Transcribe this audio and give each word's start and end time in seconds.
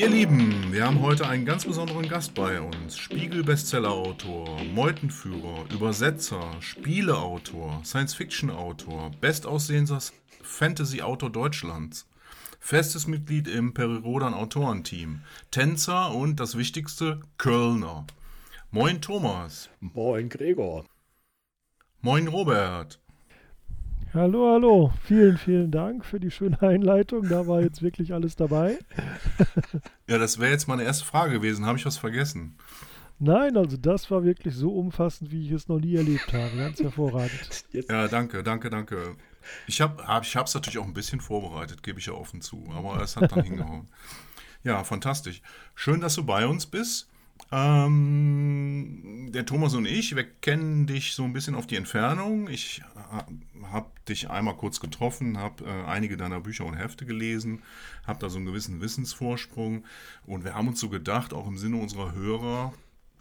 Ihr 0.00 0.08
Lieben, 0.08 0.72
wir 0.72 0.86
haben 0.86 1.02
heute 1.02 1.28
einen 1.28 1.44
ganz 1.44 1.66
besonderen 1.66 2.08
Gast 2.08 2.32
bei 2.32 2.58
uns. 2.58 2.96
Spiegel-Bestseller-Autor, 2.96 4.64
Meutenführer, 4.64 5.66
Übersetzer, 5.70 6.56
Spieleautor, 6.60 7.82
Science-Fiction-Autor, 7.84 9.10
bestaussehendster 9.20 10.00
Fantasy-Autor 10.40 11.28
Deutschlands, 11.28 12.08
festes 12.58 13.06
Mitglied 13.08 13.46
im 13.46 13.74
Perirodan 13.74 14.32
Autorenteam, 14.32 15.20
Tänzer 15.50 16.14
und 16.14 16.40
das 16.40 16.56
Wichtigste, 16.56 17.20
Kölner. 17.36 18.06
Moin 18.70 19.02
Thomas. 19.02 19.68
Moin 19.80 20.30
Gregor. 20.30 20.86
Moin 22.00 22.26
Robert. 22.26 22.98
Hallo, 24.12 24.50
hallo. 24.52 24.92
Vielen, 25.04 25.38
vielen 25.38 25.70
Dank 25.70 26.04
für 26.04 26.18
die 26.18 26.32
schöne 26.32 26.60
Einleitung. 26.62 27.28
Da 27.28 27.46
war 27.46 27.60
jetzt 27.60 27.80
wirklich 27.80 28.12
alles 28.12 28.34
dabei. 28.34 28.76
ja, 30.08 30.18
das 30.18 30.40
wäre 30.40 30.50
jetzt 30.50 30.66
meine 30.66 30.82
erste 30.82 31.04
Frage 31.04 31.34
gewesen. 31.34 31.64
Habe 31.64 31.78
ich 31.78 31.86
was 31.86 31.96
vergessen? 31.96 32.56
Nein, 33.20 33.56
also 33.56 33.76
das 33.76 34.10
war 34.10 34.24
wirklich 34.24 34.56
so 34.56 34.72
umfassend, 34.72 35.30
wie 35.30 35.46
ich 35.46 35.52
es 35.52 35.68
noch 35.68 35.78
nie 35.78 35.94
erlebt 35.94 36.32
habe. 36.32 36.56
Ganz 36.56 36.80
hervorragend. 36.80 37.64
Ja, 37.70 38.08
danke, 38.08 38.42
danke, 38.42 38.68
danke. 38.68 39.14
Ich 39.68 39.80
habe 39.80 40.02
es 40.20 40.26
ich 40.26 40.34
natürlich 40.34 40.78
auch 40.78 40.86
ein 40.86 40.94
bisschen 40.94 41.20
vorbereitet, 41.20 41.84
gebe 41.84 42.00
ich 42.00 42.06
ja 42.06 42.14
offen 42.14 42.40
zu, 42.40 42.64
aber 42.74 43.00
es 43.00 43.16
hat 43.16 43.30
dann 43.30 43.44
hingehauen. 43.44 43.86
Ja, 44.64 44.82
fantastisch. 44.82 45.40
Schön, 45.76 46.00
dass 46.00 46.16
du 46.16 46.24
bei 46.24 46.48
uns 46.48 46.66
bist. 46.66 47.09
Ähm, 47.52 49.30
der 49.32 49.46
Thomas 49.46 49.74
und 49.74 49.86
ich, 49.86 50.14
wir 50.14 50.24
kennen 50.24 50.86
dich 50.86 51.14
so 51.14 51.24
ein 51.24 51.32
bisschen 51.32 51.54
auf 51.54 51.66
die 51.66 51.76
Entfernung. 51.76 52.48
Ich 52.48 52.82
habe 53.64 53.90
dich 54.08 54.30
einmal 54.30 54.56
kurz 54.56 54.80
getroffen, 54.80 55.38
habe 55.38 55.64
äh, 55.64 55.86
einige 55.86 56.16
deiner 56.16 56.40
Bücher 56.40 56.64
und 56.64 56.74
Hefte 56.74 57.06
gelesen, 57.06 57.62
habe 58.06 58.18
da 58.20 58.28
so 58.28 58.36
einen 58.36 58.46
gewissen 58.46 58.80
Wissensvorsprung 58.80 59.84
und 60.26 60.44
wir 60.44 60.54
haben 60.54 60.68
uns 60.68 60.80
so 60.80 60.88
gedacht, 60.88 61.32
auch 61.32 61.46
im 61.46 61.58
Sinne 61.58 61.78
unserer 61.78 62.12
Hörer, 62.14 62.72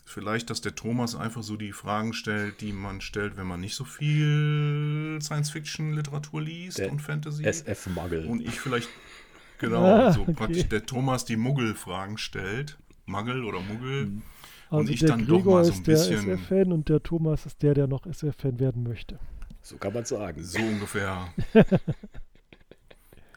vielleicht, 0.06 0.50
dass 0.50 0.62
der 0.62 0.76
Thomas 0.76 1.16
einfach 1.16 1.44
so 1.44 1.56
die 1.56 1.72
Fragen 1.72 2.14
stellt, 2.14 2.62
die 2.62 2.74
man 2.74 3.02
stellt, 3.02 3.38
wenn 3.38 3.48
man 3.48 3.62
nicht 3.62 3.76
so 3.76 3.86
viel 3.86 5.20
Science-Fiction-Literatur 5.22 6.42
liest 6.42 6.80
der 6.80 6.92
und 6.92 7.02
Fantasy. 7.02 7.44
SF-Muggel. 7.44 8.26
Und 8.26 8.42
ich 8.42 8.60
vielleicht, 8.60 8.90
genau, 9.60 9.84
ah, 10.08 10.12
so 10.12 10.22
okay. 10.22 10.34
praktisch 10.34 10.68
der 10.68 10.86
Thomas 10.86 11.26
die 11.26 11.38
Muggel-Fragen 11.38 12.18
stellt. 12.18 12.78
Muggel 13.10 13.44
oder 13.44 13.60
Muggel. 13.60 14.06
Mhm. 14.06 14.22
Also 14.70 14.82
und 14.82 14.90
ich 14.90 15.00
dann 15.00 15.26
Gregor 15.26 15.40
doch 15.40 15.46
mal 15.46 15.66
so 15.66 15.74
ein 15.74 15.84
bisschen. 15.84 16.16
ist 16.16 16.26
der 16.28 16.34
SF-Fan 16.36 16.72
und 16.72 16.90
der 16.90 17.02
Thomas 17.02 17.46
ist 17.46 17.62
der, 17.64 17.74
der 17.74 17.88
noch 17.88 18.06
SF-Fan 18.06 18.60
werden 18.60 18.84
möchte. 18.84 19.20
So 19.62 19.78
kann 19.78 19.94
man 19.94 20.06
sagen. 20.06 20.44
So 20.44 20.60
ungefähr. 20.60 21.34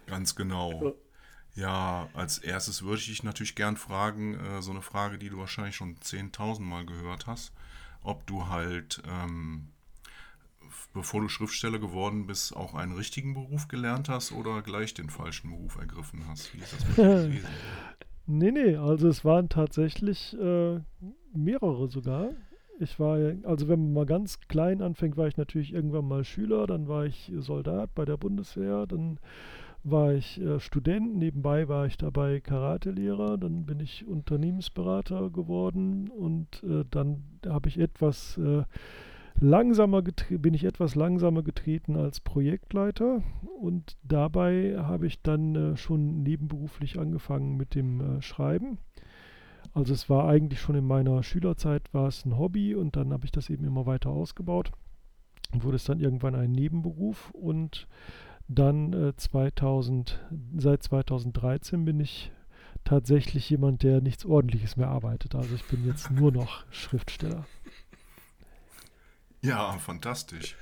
Ganz 0.07 0.37
genau. 0.37 0.95
Ja, 1.55 2.09
als 2.15 2.39
erstes 2.39 2.83
würde 2.83 2.99
ich 3.01 3.07
dich 3.07 3.23
natürlich 3.23 3.55
gern 3.55 3.77
fragen, 3.77 4.35
äh, 4.35 4.63
so 4.63 4.71
eine 4.71 4.83
Frage, 4.83 5.19
die 5.19 5.29
du 5.29 5.39
wahrscheinlich 5.39 5.77
schon 5.77 5.97
10.000 5.97 6.61
Mal 6.61 6.87
gehört 6.87 7.27
hast, 7.27 7.53
ob 8.03 8.27
du 8.27 8.49
halt, 8.49 9.03
ähm, 9.07 9.69
bevor 10.95 11.21
du 11.21 11.29
Schriftsteller 11.29 11.79
geworden 11.79 12.27
bist, 12.27 12.57
auch 12.57 12.75
einen 12.75 12.93
richtigen 12.93 13.35
Beruf 13.35 13.69
gelernt 13.69 14.09
hast 14.09 14.33
oder 14.33 14.63
gleich 14.63 14.95
den 14.95 15.11
falschen 15.11 15.51
Beruf 15.51 15.77
ergriffen 15.77 16.27
hast. 16.29 16.55
Wie 16.55 16.59
ist 16.59 16.73
das 16.73 16.89
mit 16.89 16.97
dir 16.97 17.05
gewesen? 17.29 17.49
Nee, 18.27 18.53
nee, 18.53 18.77
also 18.77 19.09
es 19.09 19.25
waren 19.25 19.49
tatsächlich 19.49 20.37
äh, 20.39 20.81
mehrere 21.35 21.89
sogar. 21.89 22.31
Ich 22.79 22.99
war, 22.99 23.19
also 23.45 23.69
wenn 23.69 23.81
man 23.81 23.93
mal 23.93 24.07
ganz 24.07 24.41
klein 24.49 24.81
anfängt, 24.83 25.17
war 25.17 25.29
ich 25.29 25.37
natürlich 25.37 25.73
irgendwann 25.73 26.09
mal 26.09 26.25
Schüler, 26.25 26.67
dann 26.67 26.89
war 26.89 27.05
ich 27.07 27.33
Soldat 27.39 27.95
bei 27.95 28.05
der 28.05 28.17
Bundeswehr, 28.17 28.87
dann 28.87 29.19
war 29.85 30.15
ich 30.15 30.41
äh, 30.41 30.61
Student, 30.61 31.17
nebenbei 31.17 31.69
war 31.69 31.87
ich 31.87 31.97
dabei 31.97 32.41
Karatelehrer, 32.41 33.37
dann 33.39 33.67
bin 33.67 33.81
ich 33.81 34.07
Unternehmensberater 34.07 35.31
geworden 35.31 36.09
und 36.09 36.63
äh, 36.63 36.85
dann 36.91 37.25
habe 37.47 37.69
ich 37.69 37.79
etwas 37.79 38.39
äh, 38.39 38.63
langsamer 39.43 40.03
bin 40.03 40.55
ich 40.55 40.65
etwas 40.65 40.95
langsamer 40.95 41.43
getreten 41.43 41.97
als 41.97 42.21
Projektleiter 42.21 43.23
und 43.61 43.97
dabei 44.05 44.77
habe 44.79 45.07
ich 45.07 45.21
dann 45.21 45.55
äh, 45.55 45.77
schon 45.77 46.23
nebenberuflich 46.23 46.99
angefangen 46.99 47.57
mit 47.57 47.75
dem 47.75 48.01
äh, 48.01 48.23
Schreiben. 48.23 48.79
Also 49.75 49.93
es 49.93 50.09
war 50.09 50.29
eigentlich 50.29 50.61
schon 50.61 50.77
in 50.77 50.87
meiner 50.87 51.23
Schülerzeit 51.23 51.93
war 51.93 52.07
es 52.07 52.25
ein 52.25 52.39
Hobby 52.39 52.75
und 52.75 52.95
dann 52.97 53.13
habe 53.13 53.25
ich 53.25 53.33
das 53.33 53.51
eben 53.51 53.65
immer 53.65 53.85
weiter 53.85 54.11
ausgebaut 54.11 54.71
und 55.53 55.65
wurde 55.65 55.77
es 55.77 55.85
dann 55.85 55.99
irgendwann 55.99 56.37
ein 56.37 56.53
Nebenberuf 56.53 57.31
und 57.33 57.89
dann 58.49 58.93
äh, 58.93 59.17
2000, 59.17 60.21
seit 60.57 60.83
2013 60.85 61.85
bin 61.85 61.99
ich 62.01 62.31
tatsächlich 62.85 63.49
jemand, 63.51 63.83
der 63.83 64.01
nichts 64.01 64.25
Ordentliches 64.25 64.77
mehr 64.77 64.89
arbeitet. 64.89 65.35
Also 65.35 65.55
ich 65.55 65.65
bin 65.65 65.85
jetzt 65.87 66.11
nur 66.11 66.33
noch 66.33 66.65
Schriftsteller. 66.71 67.45
Ja, 69.43 69.79
fantastisch. 69.79 70.57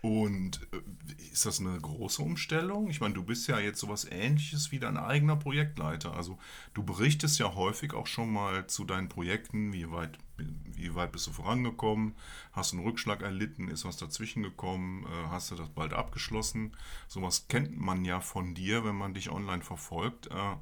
Und 0.00 0.60
äh, 0.72 1.32
ist 1.32 1.46
das 1.46 1.60
eine 1.60 1.78
große 1.80 2.22
Umstellung? 2.22 2.90
Ich 2.90 3.00
meine, 3.00 3.14
du 3.14 3.24
bist 3.24 3.48
ja 3.48 3.58
jetzt 3.60 3.80
sowas 3.80 4.06
ähnliches 4.10 4.72
wie 4.72 4.80
dein 4.80 4.96
eigener 4.96 5.36
Projektleiter. 5.36 6.14
Also 6.14 6.38
du 6.74 6.82
berichtest 6.84 7.38
ja 7.38 7.54
häufig 7.54 7.94
auch 7.94 8.06
schon 8.08 8.32
mal 8.32 8.66
zu 8.66 8.84
deinen 8.84 9.08
Projekten, 9.08 9.72
wie 9.72 9.90
weit, 9.92 10.18
wie 10.38 10.94
weit 10.96 11.12
bist 11.12 11.28
du 11.28 11.32
vorangekommen, 11.32 12.16
hast 12.52 12.72
du 12.72 12.78
einen 12.78 12.86
Rückschlag 12.86 13.22
erlitten, 13.22 13.68
ist 13.68 13.84
was 13.84 13.96
dazwischen 13.96 14.42
gekommen, 14.42 15.06
äh, 15.06 15.28
hast 15.30 15.50
du 15.52 15.56
das 15.56 15.68
bald 15.70 15.92
abgeschlossen. 15.92 16.76
Sowas 17.08 17.48
kennt 17.48 17.78
man 17.80 18.04
ja 18.04 18.20
von 18.20 18.54
dir, 18.54 18.84
wenn 18.84 18.96
man 18.96 19.14
dich 19.14 19.30
online 19.30 19.62
verfolgt. 19.62 20.28
Äh, 20.28 20.56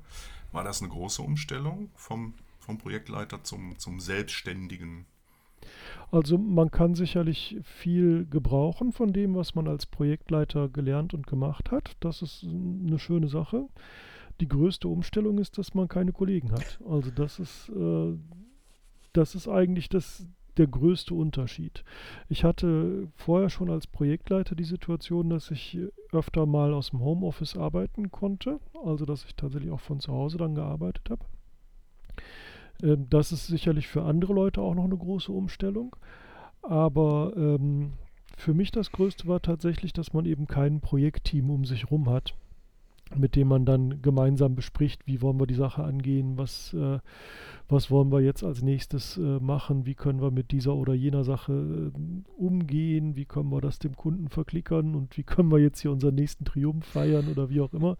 war 0.53 0.65
das 0.65 0.82
eine 0.82 0.91
große 0.91 1.22
Umstellung 1.22 1.91
vom, 1.97 2.34
vom 2.59 2.78
Projektleiter 2.78 3.44
zum, 3.44 3.78
zum 3.78 4.00
Selbstständigen? 4.00 5.06
Also 6.11 6.39
man 6.39 6.71
kann 6.71 6.95
sicherlich 6.95 7.59
viel 7.62 8.27
gebrauchen 8.27 8.93
von 8.93 9.12
dem, 9.12 9.34
was 9.34 9.55
man 9.55 9.69
als 9.69 9.87
Projektleiter 9.87 10.69
gelernt 10.69 11.15
und 11.15 11.27
gemacht 11.27 11.71
hat. 11.71 11.97
Das 12.01 12.23
ist 12.23 12.45
eine 12.45 12.99
schöne 12.99 13.28
Sache. 13.28 13.67
Die 14.41 14.49
größte 14.49 14.89
Umstellung 14.89 15.39
ist, 15.39 15.59
dass 15.59 15.75
man 15.75 15.89
keine 15.89 16.12
Kollegen 16.12 16.53
hat. 16.53 16.81
Also 16.89 17.11
das 17.11 17.39
ist, 17.39 17.69
äh, 17.69 18.17
das 19.12 19.34
ist 19.34 19.49
eigentlich 19.49 19.89
das, 19.89 20.27
der 20.56 20.67
größte 20.67 21.15
Unterschied. 21.15 21.84
Ich 22.29 22.45
hatte 22.45 23.09
vorher 23.15 23.50
schon 23.50 23.71
als 23.71 23.87
Projektleiter 23.87 24.55
die 24.55 24.65
Situation, 24.65 25.31
dass 25.31 25.50
ich 25.50 25.79
öfter 26.12 26.47
mal 26.47 26.75
aus 26.75 26.91
dem 26.91 27.00
Homeoffice 27.00 27.56
arbeiten 27.56 28.11
konnte, 28.11 28.61
also 28.84 29.05
dass 29.05 29.25
ich 29.25 29.37
tatsächlich 29.37 29.71
auch 29.71 29.81
von 29.81 30.00
zu 30.00 30.12
Hause 30.12 30.39
dann 30.39 30.55
gearbeitet 30.55 31.09
habe. 31.11 31.25
Ähm, 32.83 33.07
das 33.11 33.33
ist 33.33 33.47
sicherlich 33.47 33.89
für 33.89 34.03
andere 34.03 34.33
Leute 34.33 34.61
auch 34.61 34.75
noch 34.75 34.85
eine 34.85 34.97
große 34.97 35.33
Umstellung. 35.33 35.97
Aber 36.63 37.33
ähm, 37.37 37.93
für 38.37 38.55
mich 38.55 38.71
das 38.71 38.93
Größte 38.93 39.27
war 39.27 39.43
tatsächlich, 39.43 39.93
dass 39.93 40.13
man 40.13 40.27
eben 40.27 40.47
kein 40.47 40.81
Projektteam 40.81 41.51
um 41.51 41.65
sich 41.65 41.91
rum 41.91 42.09
hat, 42.09 42.35
mit 43.16 43.37
dem 43.37 43.48
man 43.48 43.65
dann 43.65 44.03
gemeinsam 44.03 44.54
bespricht, 44.54 45.06
wie 45.06 45.21
wollen 45.21 45.41
wir 45.41 45.47
die 45.47 45.54
Sache 45.54 45.82
angehen, 45.82 46.38
was, 46.38 46.75
äh, 46.75 46.98
was 47.69 47.91
wollen 47.91 48.12
wir 48.12 48.21
jetzt 48.21 48.44
als 48.44 48.62
nächstes 48.62 49.16
äh, 49.16 49.41
machen, 49.41 49.87
wie 49.87 49.94
können 49.94 50.21
wir 50.21 50.31
mit 50.31 50.50
dieser 50.53 50.75
oder 50.75 50.94
jener 50.94 51.25
Sache 51.25 51.53
äh, 51.53 52.41
umgehen, 52.41 53.16
wie 53.16 53.25
können 53.25 53.50
wir 53.50 53.60
das 53.60 53.78
dem 53.78 53.97
Kunden 53.97 54.28
verklickern 54.28 54.94
und 54.94 55.16
wie 55.16 55.22
können 55.22 55.50
wir 55.50 55.59
jetzt 55.59 55.81
hier 55.81 55.91
unseren 55.91 56.15
nächsten 56.15 56.44
Triumph 56.44 56.84
feiern 56.84 57.28
oder 57.28 57.50
wie 57.50 57.60
auch 57.60 57.72
immer. 57.72 57.97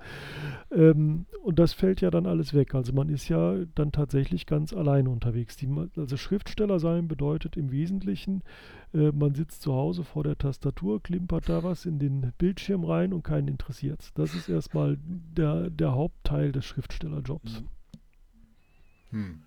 Ähm, 0.71 1.27
und 1.43 1.59
das 1.59 1.73
fällt 1.73 2.01
ja 2.01 2.11
dann 2.11 2.27
alles 2.27 2.55
weg. 2.55 2.75
Also 2.75 2.93
man 2.93 3.09
ist 3.09 3.29
ja 3.29 3.57
dann 3.75 3.93
tatsächlich 3.93 4.47
ganz 4.47 4.73
alleine 4.73 5.11
unterwegs. 5.11 5.57
Die, 5.57 5.69
also 5.97 6.17
Schriftsteller 6.17 6.79
sein 6.79 7.09
bedeutet 7.09 7.57
im 7.57 7.71
Wesentlichen, 7.71 8.43
äh, 8.95 9.13
man 9.13 9.35
sitzt 9.35 9.63
zu 9.63 9.73
Hause 9.73 10.05
vor 10.05 10.25
der 10.25 10.39
Tastatur, 10.39 11.03
klimpert 11.03 11.49
da 11.49 11.63
was 11.63 11.87
in 11.87 11.99
den 11.99 12.33
Bildschirm 12.39 12.85
rein 12.85 13.13
und 13.13 13.23
keinen 13.23 13.49
interessiert 13.49 14.11
Das 14.15 14.35
ist 14.35 14.49
erstmal 14.49 14.99
der, 15.01 15.71
der 15.71 15.93
Hauptteil 15.93 16.53
des 16.53 16.65
Schriftstellerjobs. 16.65 17.63
Hm 19.11 19.43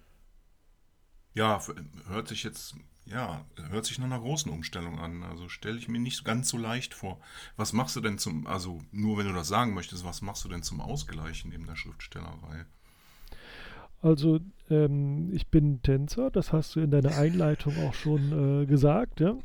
ja, 1.33 1.61
hört 2.07 2.27
sich 2.27 2.43
jetzt, 2.43 2.75
ja, 3.05 3.45
hört 3.69 3.85
sich 3.85 3.97
nach 3.97 4.05
einer 4.05 4.19
großen 4.19 4.51
Umstellung 4.51 4.99
an. 4.99 5.23
Also 5.23 5.49
stelle 5.49 5.77
ich 5.77 5.87
mir 5.87 5.99
nicht 5.99 6.23
ganz 6.23 6.49
so 6.49 6.57
leicht 6.57 6.93
vor. 6.93 7.19
Was 7.55 7.73
machst 7.73 7.95
du 7.95 8.01
denn 8.01 8.17
zum, 8.17 8.47
also 8.47 8.81
nur 8.91 9.17
wenn 9.17 9.27
du 9.27 9.33
das 9.33 9.47
sagen 9.47 9.73
möchtest, 9.73 10.03
was 10.03 10.21
machst 10.21 10.43
du 10.45 10.49
denn 10.49 10.63
zum 10.63 10.79
Ausgleichen 10.79 11.49
neben 11.49 11.65
der 11.65 11.75
Schriftstellerei? 11.75 12.65
Also 14.03 14.39
ähm, 14.69 15.29
ich 15.31 15.47
bin 15.47 15.81
Tänzer, 15.81 16.29
das 16.29 16.51
hast 16.51 16.75
du 16.75 16.81
in 16.81 16.91
deiner 16.91 17.17
Einleitung 17.17 17.73
auch 17.87 17.93
schon 17.93 18.63
äh, 18.63 18.65
gesagt. 18.65 19.21
Ja? 19.21 19.37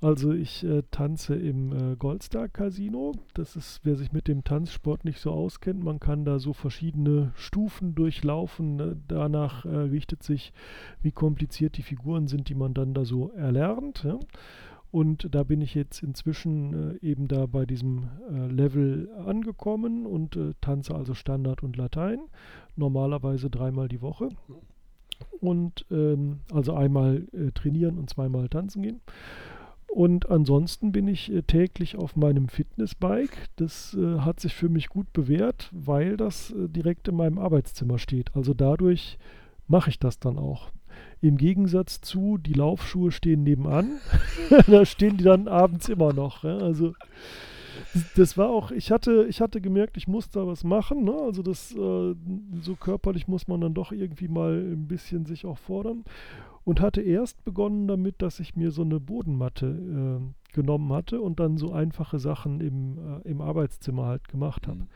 Also 0.00 0.32
ich 0.32 0.64
äh, 0.64 0.82
tanze 0.90 1.34
im 1.34 1.72
äh, 1.72 1.96
Goldstar 1.96 2.48
Casino. 2.48 3.12
Das 3.34 3.54
ist, 3.54 3.80
wer 3.84 3.96
sich 3.96 4.10
mit 4.10 4.26
dem 4.26 4.44
Tanzsport 4.44 5.04
nicht 5.04 5.20
so 5.20 5.30
auskennt, 5.30 5.84
man 5.84 6.00
kann 6.00 6.24
da 6.24 6.38
so 6.38 6.54
verschiedene 6.54 7.32
Stufen 7.34 7.94
durchlaufen. 7.94 8.76
Ne? 8.76 8.96
Danach 9.08 9.66
äh, 9.66 9.68
richtet 9.68 10.22
sich, 10.22 10.54
wie 11.02 11.12
kompliziert 11.12 11.76
die 11.76 11.82
Figuren 11.82 12.28
sind, 12.28 12.48
die 12.48 12.54
man 12.54 12.72
dann 12.72 12.94
da 12.94 13.04
so 13.04 13.30
erlernt. 13.32 14.04
Ja? 14.04 14.18
Und 14.90 15.34
da 15.34 15.42
bin 15.42 15.60
ich 15.60 15.74
jetzt 15.74 16.02
inzwischen 16.02 16.98
äh, 17.02 17.06
eben 17.06 17.28
da 17.28 17.46
bei 17.46 17.66
diesem 17.66 18.08
äh, 18.30 18.46
Level 18.46 19.10
angekommen 19.26 20.06
und 20.06 20.36
äh, 20.36 20.54
tanze 20.60 20.94
also 20.94 21.12
Standard 21.14 21.62
und 21.62 21.76
Latein, 21.76 22.20
normalerweise 22.74 23.50
dreimal 23.50 23.88
die 23.88 24.00
Woche. 24.00 24.30
Und 25.40 25.84
ähm, 25.90 26.40
also 26.52 26.74
einmal 26.74 27.26
äh, 27.32 27.50
trainieren 27.52 27.98
und 27.98 28.08
zweimal 28.08 28.48
tanzen 28.48 28.82
gehen. 28.82 29.00
Und 29.88 30.30
ansonsten 30.30 30.92
bin 30.92 31.06
ich 31.06 31.32
äh, 31.32 31.42
täglich 31.42 31.96
auf 31.96 32.16
meinem 32.16 32.48
Fitnessbike. 32.48 33.48
Das 33.56 33.94
äh, 33.94 34.20
hat 34.20 34.40
sich 34.40 34.54
für 34.54 34.68
mich 34.70 34.88
gut 34.88 35.12
bewährt, 35.12 35.70
weil 35.72 36.16
das 36.16 36.54
direkt 36.56 37.08
in 37.08 37.16
meinem 37.16 37.38
Arbeitszimmer 37.38 37.98
steht. 37.98 38.34
Also 38.34 38.54
dadurch 38.54 39.18
mache 39.66 39.90
ich 39.90 39.98
das 39.98 40.18
dann 40.18 40.38
auch. 40.38 40.70
Im 41.20 41.36
Gegensatz 41.36 42.00
zu, 42.00 42.38
die 42.38 42.52
Laufschuhe 42.52 43.10
stehen 43.10 43.42
nebenan. 43.42 43.98
da 44.66 44.84
stehen 44.84 45.16
die 45.16 45.24
dann 45.24 45.48
abends 45.48 45.88
immer 45.88 46.12
noch. 46.12 46.44
Ja? 46.44 46.58
Also 46.58 46.94
das 48.16 48.36
war 48.36 48.50
auch, 48.50 48.70
ich 48.70 48.90
hatte, 48.90 49.26
ich 49.28 49.40
hatte 49.40 49.60
gemerkt, 49.60 49.96
ich 49.96 50.08
muss 50.08 50.30
da 50.30 50.46
was 50.46 50.64
machen. 50.64 51.04
Ne? 51.04 51.14
Also 51.14 51.42
das, 51.42 51.72
äh, 51.72 52.14
so 52.62 52.76
körperlich 52.78 53.28
muss 53.28 53.48
man 53.48 53.60
dann 53.60 53.74
doch 53.74 53.92
irgendwie 53.92 54.28
mal 54.28 54.58
ein 54.58 54.86
bisschen 54.86 55.26
sich 55.26 55.46
auch 55.46 55.58
fordern 55.58 56.04
und 56.64 56.80
hatte 56.80 57.00
erst 57.00 57.44
begonnen 57.44 57.88
damit, 57.88 58.20
dass 58.22 58.40
ich 58.40 58.56
mir 58.56 58.70
so 58.70 58.82
eine 58.82 59.00
Bodenmatte 59.00 59.66
äh, 59.66 60.54
genommen 60.54 60.92
hatte 60.92 61.20
und 61.20 61.40
dann 61.40 61.56
so 61.56 61.72
einfache 61.72 62.18
Sachen 62.18 62.60
im, 62.60 62.98
äh, 62.98 63.28
im 63.28 63.40
Arbeitszimmer 63.40 64.06
halt 64.06 64.28
gemacht 64.28 64.66
habe. 64.66 64.80
Mhm. 64.80 64.88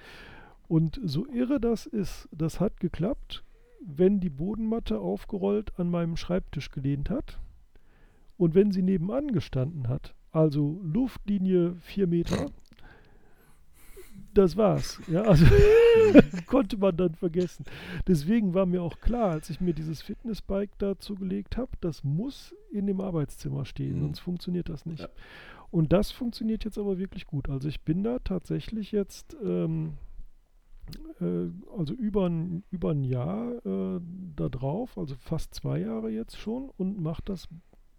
Und 0.68 1.00
so 1.04 1.26
irre 1.26 1.60
das 1.60 1.86
ist, 1.86 2.28
das 2.32 2.60
hat 2.60 2.80
geklappt, 2.80 3.44
wenn 3.86 4.20
die 4.20 4.30
Bodenmatte 4.30 4.98
aufgerollt 4.98 5.78
an 5.78 5.90
meinem 5.90 6.16
Schreibtisch 6.16 6.70
gelehnt 6.70 7.10
hat 7.10 7.38
und 8.36 8.54
wenn 8.54 8.70
sie 8.72 8.82
nebenan 8.82 9.32
gestanden 9.32 9.88
hat, 9.88 10.14
also 10.30 10.80
Luftlinie 10.82 11.76
4 11.80 12.06
Meter, 12.06 12.50
das 14.34 14.56
war's. 14.56 15.00
Ja, 15.08 15.22
also 15.22 15.44
konnte 16.46 16.76
man 16.76 16.96
dann 16.96 17.14
vergessen. 17.14 17.64
Deswegen 18.06 18.54
war 18.54 18.66
mir 18.66 18.82
auch 18.82 19.00
klar, 19.00 19.30
als 19.30 19.50
ich 19.50 19.60
mir 19.60 19.74
dieses 19.74 20.02
Fitnessbike 20.02 20.78
dazu 20.78 21.14
gelegt 21.14 21.56
habe, 21.56 21.72
das 21.80 22.04
muss 22.04 22.54
in 22.70 22.86
dem 22.86 23.00
Arbeitszimmer 23.00 23.64
stehen, 23.64 23.96
mhm. 23.96 24.00
sonst 24.00 24.20
funktioniert 24.20 24.68
das 24.68 24.86
nicht. 24.86 25.02
Ja. 25.02 25.08
Und 25.70 25.92
das 25.92 26.10
funktioniert 26.10 26.64
jetzt 26.64 26.78
aber 26.78 26.98
wirklich 26.98 27.26
gut. 27.26 27.48
Also 27.48 27.68
ich 27.68 27.80
bin 27.80 28.02
da 28.02 28.18
tatsächlich 28.18 28.92
jetzt 28.92 29.36
ähm, 29.42 29.94
äh, 29.94 30.11
also 31.20 31.94
über 31.94 32.28
ein, 32.28 32.64
über 32.70 32.90
ein 32.90 33.04
Jahr 33.04 33.54
äh, 33.64 34.00
da 34.36 34.48
drauf, 34.48 34.98
also 34.98 35.14
fast 35.16 35.54
zwei 35.54 35.78
Jahre 35.78 36.10
jetzt 36.10 36.36
schon 36.36 36.70
und 36.76 37.00
mache 37.00 37.22
das, 37.24 37.48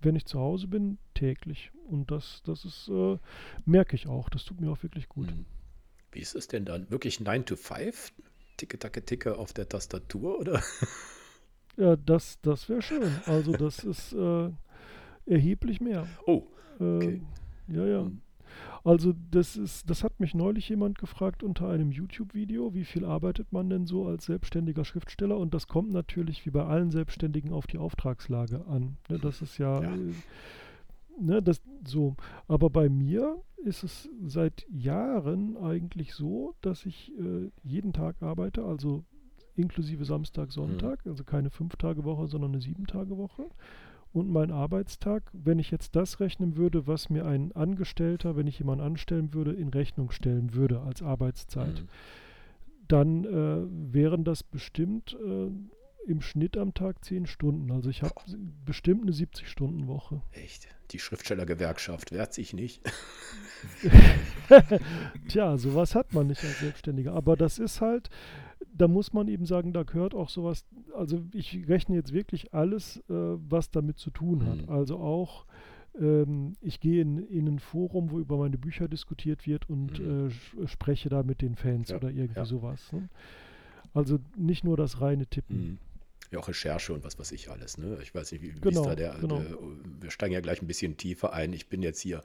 wenn 0.01 0.15
ich 0.15 0.25
zu 0.25 0.39
Hause 0.39 0.67
bin, 0.67 0.97
täglich. 1.13 1.71
Und 1.89 2.11
das, 2.11 2.41
das 2.45 2.65
ist, 2.65 2.89
äh, 2.89 3.17
merke 3.65 3.95
ich 3.95 4.07
auch. 4.07 4.29
Das 4.29 4.43
tut 4.45 4.59
mir 4.59 4.71
auch 4.71 4.83
wirklich 4.83 5.07
gut. 5.07 5.27
Mhm. 5.27 5.45
Wie 6.11 6.19
ist 6.19 6.35
es 6.35 6.47
denn 6.47 6.65
dann? 6.65 6.89
Wirklich 6.91 7.19
9 7.19 7.45
to 7.45 7.55
5? 7.55 8.13
Ticke, 8.57 8.77
tacke, 8.77 9.03
ticke 9.03 9.37
auf 9.37 9.53
der 9.53 9.67
Tastatur, 9.67 10.39
oder? 10.39 10.61
Ja, 11.75 11.95
das, 11.95 12.39
das 12.41 12.69
wäre 12.69 12.83
schön. 12.83 13.11
Also 13.25 13.51
das 13.53 13.83
ist 13.83 14.13
äh, 14.13 14.49
erheblich 15.25 15.81
mehr. 15.81 16.07
Oh, 16.27 16.43
okay. 16.75 17.21
Äh, 17.67 17.73
ja, 17.75 17.85
ja. 17.85 18.01
Hm. 18.01 18.21
Also 18.83 19.13
das 19.31 19.55
ist, 19.55 19.89
das 19.89 20.03
hat 20.03 20.19
mich 20.19 20.33
neulich 20.33 20.67
jemand 20.69 20.97
gefragt 20.97 21.43
unter 21.43 21.69
einem 21.69 21.91
YouTube-Video, 21.91 22.73
wie 22.73 22.83
viel 22.83 23.05
arbeitet 23.05 23.51
man 23.53 23.69
denn 23.69 23.85
so 23.85 24.05
als 24.07 24.25
selbstständiger 24.25 24.83
Schriftsteller? 24.83 25.37
Und 25.37 25.53
das 25.53 25.67
kommt 25.67 25.91
natürlich 25.91 26.45
wie 26.45 26.51
bei 26.51 26.65
allen 26.65 26.91
Selbstständigen 26.91 27.53
auf 27.53 27.67
die 27.67 27.77
Auftragslage 27.77 28.65
an. 28.67 28.97
Ne, 29.09 29.19
das 29.19 29.41
ist 29.41 29.57
ja, 29.57 29.81
ja. 29.81 29.93
Äh, 29.93 30.13
ne, 31.19 31.41
das 31.41 31.61
so. 31.85 32.15
Aber 32.47 32.69
bei 32.69 32.89
mir 32.89 33.41
ist 33.63 33.83
es 33.83 34.09
seit 34.25 34.65
Jahren 34.69 35.55
eigentlich 35.57 36.13
so, 36.13 36.53
dass 36.61 36.85
ich 36.85 37.11
äh, 37.17 37.49
jeden 37.63 37.93
Tag 37.93 38.21
arbeite, 38.21 38.65
also 38.65 39.03
inklusive 39.55 40.03
Samstag, 40.05 40.51
Sonntag, 40.51 41.05
mhm. 41.05 41.11
also 41.11 41.23
keine 41.23 41.49
Fünf-Tage-Woche, 41.49 42.27
sondern 42.27 42.51
eine 42.51 42.61
Sieben-Tage-Woche. 42.61 43.45
Und 44.13 44.29
mein 44.29 44.51
Arbeitstag, 44.51 45.23
wenn 45.33 45.57
ich 45.57 45.71
jetzt 45.71 45.95
das 45.95 46.19
rechnen 46.19 46.55
würde, 46.55 46.85
was 46.85 47.09
mir 47.09 47.25
ein 47.25 47.51
Angestellter, 47.53 48.35
wenn 48.35 48.45
ich 48.45 48.59
jemanden 48.59 48.85
anstellen 48.85 49.33
würde, 49.33 49.53
in 49.53 49.69
Rechnung 49.69 50.11
stellen 50.11 50.53
würde 50.53 50.81
als 50.81 51.01
Arbeitszeit, 51.01 51.81
mhm. 51.81 51.87
dann 52.87 53.23
äh, 53.25 53.93
wären 53.93 54.23
das 54.23 54.43
bestimmt 54.43 55.17
äh, 55.19 55.49
im 56.05 56.21
Schnitt 56.21 56.57
am 56.57 56.75
Tag 56.75 57.03
zehn 57.03 57.25
Stunden. 57.25 57.71
Also 57.71 57.89
ich 57.89 58.03
habe 58.03 58.13
bestimmt 58.65 59.01
eine 59.03 59.11
70-Stunden-Woche. 59.11 60.21
Echt? 60.31 60.67
Die 60.91 60.99
Schriftstellergewerkschaft 60.99 62.11
wehrt 62.11 62.35
sich 62.35 62.53
nicht. 62.53 62.81
Tja, 65.27 65.57
sowas 65.57 65.95
hat 65.95 66.13
man 66.13 66.27
nicht 66.27 66.43
als 66.43 66.59
Selbstständiger. 66.59 67.13
Aber 67.13 67.35
das 67.35 67.57
ist 67.57 67.81
halt, 67.81 68.09
da 68.73 68.87
muss 68.87 69.13
man 69.13 69.27
eben 69.27 69.45
sagen, 69.45 69.73
da 69.73 69.83
gehört 69.83 70.13
auch 70.13 70.29
sowas, 70.29 70.65
also 70.95 71.23
ich 71.33 71.67
rechne 71.67 71.95
jetzt 71.95 72.13
wirklich 72.13 72.53
alles, 72.53 72.97
äh, 73.09 73.13
was 73.13 73.71
damit 73.71 73.99
zu 73.99 74.09
tun 74.09 74.45
hat. 74.45 74.63
Mhm. 74.63 74.69
Also 74.69 74.97
auch, 74.97 75.45
ähm, 75.99 76.53
ich 76.61 76.79
gehe 76.79 77.01
in, 77.01 77.19
in, 77.19 77.47
ein 77.47 77.59
Forum, 77.59 78.11
wo 78.11 78.19
über 78.19 78.37
meine 78.37 78.57
Bücher 78.57 78.87
diskutiert 78.87 79.45
wird 79.45 79.69
und 79.69 79.99
mhm. 79.99 80.31
äh, 80.61 80.67
spreche 80.67 81.09
da 81.09 81.23
mit 81.23 81.41
den 81.41 81.55
Fans 81.55 81.89
ja, 81.89 81.97
oder 81.97 82.09
irgendwie 82.09 82.39
ja. 82.39 82.45
sowas. 82.45 82.91
Ne? 82.91 83.09
Also 83.93 84.19
nicht 84.35 84.63
nur 84.63 84.77
das 84.77 85.01
reine 85.01 85.27
Tippen. 85.27 85.57
Mhm 85.57 85.77
ja 86.33 86.39
auch 86.39 86.47
Recherche 86.47 86.93
und 86.93 87.03
was 87.03 87.17
weiß 87.17 87.31
ich 87.31 87.49
alles. 87.49 87.77
Ne? 87.77 87.97
Ich 88.01 88.13
weiß 88.13 88.31
nicht, 88.31 88.41
wie, 88.41 88.51
genau, 88.51 88.81
ist 88.81 88.87
da 88.87 88.95
der, 88.95 89.15
genau. 89.19 89.39
der, 89.39 89.57
wir 90.01 90.11
steigen 90.11 90.33
ja 90.33 90.41
gleich 90.41 90.61
ein 90.61 90.67
bisschen 90.67 90.97
tiefer 90.97 91.31
ein. 91.31 91.53
Ich 91.53 91.67
bin 91.69 91.81
jetzt 91.81 92.01
hier, 92.01 92.23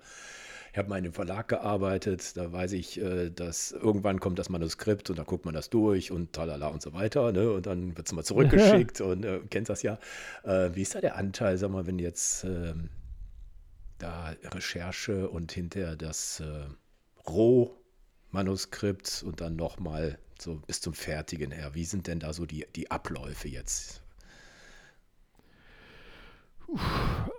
ich 0.73 0.79
habe 0.79 0.89
mal 0.89 0.99
in 0.99 1.05
einem 1.05 1.13
Verlag 1.13 1.49
gearbeitet, 1.49 2.37
da 2.37 2.53
weiß 2.53 2.73
ich, 2.73 3.01
äh, 3.01 3.31
dass 3.31 3.73
irgendwann 3.73 4.21
kommt 4.21 4.39
das 4.39 4.49
Manuskript 4.49 5.11
und 5.11 5.19
dann 5.19 5.27
guckt 5.27 5.45
man 5.45 5.55
das 5.55 5.71
durch 5.71 6.11
und 6.11 6.33
talala 6.33 6.69
und 6.69 6.83
so 6.83 6.93
weiter. 6.93 7.33
Ne? 7.33 7.51
Und 7.51 7.67
dann 7.67 7.97
wird 7.97 8.07
es 8.07 8.13
mal 8.13 8.25
zurückgeschickt 8.25 9.01
und 9.03 9.25
äh, 9.25 9.41
kennt 9.51 9.69
das 9.69 9.83
ja. 9.83 9.99
Äh, 10.45 10.71
wie 10.75 10.83
ist 10.83 10.95
da 10.95 11.01
der 11.01 11.17
Anteil, 11.17 11.57
sag 11.59 11.71
mal, 11.71 11.87
wenn 11.87 11.99
jetzt 11.99 12.45
äh, 12.45 12.75
da 13.99 14.35
Recherche 14.45 15.29
und 15.29 15.53
hinterher 15.53 15.97
das 15.97 16.41
äh, 16.41 16.67
Rohmanuskript 17.29 19.23
und 19.27 19.41
dann 19.41 19.57
nochmal 19.57 20.19
so 20.41 20.57
bis 20.67 20.81
zum 20.81 20.95
Fertigen 20.95 21.51
her. 21.51 21.75
Wie 21.75 21.85
sind 21.85 22.07
denn 22.07 22.21
da 22.21 22.33
so 22.33 22.47
die, 22.47 22.67
die 22.77 22.91
Abläufe 22.91 23.49
jetzt? 23.49 24.03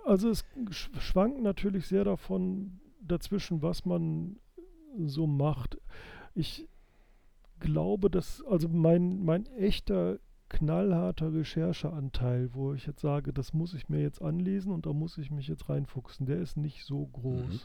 Also 0.04 0.30
es 0.30 0.44
schwankt 0.98 1.40
natürlich 1.40 1.86
sehr 1.86 2.04
davon 2.04 2.80
dazwischen, 3.10 3.62
was 3.62 3.84
man 3.84 4.36
so 4.98 5.26
macht. 5.26 5.78
Ich 6.34 6.68
glaube, 7.60 8.10
dass 8.10 8.42
also 8.46 8.68
mein, 8.68 9.24
mein 9.24 9.46
echter 9.46 10.18
knallharter 10.48 11.32
Rechercheanteil, 11.32 12.50
wo 12.52 12.74
ich 12.74 12.86
jetzt 12.86 13.00
sage, 13.00 13.32
das 13.32 13.52
muss 13.52 13.72
ich 13.72 13.88
mir 13.88 14.00
jetzt 14.00 14.20
anlesen 14.20 14.72
und 14.72 14.84
da 14.84 14.92
muss 14.92 15.16
ich 15.16 15.30
mich 15.30 15.46
jetzt 15.48 15.68
reinfuchsen, 15.68 16.26
der 16.26 16.40
ist 16.40 16.56
nicht 16.56 16.84
so 16.84 17.06
groß. 17.06 17.52
Mhm. 17.52 17.60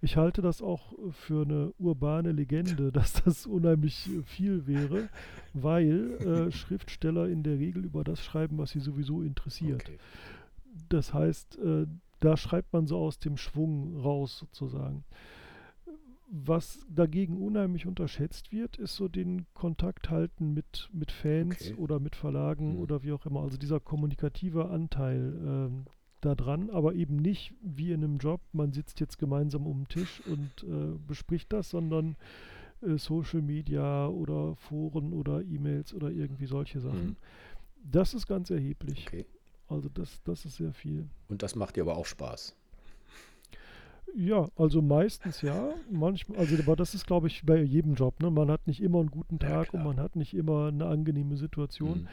Ich 0.00 0.16
halte 0.16 0.42
das 0.42 0.60
auch 0.60 0.92
für 1.12 1.44
eine 1.44 1.72
urbane 1.78 2.32
Legende, 2.32 2.92
dass 2.92 3.24
das 3.24 3.46
unheimlich 3.46 4.08
viel 4.26 4.66
wäre, 4.66 5.08
weil 5.52 6.12
äh, 6.20 6.52
Schriftsteller 6.52 7.28
in 7.28 7.42
der 7.42 7.58
Regel 7.58 7.84
über 7.84 8.04
das 8.04 8.22
schreiben, 8.22 8.58
was 8.58 8.70
sie 8.70 8.80
sowieso 8.80 9.22
interessiert. 9.22 9.82
Okay. 9.82 9.98
Das 10.88 11.14
heißt, 11.14 11.58
äh, 11.58 11.86
da 12.24 12.36
schreibt 12.36 12.72
man 12.72 12.86
so 12.86 12.98
aus 12.98 13.18
dem 13.18 13.36
Schwung 13.36 13.96
raus 14.00 14.38
sozusagen. 14.38 15.04
Was 16.26 16.86
dagegen 16.88 17.36
unheimlich 17.36 17.86
unterschätzt 17.86 18.50
wird, 18.50 18.78
ist 18.78 18.96
so 18.96 19.08
den 19.08 19.46
Kontakt 19.52 20.10
halten 20.10 20.54
mit, 20.54 20.88
mit 20.92 21.12
Fans 21.12 21.70
okay. 21.70 21.74
oder 21.74 22.00
mit 22.00 22.16
Verlagen 22.16 22.74
mhm. 22.74 22.80
oder 22.80 23.02
wie 23.02 23.12
auch 23.12 23.26
immer. 23.26 23.42
Also 23.42 23.58
dieser 23.58 23.78
kommunikative 23.78 24.70
Anteil, 24.70 25.38
ähm, 25.44 25.84
da 26.22 26.34
dran, 26.34 26.70
aber 26.70 26.94
eben 26.94 27.16
nicht 27.16 27.52
wie 27.60 27.92
in 27.92 28.02
einem 28.02 28.16
Job, 28.16 28.40
man 28.52 28.72
sitzt 28.72 29.00
jetzt 29.00 29.18
gemeinsam 29.18 29.66
um 29.66 29.80
den 29.80 29.88
Tisch 29.88 30.22
und 30.26 30.64
äh, 30.66 30.98
bespricht 31.06 31.52
das, 31.52 31.68
sondern 31.68 32.16
äh, 32.80 32.96
Social 32.96 33.42
Media 33.42 34.06
oder 34.06 34.56
Foren 34.56 35.12
oder 35.12 35.42
E-Mails 35.42 35.92
oder 35.92 36.10
irgendwie 36.10 36.46
solche 36.46 36.80
Sachen. 36.80 37.08
Mhm. 37.08 37.16
Das 37.82 38.14
ist 38.14 38.26
ganz 38.26 38.48
erheblich. 38.48 39.04
Okay. 39.06 39.26
Also 39.68 39.88
das, 39.88 40.22
das 40.24 40.44
ist 40.44 40.56
sehr 40.56 40.72
viel. 40.72 41.08
Und 41.28 41.42
das 41.42 41.54
macht 41.54 41.76
dir 41.76 41.82
aber 41.82 41.96
auch 41.96 42.06
Spaß. 42.06 42.56
Ja, 44.14 44.48
also 44.56 44.80
meistens 44.80 45.42
ja. 45.42 45.74
Manchmal, 45.90 46.38
also 46.38 46.56
aber 46.56 46.76
das 46.76 46.94
ist, 46.94 47.06
glaube 47.06 47.26
ich, 47.26 47.44
bei 47.44 47.60
jedem 47.62 47.94
Job. 47.94 48.20
Ne? 48.20 48.30
Man 48.30 48.50
hat 48.50 48.66
nicht 48.66 48.80
immer 48.80 49.00
einen 49.00 49.10
guten 49.10 49.38
Tag 49.38 49.72
ja, 49.72 49.78
und 49.78 49.84
man 49.84 49.98
hat 49.98 50.14
nicht 50.14 50.34
immer 50.34 50.68
eine 50.68 50.86
angenehme 50.86 51.36
Situation. 51.36 52.02
Mhm. 52.02 52.08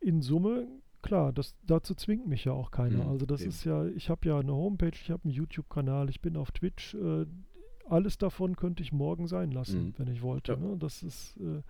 In 0.00 0.22
Summe 0.22 0.66
klar, 1.06 1.32
das, 1.32 1.54
dazu 1.66 1.94
zwingt 1.94 2.26
mich 2.26 2.44
ja 2.44 2.52
auch 2.52 2.70
keiner. 2.70 3.04
Mhm, 3.04 3.10
also 3.10 3.26
das 3.26 3.40
eben. 3.40 3.50
ist 3.50 3.64
ja, 3.64 3.86
ich 3.86 4.10
habe 4.10 4.28
ja 4.28 4.38
eine 4.38 4.52
Homepage, 4.52 4.92
ich 4.92 5.10
habe 5.10 5.24
einen 5.24 5.32
YouTube-Kanal, 5.32 6.10
ich 6.10 6.20
bin 6.20 6.36
auf 6.36 6.50
Twitch. 6.50 6.94
Äh, 6.94 7.26
alles 7.88 8.18
davon 8.18 8.56
könnte 8.56 8.82
ich 8.82 8.92
morgen 8.92 9.28
sein 9.28 9.52
lassen, 9.52 9.86
mhm. 9.86 9.94
wenn 9.98 10.08
ich 10.08 10.22
wollte. 10.22 10.52
Ja. 10.52 10.58
Ne? 10.58 10.76
Das 10.76 11.02
ist 11.02 11.36
äh, 11.36 11.62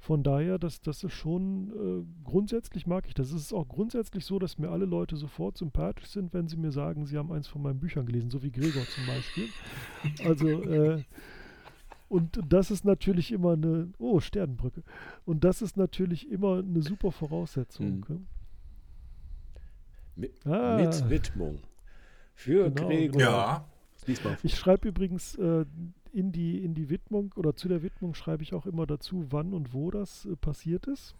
Von 0.00 0.22
daher, 0.22 0.58
das, 0.58 0.80
das 0.80 1.04
ist 1.04 1.12
schon 1.12 1.70
äh, 1.70 2.24
grundsätzlich 2.24 2.86
mag 2.86 3.06
ich 3.06 3.12
das. 3.12 3.32
Es 3.32 3.42
ist 3.42 3.52
auch 3.52 3.68
grundsätzlich 3.68 4.24
so, 4.24 4.38
dass 4.38 4.56
mir 4.56 4.70
alle 4.70 4.86
Leute 4.86 5.16
sofort 5.16 5.58
sympathisch 5.58 6.06
sind, 6.06 6.32
wenn 6.32 6.48
sie 6.48 6.56
mir 6.56 6.72
sagen, 6.72 7.04
sie 7.04 7.18
haben 7.18 7.30
eins 7.30 7.48
von 7.48 7.60
meinen 7.60 7.80
Büchern 7.80 8.06
gelesen, 8.06 8.30
so 8.30 8.42
wie 8.42 8.50
Gregor 8.50 8.82
zum 8.86 9.06
Beispiel. 9.06 9.48
Also 10.26 10.48
äh, 10.48 11.04
und 12.08 12.40
das 12.48 12.70
ist 12.72 12.84
natürlich 12.84 13.30
immer 13.30 13.52
eine, 13.52 13.92
oh, 13.98 14.20
Sternenbrücke. 14.20 14.82
Und 15.26 15.44
das 15.44 15.62
ist 15.62 15.76
natürlich 15.76 16.28
immer 16.28 16.58
eine 16.58 16.82
super 16.82 17.12
Voraussetzung. 17.12 18.04
Hm. 18.08 18.26
Mit, 20.16 20.46
ah. 20.46 20.76
mit, 20.76 21.08
Widmung. 21.08 21.60
Für 22.34 22.70
genau, 22.70 22.88
Gregor. 22.88 23.18
Genau. 23.18 23.30
Ja. 23.30 23.66
Ich 24.42 24.56
schreibe 24.56 24.88
übrigens 24.88 25.36
äh, 25.36 25.66
in, 26.12 26.32
die, 26.32 26.62
in 26.62 26.74
die 26.74 26.90
Widmung 26.90 27.32
oder 27.36 27.54
zu 27.56 27.68
der 27.68 27.82
Widmung 27.82 28.14
schreibe 28.14 28.42
ich 28.42 28.54
auch 28.54 28.66
immer 28.66 28.86
dazu, 28.86 29.26
wann 29.30 29.52
und 29.52 29.72
wo 29.72 29.90
das 29.90 30.26
äh, 30.26 30.36
passiert 30.36 30.86
ist. 30.86 31.14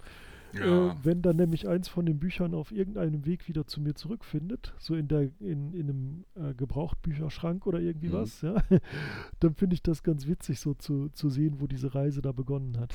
Ja. 0.53 0.91
Äh, 0.91 0.95
wenn 1.03 1.23
dann 1.23 1.37
nämlich 1.37 1.69
eins 1.69 1.89
von 1.89 2.07
den 2.07 2.19
Büchern 2.19 2.55
auf 2.55 2.73
irgendeinem 2.73 3.25
Weg 3.25 3.47
wieder 3.49 3.67
zu 3.67 3.81
mir 3.81 3.95
zurückfindet, 3.95 4.75
so 4.79 4.95
in, 4.95 5.07
der, 5.09 5.31
in, 5.41 5.73
in 5.73 5.89
einem 5.89 6.25
äh, 6.35 6.55
Gebrauchtbücherschrank 6.55 7.67
oder 7.67 7.81
irgendwie 7.81 8.09
mhm. 8.09 8.13
was, 8.13 8.43
ja, 8.43 8.57
dann 9.41 9.55
finde 9.55 9.75
ich 9.75 9.83
das 9.83 10.03
ganz 10.03 10.27
witzig, 10.27 10.61
so 10.61 10.75
zu, 10.75 11.09
zu 11.11 11.29
sehen, 11.31 11.61
wo 11.61 11.67
diese 11.67 11.95
Reise 11.95 12.23
da 12.23 12.33
begonnen 12.33 12.79
hat. 12.79 12.93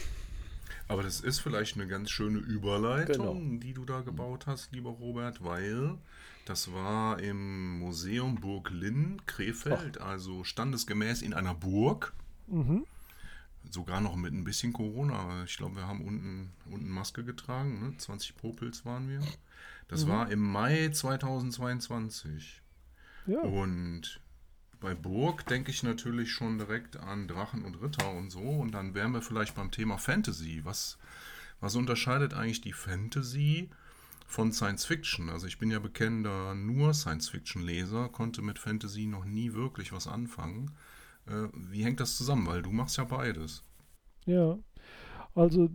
Aber 0.88 1.04
das 1.04 1.20
ist 1.22 1.40
vielleicht 1.40 1.76
eine 1.76 1.88
ganz 1.88 2.12
schöne 2.12 2.40
Überleitung, 2.40 3.50
genau. 3.50 3.60
die 3.60 3.74
du 3.74 3.86
da 3.86 4.02
gebaut 4.02 4.46
hast, 4.46 4.72
lieber 4.72 4.92
Robert, 4.92 5.44
weil 5.44 5.98
das 6.46 6.72
war 6.74 7.20
im 7.20 7.80
Museum 7.80 8.36
Burg 8.36 8.70
Linn, 8.70 9.22
Krefeld, 9.26 10.00
Ach. 10.00 10.08
also 10.08 10.44
standesgemäß 10.44 11.22
in 11.24 11.34
einer 11.34 11.56
Burg. 11.56 12.14
Mhm 12.48 12.86
sogar 13.72 14.02
noch 14.02 14.16
mit 14.16 14.34
ein 14.34 14.44
bisschen 14.44 14.74
Corona. 14.74 15.44
Ich 15.44 15.58
glaube, 15.58 15.76
wir 15.78 15.88
haben 15.88 16.06
unten, 16.06 16.52
unten 16.70 16.90
Maske 16.90 17.24
getragen. 17.24 17.80
Ne? 17.80 17.98
20 17.98 18.36
Popels 18.38 18.86
waren 18.86 19.10
wir. 19.10 19.22
Das 19.88 20.06
mhm. 20.06 20.10
war 20.10 20.32
im 20.32 20.40
Mai 20.40 20.90
2022. 20.90 22.62
Ja. 23.28 23.40
Und 23.40 24.20
bei 24.86 24.94
Burg 24.94 25.48
denke 25.48 25.72
ich 25.72 25.82
natürlich 25.82 26.32
schon 26.32 26.60
direkt 26.60 26.96
an 26.96 27.28
Drachen 27.28 27.66
und 27.66 27.82
Ritter 27.82 28.12
und 28.12 28.30
so. 28.30 28.42
Und 28.42 28.72
dann 28.76 28.94
wären 28.94 29.14
wir 29.14 29.24
vielleicht 29.24 29.56
beim 29.56 29.72
Thema 29.72 29.98
Fantasy. 29.98 30.62
Was, 30.64 31.00
was 31.60 31.76
unterscheidet 31.76 32.36
eigentlich 32.36 32.62
die 32.62 32.72
Fantasy 32.72 33.72
von 34.28 34.54
Science 34.54 34.86
Fiction? 34.86 35.32
Also 35.32 35.48
ich 35.48 35.58
bin 35.58 35.72
ja 35.72 35.80
bekennender 35.80 36.54
nur 36.54 36.94
Science 36.94 37.30
Fiction 37.30 37.64
Leser, 37.64 38.10
konnte 38.10 38.44
mit 38.44 38.60
Fantasy 38.60 39.08
noch 39.08 39.26
nie 39.26 39.54
wirklich 39.54 39.92
was 39.92 40.06
anfangen. 40.06 40.70
Äh, 41.26 41.48
wie 41.56 41.84
hängt 41.84 42.00
das 42.00 42.16
zusammen? 42.16 42.46
Weil 42.46 42.62
du 42.62 42.72
machst 42.72 42.98
ja 42.98 43.06
beides. 43.06 43.64
Ja, 44.28 44.60
also 45.34 45.68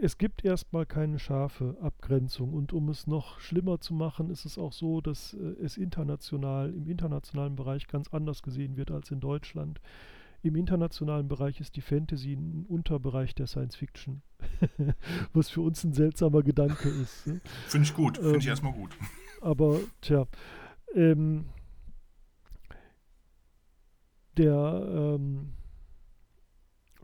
es 0.00 0.18
gibt 0.18 0.44
erstmal 0.44 0.86
keine 0.86 1.18
scharfe 1.18 1.76
Abgrenzung 1.80 2.52
und 2.52 2.72
um 2.72 2.88
es 2.88 3.06
noch 3.06 3.40
schlimmer 3.40 3.80
zu 3.80 3.94
machen, 3.94 4.30
ist 4.30 4.44
es 4.44 4.58
auch 4.58 4.72
so, 4.72 5.00
dass 5.00 5.34
äh, 5.34 5.38
es 5.62 5.76
international, 5.76 6.74
im 6.74 6.88
internationalen 6.88 7.56
Bereich 7.56 7.86
ganz 7.86 8.08
anders 8.12 8.42
gesehen 8.42 8.76
wird 8.76 8.90
als 8.90 9.10
in 9.10 9.20
Deutschland. 9.20 9.80
Im 10.42 10.54
internationalen 10.54 11.28
Bereich 11.28 11.60
ist 11.60 11.76
die 11.76 11.80
Fantasy 11.80 12.34
ein 12.34 12.66
Unterbereich 12.68 13.34
der 13.34 13.46
Science 13.46 13.74
Fiction, 13.76 14.22
was 15.32 15.48
für 15.48 15.62
uns 15.62 15.82
ein 15.82 15.92
seltsamer 15.92 16.42
Gedanke 16.42 16.88
ist. 16.88 17.26
Ne? 17.26 17.40
Finde 17.66 17.86
ich 17.86 17.94
gut, 17.94 18.18
finde 18.18 18.32
ähm, 18.32 18.38
ich 18.38 18.46
erstmal 18.46 18.72
gut. 18.72 18.96
Aber 19.40 19.80
tja, 20.02 20.26
ähm, 20.94 21.46
der 24.36 25.16
ähm, 25.16 25.52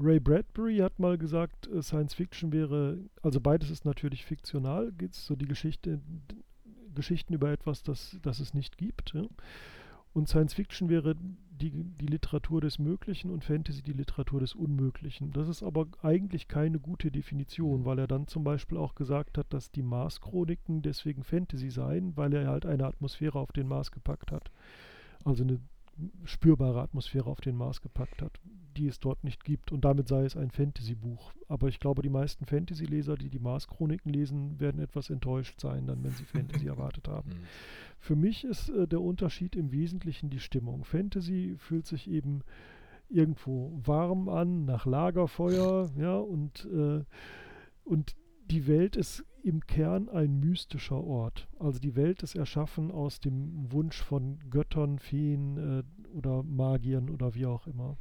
Ray 0.03 0.21
Bradbury 0.21 0.79
hat 0.79 0.99
mal 0.99 1.17
gesagt, 1.19 1.69
äh, 1.69 1.83
Science 1.83 2.15
Fiction 2.15 2.53
wäre, 2.53 2.99
also 3.23 3.41
beides 3.41 3.71
ist 3.71 3.85
natürlich 3.85 4.25
fiktional, 4.25 4.93
geht 4.93 5.15
so 5.15 5.37
die 5.37 5.47
Geschichte, 5.47 6.01
Geschichten 6.95 7.35
über 7.35 7.51
etwas, 7.51 7.83
das, 7.83 8.19
das 8.23 8.41
es 8.41 8.55
nicht 8.55 8.77
gibt. 8.77 9.15
Ja? 9.15 9.25
Und 10.13 10.29
Science 10.29 10.55
Fiction 10.55 10.89
wäre 10.89 11.15
die, 11.51 11.71
die 11.71 12.07
Literatur 12.07 12.61
des 12.61 12.79
Möglichen 12.79 13.31
und 13.31 13.45
Fantasy 13.45 13.83
die 13.83 13.93
Literatur 13.93 14.41
des 14.41 14.55
Unmöglichen. 14.55 15.33
Das 15.33 15.49
ist 15.49 15.63
aber 15.63 15.87
eigentlich 16.03 16.49
keine 16.49 16.79
gute 16.81 17.11
Definition, 17.11 17.85
weil 17.85 17.99
er 17.99 18.07
dann 18.07 18.27
zum 18.27 18.45
Beispiel 18.45 18.77
auch 18.77 18.95
gesagt 18.95 19.39
hat, 19.39 19.53
dass 19.53 19.71
die 19.71 19.83
Mars-Chroniken 19.83 20.83
deswegen 20.83 21.25
Fantasy 21.25 21.71
seien, 21.71 22.17
weil 22.17 22.35
er 22.35 22.49
halt 22.49 22.67
eine 22.67 22.85
Atmosphäre 22.87 23.39
auf 23.39 23.53
den 23.53 23.69
Mars 23.69 23.91
gepackt 23.91 24.33
hat. 24.33 24.51
Also 25.25 25.45
eine 25.45 25.61
spürbare 26.25 26.83
Atmosphäre 26.83 27.31
auf 27.31 27.41
den 27.41 27.57
Mars 27.57 27.81
gepackt 27.81 28.23
hat, 28.23 28.39
die 28.77 28.87
es 28.87 29.01
dort 29.01 29.25
nicht 29.25 29.45
gibt. 29.45 29.73
Und 29.73 29.85
damit 29.85 30.09
sei 30.09 30.25
es 30.25 30.37
ein 30.37 30.51
Fantasy-Buch. 30.51 31.33
Aber 31.49 31.69
ich 31.69 31.81
glaube, 31.81 32.03
die 32.03 32.09
meisten 32.09 32.47
Fantasy-Leser, 32.47 33.17
die 33.17 33.29
die 33.29 33.39
Mars-Chroniken 33.39 34.13
lesen, 34.13 34.59
werden 34.61 34.81
etwas 34.81 35.11
enttäuscht 35.11 35.61
sein, 35.61 35.87
dann, 35.87 36.03
wenn 36.03 36.13
sie 36.13 36.25
Fantasy 36.25 36.67
erwartet 36.69 37.09
haben. 37.09 37.31
Mhm. 37.31 37.47
Für 37.99 38.17
mich 38.17 38.45
ist 38.45 38.69
äh, 38.71 38.89
der 38.89 39.01
Unterschied 39.01 39.57
im 39.57 39.73
Wesentlichen 39.73 40.31
die 40.31 40.41
Stimmung. 40.41 40.85
Fantasy 40.85 41.55
fühlt 41.59 41.87
sich 41.87 42.11
eben 42.11 42.43
irgendwo 43.09 43.73
warm 43.85 44.29
an, 44.29 44.65
nach 44.65 44.87
Lagerfeuer, 44.87 45.91
ja, 45.97 46.17
und, 46.17 46.67
äh, 46.73 47.05
und 47.85 48.17
die 48.51 48.67
Welt 48.67 48.97
ist 48.97 49.25
im 49.43 49.67
Kern 49.67 50.09
ein 50.09 50.41
mystischer 50.41 51.03
Ort. 51.03 51.49
Also 51.59 51.79
die 51.79 51.97
Welt 51.97 52.23
ist 52.23 52.35
erschaffen 52.35 52.91
aus 52.91 53.21
dem 53.21 53.71
Wunsch 53.73 54.01
von 54.03 54.39
Göttern, 54.51 54.99
Feen 54.99 55.57
äh, 55.57 56.17
oder 56.17 56.43
Magiern 56.43 57.11
oder 57.11 57.35
wie 57.35 57.47
auch 57.47 57.67
immer. 57.67 57.97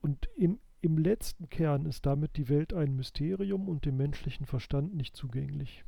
Und 0.00 0.28
im, 0.36 0.58
im 0.80 0.98
letzten 0.98 1.48
Kern 1.48 1.86
ist 1.86 2.06
damit 2.06 2.36
die 2.36 2.48
Welt 2.48 2.72
ein 2.72 2.94
Mysterium 2.94 3.68
und 3.68 3.84
dem 3.84 3.96
menschlichen 3.96 4.46
Verstand 4.46 4.94
nicht 4.94 5.16
zugänglich. 5.16 5.84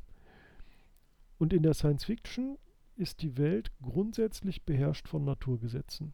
Und 1.37 1.53
in 1.53 1.63
der 1.63 1.73
Science 1.73 2.05
Fiction 2.05 2.57
ist 2.95 3.21
die 3.21 3.37
Welt 3.37 3.71
grundsätzlich 3.81 4.63
beherrscht 4.63 5.07
von 5.07 5.23
Naturgesetzen. 5.23 6.13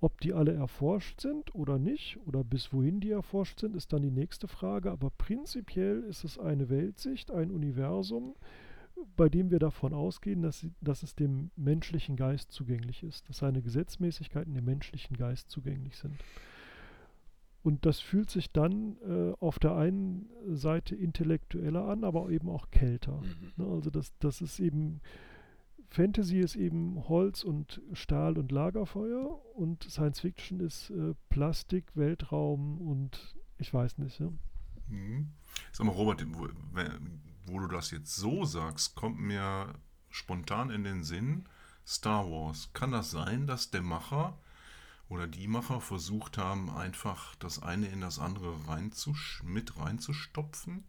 Ob 0.00 0.20
die 0.20 0.32
alle 0.32 0.52
erforscht 0.52 1.20
sind 1.20 1.54
oder 1.54 1.78
nicht, 1.78 2.18
oder 2.26 2.42
bis 2.42 2.72
wohin 2.72 3.00
die 3.00 3.10
erforscht 3.10 3.60
sind, 3.60 3.76
ist 3.76 3.92
dann 3.92 4.02
die 4.02 4.10
nächste 4.10 4.48
Frage. 4.48 4.90
Aber 4.90 5.10
prinzipiell 5.10 6.04
ist 6.04 6.24
es 6.24 6.38
eine 6.38 6.70
Weltsicht, 6.70 7.30
ein 7.30 7.50
Universum, 7.50 8.34
bei 9.16 9.28
dem 9.28 9.50
wir 9.50 9.58
davon 9.58 9.92
ausgehen, 9.92 10.42
dass, 10.42 10.60
sie, 10.60 10.72
dass 10.80 11.02
es 11.02 11.14
dem 11.14 11.50
menschlichen 11.56 12.16
Geist 12.16 12.50
zugänglich 12.52 13.02
ist, 13.02 13.28
dass 13.28 13.38
seine 13.38 13.62
Gesetzmäßigkeiten 13.62 14.54
dem 14.54 14.64
menschlichen 14.64 15.16
Geist 15.16 15.50
zugänglich 15.50 15.96
sind. 15.96 16.14
Und 17.62 17.84
das 17.84 18.00
fühlt 18.00 18.30
sich 18.30 18.52
dann 18.52 18.96
äh, 19.06 19.34
auf 19.38 19.58
der 19.58 19.76
einen 19.76 20.30
Seite 20.48 20.96
intellektueller 20.96 21.84
an, 21.86 22.04
aber 22.04 22.30
eben 22.30 22.48
auch 22.48 22.70
kälter. 22.70 23.20
Mhm. 23.20 23.64
Ne? 23.64 23.70
Also 23.70 23.90
das, 23.90 24.16
das 24.18 24.40
ist 24.40 24.60
eben 24.60 25.00
Fantasy 25.90 26.38
ist 26.38 26.54
eben 26.54 27.08
Holz 27.08 27.42
und 27.42 27.82
Stahl 27.92 28.38
und 28.38 28.52
Lagerfeuer 28.52 29.40
und 29.56 29.82
Science 29.82 30.20
Fiction 30.20 30.60
ist 30.60 30.90
äh, 30.90 31.14
Plastik, 31.30 31.96
Weltraum 31.96 32.80
und 32.80 33.36
ich 33.58 33.74
weiß 33.74 33.98
nicht. 33.98 34.20
Ja. 34.20 34.30
Mhm. 34.86 35.32
Sag 35.72 35.86
mal, 35.86 35.92
Robert, 35.92 36.24
wo, 36.28 36.48
wo, 37.46 37.58
du 37.58 37.66
das 37.66 37.90
jetzt 37.90 38.14
so 38.14 38.44
sagst, 38.44 38.94
kommt 38.94 39.18
mir 39.18 39.74
spontan 40.08 40.70
in 40.70 40.84
den 40.84 41.02
Sinn 41.02 41.44
Star 41.84 42.30
Wars. 42.30 42.70
Kann 42.72 42.92
das 42.92 43.10
sein, 43.10 43.48
dass 43.48 43.72
der 43.72 43.82
Macher 43.82 44.38
oder 45.10 45.26
die 45.26 45.48
Macher 45.48 45.80
versucht 45.80 46.38
haben, 46.38 46.70
einfach 46.70 47.34
das 47.34 47.62
eine 47.62 47.88
in 47.88 48.00
das 48.00 48.18
andere 48.18 48.66
reinzusch 48.66 49.42
mit 49.44 49.76
reinzustopfen? 49.76 50.84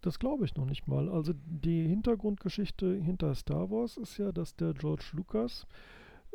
Das 0.00 0.18
glaube 0.18 0.44
ich 0.44 0.56
noch 0.56 0.66
nicht 0.66 0.88
mal. 0.88 1.08
Also 1.08 1.32
die 1.34 1.86
Hintergrundgeschichte 1.86 2.94
hinter 2.94 3.34
Star 3.34 3.70
Wars 3.70 3.96
ist 3.96 4.18
ja, 4.18 4.32
dass 4.32 4.56
der 4.56 4.74
George 4.74 5.10
Lucas 5.12 5.66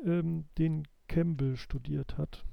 ähm, 0.03 0.45
den 0.57 0.87
Campbell 1.07 1.57
studiert 1.57 2.17
hat. 2.17 2.45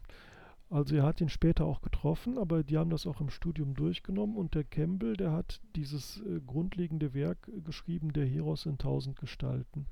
Also 0.70 0.96
er 0.96 1.04
hat 1.04 1.20
ihn 1.20 1.28
später 1.28 1.64
auch 1.64 1.80
getroffen, 1.80 2.36
aber 2.36 2.62
die 2.62 2.76
haben 2.76 2.90
das 2.90 3.06
auch 3.06 3.20
im 3.20 3.30
Studium 3.30 3.74
durchgenommen 3.74 4.36
und 4.36 4.54
der 4.54 4.64
Campbell, 4.64 5.16
der 5.16 5.32
hat 5.32 5.60
dieses 5.76 6.20
äh, 6.22 6.40
grundlegende 6.44 7.14
Werk 7.14 7.50
geschrieben, 7.64 8.12
der 8.12 8.26
Heros 8.26 8.66
in 8.66 8.76
tausend 8.76 9.18
Gestalten. 9.18 9.86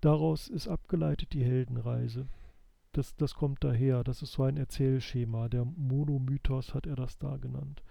Daraus 0.00 0.48
ist 0.48 0.68
abgeleitet 0.68 1.32
die 1.32 1.42
Heldenreise. 1.42 2.28
Das, 2.96 3.14
das 3.16 3.34
kommt 3.34 3.62
daher, 3.62 4.04
das 4.04 4.22
ist 4.22 4.32
so 4.32 4.42
ein 4.44 4.56
Erzählschema, 4.56 5.48
der 5.48 5.64
Monomythos 5.64 6.74
hat 6.74 6.86
er 6.86 6.96
das 6.96 7.18
da 7.18 7.36
genannt 7.36 7.82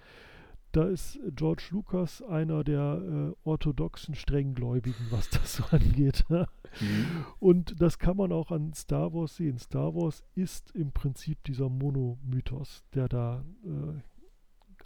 da 0.75 0.83
ist 0.83 1.17
George 1.35 1.69
Lucas 1.71 2.21
einer 2.21 2.65
der 2.65 3.01
äh, 3.01 3.47
orthodoxen 3.47 4.13
Strenggläubigen, 4.13 5.07
was 5.09 5.29
das 5.29 5.55
so 5.55 5.63
angeht. 5.71 6.25
mhm. 6.29 7.25
Und 7.39 7.81
das 7.81 7.97
kann 7.97 8.17
man 8.17 8.33
auch 8.33 8.51
an 8.51 8.73
Star 8.73 9.13
Wars 9.13 9.37
sehen. 9.37 9.57
Star 9.57 9.95
Wars 9.95 10.25
ist 10.35 10.71
im 10.75 10.91
Prinzip 10.91 11.41
dieser 11.45 11.69
Monomythos, 11.69 12.83
der 12.93 13.07
da 13.07 13.45
äh, 13.63 14.01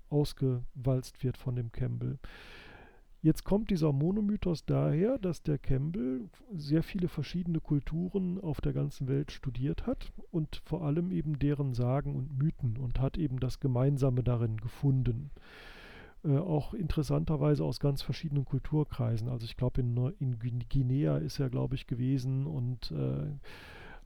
ausgewalzt 0.09 1.23
wird 1.23 1.37
von 1.37 1.55
dem 1.55 1.71
Campbell. 1.71 2.19
Jetzt 3.21 3.43
kommt 3.43 3.69
dieser 3.69 3.91
Monomythos 3.91 4.65
daher, 4.65 5.17
dass 5.17 5.43
der 5.43 5.57
Campbell 5.57 6.29
sehr 6.55 6.83
viele 6.83 7.09
verschiedene 7.09 7.59
Kulturen 7.59 8.39
auf 8.39 8.61
der 8.61 8.71
ganzen 8.71 9.09
Welt 9.09 9.33
studiert 9.33 9.85
hat 9.85 10.13
und 10.31 10.61
vor 10.63 10.83
allem 10.83 11.11
eben 11.11 11.37
deren 11.37 11.73
Sagen 11.73 12.15
und 12.15 12.37
Mythen 12.37 12.77
und 12.77 13.01
hat 13.01 13.17
eben 13.17 13.41
das 13.41 13.59
Gemeinsame 13.59 14.23
darin 14.23 14.55
gefunden. 14.55 15.31
Äh, 16.23 16.37
auch 16.37 16.73
interessanterweise 16.73 17.63
aus 17.65 17.81
ganz 17.81 18.01
verschiedenen 18.01 18.45
Kulturkreisen. 18.45 19.27
Also 19.27 19.45
ich 19.45 19.57
glaube, 19.57 19.81
in, 19.81 19.97
in, 20.19 20.59
Guinea 20.69 21.17
ist 21.17 21.39
er, 21.39 21.49
glaube 21.49 21.75
ich, 21.75 21.87
gewesen 21.87 22.45
und 22.45 22.91
äh, 22.91 23.27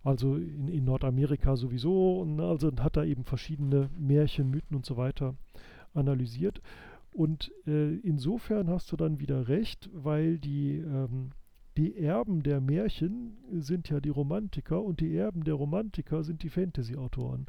also 0.03 0.35
in, 0.35 0.67
in, 0.67 0.85
Nordamerika 0.85 1.55
sowieso. 1.55 2.19
Und 2.19 2.39
also 2.39 2.71
hat 2.79 2.97
er 2.97 3.05
eben 3.05 3.23
verschiedene 3.23 3.89
Märchen, 3.97 4.49
Mythen 4.49 4.75
und 4.75 4.85
so 4.85 4.97
weiter 4.97 5.35
analysiert. 5.93 6.61
Und 7.13 7.51
äh, 7.67 7.95
insofern 7.97 8.69
hast 8.69 8.91
du 8.91 8.97
dann 8.97 9.19
wieder 9.19 9.47
recht, 9.47 9.89
weil 9.93 10.39
die, 10.39 10.77
ähm, 10.77 11.29
die 11.77 11.95
Erben 11.97 12.41
der 12.41 12.59
Märchen 12.59 13.37
sind 13.51 13.89
ja 13.89 13.99
die 13.99 14.09
Romantiker 14.09 14.81
und 14.81 14.99
die 14.99 15.15
Erben 15.15 15.43
der 15.43 15.53
Romantiker 15.53 16.23
sind 16.23 16.41
die 16.41 16.49
Fantasy-Autoren. 16.49 17.45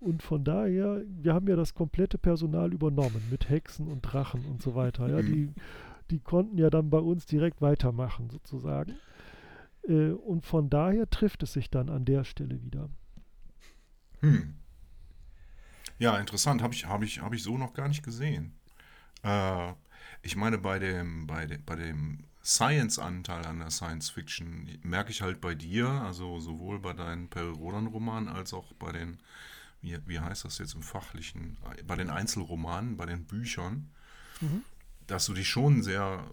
Und 0.00 0.22
von 0.22 0.44
daher, 0.44 1.02
wir 1.06 1.34
haben 1.34 1.48
ja 1.48 1.56
das 1.56 1.74
komplette 1.74 2.18
Personal 2.18 2.72
übernommen 2.72 3.22
mit 3.30 3.48
Hexen 3.48 3.88
und 3.88 4.02
Drachen 4.02 4.44
und 4.46 4.62
so 4.62 4.74
weiter. 4.74 5.08
Ja, 5.08 5.22
die, 5.22 5.50
die 6.10 6.20
konnten 6.20 6.58
ja 6.58 6.70
dann 6.70 6.90
bei 6.90 6.98
uns 6.98 7.26
direkt 7.26 7.62
weitermachen, 7.62 8.30
sozusagen. 8.30 8.96
Äh, 9.86 10.10
und 10.10 10.46
von 10.46 10.70
daher 10.70 11.08
trifft 11.08 11.42
es 11.42 11.52
sich 11.52 11.70
dann 11.70 11.88
an 11.88 12.04
der 12.04 12.24
Stelle 12.24 12.62
wieder. 12.62 12.88
Hm. 14.20 14.54
Ja, 15.98 16.18
interessant. 16.18 16.62
Habe 16.62 16.74
ich, 16.74 16.86
hab 16.86 17.02
ich, 17.02 17.20
hab 17.20 17.32
ich 17.34 17.42
so 17.42 17.56
noch 17.56 17.74
gar 17.74 17.88
nicht 17.88 18.02
gesehen. 18.02 18.54
Äh, 19.24 19.72
ich 20.22 20.36
meine, 20.36 20.58
bei 20.58 20.78
dem, 20.78 21.26
bei 21.26 21.46
dem, 21.46 21.64
bei 21.64 21.76
dem 21.76 22.24
Science-Anteil 22.44 23.46
an 23.46 23.58
der 23.58 23.70
Science 23.70 24.10
Fiction 24.10 24.68
merke 24.82 25.10
ich 25.10 25.22
halt 25.22 25.40
bei 25.40 25.54
dir, 25.54 25.88
also 25.88 26.40
sowohl 26.40 26.78
bei 26.78 26.92
deinen 26.92 27.28
Perry-Rodan-Romanen 27.28 28.28
als 28.28 28.52
auch 28.52 28.72
bei 28.74 28.92
den, 28.92 29.18
wie, 29.80 29.98
wie 30.06 30.20
heißt 30.20 30.44
das 30.44 30.58
jetzt 30.58 30.74
im 30.74 30.82
Fachlichen, 30.82 31.56
bei 31.86 31.96
den 31.96 32.10
Einzelromanen, 32.10 32.96
bei 32.96 33.06
den 33.06 33.24
Büchern, 33.24 33.90
mhm. 34.40 34.62
dass 35.06 35.26
du 35.26 35.32
dich 35.32 35.48
schon 35.48 35.82
sehr 35.82 36.24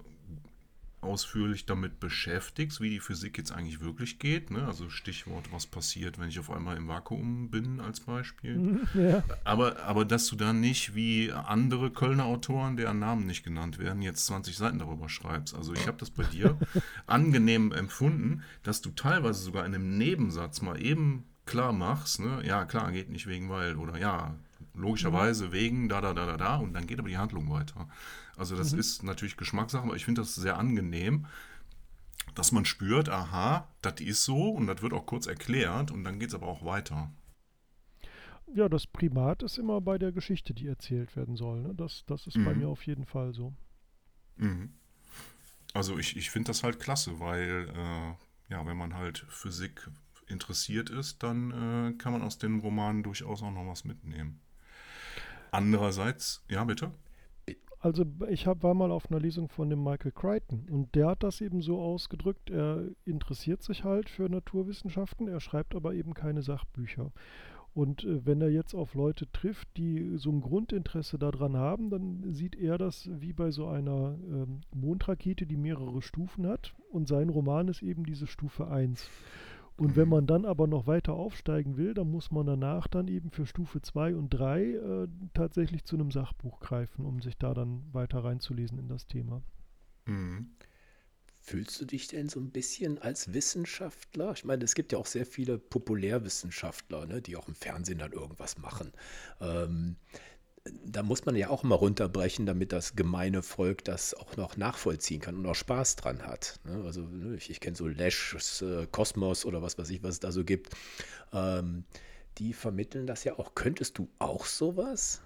ausführlich 1.02 1.66
damit 1.66 2.00
beschäftigst, 2.00 2.80
wie 2.80 2.92
die 2.92 3.00
Physik 3.00 3.38
jetzt 3.38 3.52
eigentlich 3.52 3.82
wirklich 3.82 4.20
geht. 4.20 4.52
Ne? 4.52 4.66
Also 4.66 4.90
Stichwort, 4.90 5.52
was 5.52 5.66
passiert, 5.66 6.20
wenn 6.20 6.30
ich 6.30 6.40
auf 6.40 6.52
einmal 6.52 6.78
im 6.78 6.88
Vakuum 6.88 7.50
bin, 7.50 7.80
als 7.80 8.00
Beispiel. 8.00 8.58
Mhm, 8.58 8.88
ja. 8.94 9.24
Aber, 9.44 9.80
aber 9.84 10.06
dass 10.06 10.28
du 10.28 10.36
dann 10.36 10.60
nicht 10.60 10.94
wie 10.94 11.32
andere 11.32 11.92
Kölner 11.92 12.26
Autoren, 12.26 12.78
deren 12.78 13.00
Namen 13.00 13.26
nicht 13.26 13.44
genannt 13.44 13.80
werden, 13.80 14.02
jetzt 14.02 14.28
20 14.28 14.56
Seiten 14.56 14.80
darüber 14.80 15.10
schreibst. 15.10 15.56
Also 15.56 15.74
ich 15.74 15.88
habe 15.88 15.98
das 15.98 16.12
bei 16.12 16.24
dir 16.24 16.58
angenehm 17.08 17.72
empfunden, 17.72 18.44
dass 18.62 18.82
du 18.82 18.92
teilweise 18.92 19.42
sogar 19.42 19.66
in 19.66 19.74
einem 19.74 19.98
Nebensatz 19.98 20.62
mal 20.62 20.80
eben 20.82 21.26
klar 21.46 21.74
machst, 21.74 22.20
ne? 22.20 22.42
ja 22.46 22.66
klar, 22.66 22.92
geht 22.92 23.10
nicht 23.10 23.28
wegen 23.28 23.50
weil 23.50 23.76
oder 23.76 23.98
ja, 23.98 24.36
logischerweise 24.74 25.48
mhm. 25.48 25.52
wegen 25.52 25.90
da, 25.90 26.00
da, 26.02 26.14
da, 26.14 26.26
da, 26.26 26.38
da 26.38 26.56
und 26.58 26.74
dann 26.74 26.88
geht 26.88 27.00
aber 27.00 27.10
die 27.10 27.18
Handlung 27.18 27.50
weiter. 27.50 27.88
Also 28.42 28.56
das 28.56 28.74
mhm. 28.74 28.80
ist 28.80 29.04
natürlich 29.04 29.38
Geschmackssache, 29.38 29.84
aber 29.84 29.96
ich 29.96 30.04
finde 30.04 30.22
das 30.22 30.34
sehr 30.34 30.58
angenehm, 30.58 31.28
dass 32.34 32.52
man 32.52 32.66
spürt, 32.66 33.08
aha, 33.08 33.68
das 33.84 34.02
ist 34.02 34.26
so 34.26 34.50
und 34.50 34.66
das 34.66 34.82
wird 34.82 34.94
auch 34.94 35.06
kurz 35.06 35.28
erklärt 35.28 35.92
und 35.92 36.04
dann 36.04 36.18
geht 36.18 36.30
es 36.30 36.34
aber 36.34 36.48
auch 36.48 36.66
weiter. 36.66 37.12
Ja, 38.56 38.68
das 38.68 38.88
Primat 38.88 39.44
ist 39.44 39.60
immer 39.60 39.80
bei 39.80 40.00
der 40.00 40.12
Geschichte, 40.12 40.56
die 40.56 40.66
erzählt 40.66 41.16
werden 41.16 41.36
soll. 41.36 41.62
Ne? 41.62 41.76
Das, 41.76 42.04
das 42.08 42.26
ist 42.26 42.36
mhm. 42.36 42.46
bei 42.46 42.56
mir 42.56 42.68
auf 42.68 42.84
jeden 42.88 43.06
Fall 43.06 43.32
so. 43.36 43.54
Mhm. 44.38 44.74
Also 45.76 46.00
ich, 46.00 46.18
ich 46.18 46.32
finde 46.32 46.48
das 46.48 46.64
halt 46.64 46.80
klasse, 46.80 47.20
weil 47.20 47.70
äh, 47.70 48.52
ja, 48.52 48.66
wenn 48.66 48.76
man 48.76 48.96
halt 48.96 49.24
Physik 49.30 49.88
interessiert 50.26 50.90
ist, 50.90 51.22
dann 51.22 51.52
äh, 51.52 51.94
kann 52.00 52.12
man 52.12 52.24
aus 52.24 52.40
den 52.40 52.62
Romanen 52.62 53.04
durchaus 53.04 53.44
auch 53.44 53.52
noch 53.52 53.68
was 53.68 53.86
mitnehmen. 53.86 54.42
Andererseits, 55.52 56.44
ja, 56.50 56.64
bitte? 56.64 56.92
Also 57.82 58.06
ich 58.30 58.46
hab, 58.46 58.62
war 58.62 58.76
mal 58.76 58.92
auf 58.92 59.10
einer 59.10 59.20
Lesung 59.20 59.50
von 59.50 59.70
dem 59.72 59.84
Michael 59.84 60.12
Crichton 60.12 60.68
und 60.70 60.94
der 60.94 61.08
hat 61.08 61.24
das 61.24 61.42
eben 61.42 61.64
so 61.64 61.82
ausgedrückt, 61.82 62.52
er 62.52 62.86
interessiert 63.06 63.64
sich 63.64 63.84
halt 63.84 64.08
für 64.08 64.30
Naturwissenschaften, 64.30 65.28
er 65.28 65.40
schreibt 65.40 65.76
aber 65.76 65.96
eben 65.96 66.14
keine 66.14 66.44
Sachbücher. 66.44 67.12
Und 67.74 68.04
äh, 68.04 68.26
wenn 68.26 68.42
er 68.42 68.52
jetzt 68.52 68.76
auf 68.76 68.94
Leute 68.94 69.32
trifft, 69.32 69.68
die 69.78 70.18
so 70.18 70.30
ein 70.30 70.42
Grundinteresse 70.42 71.18
daran 71.18 71.56
haben, 71.58 71.90
dann 71.90 72.34
sieht 72.34 72.56
er 72.56 72.78
das 72.78 73.10
wie 73.20 73.34
bei 73.34 73.50
so 73.50 73.68
einer 73.68 74.18
ähm, 74.30 74.62
Mondrakete, 74.76 75.46
die 75.46 75.58
mehrere 75.58 76.02
Stufen 76.02 76.48
hat. 76.48 76.74
Und 76.92 77.08
sein 77.08 77.30
Roman 77.30 77.68
ist 77.70 77.82
eben 77.82 78.06
diese 78.06 78.28
Stufe 78.28 78.68
1. 78.68 79.10
Und 79.82 79.96
wenn 79.96 80.10
man 80.10 80.28
dann 80.28 80.46
aber 80.46 80.68
noch 80.68 80.86
weiter 80.86 81.14
aufsteigen 81.14 81.76
will, 81.76 81.96
dann 81.96 82.12
muss 82.12 82.30
man 82.30 82.46
danach 82.46 82.88
dann 82.88 83.08
eben 83.08 83.32
für 83.32 83.48
Stufe 83.48 83.82
2 83.82 84.14
und 84.14 84.30
3 84.30 84.62
äh, 84.62 85.08
tatsächlich 85.34 85.86
zu 85.86 85.96
einem 85.96 86.12
Sachbuch 86.12 86.60
greifen, 86.60 87.04
um 87.04 87.20
sich 87.20 87.36
da 87.36 87.56
dann 87.56 87.84
weiter 87.92 88.24
reinzulesen 88.24 88.78
in 88.78 88.88
das 88.88 89.08
Thema. 89.08 89.42
Mhm. 90.06 90.52
Fühlst 91.40 91.82
du 91.82 91.86
dich 91.86 92.08
denn 92.08 92.30
so 92.30 92.40
ein 92.40 92.52
bisschen 92.52 93.00
als 93.00 93.34
Wissenschaftler? 93.34 94.34
Ich 94.34 94.46
meine, 94.46 94.64
es 94.64 94.76
gibt 94.76 94.92
ja 94.92 95.00
auch 95.00 95.08
sehr 95.08 95.26
viele 95.26 95.58
Populärwissenschaftler, 95.58 97.08
ne, 97.08 97.20
die 97.20 97.36
auch 97.36 97.48
im 97.48 97.56
Fernsehen 97.56 97.98
dann 97.98 98.12
irgendwas 98.12 98.60
machen. 98.60 98.92
Ähm, 99.40 99.96
da 100.86 101.02
muss 101.02 101.26
man 101.26 101.36
ja 101.36 101.50
auch 101.50 101.64
mal 101.64 101.76
runterbrechen, 101.76 102.46
damit 102.46 102.72
das 102.72 102.96
gemeine 102.96 103.42
Volk 103.42 103.84
das 103.84 104.14
auch 104.14 104.38
noch 104.38 104.58
nachvollziehen 104.58 105.20
kann 105.20 105.36
und 105.36 105.46
auch 105.48 105.56
Spaß 105.56 105.96
dran 105.96 106.22
hat. 106.22 106.60
Ne? 106.66 106.84
Also 106.86 107.02
ne, 107.02 107.36
ich, 107.36 107.50
ich 107.50 107.60
kenne 107.60 107.76
so 107.76 107.88
Lash, 107.88 108.36
äh, 108.62 108.86
Kosmos 108.92 109.46
oder 109.46 109.62
was 109.62 109.78
weiß 109.78 109.90
ich, 109.90 110.04
was 110.04 110.16
es 110.16 110.20
da 110.20 110.32
so 110.32 110.44
gibt. 110.44 110.70
Ähm, 111.34 111.86
die 112.38 112.54
vermitteln 112.54 113.08
das 113.08 113.24
ja 113.24 113.38
auch. 113.40 113.56
Könntest 113.56 113.98
du 113.98 114.08
auch 114.20 114.46
sowas? 114.46 115.22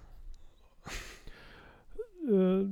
Äh, 2.28 2.66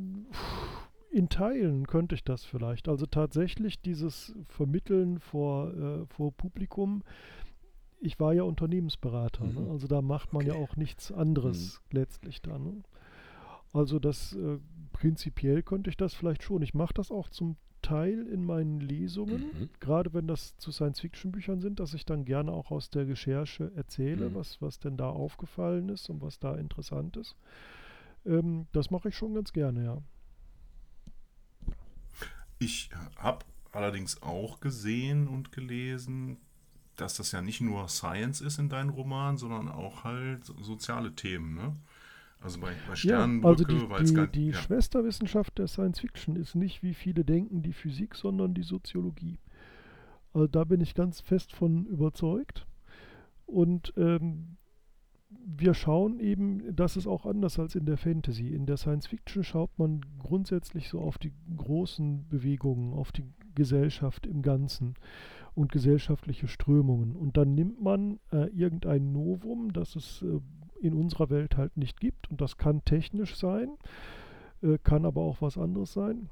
in 1.11 1.29
Teilen 1.29 1.85
könnte 1.85 2.15
ich 2.15 2.23
das 2.23 2.43
vielleicht. 2.43 2.87
Also 2.87 3.05
tatsächlich 3.05 3.79
dieses 3.81 4.33
Vermitteln 4.47 5.19
vor, 5.19 5.71
äh, 5.73 6.05
vor 6.07 6.31
Publikum 6.31 7.03
ich 8.03 8.19
war 8.19 8.33
ja 8.33 8.43
Unternehmensberater, 8.43 9.45
ne? 9.45 9.53
mhm. 9.53 9.65
ne? 9.65 9.71
also 9.71 9.87
da 9.87 10.01
macht 10.01 10.33
man 10.33 10.43
okay. 10.43 10.51
ja 10.51 10.63
auch 10.63 10.75
nichts 10.75 11.11
anderes 11.11 11.81
mhm. 11.89 11.97
letztlich 11.99 12.41
dann. 12.41 12.63
Ne? 12.63 12.83
Also 13.71 13.99
das 13.99 14.33
äh, 14.33 14.59
prinzipiell 14.91 15.63
könnte 15.63 15.89
ich 15.89 15.97
das 15.97 16.13
vielleicht 16.13 16.43
schon. 16.43 16.61
Ich 16.61 16.73
mache 16.73 16.93
das 16.93 17.11
auch 17.11 17.29
zum 17.29 17.55
Teil 17.81 18.27
in 18.27 18.45
meinen 18.45 18.79
Lesungen, 18.79 19.41
mhm. 19.41 19.69
gerade 19.79 20.13
wenn 20.13 20.27
das 20.27 20.55
zu 20.57 20.71
Science-Fiction-Büchern 20.71 21.59
sind, 21.59 21.79
dass 21.79 21.93
ich 21.93 22.05
dann 22.05 22.23
gerne 22.23 22.51
auch 22.51 22.71
aus 22.71 22.89
der 22.89 23.07
Recherche 23.07 23.71
erzähle, 23.75 24.29
mhm. 24.29 24.35
was, 24.35 24.61
was 24.61 24.79
denn 24.79 24.97
da 24.97 25.09
aufgefallen 25.09 25.89
ist 25.89 26.09
und 26.09 26.21
was 26.21 26.39
da 26.39 26.55
interessant 26.55 27.17
ist. 27.17 27.35
Ähm, 28.25 28.67
das 28.71 28.91
mache 28.91 29.09
ich 29.09 29.17
schon 29.17 29.33
ganz 29.33 29.53
gerne, 29.53 29.83
ja. 29.83 29.97
Ich 32.59 32.89
habe 33.17 33.45
allerdings 33.73 34.21
auch 34.21 34.59
gesehen 34.61 35.27
und 35.27 35.51
gelesen, 35.51 36.37
dass 36.95 37.17
das 37.17 37.31
ja 37.31 37.41
nicht 37.41 37.61
nur 37.61 37.87
Science 37.87 38.41
ist 38.41 38.59
in 38.59 38.69
deinen 38.69 38.89
Romanen, 38.89 39.37
sondern 39.37 39.69
auch 39.69 40.03
halt 40.03 40.45
soziale 40.45 41.13
Themen, 41.15 41.55
ne? 41.55 41.73
Also 42.39 42.59
bei, 42.59 42.73
bei 42.87 42.95
Sternenbrücke, 42.95 43.71
ja, 43.71 43.87
also 43.89 44.15
die, 44.15 44.27
die, 44.27 44.31
die 44.31 44.47
ja. 44.49 44.57
Schwesterwissenschaft 44.57 45.57
der 45.57 45.67
Science 45.67 46.01
Fiction 46.01 46.35
ist 46.35 46.55
nicht, 46.55 46.83
wie 46.83 46.93
viele 46.93 47.23
denken, 47.23 47.63
die 47.63 47.71
Physik, 47.71 48.15
sondern 48.15 48.53
die 48.53 48.63
Soziologie. 48.63 49.39
Also 50.33 50.47
da 50.47 50.65
bin 50.65 50.81
ich 50.81 50.93
ganz 50.93 51.21
fest 51.21 51.53
von 51.53 51.85
überzeugt. 51.85 52.67
Und 53.45 53.93
ähm, 53.95 54.57
wir 55.29 55.73
schauen 55.73 56.19
eben, 56.19 56.75
das 56.75 56.97
ist 56.97 57.07
auch 57.07 57.25
anders 57.25 57.59
als 57.59 57.75
in 57.75 57.85
der 57.85 57.97
Fantasy. 57.97 58.49
In 58.49 58.65
der 58.65 58.77
Science 58.77 59.07
Fiction 59.07 59.43
schaut 59.43 59.77
man 59.77 60.01
grundsätzlich 60.19 60.89
so 60.89 60.99
auf 60.99 61.17
die 61.17 61.33
großen 61.55 62.27
Bewegungen, 62.27 62.93
auf 62.93 63.11
die 63.11 63.25
Gesellschaft 63.55 64.25
im 64.25 64.41
Ganzen 64.41 64.95
und 65.55 65.71
gesellschaftliche 65.71 66.47
Strömungen. 66.47 67.15
Und 67.15 67.37
dann 67.37 67.53
nimmt 67.53 67.81
man 67.81 68.19
äh, 68.31 68.47
irgendein 68.47 69.11
Novum, 69.11 69.73
das 69.73 69.95
es 69.95 70.21
äh, 70.21 70.39
in 70.81 70.93
unserer 70.93 71.29
Welt 71.29 71.57
halt 71.57 71.77
nicht 71.77 71.99
gibt. 71.99 72.29
Und 72.29 72.41
das 72.41 72.57
kann 72.57 72.83
technisch 72.85 73.35
sein, 73.35 73.69
äh, 74.61 74.77
kann 74.83 75.05
aber 75.05 75.21
auch 75.21 75.41
was 75.41 75.57
anderes 75.57 75.93
sein. 75.93 76.29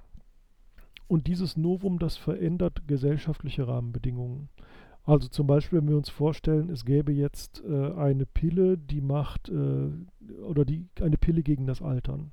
Und 1.08 1.28
dieses 1.28 1.58
Novum, 1.58 2.00
das 2.00 2.18
verändert 2.18 2.88
gesellschaftliche 2.88 3.68
Rahmenbedingungen. 3.68 4.50
Also 5.04 5.28
zum 5.28 5.48
Beispiel, 5.48 5.80
wenn 5.80 5.90
wir 5.90 5.98
uns 5.98 6.10
vorstellen, 6.10 6.70
es 6.70 6.86
gäbe 6.86 7.12
jetzt 7.12 7.64
äh, 7.66 7.92
eine 7.94 8.26
Pille, 8.26 8.78
die 8.78 9.02
macht, 9.02 9.50
äh, 9.50 9.90
oder 10.44 10.64
die, 10.64 10.88
eine 11.02 11.18
Pille 11.18 11.44
gegen 11.44 11.66
das 11.66 11.82
Altern 11.82 12.32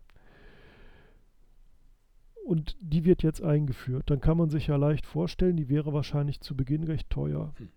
und 2.49 2.79
die 2.81 3.05
wird 3.05 3.23
jetzt 3.23 3.43
eingeführt. 3.43 4.09
Dann 4.09 4.23
kann 4.23 4.39
man 4.39 4.49
sich 4.49 4.69
ja 4.69 4.77
leicht 4.77 5.05
vorstellen, 5.05 5.59
die 5.59 5.69
wäre 5.69 5.93
wahrscheinlich 5.93 6.41
zu 6.41 6.57
Beginn 6.57 6.83
recht 6.83 7.11
teuer. 7.11 7.53
Hm. 7.59 7.69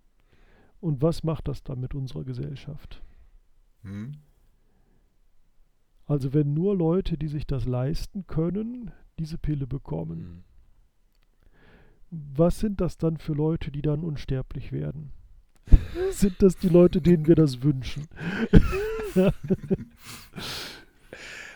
Und 0.79 1.01
was 1.01 1.23
macht 1.23 1.49
das 1.49 1.61
dann 1.61 1.81
mit 1.81 1.93
unserer 1.93 2.23
Gesellschaft? 2.23 3.01
Hm. 3.83 4.13
Also 6.05 6.33
wenn 6.33 6.53
nur 6.53 6.73
Leute, 6.73 7.17
die 7.17 7.27
sich 7.27 7.45
das 7.45 7.65
leisten 7.65 8.25
können, 8.27 8.91
diese 9.19 9.37
Pille 9.37 9.67
bekommen. 9.67 10.19
Mhm. 10.19 10.43
Was 12.37 12.59
sind 12.59 12.79
das 12.79 12.97
dann 12.97 13.17
für 13.17 13.33
Leute, 13.33 13.71
die 13.71 13.81
dann 13.81 14.05
unsterblich 14.05 14.71
werden? 14.71 15.11
sind 16.11 16.41
das 16.41 16.55
die 16.55 16.69
Leute, 16.69 17.01
denen 17.01 17.27
wir 17.27 17.35
das 17.35 17.61
wünschen? 17.61 18.07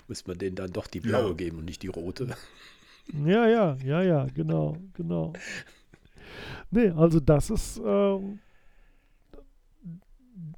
Muss 0.10 0.28
man 0.28 0.38
denen 0.38 0.58
dann 0.58 0.74
doch 0.74 0.88
die 0.88 1.00
blaue 1.00 1.30
ja. 1.30 1.34
geben 1.34 1.60
und 1.60 1.66
nicht 1.66 1.82
die 1.82 1.88
rote? 1.88 2.36
Ja, 3.14 3.48
ja, 3.48 3.78
ja, 3.84 4.02
ja, 4.02 4.26
genau, 4.34 4.78
genau. 4.94 5.34
Nee, 6.72 6.90
also 6.90 7.20
das 7.20 7.50
ist, 7.50 7.82
ähm, 7.86 8.40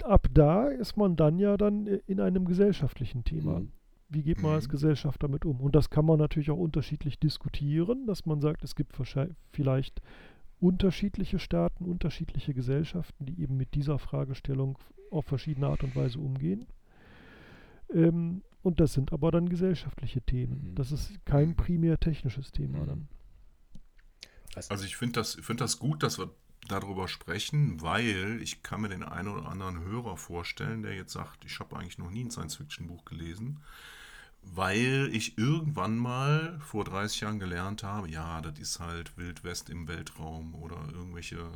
ab 0.03 0.27
da 0.33 0.67
ist 0.67 0.97
man 0.97 1.15
dann 1.15 1.39
ja 1.39 1.57
dann 1.57 1.85
in 1.85 2.19
einem 2.19 2.45
gesellschaftlichen 2.45 3.23
Thema. 3.23 3.59
Mhm. 3.59 3.71
Wie 4.09 4.23
geht 4.23 4.41
man 4.41 4.53
als 4.53 4.67
mhm. 4.67 4.71
Gesellschaft 4.71 5.21
damit 5.21 5.45
um? 5.45 5.59
Und 5.59 5.75
das 5.75 5.89
kann 5.89 6.05
man 6.05 6.17
natürlich 6.17 6.49
auch 6.49 6.57
unterschiedlich 6.57 7.19
diskutieren, 7.19 8.05
dass 8.07 8.25
man 8.25 8.39
sagt, 8.39 8.63
es 8.63 8.75
gibt 8.75 8.95
vielleicht 9.51 10.01
unterschiedliche 10.59 11.39
Staaten, 11.39 11.85
unterschiedliche 11.85 12.53
Gesellschaften, 12.53 13.25
die 13.25 13.41
eben 13.41 13.57
mit 13.57 13.75
dieser 13.75 13.99
Fragestellung 13.99 14.77
auf 15.11 15.25
verschiedene 15.25 15.67
Art 15.67 15.83
und 15.83 15.95
Weise 15.95 16.19
umgehen. 16.19 16.65
Ähm, 17.93 18.41
und 18.67 18.79
das 18.79 18.93
sind 18.93 19.13
aber 19.13 19.31
dann 19.31 19.49
gesellschaftliche 19.49 20.21
Themen. 20.21 20.71
Mhm. 20.71 20.75
Das 20.75 20.91
ist 20.91 21.13
kein 21.25 21.55
primär 21.55 21.99
technisches 21.99 22.51
Thema 22.51 22.85
dann. 22.85 23.07
Also 24.69 24.85
ich 24.85 24.97
finde 24.97 25.13
das, 25.13 25.35
find 25.35 25.61
das 25.61 25.79
gut, 25.79 26.03
dass 26.03 26.17
wir 26.19 26.29
darüber 26.67 27.07
sprechen, 27.07 27.81
weil 27.81 28.41
ich 28.41 28.63
kann 28.63 28.81
mir 28.81 28.89
den 28.89 29.03
einen 29.03 29.29
oder 29.29 29.47
anderen 29.47 29.79
Hörer 29.79 30.17
vorstellen, 30.17 30.81
der 30.81 30.95
jetzt 30.95 31.13
sagt, 31.13 31.45
ich 31.45 31.59
habe 31.59 31.77
eigentlich 31.77 31.97
noch 31.97 32.09
nie 32.09 32.25
ein 32.25 32.31
Science-Fiction-Buch 32.31 33.05
gelesen, 33.05 33.61
weil 34.41 35.09
ich 35.13 35.37
irgendwann 35.37 35.97
mal 35.97 36.59
vor 36.59 36.83
30 36.83 37.21
Jahren 37.21 37.39
gelernt 37.39 37.83
habe, 37.83 38.09
ja, 38.09 38.41
das 38.41 38.59
ist 38.59 38.79
halt 38.79 39.17
Wild 39.17 39.43
West 39.43 39.69
im 39.69 39.87
Weltraum 39.87 40.55
oder 40.55 40.77
irgendwelche 40.91 41.51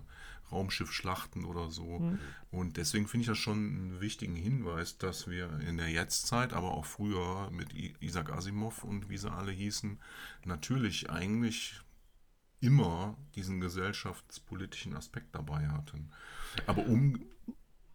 Raumschiffschlachten 0.51 1.45
oder 1.45 1.69
so. 1.69 1.99
Mhm. 1.99 2.19
Und 2.51 2.77
deswegen 2.77 3.07
finde 3.07 3.21
ich 3.21 3.27
das 3.27 3.37
schon 3.37 3.57
einen 3.57 4.01
wichtigen 4.01 4.35
Hinweis, 4.35 4.97
dass 4.97 5.27
wir 5.27 5.59
in 5.67 5.77
der 5.77 5.89
Jetztzeit, 5.89 6.53
aber 6.53 6.71
auch 6.71 6.85
früher 6.85 7.49
mit 7.51 7.73
Isaac 8.01 8.31
Asimov 8.31 8.83
und 8.83 9.09
wie 9.09 9.17
sie 9.17 9.31
alle 9.31 9.51
hießen, 9.51 9.99
natürlich 10.45 11.09
eigentlich 11.09 11.81
immer 12.59 13.17
diesen 13.35 13.59
gesellschaftspolitischen 13.59 14.95
Aspekt 14.95 15.35
dabei 15.35 15.67
hatten. 15.67 16.11
Aber 16.67 16.85
um. 16.85 17.19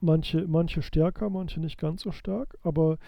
Manche, 0.01 0.47
manche 0.47 0.83
stärker, 0.83 1.31
manche 1.31 1.59
nicht 1.59 1.79
ganz 1.79 2.03
so 2.03 2.13
stark, 2.13 2.59
aber 2.63 2.99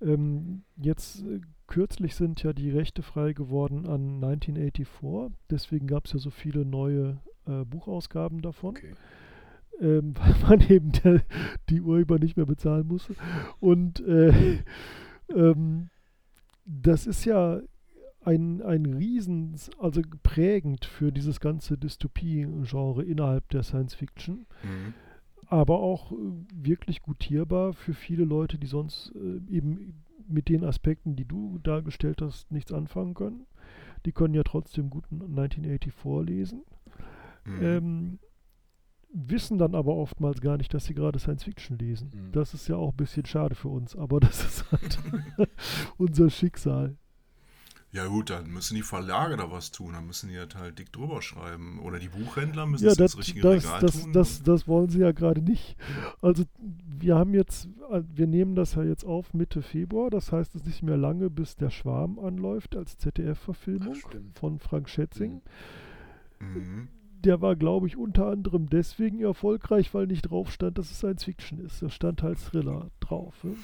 ähm, 0.00 0.62
jetzt 0.76 1.22
äh, 1.22 1.40
kürzlich 1.66 2.14
sind 2.14 2.42
ja 2.42 2.52
die 2.52 2.70
Rechte 2.70 3.02
frei 3.02 3.32
geworden 3.32 3.86
an 3.86 4.22
1984, 4.22 5.36
deswegen 5.50 5.86
gab 5.86 6.06
es 6.06 6.12
ja 6.12 6.18
so 6.18 6.30
viele 6.30 6.64
neue 6.64 7.20
äh, 7.46 7.64
Buchausgaben 7.64 8.42
davon. 8.42 8.70
Okay. 8.70 8.94
Ähm, 9.80 10.14
weil 10.40 10.58
man 10.58 10.68
eben 10.68 10.92
der, 10.92 11.22
die 11.68 11.80
Urheber 11.80 12.18
nicht 12.18 12.36
mehr 12.36 12.46
bezahlen 12.46 12.86
musste. 12.86 13.14
Und 13.60 14.00
äh, 14.00 14.58
ähm, 15.34 15.90
das 16.64 17.06
ist 17.06 17.24
ja 17.24 17.60
ein, 18.24 18.60
ein 18.62 18.86
Riesen, 18.86 19.54
also 19.78 20.02
prägend 20.22 20.84
für 20.84 21.12
dieses 21.12 21.38
ganze 21.38 21.78
Dystopie-Genre 21.78 23.04
innerhalb 23.04 23.48
der 23.50 23.62
Science 23.62 23.94
Fiction. 23.94 24.46
Mhm. 24.64 24.94
Aber 25.48 25.78
auch 25.78 26.10
äh, 26.10 26.16
wirklich 26.52 27.02
gutierbar 27.02 27.72
für 27.72 27.94
viele 27.94 28.24
Leute, 28.24 28.58
die 28.58 28.66
sonst 28.66 29.12
äh, 29.14 29.54
eben 29.54 30.02
mit 30.28 30.48
den 30.48 30.64
Aspekten, 30.64 31.14
die 31.14 31.24
du 31.24 31.58
dargestellt 31.62 32.20
hast, 32.20 32.50
nichts 32.50 32.72
anfangen 32.72 33.14
können. 33.14 33.46
Die 34.04 34.12
können 34.12 34.34
ja 34.34 34.42
trotzdem 34.42 34.90
gut 34.90 35.04
1984 35.10 36.26
lesen. 36.26 36.62
Mhm. 37.46 37.62
Ähm, 37.62 38.18
wissen 39.12 39.58
dann 39.58 39.74
aber 39.74 39.94
oftmals 39.94 40.40
gar 40.40 40.56
nicht, 40.56 40.74
dass 40.74 40.84
sie 40.84 40.94
gerade 40.94 41.18
Science 41.18 41.44
Fiction 41.44 41.78
lesen. 41.78 42.10
Mhm. 42.12 42.32
Das 42.32 42.54
ist 42.54 42.68
ja 42.68 42.76
auch 42.76 42.90
ein 42.90 42.96
bisschen 42.96 43.26
schade 43.26 43.54
für 43.54 43.68
uns, 43.68 43.96
aber 43.96 44.20
das 44.20 44.44
ist 44.44 44.70
halt 44.70 44.98
unser 45.96 46.30
Schicksal. 46.30 46.96
Ja 47.92 48.08
gut, 48.08 48.28
dann 48.28 48.50
müssen 48.50 48.74
die 48.74 48.82
Verlage 48.82 49.38
da 49.38 49.50
was 49.50 49.70
tun, 49.70 49.94
dann 49.94 50.06
müssen 50.06 50.28
die 50.28 50.38
halt, 50.38 50.54
halt 50.54 50.78
dick 50.78 50.92
drüber 50.92 51.22
schreiben. 51.22 51.78
Oder 51.78 51.98
die 51.98 52.08
Buchhändler 52.08 52.66
müssen 52.66 52.84
ja, 52.84 52.90
das, 52.94 53.14
ins 53.14 53.18
richtige 53.18 53.40
das, 53.40 53.64
Regal 53.64 53.80
das, 53.80 54.02
tun. 54.02 54.12
Das, 54.12 54.42
das, 54.42 54.68
wollen 54.68 54.90
sie 54.90 54.98
ja 54.98 55.12
gerade 55.12 55.40
nicht. 55.40 55.76
Also 56.20 56.44
wir 56.60 57.14
haben 57.14 57.32
jetzt, 57.32 57.68
äh, 57.90 58.02
wir 58.12 58.26
nehmen 58.26 58.54
das 58.54 58.74
ja 58.74 58.82
jetzt 58.82 59.04
auf 59.04 59.32
Mitte 59.32 59.62
Februar, 59.62 60.10
das 60.10 60.30
heißt 60.30 60.54
es 60.56 60.62
ist 60.62 60.66
nicht 60.66 60.82
mehr 60.82 60.98
lange, 60.98 61.30
bis 61.30 61.56
der 61.56 61.70
Schwarm 61.70 62.18
anläuft 62.18 62.76
als 62.76 62.98
ZDF-Verfilmung 62.98 63.96
von 64.34 64.58
Frank 64.58 64.90
Schätzing. 64.90 65.40
Mhm. 66.40 66.88
Der 67.24 67.40
war, 67.40 67.56
glaube 67.56 67.86
ich, 67.86 67.96
unter 67.96 68.26
anderem 68.26 68.68
deswegen 68.68 69.20
erfolgreich, 69.20 69.92
weil 69.94 70.06
nicht 70.06 70.22
drauf 70.22 70.52
stand, 70.52 70.78
dass 70.78 70.90
es 70.90 70.98
Science 70.98 71.24
Fiction 71.24 71.58
ist. 71.58 71.82
Da 71.82 71.88
stand 71.88 72.22
halt 72.22 72.38
Thriller 72.38 72.90
drauf. 73.00 73.42
Ne? 73.42 73.56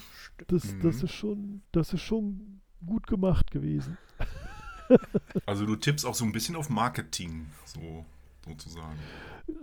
Das, 0.47 0.73
mhm. 0.73 0.81
das, 0.81 1.03
ist 1.03 1.13
schon, 1.13 1.61
das 1.71 1.93
ist 1.93 2.01
schon 2.01 2.61
gut 2.85 3.07
gemacht 3.07 3.51
gewesen. 3.51 3.97
Also 5.45 5.65
du 5.65 5.77
tippst 5.77 6.05
auch 6.05 6.13
so 6.13 6.25
ein 6.25 6.33
bisschen 6.33 6.55
auf 6.57 6.69
Marketing, 6.69 7.47
so 7.65 8.05
sozusagen. 8.45 8.99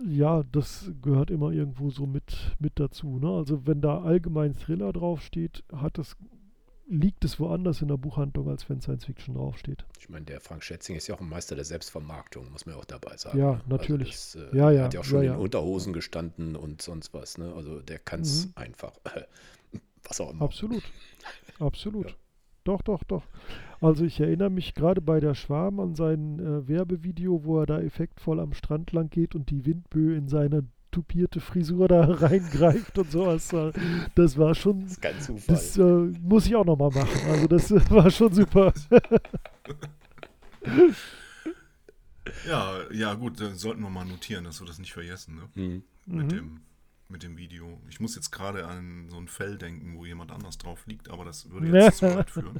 Ja, 0.07 0.43
das 0.51 0.91
gehört 1.01 1.31
immer 1.31 1.51
irgendwo 1.51 1.89
so 1.89 2.05
mit, 2.05 2.55
mit 2.59 2.79
dazu. 2.79 3.19
Ne? 3.19 3.29
Also 3.29 3.65
wenn 3.65 3.81
da 3.81 4.01
allgemein 4.01 4.53
Thriller 4.53 4.91
draufsteht, 4.93 5.63
hat 5.71 5.97
es, 5.97 6.17
liegt 6.91 7.23
es 7.23 7.39
woanders 7.39 7.81
in 7.81 7.87
der 7.87 7.97
Buchhandlung, 7.97 8.49
als 8.49 8.69
wenn 8.69 8.81
Science 8.81 9.05
Fiction 9.05 9.35
draufsteht. 9.35 9.85
Ich 9.97 10.09
meine, 10.09 10.25
der 10.25 10.41
Frank 10.41 10.63
Schätzing 10.63 10.97
ist 10.97 11.07
ja 11.07 11.15
auch 11.15 11.21
ein 11.21 11.29
Meister 11.29 11.55
der 11.55 11.63
Selbstvermarktung, 11.63 12.51
muss 12.51 12.65
man 12.65 12.75
auch 12.75 12.85
dabei 12.85 13.15
sagen. 13.15 13.39
Ja, 13.39 13.53
ne? 13.53 13.61
natürlich. 13.67 14.11
Also 14.11 14.39
das, 14.41 14.53
äh, 14.53 14.57
ja, 14.57 14.71
ja, 14.71 14.83
hat 14.83 14.93
ja 14.93 14.99
auch 14.99 15.05
schon 15.05 15.23
ja, 15.23 15.33
in 15.33 15.39
Unterhosen 15.39 15.93
gestanden 15.93 16.55
und 16.57 16.81
sonst 16.81 17.13
was. 17.13 17.37
Ne? 17.37 17.53
Also 17.55 17.79
der 17.79 17.97
kann 17.97 18.21
es 18.21 18.47
mhm. 18.47 18.51
einfach. 18.55 18.93
was 20.03 20.19
auch 20.19 20.31
immer. 20.31 20.41
Absolut. 20.41 20.83
Absolut. 21.59 22.17
Doch, 22.63 22.81
doch, 22.81 23.03
doch. 23.05 23.23
Also 23.79 24.03
ich 24.03 24.19
erinnere 24.19 24.49
mich 24.49 24.75
gerade 24.75 25.01
bei 25.01 25.19
der 25.19 25.33
Schwarm 25.33 25.79
an 25.79 25.95
sein 25.95 26.39
äh, 26.39 26.67
Werbevideo, 26.67 27.43
wo 27.45 27.61
er 27.61 27.65
da 27.65 27.79
effektvoll 27.79 28.39
am 28.39 28.53
Strand 28.53 28.91
lang 28.91 29.09
geht 29.09 29.33
und 29.33 29.49
die 29.49 29.65
Windböe 29.65 30.15
in 30.15 30.27
seine 30.27 30.65
tupierte 30.91 31.39
Frisur 31.39 31.87
da 31.87 32.03
reingreift 32.09 32.97
und 32.97 33.11
sowas. 33.11 33.49
Das 34.15 34.37
war 34.37 34.53
schon. 34.53 34.83
Das 34.83 34.91
ist 34.91 35.01
kein 35.01 35.19
Zufall. 35.21 35.55
Das 35.55 35.77
äh, 35.77 35.81
muss 35.81 36.45
ich 36.45 36.55
auch 36.55 36.65
nochmal 36.65 36.91
machen. 36.91 37.29
Also 37.29 37.47
das 37.47 37.71
war 37.89 38.09
schon 38.11 38.33
super. 38.33 38.73
ja, 42.47 42.91
ja, 42.91 43.13
gut, 43.15 43.39
dann 43.39 43.55
sollten 43.55 43.81
wir 43.81 43.89
mal 43.89 44.05
notieren, 44.05 44.43
dass 44.43 44.59
wir 44.59 44.67
das 44.67 44.79
nicht 44.79 44.93
vergessen, 44.93 45.35
ne? 45.35 45.49
Mhm. 45.55 45.83
Mit 46.05 46.25
mhm. 46.25 46.29
dem 46.29 46.61
mit 47.11 47.23
dem 47.23 47.37
Video. 47.37 47.79
Ich 47.89 47.99
muss 47.99 48.15
jetzt 48.15 48.31
gerade 48.31 48.65
an 48.65 49.07
so 49.09 49.17
ein 49.17 49.27
Fell 49.27 49.57
denken, 49.57 49.97
wo 49.97 50.05
jemand 50.05 50.31
anders 50.31 50.57
drauf 50.57 50.87
liegt, 50.87 51.09
aber 51.09 51.25
das 51.25 51.51
würde 51.51 51.67
jetzt 51.67 51.97
zu 51.99 52.15
weit 52.15 52.31
führen. 52.31 52.57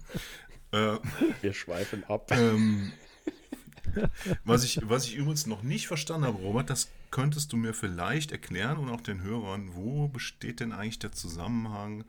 Äh, 0.72 0.98
Wir 1.42 1.54
schweifen 1.54 2.04
ab. 2.06 2.30
Ähm, 2.32 2.92
was, 4.44 4.64
ich, 4.64 4.80
was 4.84 5.06
ich 5.06 5.16
übrigens 5.16 5.48
noch 5.48 5.64
nicht 5.64 5.88
verstanden 5.88 6.28
habe, 6.28 6.38
Robert, 6.38 6.70
das 6.70 6.90
könntest 7.10 7.52
du 7.54 7.58
mir 7.58 7.74
vielleicht 7.74 8.32
erklären 8.32 8.78
und 8.78 8.90
auch 8.90 9.02
den 9.02 9.22
Hörern, 9.22 9.74
wo 9.74 10.08
besteht 10.08 10.60
denn 10.60 10.72
eigentlich 10.72 11.00
der 11.00 11.12
Zusammenhang 11.12 12.06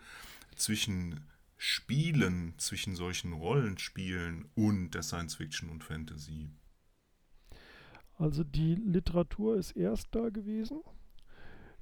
zwischen 0.56 1.20
Spielen, 1.56 2.54
zwischen 2.58 2.96
solchen 2.96 3.32
Rollenspielen 3.32 4.48
und 4.54 4.90
der 4.90 5.02
Science 5.02 5.36
Fiction 5.36 5.70
und 5.70 5.84
Fantasy? 5.84 6.50
Also 8.18 8.44
die 8.44 8.74
Literatur 8.74 9.56
ist 9.56 9.72
erst 9.72 10.08
da 10.12 10.28
gewesen. 10.28 10.80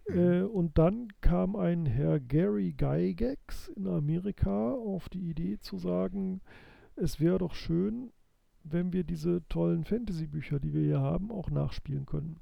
Mhm. 0.09 0.19
Äh, 0.19 0.43
und 0.43 0.79
dann 0.79 1.09
kam 1.21 1.57
ein 1.57 1.87
Herr 1.87 2.21
Gary 2.21 2.73
Gygax 2.73 3.69
in 3.69 3.87
Amerika 3.87 4.73
auf 4.73 5.09
die 5.09 5.31
Idee 5.31 5.59
zu 5.59 5.79
sagen, 5.79 6.41
es 6.97 7.21
wäre 7.21 7.39
doch 7.39 7.55
schön, 7.55 8.13
wenn 8.65 8.93
wir 8.93 9.05
diese 9.05 9.43
tollen 9.49 9.85
Fantasy-Bücher, 9.85 10.61
die 10.61 10.73
wir 10.73 10.83
hier 10.83 11.01
haben, 11.01 11.31
auch 11.31 11.51
nachspielen 11.51 12.07
können. 12.07 12.37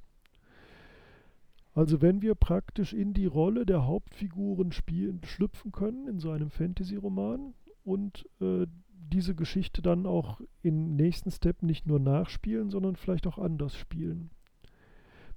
Also 1.75 2.03
wenn 2.03 2.23
wir 2.23 2.35
praktisch 2.35 2.93
in 2.93 3.15
die 3.15 3.27
Rolle 3.27 3.65
der 3.65 3.87
Hauptfiguren 3.87 4.73
spielen, 4.73 5.21
schlüpfen 5.25 5.71
können 5.71 6.09
in 6.09 6.19
so 6.19 6.31
einem 6.31 6.51
Fantasy-Roman 6.51 7.55
und 7.85 8.29
äh, 8.41 8.67
diese 8.91 9.35
Geschichte 9.35 9.81
dann 9.81 10.07
auch 10.07 10.41
im 10.63 10.97
nächsten 10.97 11.31
Step 11.31 11.63
nicht 11.63 11.87
nur 11.87 12.01
nachspielen, 12.01 12.71
sondern 12.71 12.97
vielleicht 12.97 13.27
auch 13.27 13.39
anders 13.39 13.77
spielen. 13.77 14.31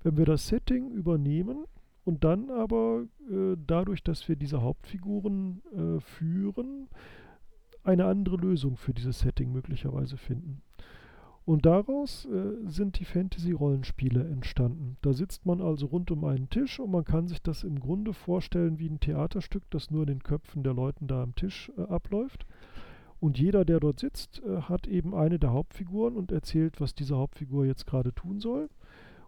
Wenn 0.03 0.17
wir 0.17 0.25
das 0.25 0.47
Setting 0.47 0.89
übernehmen 0.89 1.65
und 2.03 2.23
dann 2.23 2.49
aber 2.49 3.05
äh, 3.29 3.55
dadurch, 3.67 4.03
dass 4.03 4.27
wir 4.27 4.35
diese 4.35 4.61
Hauptfiguren 4.61 5.61
äh, 5.73 5.99
führen, 5.99 6.89
eine 7.83 8.05
andere 8.05 8.37
Lösung 8.37 8.77
für 8.77 8.93
dieses 8.93 9.19
Setting 9.19 9.51
möglicherweise 9.51 10.17
finden. 10.17 10.61
Und 11.43 11.65
daraus 11.65 12.25
äh, 12.25 12.69
sind 12.69 12.99
die 12.99 13.05
Fantasy-Rollenspiele 13.05 14.27
entstanden. 14.27 14.97
Da 15.01 15.13
sitzt 15.13 15.45
man 15.45 15.59
also 15.59 15.87
rund 15.87 16.11
um 16.11 16.23
einen 16.23 16.49
Tisch 16.49 16.79
und 16.79 16.91
man 16.91 17.03
kann 17.03 17.27
sich 17.27 17.41
das 17.41 17.63
im 17.63 17.79
Grunde 17.79 18.13
vorstellen 18.13 18.77
wie 18.77 18.87
ein 18.87 18.99
Theaterstück, 18.99 19.63
das 19.71 19.89
nur 19.89 20.03
in 20.03 20.07
den 20.07 20.23
Köpfen 20.23 20.63
der 20.63 20.73
Leuten 20.73 21.07
da 21.07 21.23
am 21.23 21.35
Tisch 21.35 21.71
äh, 21.77 21.81
abläuft. 21.81 22.45
Und 23.19 23.39
jeder, 23.39 23.65
der 23.65 23.79
dort 23.79 23.99
sitzt, 23.99 24.41
äh, 24.43 24.61
hat 24.61 24.87
eben 24.87 25.15
eine 25.15 25.39
der 25.39 25.51
Hauptfiguren 25.51 26.15
und 26.15 26.31
erzählt, 26.31 26.79
was 26.79 26.93
diese 26.93 27.17
Hauptfigur 27.17 27.65
jetzt 27.65 27.87
gerade 27.87 28.13
tun 28.13 28.39
soll. 28.39 28.69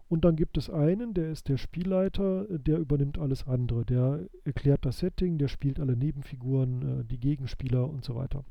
Und 0.08 0.24
dann 0.24 0.36
gibt 0.36 0.56
es 0.56 0.70
einen, 0.70 1.14
der 1.14 1.32
ist 1.32 1.48
der 1.48 1.56
Spielleiter, 1.56 2.46
der 2.48 2.78
übernimmt 2.78 3.18
alles 3.18 3.46
andere. 3.48 3.84
Der 3.84 4.20
erklärt 4.44 4.84
das 4.84 4.98
Setting, 4.98 5.38
der 5.38 5.48
spielt 5.48 5.80
alle 5.80 5.96
Nebenfiguren, 5.96 7.00
äh, 7.00 7.04
die 7.04 7.18
Gegenspieler 7.18 7.88
und 7.88 8.04
so 8.04 8.14
weiter. 8.14 8.44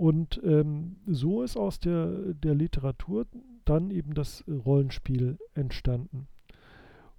Und 0.00 0.40
ähm, 0.42 0.96
so 1.06 1.42
ist 1.42 1.58
aus 1.58 1.78
der, 1.78 2.32
der 2.32 2.54
Literatur 2.54 3.26
dann 3.66 3.90
eben 3.90 4.14
das 4.14 4.42
Rollenspiel 4.48 5.36
entstanden. 5.52 6.26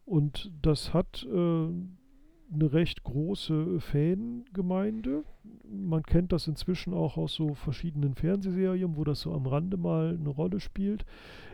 Und 0.03 0.51
das 0.63 0.91
hat 0.91 1.23
äh, 1.31 1.37
eine 1.37 2.73
recht 2.73 3.03
große 3.03 3.79
Fangemeinde. 3.81 5.23
Man 5.63 6.01
kennt 6.01 6.31
das 6.31 6.47
inzwischen 6.47 6.95
auch 6.95 7.17
aus 7.17 7.35
so 7.35 7.53
verschiedenen 7.53 8.15
Fernsehserien, 8.15 8.97
wo 8.97 9.03
das 9.03 9.21
so 9.21 9.31
am 9.35 9.45
Rande 9.45 9.77
mal 9.77 10.17
eine 10.19 10.29
Rolle 10.29 10.59
spielt. 10.59 11.05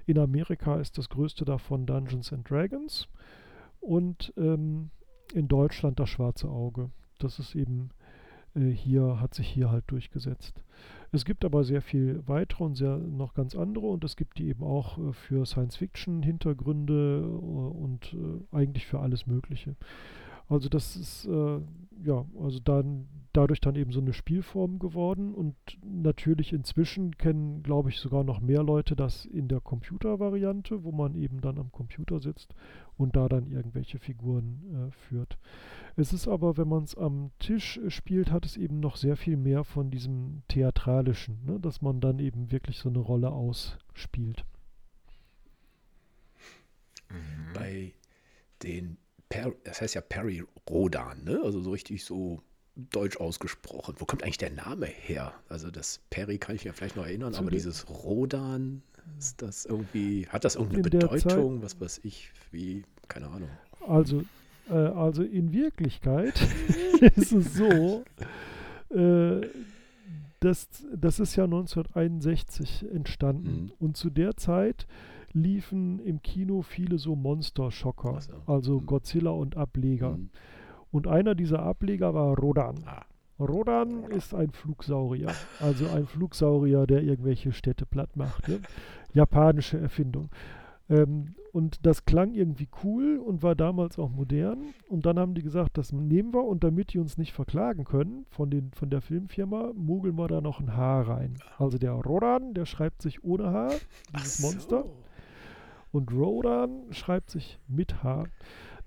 In 0.05 0.19
Amerika 0.19 0.79
ist 0.79 0.97
das 0.97 1.09
größte 1.09 1.43
davon 1.43 1.85
Dungeons 1.85 2.31
and 2.31 2.49
Dragons 2.49 3.09
und 3.81 4.33
ähm, 4.37 4.91
in 5.33 5.49
Deutschland 5.49 5.99
das 5.99 6.07
Schwarze 6.07 6.47
Auge. 6.47 6.89
Das 7.19 7.37
ist 7.37 7.53
eben 7.53 7.89
äh, 8.55 8.69
hier, 8.69 9.19
hat 9.19 9.33
sich 9.33 9.49
hier 9.49 9.69
halt 9.69 9.83
durchgesetzt. 9.87 10.63
Es 11.11 11.23
gibt 11.23 11.45
aber 11.45 11.63
sehr 11.63 11.81
viel 11.81 12.21
weitere 12.25 12.63
und 12.63 12.75
sehr 12.75 12.97
noch 12.97 13.33
ganz 13.33 13.55
andere 13.55 13.87
und 13.87 14.03
es 14.03 14.15
gibt 14.15 14.37
die 14.37 14.49
eben 14.49 14.63
auch 14.63 14.97
äh, 14.97 15.13
für 15.13 15.45
Science-Fiction-Hintergründe 15.45 17.21
äh, 17.23 17.25
und 17.25 18.13
äh, 18.13 18.55
eigentlich 18.55 18.85
für 18.85 18.99
alles 18.99 19.25
Mögliche. 19.25 19.75
Also 20.49 20.69
das 20.69 20.95
ist 20.95 21.25
äh, 21.25 21.60
ja, 22.03 22.25
also 22.39 22.60
dann 22.60 23.07
dadurch 23.33 23.62
dann 23.62 23.75
eben 23.75 23.91
so 23.91 23.99
eine 23.99 24.13
Spielform 24.13 24.79
geworden 24.79 25.33
und 25.33 25.55
natürlich 25.83 26.53
inzwischen 26.53 27.17
kennen, 27.17 27.62
glaube 27.62 27.89
ich, 27.89 27.99
sogar 27.99 28.23
noch 28.23 28.39
mehr 28.39 28.63
Leute 28.63 28.95
das 28.95 29.25
in 29.25 29.47
der 29.47 29.62
Computervariante, 29.62 30.83
wo 30.83 30.91
man 30.91 31.13
eben 31.13 31.41
dann 31.41 31.60
am 31.60 31.71
Computer 31.71 32.19
sitzt 32.19 32.55
und 32.97 33.15
da 33.15 33.29
dann 33.29 33.45
irgendwelche 33.45 33.99
Figuren 33.99 34.89
äh, 34.89 34.91
führt. 34.91 35.38
Es 35.95 36.13
ist 36.13 36.27
aber, 36.27 36.57
wenn 36.57 36.67
man 36.67 36.83
es 36.83 36.95
am 36.95 37.31
Tisch 37.38 37.79
spielt, 37.89 38.31
hat 38.31 38.45
es 38.45 38.57
eben 38.57 38.79
noch 38.79 38.95
sehr 38.95 39.17
viel 39.17 39.38
mehr 39.38 39.63
von 39.63 39.91
diesem 39.91 40.41
Theatralischen, 40.47 41.45
ne? 41.45 41.60
dass 41.60 41.81
man 41.81 42.01
dann 42.01 42.17
eben 42.19 42.51
wirklich 42.51 42.79
so 42.79 42.89
eine 42.89 42.99
Rolle 42.99 43.29
ausspielt. 43.29 44.45
Bei 47.53 47.93
den 48.63 48.97
per, 49.29 49.53
das 49.63 49.81
heißt 49.81 49.95
ja 49.95 50.01
Perry 50.01 50.43
Rodan, 50.69 51.23
ne? 51.23 51.41
Also 51.43 51.61
so 51.61 51.71
richtig 51.71 52.03
so 52.05 52.41
deutsch 52.75 53.17
ausgesprochen. 53.17 53.95
Wo 53.97 54.05
kommt 54.05 54.23
eigentlich 54.23 54.37
der 54.37 54.51
Name 54.51 54.85
her? 54.85 55.33
Also 55.49 55.71
das 55.71 55.99
Perry 56.09 56.37
kann 56.37 56.55
ich 56.55 56.63
ja 56.63 56.73
vielleicht 56.73 56.95
noch 56.95 57.05
erinnern, 57.05 57.33
Zu 57.33 57.39
aber 57.39 57.51
dieses 57.51 57.89
Rodan, 57.89 58.83
ist 59.17 59.41
das 59.41 59.65
irgendwie, 59.65 60.27
hat 60.27 60.45
das 60.45 60.55
irgendeine 60.55 60.83
Bedeutung? 60.83 61.63
Was 61.63 61.79
weiß 61.79 62.01
ich, 62.03 62.31
wie, 62.51 62.83
keine 63.07 63.27
Ahnung. 63.27 63.49
Also, 63.87 64.23
äh, 64.69 64.73
also 64.73 65.23
in 65.23 65.53
Wirklichkeit 65.53 66.39
ist 67.15 67.31
es 67.31 67.55
so, 67.55 68.03
äh, 68.89 69.47
das, 70.39 70.67
das 70.95 71.19
ist 71.19 71.35
ja 71.35 71.45
1961 71.45 72.85
entstanden. 72.93 73.63
Mhm. 73.63 73.71
Und 73.79 73.97
zu 73.97 74.09
der 74.09 74.37
Zeit 74.37 74.85
liefen 75.41 76.00
im 76.00 76.21
Kino 76.21 76.62
viele 76.62 76.97
so 76.97 77.15
Monster-Schocker, 77.15 78.21
so. 78.21 78.34
also 78.45 78.80
mhm. 78.80 78.86
Godzilla 78.86 79.32
und 79.32 79.58
Ableger. 79.58 80.17
Mhm. 80.17 80.30
Und 80.91 81.08
einer 81.08 81.36
dieser 81.36 81.63
Ableger 81.63 82.13
war 82.13 82.38
Rodan. 82.38 82.76
Ah. 82.86 83.06
Rodan, 83.39 84.06
ist 84.06 84.34
ein 84.34 84.50
Flugsaurier, 84.50 85.32
also 85.60 85.88
ein 85.89 86.08
Flugsaurier, 86.08 86.88
der 86.88 87.04
irgendwelche 87.04 87.52
Städte 87.52 87.86
platt 87.86 88.15
macht. 88.15 88.47
Ne? 88.47 88.62
Japanische 89.13 89.80
Erfindung. 89.80 90.30
Ähm, 90.89 91.36
und 91.52 91.86
das 91.86 92.06
klang 92.06 92.34
irgendwie 92.34 92.67
cool 92.84 93.17
und 93.17 93.43
war 93.43 93.56
damals 93.56 93.97
auch 94.00 94.10
modern. 94.10 94.60
Und 94.89 95.06
dann 95.06 95.19
haben 95.19 95.34
die 95.34 95.41
gesagt, 95.41 95.78
das 95.78 95.91
nehmen 95.91 96.34
wir 96.34 96.43
und 96.43 96.63
damit 96.63 96.93
die 96.93 97.00
uns 97.00 97.17
nicht 97.17 97.34
verklagen 97.34 97.84
können 97.84 98.26
von, 98.30 98.50
den, 98.50 98.71
von 98.73 98.89
der 98.89 99.02
Filmfirma, 99.02 99.71
mogeln 99.76 100.15
wir 100.17 100.28
da 100.28 100.41
noch 100.41 100.60
ein 100.60 100.76
Haar 100.76 101.08
rein. 101.08 101.36
Also 101.58 101.78
der 101.78 101.93
Rodan, 101.93 102.54
der 102.54 102.65
schreibt 102.65 103.02
sich 103.02 103.23
ohne 103.23 103.52
Haar, 103.52 103.73
dieses 104.15 104.38
so. 104.38 104.47
Monster. 104.47 104.86
Und 105.97 106.13
Rodan 106.13 106.83
schreibt 106.91 107.31
sich 107.31 107.60
mit 107.67 108.03
H. 108.03 108.25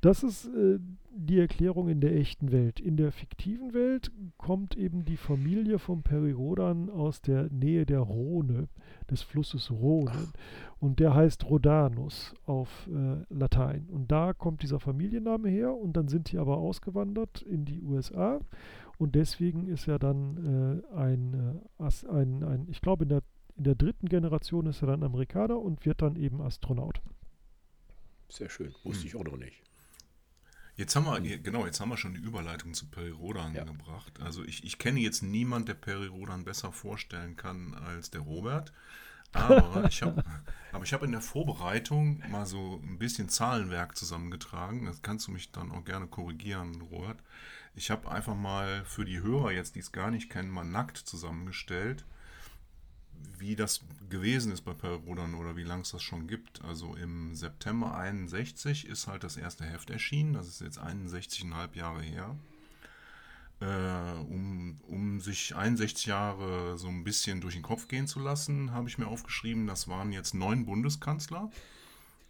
Das 0.00 0.22
ist 0.22 0.46
äh, 0.46 0.78
die 1.10 1.40
Erklärung 1.40 1.88
in 1.88 2.00
der 2.00 2.14
echten 2.14 2.52
Welt. 2.52 2.78
In 2.78 2.96
der 2.96 3.10
fiktiven 3.10 3.74
Welt 3.74 4.12
kommt 4.38 4.76
eben 4.76 5.04
die 5.04 5.16
Familie 5.16 5.80
von 5.80 6.04
Perirodan 6.04 6.88
aus 6.88 7.20
der 7.20 7.50
Nähe 7.50 7.84
der 7.84 7.98
Rhone, 7.98 8.68
des 9.10 9.22
Flusses 9.22 9.72
Rhone. 9.72 10.28
Und 10.78 11.00
der 11.00 11.12
heißt 11.12 11.50
Rodanus 11.50 12.32
auf 12.46 12.88
äh, 12.88 13.24
Latein. 13.28 13.88
Und 13.90 14.12
da 14.12 14.32
kommt 14.32 14.62
dieser 14.62 14.78
Familienname 14.78 15.48
her 15.48 15.74
und 15.74 15.96
dann 15.96 16.06
sind 16.06 16.30
die 16.30 16.38
aber 16.38 16.58
ausgewandert 16.58 17.42
in 17.42 17.64
die 17.64 17.82
USA. 17.82 18.38
Und 18.98 19.16
deswegen 19.16 19.66
ist 19.66 19.88
er 19.88 19.98
dann 19.98 20.84
äh, 20.94 20.94
ein, 20.94 21.60
äh, 21.80 22.08
ein, 22.08 22.44
ein, 22.44 22.68
ich 22.70 22.80
glaube, 22.80 23.02
in 23.02 23.08
der 23.08 23.22
in 23.60 23.64
der 23.64 23.74
dritten 23.74 24.08
Generation 24.08 24.64
ist 24.68 24.80
er 24.80 24.86
dann 24.86 25.02
Amerikaner 25.02 25.58
und 25.58 25.84
wird 25.84 26.00
dann 26.00 26.16
eben 26.16 26.40
Astronaut. 26.40 27.02
Sehr 28.30 28.48
schön, 28.48 28.74
wusste 28.84 29.02
hm. 29.02 29.08
ich 29.08 29.16
auch 29.16 29.24
noch 29.24 29.36
nicht. 29.36 29.60
Jetzt 30.76 30.96
haben 30.96 31.04
wir, 31.04 31.18
hm. 31.18 31.42
genau, 31.42 31.66
jetzt 31.66 31.78
haben 31.78 31.90
wir 31.90 31.98
schon 31.98 32.14
die 32.14 32.20
Überleitung 32.20 32.72
zu 32.72 32.86
Peri 32.86 33.10
Rodan 33.10 33.54
ja. 33.54 33.64
gebracht. 33.64 34.18
Also 34.22 34.42
ich, 34.44 34.64
ich 34.64 34.78
kenne 34.78 35.00
jetzt 35.00 35.22
niemand, 35.22 35.68
der 35.68 35.74
Peri 35.74 36.06
Rodan 36.06 36.44
besser 36.44 36.72
vorstellen 36.72 37.36
kann 37.36 37.74
als 37.74 38.10
der 38.10 38.22
Robert. 38.22 38.72
Aber 39.32 39.84
ich 39.90 40.00
habe 40.00 40.24
hab 40.72 41.02
in 41.02 41.12
der 41.12 41.20
Vorbereitung 41.20 42.22
mal 42.30 42.46
so 42.46 42.80
ein 42.82 42.98
bisschen 42.98 43.28
Zahlenwerk 43.28 43.94
zusammengetragen. 43.94 44.86
Das 44.86 45.02
kannst 45.02 45.26
du 45.26 45.32
mich 45.32 45.52
dann 45.52 45.70
auch 45.70 45.84
gerne 45.84 46.06
korrigieren, 46.06 46.80
Robert. 46.80 47.18
Ich 47.74 47.90
habe 47.90 48.10
einfach 48.10 48.34
mal 48.34 48.86
für 48.86 49.04
die 49.04 49.20
Hörer 49.20 49.52
jetzt, 49.52 49.74
die 49.74 49.80
es 49.80 49.92
gar 49.92 50.10
nicht 50.10 50.30
kennen, 50.30 50.48
mal 50.48 50.64
nackt 50.64 50.96
zusammengestellt 50.96 52.06
wie 53.38 53.56
das 53.56 53.80
gewesen 54.08 54.52
ist 54.52 54.62
bei 54.62 54.74
Perrodern 54.74 55.34
oder 55.34 55.56
wie 55.56 55.62
lange 55.62 55.82
es 55.82 55.90
das 55.90 56.02
schon 56.02 56.26
gibt. 56.26 56.62
Also 56.64 56.94
im 56.94 57.34
September 57.34 57.96
61 57.96 58.86
ist 58.86 59.06
halt 59.06 59.24
das 59.24 59.36
erste 59.36 59.64
Heft 59.64 59.90
erschienen, 59.90 60.32
das 60.32 60.48
ist 60.48 60.60
jetzt 60.60 60.78
61,5 60.78 61.76
Jahre 61.76 62.02
her. 62.02 62.36
Äh, 63.60 64.18
um, 64.20 64.80
um 64.88 65.20
sich 65.20 65.54
61 65.54 66.06
Jahre 66.06 66.78
so 66.78 66.88
ein 66.88 67.04
bisschen 67.04 67.40
durch 67.40 67.54
den 67.54 67.62
Kopf 67.62 67.88
gehen 67.88 68.06
zu 68.06 68.18
lassen, 68.18 68.72
habe 68.72 68.88
ich 68.88 68.96
mir 68.96 69.06
aufgeschrieben, 69.06 69.66
das 69.66 69.86
waren 69.86 70.12
jetzt 70.12 70.34
neun 70.34 70.64
Bundeskanzler, 70.64 71.50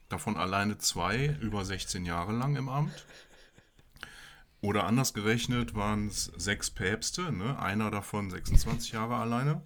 davon 0.09 0.37
alleine 0.37 0.79
zwei 0.79 1.39
über 1.41 1.65
16 1.65 2.05
Jahre 2.05 2.33
lang 2.33 2.57
im 2.57 2.69
Amt. 2.69 3.07
Oder 4.61 4.85
anders 4.85 5.15
gerechnet 5.15 5.75
waren 5.75 6.09
es 6.09 6.25
sechs 6.37 6.71
Päpste, 6.71 7.33
ne? 7.33 7.59
einer 7.59 7.91
davon 7.91 8.29
26 8.31 8.93
Jahre 8.93 9.17
alleine. 9.17 9.63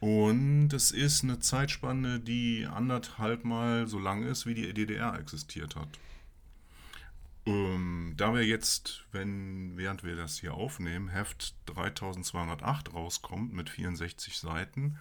Und 0.00 0.72
es 0.72 0.90
ist 0.90 1.24
eine 1.24 1.38
Zeitspanne, 1.38 2.20
die 2.20 2.66
anderthalb 2.66 3.44
Mal 3.44 3.86
so 3.86 3.98
lang 3.98 4.24
ist, 4.24 4.46
wie 4.46 4.54
die 4.54 4.72
DDR 4.74 5.18
existiert 5.18 5.74
hat. 5.76 5.88
Ähm, 7.46 8.14
da 8.16 8.34
wir 8.34 8.44
jetzt, 8.44 9.04
wenn, 9.12 9.76
während 9.76 10.04
wir 10.04 10.16
das 10.16 10.38
hier 10.38 10.54
aufnehmen, 10.54 11.08
Heft 11.08 11.54
3208 11.66 12.92
rauskommt 12.92 13.54
mit 13.54 13.70
64 13.70 14.36
Seiten, 14.36 14.98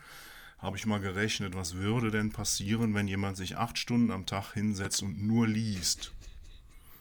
habe 0.60 0.78
ich 0.78 0.86
mal 0.86 1.00
gerechnet, 1.00 1.56
was 1.56 1.76
würde 1.76 2.12
denn 2.12 2.32
passieren, 2.32 2.94
wenn 2.94 3.08
jemand 3.08 3.36
sich 3.36 3.58
acht 3.58 3.78
Stunden 3.78 4.12
am 4.12 4.26
Tag 4.26 4.54
hinsetzt 4.54 5.04
und 5.04 5.22
nur 5.22 5.48
liest. 5.48 6.14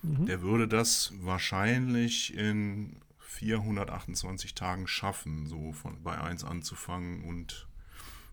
Mhm. 0.03 0.27
Der 0.27 0.43
würde 0.43 0.67
das 0.67 1.13
wahrscheinlich 1.21 2.35
in 2.35 2.97
428 3.21 4.55
Tagen 4.55 4.87
schaffen, 4.87 5.47
so 5.47 5.73
von 5.73 6.03
bei 6.03 6.19
1 6.19 6.45
anzufangen 6.45 7.25
und 7.25 7.67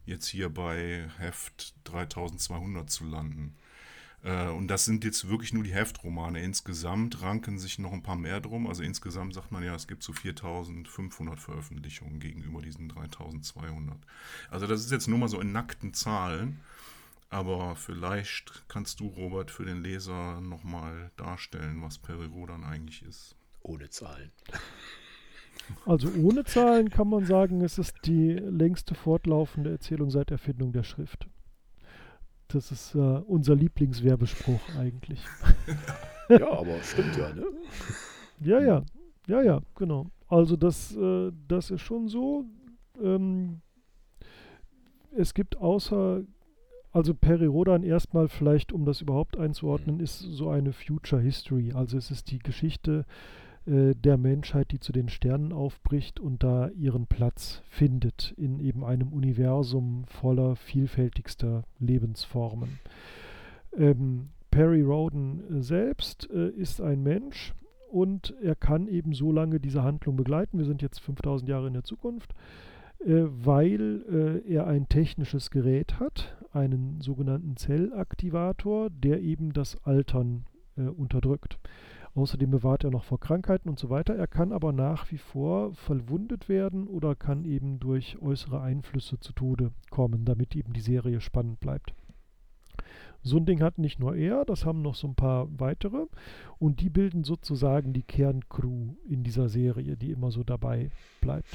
jetzt 0.06 0.28
hier 0.28 0.50
bei 0.50 1.10
Heft 1.18 1.76
3200 1.86 2.90
zu 2.90 3.06
landen. 3.06 3.56
Äh, 4.24 4.48
und 4.48 4.68
das 4.68 4.86
sind 4.86 5.04
jetzt 5.04 5.28
wirklich 5.30 5.54
nur 5.54 5.64
die 5.64 5.74
Heftromane. 5.74 6.42
Insgesamt 6.42 7.22
ranken 7.22 7.60
sich 7.60 7.80
noch 7.80 7.94
ein 7.94 8.04
paar 8.04 8.16
mehr 8.16 8.40
drum. 8.40 8.68
Also 8.68 8.84
insgesamt 8.84 9.34
sagt 9.34 9.52
man 9.52 9.64
ja, 9.64 9.76
es 9.76 9.88
gibt 9.88 10.04
so 10.04 10.14
4500 10.14 11.40
Veröffentlichungen 11.40 12.20
gegenüber 12.20 12.62
diesen 12.62 12.90
3200. 12.90 13.98
Also 14.50 14.68
das 14.68 14.82
ist 14.82 14.92
jetzt 14.92 15.08
nur 15.08 15.18
mal 15.18 15.30
so 15.30 15.40
in 15.40 15.52
nackten 15.52 15.94
Zahlen. 15.94 16.60
Aber 17.30 17.78
vielleicht 17.78 18.64
kannst 18.68 19.00
du, 19.00 19.08
Robert, 19.08 19.52
für 19.52 19.64
den 19.64 19.82
Leser 19.82 20.42
nochmal 20.42 21.12
darstellen, 21.16 21.82
was 21.82 21.98
Periro 21.98 22.46
dann 22.46 22.66
eigentlich 22.66 23.04
ist. 23.04 23.36
Ohne 23.62 23.90
Zahlen. 23.90 24.32
Also 25.86 26.10
ohne 26.22 26.44
Zahlen 26.44 26.90
kann 26.90 27.08
man 27.08 27.26
sagen, 27.26 27.62
es 27.62 27.78
ist 27.78 27.96
die 28.06 28.34
längste 28.34 28.96
fortlaufende 28.96 29.72
Erzählung 29.72 30.10
seit 30.10 30.32
Erfindung 30.32 30.72
der 30.72 30.84
Schrift. 30.84 31.28
Das 32.48 32.72
ist 32.72 32.96
äh, 32.96 32.98
unser 32.98 33.56
Lieblingswerbespruch 33.56 34.62
eigentlich. 34.78 35.24
ja, 36.30 36.52
aber 36.52 36.82
stimmt 36.84 37.16
ja, 37.18 37.34
ne? 37.34 37.46
Ja, 38.40 38.60
ja, 38.62 38.84
ja, 39.28 39.42
ja, 39.42 39.62
genau. 39.76 40.08
also 40.28 40.56
das, 40.58 40.96
äh, 40.96 41.32
das 41.48 41.72
ist 41.72 41.82
schon 41.82 42.08
so. 42.08 42.46
Ähm, 43.02 43.62
es 45.16 45.34
gibt 45.34 45.58
außer, 45.58 46.24
also 46.92 47.14
Peri 47.14 47.46
Rodan 47.46 47.84
erstmal 47.84 48.28
vielleicht, 48.28 48.74
um 48.74 48.86
das 48.86 49.02
überhaupt 49.02 49.38
einzuordnen, 49.38 50.00
ist 50.00 50.20
so 50.20 50.50
eine 50.50 50.74
Future 50.74 51.22
History. 51.22 51.72
Also 51.74 51.98
es 51.98 52.12
ist 52.12 52.32
die 52.32 52.40
Geschichte 52.40 53.06
äh, 53.06 53.42
der 53.66 54.18
Menschheit, 54.18 54.72
die 54.72 54.80
zu 54.80 54.92
den 54.92 55.08
Sternen 55.08 55.54
aufbricht 55.54 56.20
und 56.20 56.42
da 56.42 56.70
ihren 56.70 57.06
Platz 57.06 57.62
findet 57.70 58.34
in 58.36 58.60
eben 58.60 58.84
einem 58.84 59.14
Universum 59.14 60.06
voller 60.08 60.56
vielfältigster 60.56 61.64
Lebensformen. 61.80 62.80
Ähm, 63.78 64.30
Perry 64.52 64.82
Roden 64.82 65.62
selbst 65.64 66.30
äh, 66.30 66.50
ist 66.50 66.82
ein 66.82 67.02
Mensch 67.02 67.54
und 67.90 68.36
er 68.42 68.56
kann 68.56 68.88
eben 68.88 69.14
so 69.14 69.32
lange 69.32 69.60
diese 69.60 69.84
Handlung 69.84 70.18
begleiten. 70.18 70.58
Wir 70.58 70.66
sind 70.66 70.82
jetzt 70.82 71.00
5000 71.00 71.50
Jahre 71.50 71.68
in 71.68 71.74
der 71.74 71.86
Zukunft, 71.86 72.34
äh, 73.00 73.24
weil 73.28 74.04
äh, 74.46 74.54
er 74.54 74.68
ein 74.68 74.90
technisches 74.90 75.52
Gerät 75.52 76.00
hat, 76.00 76.38
einen 76.52 77.00
sogenannten 77.00 77.56
Zellaktivator, 77.56 78.90
der 78.90 79.22
eben 79.22 79.54
das 79.54 79.84
Altern 79.86 80.46
äh, 80.76 80.82
unterdrückt. 80.82 81.58
Außerdem 82.14 82.52
bewahrt 82.52 82.84
er 82.84 82.92
noch 82.92 83.06
vor 83.06 83.20
Krankheiten 83.20 83.70
und 83.70 83.80
so 83.80 83.90
weiter. 83.90 84.16
Er 84.16 84.28
kann 84.28 84.52
aber 84.52 84.74
nach 84.74 85.10
wie 85.12 85.18
vor 85.18 85.74
verwundet 85.74 86.50
werden 86.50 86.88
oder 86.88 87.16
kann 87.16 87.46
eben 87.46 87.80
durch 87.80 88.22
äußere 88.22 88.62
Einflüsse 88.62 89.20
zu 89.20 89.32
Tode 89.32 89.72
kommen, 89.90 90.26
damit 90.26 90.56
eben 90.56 90.74
die 90.74 90.82
Serie 90.82 91.22
spannend 91.22 91.60
bleibt. 91.62 91.94
So 93.24 93.38
ein 93.38 93.46
Ding 93.46 93.62
hat 93.62 93.78
nicht 93.78 94.00
nur 94.00 94.16
er, 94.16 94.46
das 94.46 94.66
haben 94.66 94.82
noch 94.82 94.96
so 94.96 95.08
ein 95.08 95.16
paar 95.16 95.48
weitere 95.60 96.08
und 96.58 96.82
die 96.82 96.90
bilden 96.90 97.24
sozusagen 97.24 97.94
die 97.94 98.04
Kerncrew 98.04 98.96
in 99.08 99.24
dieser 99.24 99.48
Serie, 99.48 99.96
die 99.96 100.12
immer 100.12 100.32
so 100.32 100.44
dabei 100.44 100.90
bleibt. 101.22 101.50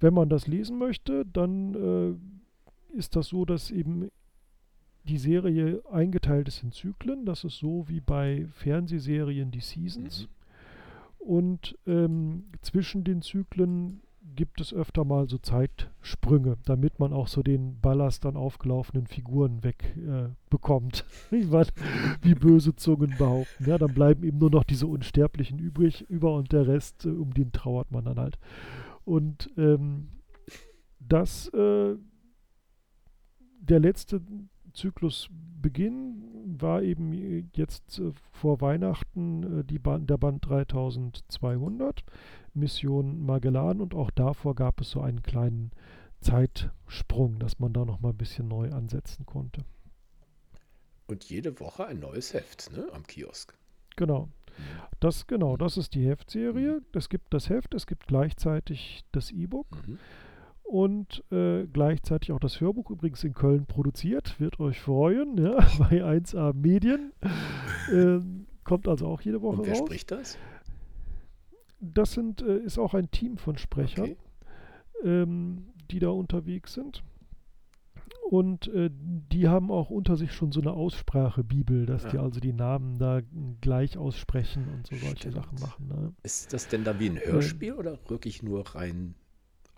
Wenn 0.00 0.14
man 0.14 0.28
das 0.28 0.46
lesen 0.46 0.78
möchte, 0.78 1.26
dann 1.26 1.74
äh, 1.74 2.96
ist 2.96 3.16
das 3.16 3.28
so, 3.28 3.44
dass 3.44 3.72
eben 3.72 4.08
die 5.08 5.18
Serie 5.18 5.82
eingeteilt 5.90 6.48
ist 6.48 6.62
in 6.62 6.72
Zyklen. 6.72 7.24
Das 7.24 7.44
ist 7.44 7.58
so 7.58 7.88
wie 7.88 8.00
bei 8.00 8.46
Fernsehserien 8.52 9.50
die 9.50 9.60
Seasons. 9.60 10.22
Mhm. 10.22 11.26
Und 11.26 11.78
ähm, 11.86 12.44
zwischen 12.62 13.04
den 13.04 13.22
Zyklen 13.22 14.00
gibt 14.36 14.60
es 14.60 14.72
öfter 14.72 15.04
mal 15.04 15.28
so 15.28 15.38
Zeitsprünge, 15.38 16.58
damit 16.64 16.98
man 17.00 17.12
auch 17.12 17.28
so 17.28 17.42
den 17.42 17.80
Ballast 17.80 18.24
an 18.26 18.36
aufgelaufenen 18.36 19.06
Figuren 19.06 19.64
wegbekommt. 19.64 21.04
Äh, 21.30 21.42
wie 22.22 22.34
böse 22.34 22.76
Zungen 22.76 23.14
behaupten. 23.18 23.64
Ja, 23.68 23.78
dann 23.78 23.94
bleiben 23.94 24.22
eben 24.22 24.38
nur 24.38 24.50
noch 24.50 24.64
diese 24.64 24.86
Unsterblichen 24.86 25.58
übrig 25.58 26.02
über 26.08 26.34
und 26.34 26.52
der 26.52 26.66
Rest, 26.66 27.04
äh, 27.04 27.08
um 27.08 27.34
den 27.34 27.52
trauert 27.52 27.90
man 27.90 28.04
dann 28.04 28.18
halt. 28.18 28.38
Und 29.04 29.50
ähm, 29.56 30.08
das, 31.00 31.48
äh, 31.48 31.96
der 33.60 33.80
letzte 33.80 34.20
Zyklusbeginn 34.78 36.56
war 36.60 36.82
eben 36.82 37.50
jetzt 37.54 37.98
äh, 37.98 38.12
vor 38.32 38.60
Weihnachten 38.60 39.60
äh, 39.60 39.64
die 39.64 39.78
Band, 39.78 40.08
der 40.08 40.18
Band 40.18 40.46
3200, 40.46 42.04
Mission 42.54 43.24
Magellan 43.24 43.80
und 43.80 43.94
auch 43.94 44.10
davor 44.10 44.54
gab 44.54 44.80
es 44.80 44.90
so 44.90 45.00
einen 45.00 45.22
kleinen 45.22 45.72
Zeitsprung, 46.20 47.38
dass 47.38 47.58
man 47.58 47.72
da 47.72 47.84
noch 47.84 48.00
mal 48.00 48.10
ein 48.10 48.16
bisschen 48.16 48.48
neu 48.48 48.70
ansetzen 48.70 49.26
konnte. 49.26 49.64
Und 51.08 51.24
jede 51.24 51.58
Woche 51.58 51.86
ein 51.86 51.98
neues 51.98 52.32
Heft, 52.32 52.70
ne, 52.72 52.86
am 52.92 53.04
Kiosk. 53.04 53.54
Genau. 53.96 54.26
Mhm. 54.26 54.62
Das, 55.00 55.26
genau, 55.26 55.56
das 55.56 55.76
ist 55.76 55.94
die 55.94 56.06
Heftserie. 56.06 56.80
Mhm. 56.80 56.86
Es 56.92 57.08
gibt 57.08 57.34
das 57.34 57.48
Heft, 57.48 57.74
es 57.74 57.86
gibt 57.86 58.06
gleichzeitig 58.06 59.04
das 59.10 59.32
E-Book. 59.32 59.88
Mhm 59.88 59.98
und 60.68 61.24
äh, 61.32 61.66
gleichzeitig 61.66 62.30
auch 62.32 62.40
das 62.40 62.60
Hörbuch, 62.60 62.90
übrigens 62.90 63.24
in 63.24 63.32
Köln 63.32 63.64
produziert, 63.64 64.38
wird 64.38 64.60
euch 64.60 64.78
freuen, 64.78 65.38
ja, 65.38 65.54
bei 65.78 66.04
1A 66.04 66.52
Medien. 66.52 67.12
Äh, 67.90 68.20
kommt 68.64 68.86
also 68.86 69.06
auch 69.06 69.22
jede 69.22 69.40
Woche 69.40 69.62
und 69.62 69.66
wer 69.66 69.78
raus. 69.78 69.86
spricht 69.86 70.10
das? 70.10 70.36
Das 71.80 72.12
sind, 72.12 72.42
äh, 72.42 72.58
ist 72.58 72.78
auch 72.78 72.92
ein 72.92 73.10
Team 73.10 73.38
von 73.38 73.56
Sprechern, 73.56 74.10
okay. 74.10 74.16
ähm, 75.04 75.68
die 75.90 76.00
da 76.00 76.10
unterwegs 76.10 76.74
sind. 76.74 77.02
Und 78.28 78.68
äh, 78.68 78.90
die 78.92 79.48
haben 79.48 79.70
auch 79.70 79.88
unter 79.88 80.18
sich 80.18 80.32
schon 80.32 80.52
so 80.52 80.60
eine 80.60 80.72
Aussprache-Bibel, 80.72 81.86
dass 81.86 82.02
ja. 82.02 82.10
die 82.10 82.18
also 82.18 82.40
die 82.40 82.52
Namen 82.52 82.98
da 82.98 83.22
gleich 83.62 83.96
aussprechen 83.96 84.66
und 84.68 84.86
so 84.86 84.96
solche 84.96 85.32
Sachen 85.32 85.58
machen. 85.60 85.88
Ne? 85.88 86.12
Ist 86.24 86.52
das 86.52 86.68
denn 86.68 86.84
da 86.84 87.00
wie 87.00 87.08
ein 87.08 87.18
Hörspiel 87.18 87.72
oder 87.72 87.98
wirklich 88.08 88.42
nur 88.42 88.74
rein 88.74 89.14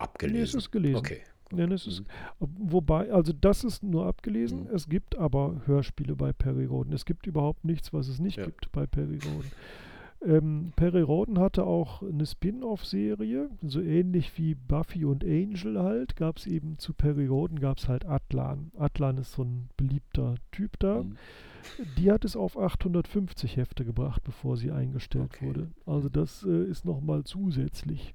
Abgelesen? 0.01 0.37
Nee, 0.37 0.43
es 0.43 0.55
ist 0.55 0.71
gelesen. 0.71 0.97
Okay. 0.97 1.21
Nee, 1.53 1.63
es 1.73 1.85
ist, 1.85 2.03
wobei, 2.39 3.11
also 3.11 3.33
das 3.33 3.63
ist 3.63 3.83
nur 3.83 4.05
abgelesen. 4.05 4.63
Mhm. 4.63 4.75
Es 4.75 4.87
gibt 4.87 5.17
aber 5.17 5.61
Hörspiele 5.65 6.15
bei 6.15 6.33
Perry 6.33 6.65
Roden. 6.65 6.93
Es 6.93 7.05
gibt 7.05 7.27
überhaupt 7.27 7.65
nichts, 7.65 7.93
was 7.93 8.07
es 8.07 8.19
nicht 8.19 8.37
ja. 8.37 8.45
gibt 8.45 8.71
bei 8.71 8.87
Perry 8.87 9.19
Roden. 9.25 9.51
Ähm, 10.23 10.71
Perry 10.75 11.01
Roden 11.01 11.39
hatte 11.39 11.63
auch 11.65 12.03
eine 12.03 12.25
Spin-off-Serie, 12.25 13.49
so 13.63 13.81
ähnlich 13.81 14.37
wie 14.37 14.53
Buffy 14.53 15.03
und 15.03 15.23
Angel 15.23 15.81
halt, 15.81 16.15
gab 16.15 16.37
es 16.37 16.45
eben 16.45 16.77
zu 16.77 16.93
Perry 16.93 17.25
Roden, 17.25 17.59
gab 17.59 17.79
es 17.79 17.87
halt 17.87 18.05
Atlan. 18.05 18.71
Atlan 18.77 19.17
ist 19.17 19.31
so 19.31 19.43
ein 19.43 19.69
beliebter 19.77 20.35
Typ 20.51 20.77
da. 20.79 21.03
Mhm. 21.03 21.17
Die 21.97 22.11
hat 22.11 22.23
es 22.23 22.35
auf 22.35 22.57
850 22.57 23.57
Hefte 23.57 23.83
gebracht, 23.83 24.23
bevor 24.23 24.57
sie 24.57 24.71
eingestellt 24.71 25.31
okay. 25.33 25.47
wurde. 25.47 25.71
Also 25.85 26.09
das 26.09 26.43
äh, 26.43 26.65
ist 26.65 26.85
nochmal 26.85 27.23
zusätzlich. 27.23 28.13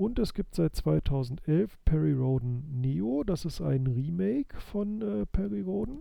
Und 0.00 0.18
es 0.18 0.32
gibt 0.32 0.54
seit 0.54 0.74
2011 0.74 1.76
Perry 1.84 2.14
Roden 2.14 2.80
Neo. 2.80 3.22
Das 3.22 3.44
ist 3.44 3.60
ein 3.60 3.86
Remake 3.86 4.58
von 4.58 5.02
äh, 5.02 5.26
Perry 5.26 5.60
Roden. 5.60 6.00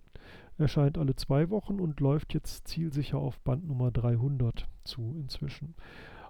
Erscheint 0.58 0.98
alle 0.98 1.18
zwei 1.18 1.50
Wochen 1.50 1.82
und 1.82 2.00
läuft 2.00 2.34
jetzt 2.34 2.70
zielsicher 2.70 3.18
auf 3.18 3.42
Band 3.42 3.68
Nummer 3.68 3.92
300 3.92 4.70
zu 4.86 5.18
inzwischen. 5.20 5.76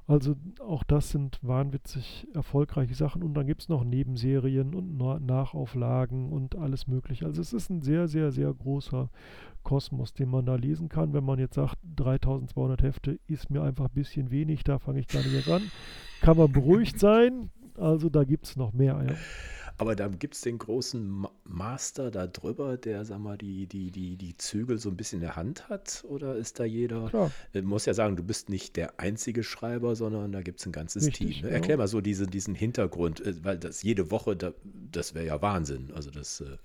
Also 0.07 0.35
auch 0.59 0.83
das 0.83 1.11
sind 1.11 1.37
wahnwitzig 1.43 2.27
erfolgreiche 2.33 2.95
Sachen 2.95 3.21
und 3.21 3.35
dann 3.35 3.45
gibt 3.45 3.61
es 3.61 3.69
noch 3.69 3.83
Nebenserien 3.83 4.73
und 4.73 4.97
Nachauflagen 4.97 6.31
und 6.31 6.55
alles 6.55 6.87
mögliche. 6.87 7.27
Also 7.27 7.39
es 7.39 7.53
ist 7.53 7.69
ein 7.69 7.83
sehr, 7.83 8.07
sehr, 8.07 8.31
sehr 8.31 8.51
großer 8.51 9.11
Kosmos, 9.61 10.15
den 10.15 10.29
man 10.29 10.47
da 10.47 10.55
lesen 10.55 10.89
kann. 10.89 11.13
Wenn 11.13 11.23
man 11.23 11.37
jetzt 11.37 11.53
sagt, 11.53 11.77
3200 11.97 12.81
Hefte 12.81 13.19
ist 13.27 13.51
mir 13.51 13.61
einfach 13.61 13.85
ein 13.85 13.93
bisschen 13.93 14.31
wenig, 14.31 14.63
da 14.63 14.79
fange 14.79 15.01
ich 15.01 15.07
gar 15.07 15.21
nicht 15.21 15.35
erst 15.35 15.51
an, 15.51 15.61
kann 16.21 16.37
man 16.37 16.51
beruhigt 16.51 16.99
sein. 16.99 17.51
Also 17.79 18.09
da 18.09 18.23
gibt 18.23 18.45
es 18.45 18.55
noch 18.55 18.73
mehr. 18.73 19.01
Ja. 19.07 19.15
Aber 19.79 19.95
da 19.95 20.09
gibt 20.09 20.35
es 20.35 20.41
den 20.41 20.57
großen 20.57 21.25
Master 21.45 22.11
da 22.11 22.27
drüber, 22.27 22.75
der, 22.75 23.05
sag 23.05 23.19
mal, 23.19 23.37
die, 23.37 23.65
die, 23.65 23.91
die, 23.91 24.17
die 24.17 24.35
Zügel 24.35 24.77
so 24.77 24.89
ein 24.89 24.97
bisschen 24.97 25.19
in 25.19 25.21
der 25.21 25.37
Hand 25.37 25.69
hat? 25.69 26.03
Oder 26.09 26.35
ist 26.35 26.59
da 26.59 26.65
jeder? 26.65 27.07
Klar. 27.07 27.31
Ich 27.53 27.63
muss 27.63 27.85
ja 27.85 27.93
sagen, 27.93 28.17
du 28.17 28.23
bist 28.23 28.49
nicht 28.49 28.75
der 28.75 28.99
einzige 28.99 29.41
Schreiber, 29.41 29.95
sondern 29.95 30.33
da 30.33 30.41
gibt 30.41 30.59
es 30.59 30.65
ein 30.65 30.73
ganzes 30.73 31.07
Richtig, 31.07 31.39
Team. 31.39 31.45
Ne? 31.49 31.51
Erklär 31.51 31.77
mal 31.77 31.87
so 31.87 32.01
diese, 32.01 32.27
diesen 32.27 32.55
Hintergrund, 32.55 33.25
äh, 33.25 33.33
weil 33.41 33.57
das 33.57 33.81
jede 33.81 34.11
Woche, 34.11 34.35
da, 34.35 34.51
das 34.91 35.15
wäre 35.15 35.25
ja 35.25 35.41
Wahnsinn. 35.41 35.91
Also, 35.95 36.11
das, 36.11 36.41
äh, 36.41 36.57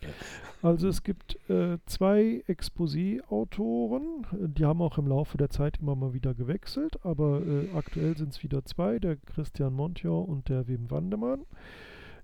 also 0.61 0.89
es 0.89 1.05
gibt 1.05 1.39
äh, 1.49 1.79
zwei 1.87 2.43
Exposé-Autoren, 2.49 4.27
die 4.33 4.65
haben 4.65 4.83
auch 4.83 4.99
im 4.99 5.07
Laufe 5.07 5.39
der 5.39 5.51
Zeit 5.51 5.79
immer 5.81 5.95
mal 5.95 6.15
wieder 6.15 6.35
gewechselt, 6.35 6.99
aber 7.05 7.43
äh, 7.47 7.69
aktuell 7.77 8.17
sind 8.17 8.33
es 8.33 8.43
wieder 8.43 8.65
zwei, 8.65 8.99
der 8.99 9.17
Christian 9.19 9.73
Montior 9.73 10.29
und 10.29 10.49
der 10.49 10.67
Wim 10.67 10.91
Wandemann. 10.91 11.47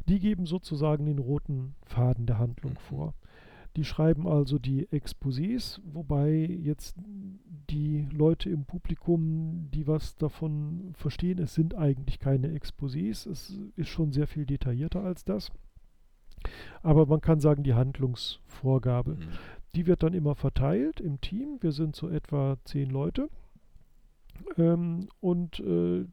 Die 0.09 0.19
geben 0.19 0.47
sozusagen 0.47 1.07
den 1.07 1.19
roten 1.19 1.75
Faden 1.85 2.27
der 2.27 2.39
Handlung 2.39 2.77
vor. 2.79 3.15
Die 3.77 3.85
schreiben 3.85 4.27
also 4.27 4.59
die 4.59 4.89
Exposés, 4.89 5.81
wobei 5.85 6.33
jetzt 6.33 6.97
die 7.71 8.09
Leute 8.13 8.51
im 8.51 8.65
Publikum, 8.65 9.69
die 9.73 9.87
was 9.87 10.17
davon 10.17 10.91
verstehen, 10.95 11.39
es 11.39 11.55
sind 11.55 11.77
eigentlich 11.77 12.19
keine 12.19 12.49
Exposés, 12.49 13.31
es 13.31 13.57
ist 13.77 13.89
schon 13.89 14.11
sehr 14.11 14.27
viel 14.27 14.45
detaillierter 14.45 15.05
als 15.05 15.25
das. 15.25 15.53
Aber 16.83 17.07
man 17.07 17.21
kann 17.21 17.39
sagen, 17.39 17.63
die 17.63 17.75
Handlungsvorgabe, 17.75 19.13
mhm. 19.13 19.29
die 19.77 19.87
wird 19.87 20.03
dann 20.03 20.15
immer 20.15 20.35
verteilt 20.35 21.01
im 21.01 21.21
Team. 21.21 21.59
Wir 21.61 21.73
sind 21.73 21.95
so 21.95 22.09
etwa 22.09 22.57
zehn 22.65 22.91
Leute. 22.91 23.29
Ähm, 24.57 25.09
und 25.21 25.61
äh, 25.61 26.07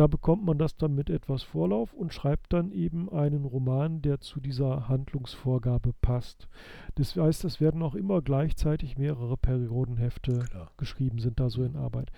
da 0.00 0.06
bekommt 0.06 0.46
man 0.46 0.56
das 0.56 0.78
dann 0.78 0.94
mit 0.94 1.10
etwas 1.10 1.42
Vorlauf 1.42 1.92
und 1.92 2.14
schreibt 2.14 2.54
dann 2.54 2.72
eben 2.72 3.10
einen 3.10 3.44
Roman, 3.44 4.00
der 4.00 4.18
zu 4.18 4.40
dieser 4.40 4.88
Handlungsvorgabe 4.88 5.92
passt. 6.00 6.48
Das 6.94 7.16
heißt, 7.16 7.44
es 7.44 7.60
werden 7.60 7.82
auch 7.82 7.94
immer 7.94 8.22
gleichzeitig 8.22 8.96
mehrere 8.96 9.36
Periodenhefte 9.36 10.38
Klar. 10.38 10.70
geschrieben, 10.78 11.18
sind 11.18 11.38
da 11.38 11.50
so 11.50 11.62
in 11.62 11.76
Arbeit. 11.76 12.10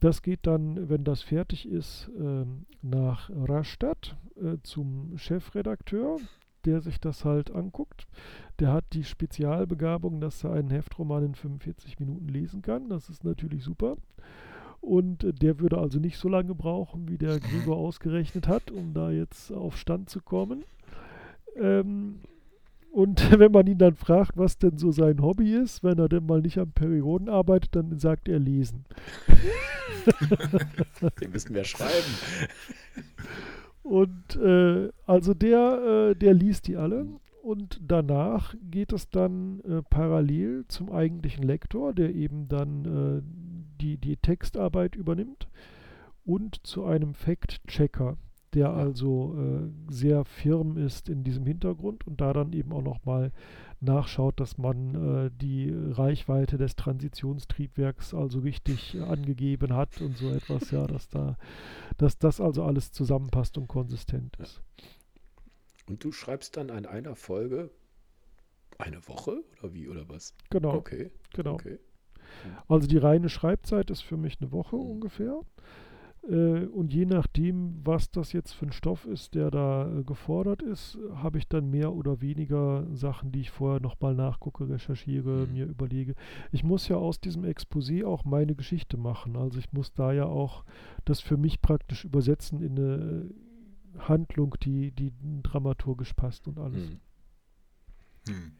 Das 0.00 0.22
geht 0.22 0.40
dann, 0.48 0.88
wenn 0.88 1.04
das 1.04 1.22
fertig 1.22 1.68
ist, 1.68 2.10
äh, 2.18 2.46
nach 2.82 3.30
Rastatt 3.32 4.16
äh, 4.34 4.56
zum 4.64 5.16
Chefredakteur, 5.16 6.18
der 6.64 6.80
sich 6.80 6.98
das 6.98 7.24
halt 7.24 7.52
anguckt. 7.52 8.08
Der 8.58 8.72
hat 8.72 8.86
die 8.92 9.04
Spezialbegabung, 9.04 10.20
dass 10.20 10.42
er 10.42 10.54
einen 10.54 10.70
Heftroman 10.70 11.26
in 11.26 11.34
45 11.36 12.00
Minuten 12.00 12.26
lesen 12.26 12.60
kann. 12.60 12.88
Das 12.88 13.08
ist 13.08 13.22
natürlich 13.22 13.62
super. 13.62 13.98
Und 14.84 15.42
der 15.42 15.60
würde 15.60 15.78
also 15.78 15.98
nicht 15.98 16.18
so 16.18 16.28
lange 16.28 16.54
brauchen, 16.54 17.08
wie 17.08 17.16
der 17.16 17.40
Gregor 17.40 17.76
ausgerechnet 17.78 18.48
hat, 18.48 18.70
um 18.70 18.92
da 18.92 19.10
jetzt 19.10 19.50
auf 19.50 19.78
Stand 19.78 20.10
zu 20.10 20.20
kommen. 20.20 20.62
Ähm, 21.56 22.20
und 22.92 23.30
wenn 23.38 23.50
man 23.50 23.66
ihn 23.66 23.78
dann 23.78 23.94
fragt, 23.94 24.36
was 24.36 24.58
denn 24.58 24.76
so 24.76 24.92
sein 24.92 25.22
Hobby 25.22 25.54
ist, 25.54 25.82
wenn 25.82 25.98
er 25.98 26.10
denn 26.10 26.26
mal 26.26 26.42
nicht 26.42 26.58
am 26.58 26.70
Perioden 26.70 27.30
arbeitet, 27.30 27.74
dann 27.74 27.98
sagt 27.98 28.28
er 28.28 28.38
lesen. 28.38 28.84
Den 31.20 31.30
müssen 31.30 31.54
wir 31.54 31.64
schreiben. 31.64 32.14
Und 33.82 34.36
äh, 34.36 34.90
also 35.06 35.34
der, 35.34 36.10
äh, 36.10 36.14
der 36.14 36.34
liest 36.34 36.68
die 36.68 36.76
alle 36.76 37.06
und 37.44 37.78
danach 37.82 38.54
geht 38.70 38.92
es 38.92 39.10
dann 39.10 39.60
äh, 39.60 39.82
parallel 39.82 40.64
zum 40.68 40.90
eigentlichen 40.90 41.44
Lektor, 41.44 41.92
der 41.92 42.14
eben 42.14 42.48
dann 42.48 42.84
äh, 42.84 43.22
die, 43.80 43.98
die 43.98 44.16
Textarbeit 44.16 44.96
übernimmt 44.96 45.48
und 46.24 46.66
zu 46.66 46.86
einem 46.86 47.12
Fact-Checker, 47.12 48.16
der 48.54 48.70
also 48.70 49.36
äh, 49.36 49.92
sehr 49.92 50.24
firm 50.24 50.78
ist 50.78 51.10
in 51.10 51.22
diesem 51.22 51.44
Hintergrund 51.44 52.06
und 52.06 52.20
da 52.22 52.32
dann 52.32 52.54
eben 52.54 52.72
auch 52.72 52.82
nochmal 52.82 53.30
nachschaut, 53.80 54.40
dass 54.40 54.56
man 54.56 54.94
äh, 54.94 55.30
die 55.38 55.70
Reichweite 55.70 56.56
des 56.56 56.76
Transitionstriebwerks 56.76 58.14
also 58.14 58.38
richtig 58.38 58.96
angegeben 59.02 59.74
hat 59.74 60.00
und 60.00 60.16
so 60.16 60.30
etwas, 60.30 60.70
ja, 60.70 60.86
dass 60.86 61.10
da, 61.10 61.36
dass 61.98 62.16
das 62.16 62.40
also 62.40 62.64
alles 62.64 62.90
zusammenpasst 62.90 63.58
und 63.58 63.68
konsistent 63.68 64.36
ist. 64.36 64.62
Und 65.88 66.02
du 66.04 66.12
schreibst 66.12 66.56
dann 66.56 66.70
an 66.70 66.86
einer 66.86 67.14
Folge 67.14 67.70
eine 68.78 69.06
Woche 69.06 69.44
oder 69.60 69.74
wie 69.74 69.88
oder 69.88 70.08
was? 70.08 70.34
Genau. 70.50 70.74
Okay. 70.74 71.10
Genau. 71.32 71.54
Okay. 71.54 71.78
Also 72.68 72.88
die 72.88 72.98
reine 72.98 73.28
Schreibzeit 73.28 73.90
ist 73.90 74.02
für 74.02 74.16
mich 74.16 74.40
eine 74.40 74.52
Woche 74.52 74.76
mhm. 74.76 74.82
ungefähr. 74.82 75.40
Äh, 76.28 76.66
und 76.66 76.92
je 76.92 77.04
nachdem, 77.04 77.80
was 77.84 78.10
das 78.10 78.32
jetzt 78.32 78.52
für 78.52 78.66
ein 78.66 78.72
Stoff 78.72 79.04
ist, 79.06 79.34
der 79.34 79.50
da 79.50 79.90
äh, 79.90 80.04
gefordert 80.04 80.62
ist, 80.62 80.98
habe 81.14 81.38
ich 81.38 81.48
dann 81.48 81.70
mehr 81.70 81.92
oder 81.92 82.20
weniger 82.20 82.86
Sachen, 82.92 83.30
die 83.30 83.42
ich 83.42 83.50
vorher 83.50 83.80
nochmal 83.80 84.14
nachgucke, 84.14 84.68
recherchiere, 84.68 85.46
mhm. 85.46 85.52
mir 85.52 85.66
überlege. 85.66 86.14
Ich 86.50 86.64
muss 86.64 86.88
ja 86.88 86.96
aus 86.96 87.20
diesem 87.20 87.44
Exposé 87.44 88.04
auch 88.04 88.24
meine 88.24 88.54
Geschichte 88.54 88.96
machen. 88.96 89.36
Also 89.36 89.58
ich 89.58 89.72
muss 89.72 89.92
da 89.92 90.12
ja 90.12 90.24
auch 90.24 90.64
das 91.04 91.20
für 91.20 91.36
mich 91.36 91.60
praktisch 91.60 92.04
übersetzen 92.04 92.62
in 92.62 92.78
eine 92.78 93.30
Handlung, 93.98 94.56
die, 94.62 94.90
die 94.90 95.12
dramaturgisch 95.42 96.12
passt 96.14 96.46
und 96.48 96.58
alles. 96.58 96.88
Hm. 96.88 97.00
Hm. 98.28 98.52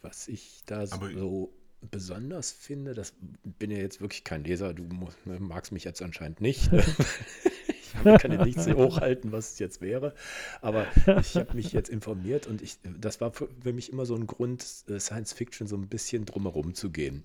Was 0.00 0.28
ich 0.28 0.62
da 0.66 0.84
Aber 0.90 1.10
so 1.10 1.52
besonders 1.90 2.52
finde, 2.52 2.94
das 2.94 3.14
bin 3.42 3.70
ja 3.70 3.78
jetzt 3.78 4.00
wirklich 4.00 4.24
kein 4.24 4.44
Leser, 4.44 4.74
du 4.74 4.84
ne, 5.24 5.40
magst 5.40 5.72
mich 5.72 5.84
jetzt 5.84 6.02
anscheinend 6.02 6.40
nicht. 6.40 6.70
ich 6.72 8.20
kann 8.20 8.32
ja 8.32 8.44
nicht 8.44 8.60
so 8.60 8.74
hochhalten, 8.74 9.32
was 9.32 9.52
es 9.52 9.58
jetzt 9.58 9.80
wäre. 9.80 10.14
Aber 10.60 10.86
ich 11.20 11.36
habe 11.36 11.54
mich 11.54 11.72
jetzt 11.72 11.88
informiert 11.88 12.46
und 12.46 12.62
ich, 12.62 12.78
das 12.82 13.20
war 13.20 13.32
für, 13.32 13.48
für 13.60 13.72
mich 13.72 13.92
immer 13.92 14.06
so 14.06 14.14
ein 14.14 14.26
Grund, 14.26 14.64
äh, 14.88 14.98
Science 14.98 15.32
Fiction 15.32 15.66
so 15.66 15.76
ein 15.76 15.88
bisschen 15.88 16.24
drumherum 16.24 16.74
zu 16.74 16.90
gehen. 16.90 17.24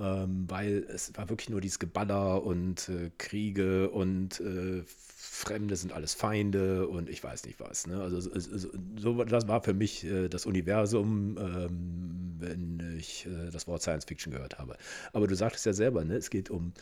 Ähm, 0.00 0.46
weil 0.48 0.86
es 0.88 1.12
war 1.16 1.28
wirklich 1.28 1.50
nur 1.50 1.60
dieses 1.60 1.78
Geballer 1.78 2.42
und 2.42 2.88
äh, 2.88 3.10
Kriege 3.18 3.90
und 3.90 4.40
äh, 4.40 4.82
Fremde 4.86 5.76
sind 5.76 5.92
alles 5.92 6.14
Feinde 6.14 6.88
und 6.88 7.08
ich 7.08 7.22
weiß 7.22 7.44
nicht 7.44 7.60
was. 7.60 7.86
Ne? 7.86 8.00
Also 8.00 8.20
so, 8.20 9.24
das 9.24 9.48
war 9.48 9.62
für 9.62 9.74
mich 9.74 10.04
äh, 10.04 10.28
das 10.28 10.46
Universum, 10.46 11.36
ähm, 11.38 12.34
wenn 12.38 12.96
ich 12.98 13.26
äh, 13.26 13.50
das 13.50 13.66
Wort 13.66 13.82
Science 13.82 14.04
Fiction 14.04 14.32
gehört 14.32 14.58
habe. 14.58 14.76
Aber 15.12 15.26
du 15.26 15.34
sagtest 15.36 15.66
ja 15.66 15.72
selber, 15.72 16.04
ne? 16.04 16.16
es 16.16 16.30
geht 16.30 16.50
um 16.50 16.72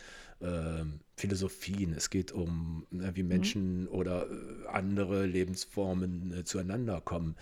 ähm, 0.41 0.99
Philosophien, 1.15 1.93
es 1.93 2.09
geht 2.09 2.31
um, 2.31 2.85
ne, 2.89 3.11
wie 3.15 3.23
mhm. 3.23 3.29
Menschen 3.29 3.81
mhm. 3.81 3.87
oder 3.89 4.27
äh, 4.29 4.67
andere 4.67 5.25
Lebensformen 5.25 6.33
äh, 6.33 6.43
zueinander 6.43 6.99
kommen. 7.01 7.35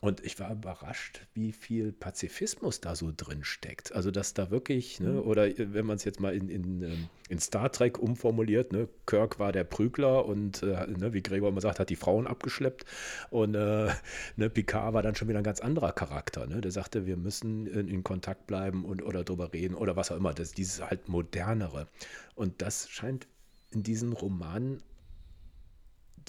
Und 0.00 0.22
ich 0.22 0.38
war 0.38 0.52
überrascht, 0.52 1.26
wie 1.32 1.52
viel 1.52 1.90
Pazifismus 1.90 2.80
da 2.80 2.94
so 2.94 3.12
drin 3.16 3.42
steckt. 3.42 3.92
Also, 3.92 4.10
dass 4.10 4.34
da 4.34 4.50
wirklich, 4.50 5.00
ne, 5.00 5.12
mhm. 5.12 5.20
oder 5.20 5.46
äh, 5.48 5.72
wenn 5.72 5.86
man 5.86 5.96
es 5.96 6.04
jetzt 6.04 6.20
mal 6.20 6.34
in, 6.34 6.48
in, 6.48 6.82
ähm, 6.82 7.08
in 7.28 7.38
Star 7.38 7.72
Trek 7.72 7.98
umformuliert, 7.98 8.72
ne, 8.72 8.88
Kirk 9.06 9.38
war 9.38 9.50
der 9.50 9.64
Prügler 9.64 10.26
und, 10.26 10.62
äh, 10.62 10.86
ne, 10.86 11.12
wie 11.14 11.22
Gregor 11.22 11.48
immer 11.48 11.60
sagt, 11.60 11.80
hat 11.80 11.88
die 11.88 11.96
Frauen 11.96 12.26
abgeschleppt. 12.26 12.84
Und 13.30 13.54
äh, 13.54 13.88
ne, 14.36 14.50
Picard 14.50 14.92
war 14.92 15.02
dann 15.02 15.14
schon 15.14 15.28
wieder 15.28 15.38
ein 15.38 15.44
ganz 15.44 15.60
anderer 15.60 15.92
Charakter. 15.92 16.46
Ne? 16.46 16.60
Der 16.60 16.70
sagte, 16.70 17.06
wir 17.06 17.16
müssen 17.16 17.66
in, 17.66 17.88
in 17.88 18.04
Kontakt 18.04 18.46
bleiben 18.46 18.84
und, 18.84 19.02
oder 19.02 19.24
drüber 19.24 19.52
reden 19.52 19.74
oder 19.74 19.96
was 19.96 20.12
auch 20.12 20.16
immer. 20.16 20.34
Das, 20.34 20.52
dieses 20.52 20.82
halt 20.82 21.08
modernere. 21.08 21.88
Und 22.34 22.60
das 22.60 22.88
scheint 22.90 23.26
in 23.70 23.82
diesen 23.82 24.12
Romanen 24.12 24.82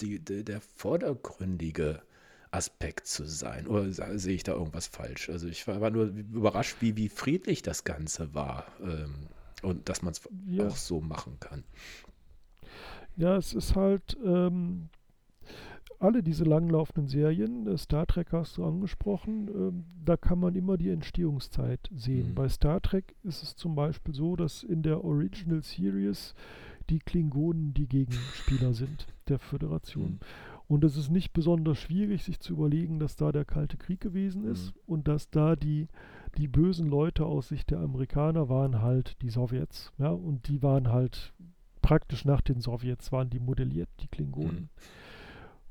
die, 0.00 0.18
die, 0.18 0.44
der 0.44 0.60
vordergründige 0.60 2.02
Aspekt 2.50 3.06
zu 3.06 3.26
sein. 3.26 3.66
Oder 3.66 4.18
sehe 4.18 4.34
ich 4.34 4.44
da 4.44 4.52
irgendwas 4.52 4.86
falsch? 4.86 5.28
Also 5.28 5.46
ich 5.46 5.66
war, 5.66 5.90
nur 5.90 6.06
überrascht, 6.06 6.76
wie, 6.80 6.96
wie 6.96 7.08
friedlich 7.10 7.60
das 7.62 7.84
Ganze 7.84 8.34
war 8.34 8.66
ähm, 8.80 9.28
und 9.66 9.88
dass 9.88 10.02
man 10.02 10.12
es 10.12 10.28
ja. 10.46 10.66
auch 10.66 10.76
so 10.76 11.00
machen 11.00 11.38
kann. 11.40 11.64
Ja, 13.16 13.36
es 13.36 13.54
ist 13.54 13.74
halt 13.74 14.16
ähm, 14.24 14.88
alle 15.98 16.22
diese 16.22 16.44
langlaufenden 16.44 17.08
Serien, 17.08 17.66
äh, 17.66 17.78
Star 17.78 18.06
Trek 18.06 18.32
hast 18.32 18.56
du 18.56 18.64
angesprochen, 18.64 19.48
äh, 19.48 20.04
da 20.04 20.16
kann 20.16 20.38
man 20.38 20.54
immer 20.54 20.76
die 20.76 20.90
Entstehungszeit 20.90 21.90
sehen. 21.94 22.30
Mhm. 22.30 22.34
Bei 22.34 22.48
Star 22.48 22.80
Trek 22.80 23.14
ist 23.22 23.42
es 23.42 23.56
zum 23.56 23.74
Beispiel 23.74 24.14
so, 24.14 24.36
dass 24.36 24.62
in 24.62 24.82
der 24.82 25.02
Original 25.04 25.62
Series 25.62 26.34
die 26.90 26.98
Klingonen 26.98 27.74
die 27.74 27.88
Gegenspieler 27.88 28.74
sind 28.74 29.06
der 29.28 29.38
Föderation. 29.38 30.12
Mhm. 30.12 30.18
Und 30.68 30.84
es 30.84 30.96
ist 30.96 31.10
nicht 31.10 31.32
besonders 31.32 31.78
schwierig, 31.78 32.24
sich 32.24 32.40
zu 32.40 32.54
überlegen, 32.54 32.98
dass 32.98 33.16
da 33.16 33.30
der 33.32 33.44
Kalte 33.44 33.76
Krieg 33.76 34.00
gewesen 34.00 34.44
ist 34.44 34.74
mhm. 34.74 34.80
und 34.86 35.08
dass 35.08 35.30
da 35.30 35.56
die, 35.56 35.88
die 36.36 36.48
bösen 36.48 36.88
Leute 36.88 37.24
aus 37.24 37.48
Sicht 37.48 37.70
der 37.70 37.78
Amerikaner 37.78 38.48
waren 38.48 38.82
halt 38.82 39.20
die 39.22 39.30
Sowjets. 39.30 39.92
Ja, 39.98 40.10
und 40.10 40.48
die 40.48 40.62
waren 40.62 40.88
halt 40.88 41.32
praktisch 41.82 42.24
nach 42.24 42.40
den 42.40 42.60
Sowjets, 42.60 43.12
waren 43.12 43.30
die 43.30 43.40
modelliert, 43.40 43.88
die 44.00 44.08
Klingonen. 44.08 44.54
Mhm. 44.54 44.68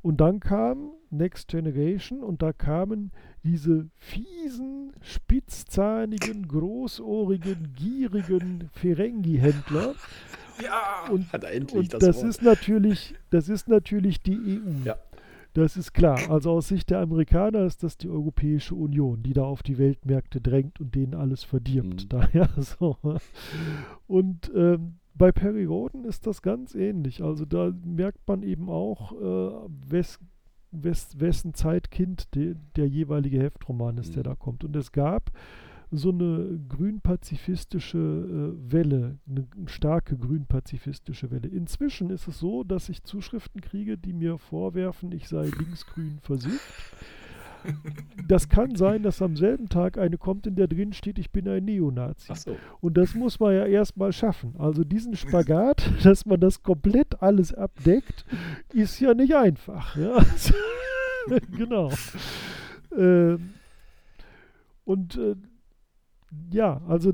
Und 0.01 0.17
dann 0.21 0.39
kam 0.39 0.91
Next 1.09 1.47
Generation 1.47 2.23
und 2.23 2.41
da 2.41 2.53
kamen 2.53 3.11
diese 3.43 3.89
fiesen, 3.97 4.93
spitzzahnigen, 5.01 6.47
großohrigen, 6.47 7.73
gierigen 7.73 8.69
Ferengi-Händler, 8.73 9.95
ja, 10.63 11.11
und, 11.11 11.73
und 11.73 11.93
das, 11.93 11.99
das 11.99 12.23
ist 12.23 12.41
natürlich, 12.41 13.15
das 13.29 13.49
ist 13.49 13.67
natürlich 13.67 14.21
die 14.21 14.37
EU. 14.37 14.85
Ja. 14.85 14.95
Das 15.55 15.77
ist 15.77 15.93
klar. 15.93 16.19
Also 16.29 16.51
aus 16.51 16.67
Sicht 16.67 16.89
der 16.89 16.99
Amerikaner 16.99 17.63
ist 17.63 17.81
das 17.81 17.97
die 17.97 18.09
Europäische 18.09 18.75
Union, 18.75 19.23
die 19.23 19.31
da 19.31 19.45
auf 19.45 19.63
die 19.63 19.77
Weltmärkte 19.77 20.41
drängt 20.41 20.81
und 20.81 20.95
denen 20.95 21.13
alles 21.13 21.45
verdirbt. 21.45 22.03
Mhm. 22.03 22.09
Daher 22.09 22.49
so. 22.57 22.97
Und 24.05 24.51
ähm, 24.53 24.95
bei 25.13 25.31
Perry 25.31 25.63
Roden 25.63 26.03
ist 26.03 26.27
das 26.27 26.41
ganz 26.41 26.75
ähnlich. 26.75 27.23
Also 27.23 27.45
da 27.45 27.71
merkt 27.85 28.27
man 28.27 28.43
eben 28.43 28.69
auch, 28.69 29.13
äh, 29.13 29.69
wes, 29.87 30.19
wes, 30.71 31.21
wessen 31.21 31.53
Zeitkind 31.53 32.35
de, 32.35 32.57
der 32.75 32.89
jeweilige 32.89 33.41
Heftroman 33.41 33.97
ist, 33.97 34.09
mhm. 34.09 34.13
der 34.15 34.23
da 34.23 34.35
kommt. 34.35 34.65
Und 34.65 34.75
es 34.75 34.91
gab 34.91 35.31
so 35.97 36.09
eine 36.09 36.59
grünpazifistische 36.67 37.97
äh, 37.97 38.71
Welle, 38.71 39.17
eine 39.29 39.47
starke 39.67 40.17
grünpazifistische 40.17 41.31
Welle. 41.31 41.47
Inzwischen 41.47 42.09
ist 42.09 42.27
es 42.27 42.39
so, 42.39 42.63
dass 42.63 42.89
ich 42.89 43.03
Zuschriften 43.03 43.61
kriege, 43.61 43.97
die 43.97 44.13
mir 44.13 44.37
vorwerfen, 44.37 45.11
ich 45.11 45.27
sei 45.27 45.45
linksgrün 45.45 46.19
versifft. 46.21 46.61
Das 48.27 48.49
kann 48.49 48.75
sein, 48.75 49.01
dass 49.03 49.21
am 49.21 49.35
selben 49.35 49.69
Tag 49.69 49.97
eine 49.97 50.17
kommt, 50.17 50.45
in 50.45 50.55
der 50.55 50.67
drin 50.67 50.93
steht, 50.93 51.17
ich 51.17 51.31
bin 51.31 51.47
ein 51.47 51.65
Neonazi. 51.65 52.33
So. 52.35 52.57
Und 52.79 52.95
das 52.95 53.15
muss 53.15 53.39
man 53.39 53.55
ja 53.55 53.65
erstmal 53.65 54.13
schaffen. 54.13 54.55
Also 54.57 54.83
diesen 54.83 55.15
Spagat, 55.15 55.91
dass 56.03 56.25
man 56.25 56.39
das 56.39 56.61
komplett 56.61 57.21
alles 57.21 57.53
abdeckt, 57.53 58.25
ist 58.73 58.99
ja 58.99 59.13
nicht 59.13 59.35
einfach. 59.35 59.95
Ja? 59.95 60.23
genau. 61.57 61.91
Ähm, 62.95 63.53
und 64.85 65.17
äh, 65.17 65.35
ja, 66.51 66.81
also 66.87 67.13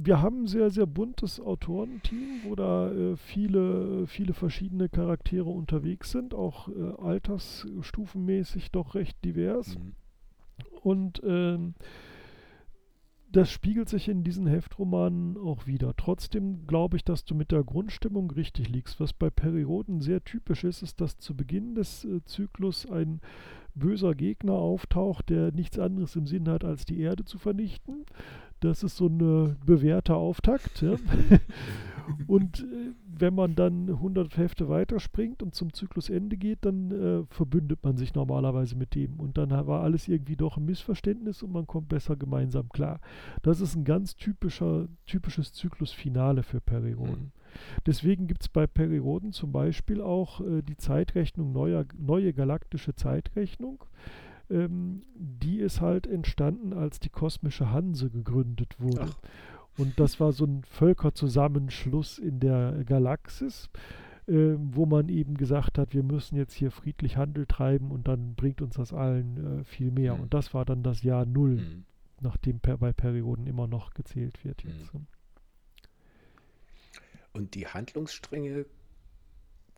wir 0.00 0.22
haben 0.22 0.42
ein 0.42 0.46
sehr, 0.46 0.70
sehr 0.70 0.86
buntes 0.86 1.40
Autorenteam, 1.40 2.42
wo 2.44 2.54
da 2.54 2.90
äh, 2.92 3.16
viele, 3.16 4.06
viele 4.06 4.32
verschiedene 4.32 4.88
Charaktere 4.88 5.48
unterwegs 5.48 6.12
sind, 6.12 6.34
auch 6.34 6.68
äh, 6.68 7.02
altersstufenmäßig 7.02 8.70
doch 8.70 8.94
recht 8.94 9.24
divers. 9.24 9.76
Mhm. 9.76 9.94
Und 10.82 11.20
ähm, 11.24 11.74
das 13.30 13.50
spiegelt 13.50 13.88
sich 13.88 14.08
in 14.08 14.24
diesen 14.24 14.46
Heftromanen 14.46 15.36
auch 15.36 15.66
wieder. 15.66 15.94
Trotzdem 15.96 16.66
glaube 16.66 16.96
ich, 16.96 17.04
dass 17.04 17.24
du 17.24 17.34
mit 17.34 17.52
der 17.52 17.62
Grundstimmung 17.62 18.30
richtig 18.30 18.68
liegst. 18.68 19.00
Was 19.00 19.12
bei 19.12 19.28
Perioden 19.28 20.00
sehr 20.00 20.24
typisch 20.24 20.64
ist, 20.64 20.82
ist, 20.82 21.00
dass 21.00 21.18
zu 21.18 21.36
Beginn 21.36 21.74
des 21.74 22.04
äh, 22.04 22.24
Zyklus 22.24 22.86
ein 22.90 23.20
böser 23.74 24.14
Gegner 24.14 24.54
auftaucht, 24.54 25.28
der 25.28 25.52
nichts 25.52 25.78
anderes 25.78 26.16
im 26.16 26.26
Sinn 26.26 26.48
hat, 26.48 26.64
als 26.64 26.84
die 26.84 27.00
Erde 27.00 27.24
zu 27.24 27.38
vernichten. 27.38 28.06
Das 28.60 28.82
ist 28.82 28.96
so 28.96 29.06
ein 29.06 29.56
bewährter 29.64 30.16
Auftakt. 30.16 30.82
Ja. 30.82 30.96
und 32.26 32.60
äh, 32.60 32.92
wenn 33.20 33.34
man 33.34 33.54
dann 33.54 33.88
100 33.88 34.36
Hefte 34.36 34.68
weiterspringt 34.68 35.42
und 35.42 35.54
zum 35.54 35.72
Zyklusende 35.72 36.36
geht, 36.36 36.64
dann 36.64 36.90
äh, 36.90 37.24
verbündet 37.26 37.82
man 37.82 37.96
sich 37.96 38.14
normalerweise 38.14 38.76
mit 38.76 38.94
dem. 38.94 39.18
Und 39.18 39.38
dann 39.38 39.50
war 39.50 39.82
alles 39.82 40.08
irgendwie 40.08 40.36
doch 40.36 40.56
ein 40.56 40.64
Missverständnis 40.64 41.42
und 41.42 41.52
man 41.52 41.66
kommt 41.66 41.88
besser 41.88 42.16
gemeinsam 42.16 42.68
klar. 42.68 43.00
Das 43.42 43.60
ist 43.60 43.74
ein 43.74 43.84
ganz 43.84 44.16
typischer, 44.16 44.88
typisches 45.06 45.52
Zyklusfinale 45.52 46.42
für 46.42 46.60
Perioden. 46.60 47.32
Mhm. 47.32 47.32
Deswegen 47.86 48.26
gibt 48.26 48.42
es 48.42 48.48
bei 48.48 48.66
Perioden 48.66 49.32
zum 49.32 49.52
Beispiel 49.52 50.00
auch 50.00 50.40
äh, 50.40 50.62
die 50.62 50.76
Zeitrechnung, 50.76 51.52
neuer, 51.52 51.84
neue 51.98 52.32
galaktische 52.32 52.94
Zeitrechnung. 52.94 53.84
Ähm, 54.50 55.02
die 55.14 55.58
ist 55.58 55.80
halt 55.80 56.06
entstanden, 56.06 56.72
als 56.72 57.00
die 57.00 57.10
kosmische 57.10 57.70
Hanse 57.70 58.10
gegründet 58.10 58.80
wurde. 58.80 59.08
Ach. 59.10 59.18
Und 59.78 60.00
das 60.00 60.18
war 60.18 60.32
so 60.32 60.44
ein 60.44 60.64
Völkerzusammenschluss 60.64 62.18
in 62.18 62.40
der 62.40 62.84
Galaxis, 62.84 63.70
äh, 64.26 64.56
wo 64.58 64.86
man 64.86 65.08
eben 65.08 65.36
gesagt 65.36 65.78
hat, 65.78 65.94
wir 65.94 66.02
müssen 66.02 66.36
jetzt 66.36 66.52
hier 66.52 66.70
friedlich 66.70 67.16
Handel 67.16 67.46
treiben 67.46 67.90
und 67.90 68.08
dann 68.08 68.34
bringt 68.34 68.60
uns 68.60 68.74
das 68.74 68.92
allen 68.92 69.60
äh, 69.60 69.64
viel 69.64 69.90
mehr. 69.92 70.16
Mhm. 70.16 70.22
Und 70.22 70.34
das 70.34 70.52
war 70.52 70.64
dann 70.64 70.82
das 70.82 71.02
Jahr 71.02 71.24
Null, 71.24 71.56
mhm. 71.56 71.84
nachdem 72.20 72.58
per 72.58 72.78
bei 72.78 72.92
Perioden 72.92 73.46
immer 73.46 73.68
noch 73.68 73.94
gezählt 73.94 74.44
wird 74.44 74.64
jetzt. 74.64 74.92
Mhm. 74.92 75.06
Und 77.32 77.54
die 77.54 77.68
Handlungsstränge 77.68 78.66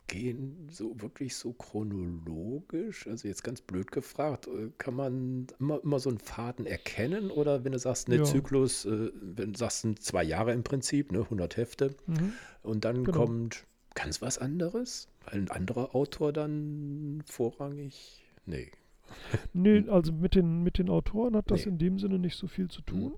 gehen 0.07 0.67
so 0.69 0.99
wirklich 1.01 1.35
so 1.35 1.53
chronologisch? 1.53 3.07
Also 3.07 3.27
jetzt 3.27 3.43
ganz 3.43 3.61
blöd 3.61 3.91
gefragt, 3.91 4.47
äh, 4.47 4.69
kann 4.77 4.95
man 4.95 5.47
immer, 5.59 5.81
immer 5.83 5.99
so 5.99 6.09
einen 6.09 6.19
Faden 6.19 6.65
erkennen? 6.65 7.31
Oder 7.31 7.63
wenn 7.63 7.71
du 7.71 7.79
sagst, 7.79 8.09
ne 8.09 8.17
ja. 8.17 8.23
Zyklus, 8.23 8.85
äh, 8.85 9.11
wenn 9.21 9.53
du 9.53 9.57
sagst, 9.57 9.81
sind 9.81 10.01
zwei 10.01 10.23
Jahre 10.23 10.53
im 10.53 10.63
Prinzip, 10.63 11.11
ne, 11.11 11.19
100 11.19 11.57
Hefte, 11.57 11.95
mhm. 12.07 12.33
und 12.63 12.85
dann 12.85 13.03
genau. 13.03 13.25
kommt 13.25 13.65
ganz 13.95 14.21
was 14.21 14.37
anderes? 14.37 15.07
Weil 15.25 15.41
ein 15.41 15.51
anderer 15.51 15.95
Autor 15.95 16.33
dann 16.33 17.23
vorrangig, 17.25 18.23
nee. 18.45 18.71
Nee, 19.53 19.83
also 19.89 20.13
mit 20.13 20.35
den, 20.35 20.63
mit 20.63 20.77
den 20.77 20.89
Autoren 20.89 21.35
hat 21.35 21.51
das 21.51 21.65
nee. 21.65 21.71
in 21.71 21.77
dem 21.77 21.99
Sinne 21.99 22.17
nicht 22.17 22.37
so 22.37 22.47
viel 22.47 22.69
zu 22.69 22.81
tun. 22.81 23.13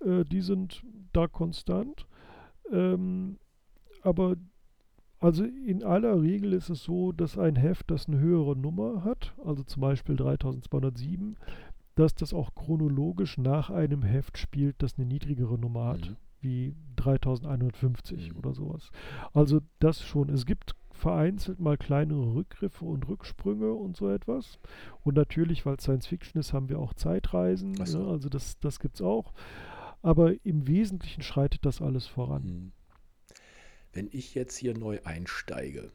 Mhm. 0.00 0.20
Äh, 0.20 0.24
die 0.24 0.40
sind 0.40 0.82
da 1.12 1.26
konstant. 1.28 2.06
Ähm, 2.70 3.38
aber 4.02 4.36
also 5.20 5.44
in 5.44 5.84
aller 5.84 6.22
Regel 6.22 6.54
ist 6.54 6.70
es 6.70 6.82
so, 6.82 7.12
dass 7.12 7.36
ein 7.38 7.56
Heft, 7.56 7.90
das 7.90 8.08
eine 8.08 8.18
höhere 8.18 8.56
Nummer 8.56 9.04
hat, 9.04 9.34
also 9.44 9.62
zum 9.62 9.82
Beispiel 9.82 10.16
3207, 10.16 11.36
dass 11.94 12.14
das 12.14 12.32
auch 12.32 12.54
chronologisch 12.54 13.36
nach 13.36 13.68
einem 13.68 14.02
Heft 14.02 14.38
spielt, 14.38 14.82
das 14.82 14.96
eine 14.96 15.06
niedrigere 15.06 15.58
Nummer 15.58 15.88
hat, 15.88 16.08
mhm. 16.08 16.16
wie 16.40 16.76
3150 16.96 18.32
mhm. 18.32 18.38
oder 18.38 18.54
sowas. 18.54 18.90
Also 19.34 19.60
das 19.78 20.02
schon. 20.02 20.30
Es 20.30 20.46
gibt 20.46 20.74
vereinzelt 20.90 21.60
mal 21.60 21.76
kleinere 21.76 22.34
Rückgriffe 22.34 22.86
und 22.86 23.06
Rücksprünge 23.06 23.72
und 23.72 23.96
so 23.96 24.08
etwas. 24.08 24.58
Und 25.02 25.16
natürlich, 25.16 25.66
weil 25.66 25.78
Science 25.80 26.06
Fiction 26.06 26.40
ist, 26.40 26.54
haben 26.54 26.70
wir 26.70 26.78
auch 26.78 26.94
Zeitreisen. 26.94 27.74
So. 27.84 28.04
Ja, 28.04 28.10
also 28.10 28.30
das, 28.30 28.58
das 28.60 28.80
gibt 28.80 28.96
es 28.96 29.02
auch. 29.02 29.34
Aber 30.02 30.32
im 30.46 30.66
Wesentlichen 30.66 31.22
schreitet 31.22 31.66
das 31.66 31.82
alles 31.82 32.06
voran. 32.06 32.42
Mhm 32.44 32.72
wenn 33.92 34.08
ich 34.12 34.34
jetzt 34.34 34.56
hier 34.56 34.76
neu 34.76 35.00
einsteige, 35.04 35.90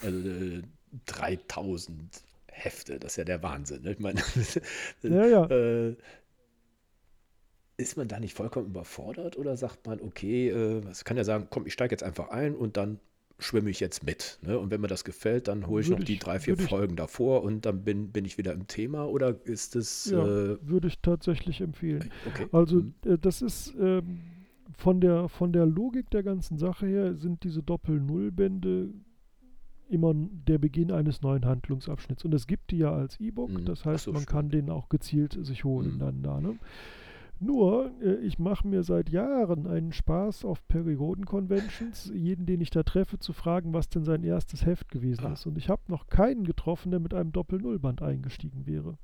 also 0.00 0.28
äh, 0.28 0.62
3000 1.06 2.22
Hefte, 2.50 2.98
das 2.98 3.12
ist 3.12 3.16
ja 3.16 3.24
der 3.24 3.42
Wahnsinn. 3.42 3.82
Ne? 3.82 3.92
Ich 3.92 3.98
meine, 3.98 4.22
ja, 5.02 5.26
ja. 5.26 5.46
Äh, 5.46 5.96
ist 7.76 7.96
man 7.96 8.06
da 8.06 8.20
nicht 8.20 8.34
vollkommen 8.34 8.68
überfordert 8.68 9.36
oder 9.36 9.56
sagt 9.56 9.86
man, 9.86 10.00
okay, 10.00 10.48
äh, 10.48 10.82
kann 11.04 11.16
ja 11.16 11.24
sagen, 11.24 11.48
komm, 11.50 11.66
ich 11.66 11.72
steige 11.72 11.92
jetzt 11.92 12.04
einfach 12.04 12.28
ein 12.28 12.54
und 12.54 12.76
dann 12.76 13.00
schwimme 13.40 13.70
ich 13.70 13.80
jetzt 13.80 14.04
mit. 14.04 14.38
Ne? 14.42 14.58
Und 14.58 14.70
wenn 14.70 14.80
mir 14.80 14.86
das 14.86 15.04
gefällt, 15.04 15.48
dann 15.48 15.66
hole 15.66 15.82
ich 15.82 15.88
würde 15.88 16.02
noch 16.02 16.06
die 16.06 16.18
drei, 16.18 16.38
vier 16.38 16.56
Folgen 16.56 16.92
ich, 16.92 16.98
davor 16.98 17.42
und 17.42 17.66
dann 17.66 17.82
bin, 17.82 18.12
bin 18.12 18.24
ich 18.24 18.38
wieder 18.38 18.52
im 18.52 18.68
Thema 18.68 19.08
oder 19.08 19.36
ist 19.44 19.74
es. 19.74 20.06
Ja, 20.06 20.24
äh, 20.24 20.58
würde 20.62 20.86
ich 20.86 21.00
tatsächlich 21.00 21.60
empfehlen. 21.60 22.10
Okay. 22.26 22.46
Also, 22.52 22.76
mhm. 22.76 22.94
äh, 23.04 23.18
das 23.18 23.42
ist. 23.42 23.74
Ähm, 23.78 24.20
von 24.76 25.00
der, 25.00 25.28
von 25.28 25.52
der 25.52 25.66
Logik 25.66 26.10
der 26.10 26.22
ganzen 26.22 26.58
Sache 26.58 26.86
her 26.86 27.14
sind 27.14 27.44
diese 27.44 27.62
Doppel-Null-Bände 27.62 28.90
immer 29.88 30.12
der 30.14 30.58
Beginn 30.58 30.90
eines 30.90 31.22
neuen 31.22 31.44
Handlungsabschnitts. 31.44 32.24
Und 32.24 32.34
es 32.34 32.46
gibt 32.46 32.70
die 32.70 32.78
ja 32.78 32.92
als 32.92 33.20
E-Book, 33.20 33.50
mhm. 33.50 33.64
das 33.64 33.84
heißt, 33.84 34.04
so, 34.04 34.12
man 34.12 34.22
stimmt. 34.22 34.32
kann 34.32 34.50
den 34.50 34.70
auch 34.70 34.88
gezielt 34.88 35.38
sich 35.44 35.64
holen 35.64 35.94
mhm. 35.94 35.98
dann 35.98 36.22
da. 36.22 36.40
Ne? 36.40 36.58
Nur, 37.40 37.90
äh, 38.02 38.14
ich 38.16 38.38
mache 38.38 38.66
mir 38.66 38.82
seit 38.82 39.10
Jahren 39.10 39.66
einen 39.66 39.92
Spaß 39.92 40.44
auf 40.44 40.66
Perioden-Conventions, 40.68 42.12
jeden, 42.14 42.46
den 42.46 42.60
ich 42.60 42.70
da 42.70 42.82
treffe, 42.82 43.18
zu 43.18 43.32
fragen, 43.32 43.74
was 43.74 43.88
denn 43.88 44.04
sein 44.04 44.24
erstes 44.24 44.64
Heft 44.64 44.90
gewesen 44.90 45.26
ah. 45.26 45.32
ist. 45.32 45.46
Und 45.46 45.58
ich 45.58 45.68
habe 45.68 45.82
noch 45.88 46.06
keinen 46.06 46.44
getroffen, 46.44 46.90
der 46.90 47.00
mit 47.00 47.12
einem 47.14 47.32
Doppel-Null-Band 47.32 48.02
eingestiegen 48.02 48.66
wäre. 48.66 48.98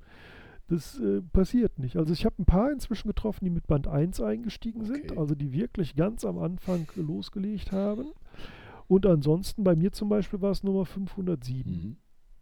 Das 0.71 1.01
äh, 1.01 1.21
passiert 1.21 1.81
nicht. 1.81 1.97
Also 1.97 2.13
ich 2.13 2.25
habe 2.25 2.37
ein 2.39 2.45
paar 2.45 2.71
inzwischen 2.71 3.09
getroffen, 3.09 3.45
die 3.45 3.51
mit 3.51 3.67
Band 3.67 3.89
1 3.89 4.21
eingestiegen 4.21 4.83
okay. 4.83 4.93
sind, 4.93 5.19
also 5.19 5.35
die 5.35 5.53
wirklich 5.53 5.97
ganz 5.97 6.25
am 6.25 6.39
Anfang 6.39 6.87
losgelegt 6.95 7.73
haben. 7.73 8.13
Und 8.87 9.05
ansonsten, 9.05 9.65
bei 9.65 9.75
mir 9.75 9.91
zum 9.91 10.09
Beispiel 10.09 10.41
war 10.41 10.53
es 10.53 10.63
Nummer 10.63 10.87
507. 10.87 11.73
Mhm. 11.73 11.97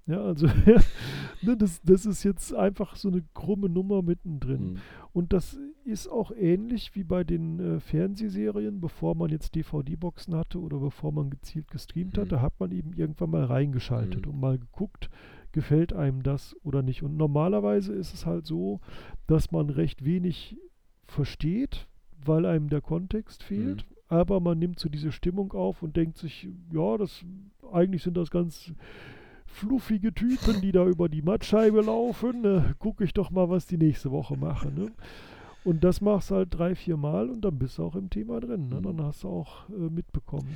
Ja, 0.05 0.23
also 0.23 0.47
ne, 1.43 1.57
das, 1.57 1.81
das 1.81 2.05
ist 2.05 2.23
jetzt 2.23 2.55
einfach 2.55 2.97
so 2.97 3.09
eine 3.09 3.25
krumme 3.33 3.71
Nummer 3.71 4.03
mittendrin. 4.03 4.73
Mhm. 4.73 4.79
Und 5.15 5.33
das 5.33 5.59
ist 5.85 6.07
auch 6.07 6.31
ähnlich 6.31 6.95
wie 6.95 7.05
bei 7.05 7.25
den 7.25 7.59
äh, 7.61 7.81
Fernsehserien, 7.81 8.79
bevor 8.79 9.15
man 9.15 9.31
jetzt 9.31 9.55
DVD-Boxen 9.55 10.35
hatte 10.35 10.61
oder 10.61 10.79
bevor 10.79 11.13
man 11.13 11.31
gezielt 11.31 11.71
gestreamt 11.71 12.19
mhm. 12.19 12.21
hat, 12.21 12.33
da 12.33 12.43
hat 12.43 12.61
man 12.61 12.73
eben 12.73 12.93
irgendwann 12.93 13.31
mal 13.31 13.45
reingeschaltet 13.45 14.27
mhm. 14.27 14.33
und 14.33 14.41
mal 14.41 14.59
geguckt, 14.59 15.09
gefällt 15.53 15.93
einem 15.93 16.23
das 16.23 16.57
oder 16.63 16.83
nicht. 16.83 17.03
Und 17.03 17.17
normalerweise 17.17 17.93
ist 17.93 18.15
es 18.15 18.27
halt 18.27 18.47
so, 18.47 18.81
dass 19.27 19.51
man 19.51 19.71
recht 19.71 20.05
wenig 20.05 20.57
versteht, 21.07 21.87
weil 22.25 22.47
einem 22.47 22.69
der 22.69 22.81
Kontext 22.81 23.43
fehlt. 23.43 23.85
Mhm. 23.89 23.97
Aber 24.11 24.41
man 24.41 24.59
nimmt 24.59 24.79
so 24.79 24.89
diese 24.89 25.13
Stimmung 25.13 25.53
auf 25.53 25.83
und 25.83 25.97
denkt 25.97 26.17
sich, 26.17 26.49
ja, 26.73 26.97
das 26.97 27.25
eigentlich 27.73 28.03
sind 28.03 28.17
das 28.17 28.31
ganz 28.31 28.73
fluffige 29.47 30.15
Typen, 30.15 30.61
die 30.63 30.73
da 30.73 30.87
über 30.87 31.09
die 31.09 31.23
Mattscheibe 31.23 31.83
laufen. 31.83 32.43
Ne? 32.43 32.75
Gucke 32.79 33.05
ich 33.05 33.13
doch 33.13 33.31
mal, 33.31 33.51
was 33.51 33.67
die 33.67 33.77
nächste 33.77 34.11
Woche 34.11 34.37
machen. 34.37 34.75
Ne? 34.75 34.93
Und 35.65 35.85
das 35.85 36.01
machst 36.01 36.31
du 36.31 36.37
halt 36.37 36.49
drei, 36.51 36.75
vier 36.75 36.97
Mal 36.97 37.29
und 37.29 37.43
dann 37.43 37.59
bist 37.59 37.79
du 37.79 37.85
auch 37.85 37.97
im 37.97 38.09
Thema 38.09 38.41
drin. 38.41 38.69
Ne? 38.69 38.77
Mhm. 38.77 38.83
Dann 38.83 39.03
hast 39.03 39.25
du 39.25 39.29
auch 39.29 39.69
äh, 39.69 39.91
mitbekommen 39.91 40.49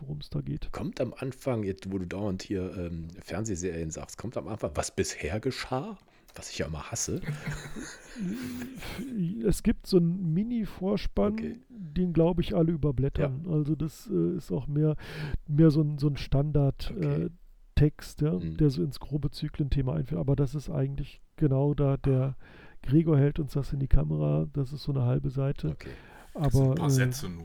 worum 0.00 0.18
es 0.18 0.30
da 0.30 0.40
geht. 0.40 0.70
Kommt 0.72 1.00
am 1.00 1.14
Anfang, 1.16 1.62
jetzt 1.62 1.90
wo 1.90 1.98
du 1.98 2.06
dauernd 2.06 2.42
hier 2.42 2.76
ähm, 2.76 3.08
Fernsehserien 3.20 3.90
sagst, 3.90 4.18
kommt 4.18 4.36
am 4.36 4.48
Anfang, 4.48 4.70
was 4.74 4.94
bisher 4.94 5.40
geschah? 5.40 5.98
Was 6.34 6.50
ich 6.50 6.58
ja 6.58 6.66
immer 6.66 6.90
hasse. 6.90 7.20
es 9.46 9.62
gibt 9.62 9.86
so 9.86 9.96
einen 9.96 10.34
Mini-Vorspann, 10.34 11.32
okay. 11.32 11.56
den 11.68 12.12
glaube 12.12 12.42
ich 12.42 12.54
alle 12.54 12.72
überblättern. 12.72 13.44
Ja. 13.44 13.52
Also 13.52 13.74
das 13.74 14.08
äh, 14.12 14.36
ist 14.36 14.52
auch 14.52 14.66
mehr, 14.66 14.96
mehr 15.46 15.70
so 15.70 15.80
ein, 15.80 15.98
so 15.98 16.08
ein 16.08 16.16
Standard. 16.16 16.92
Okay. 16.96 17.24
Äh, 17.24 17.30
Text, 17.78 18.22
ja, 18.22 18.32
mhm. 18.32 18.56
der 18.56 18.70
so 18.70 18.82
ins 18.82 18.98
grobe 18.98 19.30
Zyklenthema 19.30 19.94
einfällt. 19.94 20.20
Aber 20.20 20.34
das 20.34 20.56
ist 20.56 20.68
eigentlich 20.68 21.22
genau 21.36 21.74
da, 21.74 21.96
der 21.96 22.36
Gregor 22.82 23.16
hält 23.16 23.38
uns 23.38 23.52
das 23.52 23.72
in 23.72 23.78
die 23.78 23.86
Kamera, 23.86 24.48
das 24.52 24.72
ist 24.72 24.82
so 24.82 24.92
eine 24.92 25.04
halbe 25.04 25.30
Seite. 25.30 25.68
Okay. 25.68 25.90
Aber, 26.34 26.44
das 26.44 26.52
sind 26.52 26.68
ein 26.68 26.74
paar 26.74 26.86
äh, 26.86 26.90
Sätze 26.90 27.28
nur. 27.28 27.44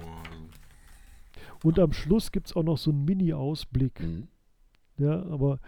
Und 1.64 1.80
am 1.80 1.94
Schluss 1.94 2.32
gibt 2.32 2.48
es 2.48 2.56
auch 2.56 2.64
noch 2.64 2.78
so 2.78 2.92
einen 2.92 3.06
Mini-Ausblick. 3.06 4.02
Mhm. 4.02 4.28
Ja, 4.98 5.24
aber 5.26 5.60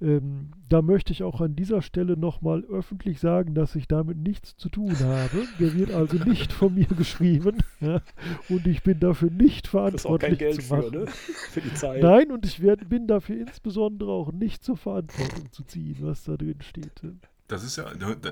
ähm, 0.00 0.50
da 0.68 0.82
möchte 0.82 1.12
ich 1.12 1.22
auch 1.22 1.40
an 1.40 1.54
dieser 1.56 1.80
Stelle 1.80 2.16
nochmal 2.16 2.64
öffentlich 2.64 3.20
sagen, 3.20 3.54
dass 3.54 3.74
ich 3.74 3.86
damit 3.86 4.18
nichts 4.18 4.56
zu 4.56 4.68
tun 4.68 4.98
habe. 4.98 5.46
Der 5.60 5.74
wird 5.74 5.92
also 5.92 6.16
nicht 6.24 6.52
von 6.52 6.74
mir 6.74 6.86
geschrieben. 6.86 7.58
Ja, 7.80 8.02
und 8.48 8.66
ich 8.66 8.82
bin 8.82 9.00
dafür 9.00 9.30
nicht 9.30 9.66
verantwortlich. 9.68 10.06
Auch 10.06 10.18
kein 10.18 10.38
Geld 10.38 10.62
zu 10.62 10.74
machen. 10.74 10.90
Für, 10.90 10.98
ne? 10.98 11.06
für 11.50 11.60
die 11.60 11.74
Zeit. 11.74 12.02
Nein, 12.02 12.32
und 12.32 12.44
ich 12.44 12.60
werd, 12.60 12.88
bin 12.88 13.06
dafür 13.06 13.36
insbesondere 13.36 14.10
auch 14.10 14.32
nicht 14.32 14.64
zur 14.64 14.76
Verantwortung 14.76 15.52
zu 15.52 15.64
ziehen, 15.64 15.96
was 16.00 16.24
da 16.24 16.36
drin 16.36 16.60
steht. 16.60 17.02
Das 17.46 17.62
ist 17.62 17.76
ja, 17.76 17.88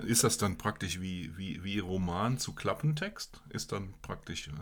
ist 0.07 0.25
das 0.25 0.39
dann 0.39 0.59
praktisch 0.59 1.01
wie, 1.01 1.31
wie, 1.37 1.63
wie 1.63 1.79
Roman 1.79 2.39
zu 2.39 2.55
Klappentext? 2.55 3.41
Ist 3.51 3.73
dann 3.73 3.95
praktisch 4.03 4.49
äh, 4.49 4.53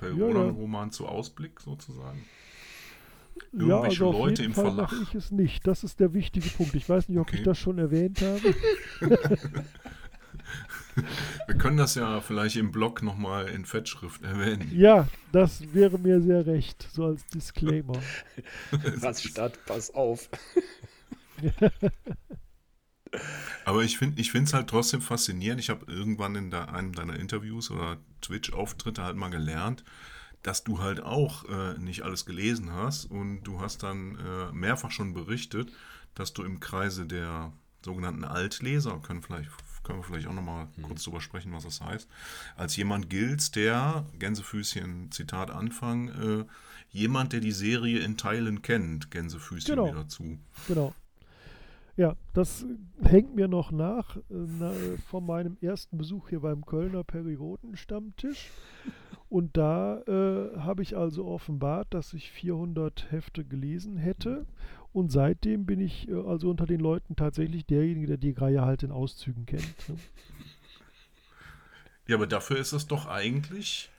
per 0.00 0.12
ja, 0.14 0.24
Roman 0.24 0.88
ja. 0.88 0.92
zu 0.92 1.06
Ausblick 1.06 1.60
sozusagen? 1.60 2.24
Irgendwelche 3.52 3.70
ja, 3.70 3.80
also 3.80 4.12
Leute 4.12 4.44
im 4.44 4.54
Fall 4.54 4.64
Verlag. 4.64 4.92
mache 4.92 5.02
ich 5.02 5.14
es 5.14 5.30
nicht. 5.30 5.66
Das 5.66 5.84
ist 5.84 6.00
der 6.00 6.14
wichtige 6.14 6.48
Punkt. 6.48 6.74
Ich 6.74 6.88
weiß 6.88 7.08
nicht, 7.08 7.18
ob 7.18 7.28
okay. 7.28 7.36
ich 7.36 7.42
das 7.42 7.58
schon 7.58 7.78
erwähnt 7.78 8.22
habe. 8.22 8.54
Wir 11.46 11.54
können 11.54 11.76
das 11.76 11.94
ja 11.94 12.20
vielleicht 12.20 12.56
im 12.56 12.72
Blog 12.72 13.02
nochmal 13.02 13.48
in 13.48 13.64
Fettschrift 13.64 14.22
erwähnen. 14.22 14.70
Ja, 14.74 15.06
das 15.32 15.72
wäre 15.72 15.98
mir 15.98 16.20
sehr 16.20 16.46
recht, 16.46 16.88
so 16.92 17.04
als 17.04 17.26
Disclaimer. 17.26 17.98
Was 18.96 19.22
statt, 19.22 19.58
pass 19.66 19.94
auf. 19.94 20.28
Aber 23.64 23.82
ich 23.82 23.98
finde 23.98 24.20
es 24.20 24.52
halt 24.52 24.68
trotzdem 24.68 25.00
faszinierend. 25.00 25.60
Ich 25.60 25.70
habe 25.70 25.90
irgendwann 25.90 26.34
in 26.34 26.50
der, 26.50 26.74
einem 26.74 26.92
deiner 26.92 27.18
Interviews 27.18 27.70
oder 27.70 27.98
Twitch-Auftritte 28.20 29.02
halt 29.02 29.16
mal 29.16 29.30
gelernt, 29.30 29.84
dass 30.42 30.64
du 30.64 30.80
halt 30.80 31.00
auch 31.00 31.44
äh, 31.48 31.78
nicht 31.78 32.02
alles 32.02 32.24
gelesen 32.24 32.72
hast 32.72 33.04
und 33.06 33.42
du 33.44 33.60
hast 33.60 33.82
dann 33.82 34.18
äh, 34.18 34.52
mehrfach 34.52 34.90
schon 34.90 35.12
berichtet, 35.12 35.72
dass 36.14 36.32
du 36.32 36.42
im 36.42 36.60
Kreise 36.60 37.06
der 37.06 37.52
sogenannten 37.84 38.24
Altleser, 38.24 39.00
können, 39.02 39.22
vielleicht, 39.22 39.50
können 39.84 40.00
wir 40.00 40.04
vielleicht 40.04 40.26
auch 40.26 40.34
nochmal 40.34 40.68
mhm. 40.76 40.82
kurz 40.82 41.04
drüber 41.04 41.20
sprechen, 41.20 41.52
was 41.52 41.64
das 41.64 41.80
heißt, 41.80 42.08
als 42.56 42.76
jemand 42.76 43.10
gilt, 43.10 43.54
der, 43.56 44.06
Gänsefüßchen, 44.18 45.10
Zitat 45.12 45.50
Anfang, 45.50 46.08
äh, 46.08 46.44
jemand, 46.90 47.32
der 47.32 47.40
die 47.40 47.52
Serie 47.52 48.00
in 48.00 48.16
Teilen 48.16 48.62
kennt, 48.62 49.10
Gänsefüßchen 49.10 49.74
genau. 49.74 49.90
wieder 49.90 50.08
zu. 50.08 50.38
Genau. 50.68 50.94
Ja, 52.00 52.16
das 52.32 52.64
hängt 53.02 53.34
mir 53.34 53.46
noch 53.46 53.72
nach 53.72 54.16
äh, 54.16 54.96
von 55.10 55.26
meinem 55.26 55.58
ersten 55.60 55.98
Besuch 55.98 56.30
hier 56.30 56.40
beim 56.40 56.64
Kölner 56.64 57.04
Periodenstammtisch. 57.04 58.48
Und 59.28 59.58
da 59.58 60.00
äh, 60.04 60.58
habe 60.60 60.82
ich 60.82 60.96
also 60.96 61.26
offenbart, 61.26 61.92
dass 61.92 62.14
ich 62.14 62.30
400 62.30 63.12
Hefte 63.12 63.44
gelesen 63.44 63.98
hätte. 63.98 64.46
Und 64.94 65.12
seitdem 65.12 65.66
bin 65.66 65.78
ich 65.78 66.08
äh, 66.08 66.14
also 66.14 66.48
unter 66.48 66.64
den 66.64 66.80
Leuten 66.80 67.16
tatsächlich 67.16 67.66
derjenige, 67.66 68.06
der 68.06 68.16
die 68.16 68.32
Reihe 68.32 68.62
halt 68.62 68.82
in 68.82 68.92
Auszügen 68.92 69.44
kennt. 69.44 69.88
Ne? 69.90 69.96
Ja, 72.06 72.16
aber 72.16 72.26
dafür 72.26 72.56
ist 72.56 72.72
es 72.72 72.86
doch 72.86 73.08
eigentlich, 73.08 73.90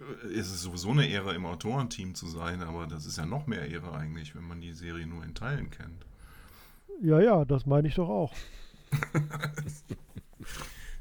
äh, 0.00 0.26
ist 0.32 0.50
es 0.50 0.62
sowieso 0.62 0.90
eine 0.90 1.06
Ehre, 1.06 1.36
im 1.36 1.46
Autorenteam 1.46 2.16
zu 2.16 2.26
sein, 2.26 2.64
aber 2.64 2.88
das 2.88 3.06
ist 3.06 3.16
ja 3.16 3.26
noch 3.26 3.46
mehr 3.46 3.68
Ehre 3.68 3.92
eigentlich, 3.92 4.34
wenn 4.34 4.48
man 4.48 4.60
die 4.60 4.72
Serie 4.72 5.06
nur 5.06 5.22
in 5.22 5.36
Teilen 5.36 5.70
kennt. 5.70 6.04
Ja, 7.02 7.20
ja, 7.20 7.44
das 7.44 7.66
meine 7.66 7.88
ich 7.88 7.94
doch 7.94 8.08
auch. 8.08 8.32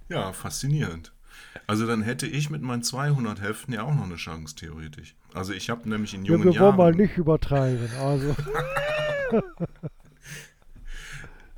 ja, 0.10 0.34
faszinierend. 0.34 1.14
Also 1.68 1.88
dann 1.88 2.02
hätte 2.02 2.28
ich 2.28 2.50
mit 2.50 2.62
meinen 2.62 2.84
200 2.84 3.42
Heften 3.42 3.74
ja 3.74 3.84
auch 3.84 3.94
noch 3.94 4.04
eine 4.04 4.16
Chance, 4.16 4.56
theoretisch. 4.56 5.16
Also 5.34 5.54
ich 5.54 5.70
habe 5.70 5.88
nämlich 5.88 6.14
in 6.14 6.26
jungen 6.26 6.40
ja, 6.40 6.46
wir 6.46 6.52
Jahren... 6.54 6.74
Wir 6.74 6.84
wollen 6.84 6.98
mal 6.98 7.02
nicht 7.02 7.18
übertreiben, 7.18 7.90
also... 8.00 8.36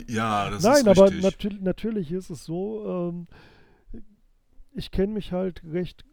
ja, 0.07 0.49
das 0.49 0.63
Nein, 0.63 0.86
ist 0.86 0.88
richtig. 0.88 0.97
aber 0.97 1.55
nat 1.55 1.61
natürlich 1.61 2.11
ist 2.11 2.29
es 2.29 2.45
so, 2.45 2.86
ähm, 2.88 3.27
ich 4.73 4.91
kenne 4.91 5.13
mich 5.13 5.31
halt 5.31 5.61
recht 5.65 6.05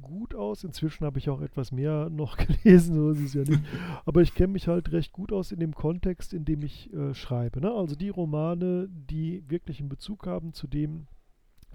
gut 0.00 0.34
aus. 0.34 0.64
Inzwischen 0.64 1.04
habe 1.04 1.18
ich 1.18 1.28
auch 1.28 1.40
etwas 1.40 1.72
mehr 1.72 2.08
noch 2.12 2.36
gelesen, 2.36 2.96
so 2.96 3.10
ist 3.10 3.20
es 3.20 3.34
ja 3.34 3.42
nicht. 3.42 3.62
Aber 4.04 4.22
ich 4.22 4.34
kenne 4.34 4.52
mich 4.52 4.68
halt 4.68 4.92
recht 4.92 5.12
gut 5.12 5.32
aus 5.32 5.52
in 5.52 5.60
dem 5.60 5.74
Kontext, 5.74 6.32
in 6.32 6.44
dem 6.44 6.62
ich 6.62 6.92
äh, 6.92 7.14
schreibe. 7.14 7.60
Ne? 7.60 7.70
Also 7.70 7.96
die 7.96 8.08
Romane, 8.08 8.88
die 8.90 9.42
wirklich 9.48 9.80
einen 9.80 9.88
Bezug 9.88 10.26
haben 10.26 10.52
zu 10.52 10.66
dem, 10.66 11.06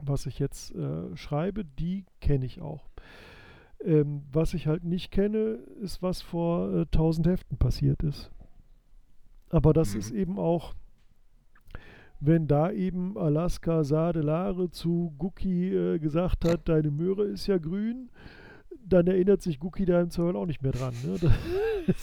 was 0.02 0.26
ich 0.26 0.40
jetzt 0.40 0.74
äh, 0.76 1.16
schreibe, 1.16 1.66
die 1.66 2.06
kenne 2.22 2.46
ich 2.46 2.62
auch. 2.62 2.88
Ähm, 3.84 4.24
was 4.32 4.54
ich 4.54 4.68
halt 4.68 4.84
nicht 4.84 5.12
kenne, 5.12 5.60
ist, 5.82 6.02
was 6.02 6.22
vor 6.22 6.74
äh, 6.74 6.82
1000 6.82 7.28
Heften 7.28 7.58
passiert 7.58 8.04
ist. 8.04 8.32
Aber 9.50 9.74
das 9.74 9.94
mhm. 9.94 10.00
ist 10.00 10.12
eben 10.12 10.40
auch, 10.40 10.74
wenn 12.20 12.48
da 12.48 12.72
eben 12.72 13.18
Alaska 13.18 13.84
Sadelare 13.84 14.72
zu 14.72 15.14
Guki 15.18 15.74
äh, 15.74 16.00
gesagt 16.00 16.46
hat, 16.46 16.68
deine 16.68 16.92
Möhre 16.92 17.26
ist 17.26 17.48
ja 17.48 17.58
grün, 17.58 18.10
dann 18.86 19.08
erinnert 19.08 19.42
sich 19.42 19.60
Guki 19.60 19.86
da 19.86 20.02
im 20.02 20.10
Zweifel 20.10 20.36
auch 20.36 20.46
nicht 20.46 20.62
mehr 20.62 20.72
dran. 20.74 20.94
Ne? 21.04 21.18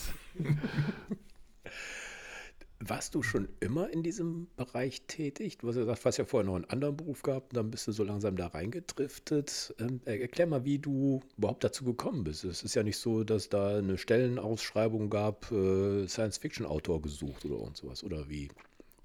Warst 2.79 3.14
du 3.14 3.23
schon 3.23 3.49
immer 3.61 3.91
in 3.91 4.03
diesem 4.03 4.49
Bereich 4.57 5.07
tätig? 5.07 5.59
Du 5.59 5.69
hast 5.69 5.77
ja 5.77 5.83
gesagt, 5.83 6.05
du 6.05 6.05
hast 6.05 6.17
ja 6.19 6.25
vorher 6.27 6.47
noch 6.47 6.57
einen 6.57 6.67
anderen 6.67 6.97
Beruf 6.97 7.23
gehabt 7.23 7.53
und 7.53 7.57
dann 7.57 7.71
bist 7.71 7.89
du 7.89 7.93
so 7.93 8.05
langsam 8.05 8.37
da 8.37 8.49
reingedriftet. 8.49 9.75
Ähm, 9.79 10.01
erklär 10.05 10.47
mal, 10.47 10.64
wie 10.64 10.79
du 10.79 11.23
überhaupt 11.39 11.64
dazu 11.64 11.85
gekommen 11.85 12.25
bist. 12.25 12.45
Es 12.45 12.62
ist 12.62 12.75
ja 12.75 12.83
nicht 12.83 12.99
so, 12.99 13.25
dass 13.25 13.49
da 13.49 13.79
eine 13.79 13.97
Stellenausschreibung 13.97 15.09
gab, 15.09 15.51
äh, 15.51 16.07
Science-Fiction-Autor 16.07 17.01
gesucht 17.01 17.47
oder 17.47 17.61
und 17.61 17.79
sowas. 17.79 18.05
Oder 18.05 18.29
wie 18.29 18.51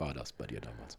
war 0.01 0.13
das 0.13 0.33
bei 0.33 0.47
dir 0.47 0.59
damals? 0.59 0.97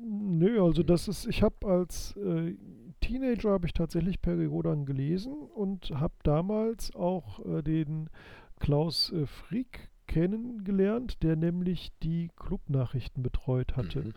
Nö, 0.00 0.62
also 0.62 0.84
das 0.84 1.08
ist, 1.08 1.26
ich 1.26 1.42
habe 1.42 1.66
als 1.66 2.14
äh, 2.16 2.54
Teenager 3.00 3.50
habe 3.50 3.66
ich 3.66 3.72
tatsächlich 3.72 4.22
Perry 4.22 4.44
Rodan 4.44 4.86
gelesen 4.86 5.32
und 5.32 5.90
habe 5.90 6.14
damals 6.22 6.94
auch 6.94 7.44
äh, 7.44 7.62
den 7.62 8.08
Klaus 8.60 9.12
äh, 9.12 9.26
Frick 9.26 9.90
kennengelernt, 10.06 11.22
der 11.22 11.34
nämlich 11.34 11.90
die 12.02 12.30
Clubnachrichten 12.36 13.22
betreut 13.22 13.76
hatte. 13.76 14.04
Mhm. 14.04 14.12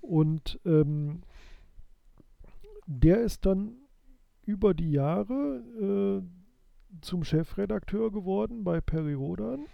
Und 0.00 0.60
ähm, 0.64 1.22
der 2.86 3.20
ist 3.22 3.46
dann 3.46 3.72
über 4.46 4.74
die 4.74 4.92
Jahre 4.92 6.22
äh, 6.22 7.00
zum 7.00 7.24
Chefredakteur 7.24 8.12
geworden 8.12 8.64
bei 8.64 8.80
Periodan. 8.80 9.66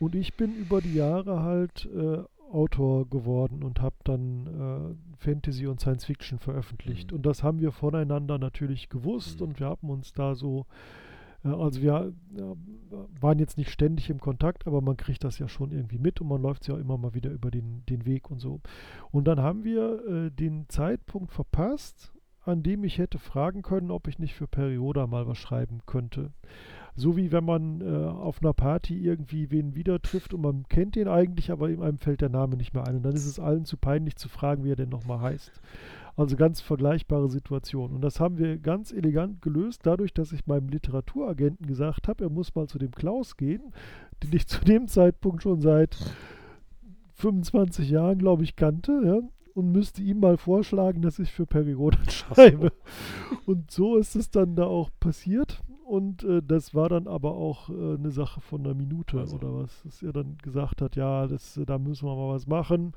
Und 0.00 0.14
ich 0.14 0.34
bin 0.34 0.54
über 0.54 0.80
die 0.80 0.94
Jahre 0.94 1.42
halt 1.42 1.86
äh, 1.86 2.24
Autor 2.54 3.08
geworden 3.08 3.62
und 3.62 3.80
habe 3.80 3.96
dann 4.04 4.46
äh, 4.46 5.16
Fantasy 5.18 5.66
und 5.66 5.80
Science 5.80 6.04
Fiction 6.04 6.38
veröffentlicht. 6.38 7.10
Mhm. 7.10 7.18
Und 7.18 7.26
das 7.26 7.42
haben 7.42 7.60
wir 7.60 7.72
voneinander 7.72 8.38
natürlich 8.38 8.88
gewusst 8.88 9.40
mhm. 9.40 9.48
und 9.48 9.60
wir 9.60 9.66
haben 9.66 9.90
uns 9.90 10.12
da 10.12 10.34
so 10.34 10.66
also 11.44 11.82
wir 11.82 12.14
waren 13.20 13.38
jetzt 13.38 13.58
nicht 13.58 13.70
ständig 13.70 14.08
im 14.08 14.18
Kontakt, 14.18 14.66
aber 14.66 14.80
man 14.80 14.96
kriegt 14.96 15.24
das 15.24 15.38
ja 15.38 15.46
schon 15.46 15.72
irgendwie 15.72 15.98
mit 15.98 16.22
und 16.22 16.28
man 16.28 16.40
läuft 16.40 16.66
ja 16.66 16.78
immer 16.78 16.96
mal 16.96 17.12
wieder 17.12 17.30
über 17.30 17.50
den, 17.50 17.84
den 17.86 18.06
Weg 18.06 18.30
und 18.30 18.38
so. 18.38 18.60
Und 19.10 19.28
dann 19.28 19.40
haben 19.40 19.62
wir 19.62 20.06
äh, 20.06 20.30
den 20.30 20.68
Zeitpunkt 20.70 21.32
verpasst, 21.32 22.14
an 22.44 22.62
dem 22.62 22.82
ich 22.84 22.96
hätte 22.96 23.18
fragen 23.18 23.60
können, 23.60 23.90
ob 23.90 24.08
ich 24.08 24.18
nicht 24.18 24.34
für 24.34 24.46
Perioda 24.46 25.06
mal 25.06 25.26
was 25.26 25.36
schreiben 25.36 25.80
könnte. 25.84 26.32
So 26.96 27.16
wie 27.16 27.32
wenn 27.32 27.44
man 27.44 27.80
äh, 27.80 28.06
auf 28.06 28.40
einer 28.40 28.52
Party 28.52 28.96
irgendwie 28.96 29.50
wen 29.50 29.74
wieder 29.74 30.00
trifft 30.00 30.32
und 30.32 30.42
man 30.42 30.64
kennt 30.68 30.94
den 30.94 31.08
eigentlich, 31.08 31.50
aber 31.50 31.68
in 31.68 31.82
einem 31.82 31.98
fällt 31.98 32.20
der 32.20 32.28
Name 32.28 32.56
nicht 32.56 32.72
mehr 32.72 32.86
ein. 32.86 32.96
Und 32.96 33.02
dann 33.02 33.14
ist 33.14 33.26
es 33.26 33.40
allen 33.40 33.64
zu 33.64 33.76
peinlich 33.76 34.16
zu 34.16 34.28
fragen, 34.28 34.64
wie 34.64 34.70
er 34.70 34.76
denn 34.76 34.90
nochmal 34.90 35.20
heißt. 35.20 35.60
Also 36.16 36.36
ganz 36.36 36.60
vergleichbare 36.60 37.28
Situation. 37.28 37.92
Und 37.92 38.00
das 38.00 38.20
haben 38.20 38.38
wir 38.38 38.58
ganz 38.58 38.92
elegant 38.92 39.42
gelöst, 39.42 39.80
dadurch, 39.84 40.14
dass 40.14 40.30
ich 40.30 40.46
meinem 40.46 40.68
Literaturagenten 40.68 41.66
gesagt 41.66 42.06
habe, 42.06 42.24
er 42.24 42.30
muss 42.30 42.54
mal 42.54 42.68
zu 42.68 42.78
dem 42.78 42.92
Klaus 42.92 43.36
gehen, 43.36 43.72
den 44.22 44.32
ich 44.32 44.46
zu 44.46 44.64
dem 44.64 44.86
Zeitpunkt 44.86 45.42
schon 45.42 45.60
seit 45.60 45.96
25 47.14 47.90
Jahren, 47.90 48.18
glaube 48.18 48.44
ich, 48.44 48.54
kannte, 48.54 49.02
ja, 49.04 49.20
und 49.54 49.72
müsste 49.72 50.02
ihm 50.02 50.20
mal 50.20 50.36
vorschlagen, 50.36 51.02
dass 51.02 51.18
ich 51.18 51.32
für 51.32 51.46
Perirodan 51.46 52.08
schreibe. 52.10 52.72
Und 53.46 53.70
so 53.70 53.96
ist 53.96 54.14
es 54.14 54.30
dann 54.30 54.54
da 54.54 54.64
auch 54.64 54.90
passiert. 55.00 55.62
Und 55.86 56.24
äh, 56.24 56.42
das 56.42 56.74
war 56.74 56.88
dann 56.88 57.06
aber 57.06 57.32
auch 57.32 57.68
äh, 57.68 57.94
eine 57.94 58.10
Sache 58.10 58.40
von 58.40 58.62
einer 58.62 58.74
Minute 58.74 59.20
also. 59.20 59.36
oder 59.36 59.54
was, 59.54 59.82
dass 59.82 60.02
er 60.02 60.12
dann 60.12 60.38
gesagt 60.38 60.80
hat, 60.80 60.96
ja, 60.96 61.26
das, 61.26 61.60
da 61.66 61.78
müssen 61.78 62.08
wir 62.08 62.16
mal 62.16 62.34
was 62.34 62.46
machen 62.46 62.94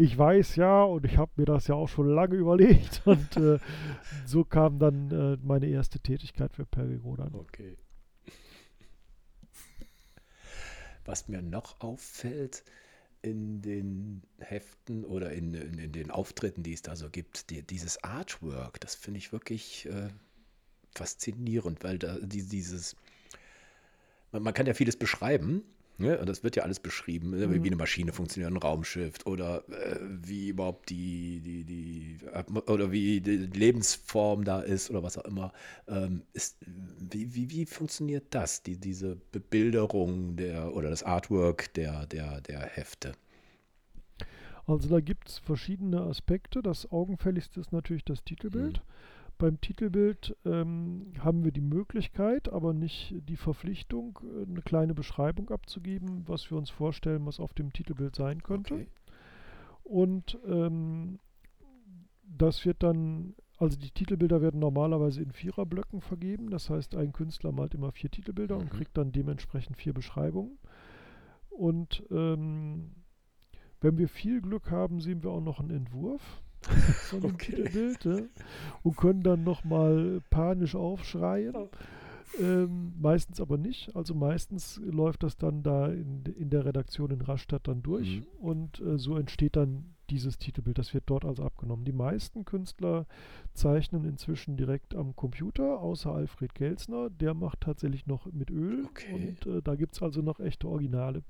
ich 0.00 0.16
weiß 0.16 0.56
ja 0.56 0.82
und 0.82 1.04
ich 1.04 1.18
habe 1.18 1.32
mir 1.36 1.44
das 1.44 1.66
ja 1.66 1.74
auch 1.74 1.88
schon 1.88 2.08
lange 2.08 2.34
überlegt 2.36 3.02
und 3.04 3.36
äh, 3.36 3.58
so 4.24 4.44
kam 4.44 4.78
dann 4.78 5.10
äh, 5.10 5.36
meine 5.42 5.66
erste 5.66 6.00
Tätigkeit 6.00 6.54
für 6.54 6.64
Perigo 6.64 7.16
dann. 7.16 7.34
Okay. 7.34 7.76
Was 11.04 11.28
mir 11.28 11.42
noch 11.42 11.80
auffällt 11.80 12.64
in 13.22 13.60
den 13.60 14.22
Heften 14.38 15.04
oder 15.04 15.32
in, 15.32 15.52
in, 15.52 15.78
in 15.78 15.92
den 15.92 16.10
Auftritten, 16.10 16.62
die 16.62 16.72
es 16.72 16.80
da 16.82 16.96
so 16.96 17.10
gibt, 17.10 17.50
die, 17.50 17.62
dieses 17.62 18.02
Artwork, 18.02 18.80
das 18.80 18.94
finde 18.94 19.18
ich 19.18 19.32
wirklich 19.32 19.86
äh, 19.86 20.08
faszinierend, 20.94 21.82
weil 21.84 21.98
da 21.98 22.18
die, 22.20 22.42
dieses, 22.42 22.96
man, 24.32 24.42
man 24.42 24.54
kann 24.54 24.66
ja 24.66 24.74
vieles 24.74 24.96
beschreiben, 24.96 25.62
Ne? 26.00 26.18
Und 26.18 26.30
das 26.30 26.42
wird 26.42 26.56
ja 26.56 26.62
alles 26.62 26.80
beschrieben, 26.80 27.30
ne? 27.30 27.46
mhm. 27.46 27.62
wie 27.62 27.68
eine 27.68 27.76
Maschine 27.76 28.12
funktioniert, 28.12 28.50
ein 28.50 28.56
Raumschiff 28.56 29.16
oder 29.26 29.68
äh, 29.68 29.98
wie 30.00 30.48
überhaupt 30.48 30.88
die, 30.88 31.40
die, 31.40 31.64
die, 31.64 32.18
oder 32.66 32.90
wie 32.90 33.20
die 33.20 33.36
Lebensform 33.36 34.44
da 34.44 34.60
ist 34.60 34.88
oder 34.88 35.02
was 35.02 35.18
auch 35.18 35.26
immer. 35.26 35.52
Ähm, 35.88 36.22
ist, 36.32 36.56
wie, 36.66 37.34
wie, 37.34 37.50
wie 37.50 37.66
funktioniert 37.66 38.24
das, 38.30 38.62
die, 38.62 38.78
diese 38.78 39.18
Bebilderung 39.30 40.36
der 40.36 40.74
oder 40.74 40.88
das 40.88 41.02
Artwork 41.02 41.74
der, 41.74 42.06
der, 42.06 42.40
der 42.40 42.60
Hefte? 42.60 43.12
Also 44.66 44.88
da 44.88 45.00
gibt 45.00 45.28
es 45.28 45.38
verschiedene 45.38 46.00
Aspekte. 46.00 46.62
Das 46.62 46.90
augenfälligste 46.90 47.60
ist 47.60 47.72
natürlich 47.72 48.06
das 48.06 48.24
Titelbild. 48.24 48.78
Mhm. 48.78 48.82
Beim 49.40 49.58
Titelbild 49.58 50.36
ähm, 50.44 51.14
haben 51.18 51.44
wir 51.44 51.50
die 51.50 51.62
Möglichkeit, 51.62 52.52
aber 52.52 52.74
nicht 52.74 53.14
die 53.26 53.38
Verpflichtung, 53.38 54.18
äh, 54.22 54.44
eine 54.46 54.60
kleine 54.60 54.92
Beschreibung 54.94 55.48
abzugeben, 55.50 56.24
was 56.26 56.50
wir 56.50 56.58
uns 56.58 56.68
vorstellen, 56.68 57.24
was 57.24 57.40
auf 57.40 57.54
dem 57.54 57.72
Titelbild 57.72 58.14
sein 58.14 58.42
könnte. 58.42 58.74
Okay. 58.74 58.86
Und 59.82 60.38
ähm, 60.46 61.18
das 62.22 62.66
wird 62.66 62.82
dann, 62.82 63.34
also 63.56 63.78
die 63.78 63.90
Titelbilder 63.90 64.42
werden 64.42 64.60
normalerweise 64.60 65.22
in 65.22 65.32
Viererblöcken 65.32 66.02
vergeben. 66.02 66.50
Das 66.50 66.68
heißt, 66.68 66.94
ein 66.94 67.14
Künstler 67.14 67.50
malt 67.50 67.72
immer 67.72 67.92
vier 67.92 68.10
Titelbilder 68.10 68.56
mhm. 68.56 68.60
und 68.60 68.70
kriegt 68.70 68.98
dann 68.98 69.10
dementsprechend 69.10 69.78
vier 69.78 69.94
Beschreibungen. 69.94 70.58
Und 71.48 72.04
ähm, 72.10 72.90
Wenn 73.80 73.96
wir 73.96 74.08
viel 74.08 74.42
Glück 74.42 74.70
haben, 74.70 75.00
sehen 75.00 75.22
wir 75.22 75.30
auch 75.30 75.40
noch 75.40 75.60
einen 75.60 75.70
Entwurf 75.70 76.42
von 76.60 77.20
dem 77.20 77.34
okay. 77.34 77.52
Titelbild 77.52 78.04
ja, 78.04 78.18
und 78.82 78.96
können 78.96 79.22
dann 79.22 79.44
nochmal 79.44 80.20
panisch 80.30 80.74
aufschreien. 80.74 81.54
Ähm, 82.38 82.92
meistens 83.00 83.40
aber 83.40 83.58
nicht. 83.58 83.94
Also 83.96 84.14
meistens 84.14 84.80
läuft 84.84 85.22
das 85.24 85.36
dann 85.36 85.62
da 85.62 85.88
in, 85.88 86.22
in 86.38 86.50
der 86.50 86.64
Redaktion 86.64 87.10
in 87.10 87.22
Rastatt 87.22 87.66
dann 87.66 87.82
durch 87.82 88.20
mhm. 88.20 88.26
und 88.38 88.80
äh, 88.80 88.98
so 88.98 89.16
entsteht 89.16 89.56
dann 89.56 89.94
dieses 90.10 90.38
Titelbild. 90.38 90.78
Das 90.78 90.92
wird 90.94 91.04
dort 91.06 91.24
also 91.24 91.42
abgenommen. 91.44 91.84
Die 91.84 91.92
meisten 91.92 92.44
Künstler 92.44 93.06
zeichnen 93.54 94.04
inzwischen 94.04 94.56
direkt 94.56 94.94
am 94.94 95.16
Computer, 95.16 95.80
außer 95.80 96.12
Alfred 96.12 96.54
Gelsner. 96.54 97.10
Der 97.10 97.34
macht 97.34 97.62
tatsächlich 97.62 98.06
noch 98.06 98.26
mit 98.26 98.50
Öl 98.50 98.84
okay. 98.86 99.36
und 99.46 99.46
äh, 99.46 99.62
da 99.62 99.74
gibt 99.74 99.94
es 99.94 100.02
also 100.02 100.20
noch 100.22 100.40
echte 100.40 100.68
Originale. 100.68 101.22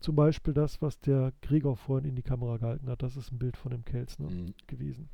Zum 0.00 0.14
Beispiel 0.14 0.54
das, 0.54 0.80
was 0.80 1.00
der 1.00 1.32
Gregor 1.42 1.76
vorhin 1.76 2.08
in 2.08 2.16
die 2.16 2.22
Kamera 2.22 2.56
gehalten 2.56 2.88
hat. 2.88 3.02
Das 3.02 3.16
ist 3.16 3.32
ein 3.32 3.38
Bild 3.38 3.56
von 3.56 3.72
dem 3.72 3.84
Kelsner 3.84 4.30
mhm. 4.30 4.54
gewesen. 4.66 5.08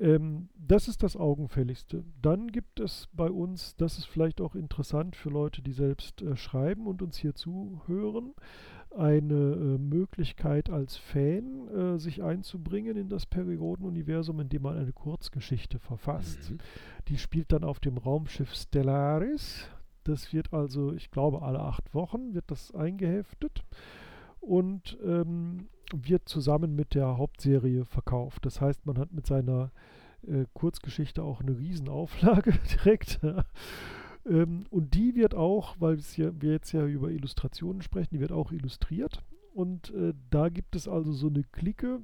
Ähm, 0.00 0.48
das 0.56 0.88
ist 0.88 1.02
das 1.02 1.16
Augenfälligste. 1.16 2.04
Dann 2.22 2.48
gibt 2.48 2.80
es 2.80 3.08
bei 3.12 3.30
uns, 3.30 3.74
das 3.76 3.98
ist 3.98 4.06
vielleicht 4.06 4.40
auch 4.40 4.54
interessant 4.54 5.16
für 5.16 5.30
Leute, 5.30 5.62
die 5.62 5.72
selbst 5.72 6.22
äh, 6.22 6.36
schreiben 6.36 6.86
und 6.86 7.02
uns 7.02 7.16
hier 7.16 7.34
zuhören, 7.34 8.34
eine 8.96 9.34
äh, 9.34 9.78
Möglichkeit 9.78 10.70
als 10.70 10.96
Fan 10.96 11.68
äh, 11.68 11.98
sich 11.98 12.22
einzubringen 12.22 12.96
in 12.96 13.08
das 13.08 13.26
Periodenuniversum, 13.26 14.40
indem 14.40 14.62
man 14.62 14.78
eine 14.78 14.92
Kurzgeschichte 14.92 15.78
verfasst. 15.78 16.50
Mhm. 16.50 16.58
Die 17.08 17.18
spielt 17.18 17.52
dann 17.52 17.64
auf 17.64 17.80
dem 17.80 17.98
Raumschiff 17.98 18.54
Stellaris. 18.54 19.68
Das 20.08 20.32
wird 20.32 20.54
also, 20.54 20.94
ich 20.94 21.10
glaube, 21.10 21.42
alle 21.42 21.60
acht 21.60 21.94
Wochen 21.94 22.32
wird 22.32 22.50
das 22.50 22.74
eingeheftet 22.74 23.62
und 24.40 24.96
ähm, 25.04 25.68
wird 25.94 26.26
zusammen 26.28 26.74
mit 26.74 26.94
der 26.94 27.18
Hauptserie 27.18 27.84
verkauft. 27.84 28.46
Das 28.46 28.62
heißt, 28.62 28.86
man 28.86 28.96
hat 28.96 29.12
mit 29.12 29.26
seiner 29.26 29.70
äh, 30.26 30.46
Kurzgeschichte 30.54 31.22
auch 31.22 31.42
eine 31.42 31.58
Riesenauflage 31.58 32.52
direkt. 32.84 33.20
ähm, 34.26 34.64
und 34.70 34.94
die 34.94 35.14
wird 35.14 35.34
auch, 35.34 35.76
weil 35.78 35.98
ja, 36.16 36.30
wir 36.40 36.52
jetzt 36.52 36.72
ja 36.72 36.86
über 36.86 37.10
Illustrationen 37.10 37.82
sprechen, 37.82 38.14
die 38.14 38.20
wird 38.20 38.32
auch 38.32 38.50
illustriert. 38.50 39.22
Und 39.52 39.90
äh, 39.90 40.14
da 40.30 40.48
gibt 40.48 40.74
es 40.74 40.88
also 40.88 41.12
so 41.12 41.28
eine 41.28 41.42
Clique 41.42 42.00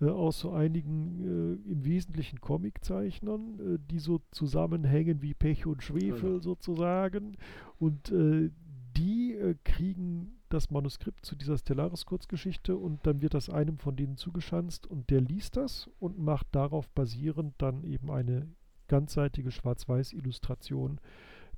äh, 0.00 0.06
aus 0.06 0.40
so 0.40 0.52
einigen 0.52 1.20
äh, 1.66 1.70
im 1.70 1.84
Wesentlichen 1.84 2.40
Comiczeichnern, 2.40 3.58
äh, 3.58 3.78
die 3.90 3.98
so 3.98 4.20
zusammenhängen 4.30 5.22
wie 5.22 5.34
Pech 5.34 5.66
und 5.66 5.82
Schwefel 5.82 6.34
ja. 6.34 6.40
sozusagen. 6.40 7.36
Und 7.78 8.10
äh, 8.10 8.50
die 8.96 9.34
äh, 9.34 9.54
kriegen 9.64 10.32
das 10.48 10.70
Manuskript 10.70 11.26
zu 11.26 11.34
dieser 11.34 11.58
Stellaris-Kurzgeschichte 11.58 12.76
und 12.76 13.06
dann 13.06 13.20
wird 13.20 13.34
das 13.34 13.50
einem 13.50 13.78
von 13.78 13.96
denen 13.96 14.16
zugeschanzt 14.16 14.86
und 14.86 15.10
der 15.10 15.20
liest 15.20 15.56
das 15.56 15.90
und 15.98 16.18
macht 16.18 16.46
darauf 16.52 16.88
basierend 16.90 17.54
dann 17.58 17.82
eben 17.82 18.10
eine 18.10 18.46
ganzseitige 18.86 19.50
Schwarz-Weiß-Illustration 19.50 21.00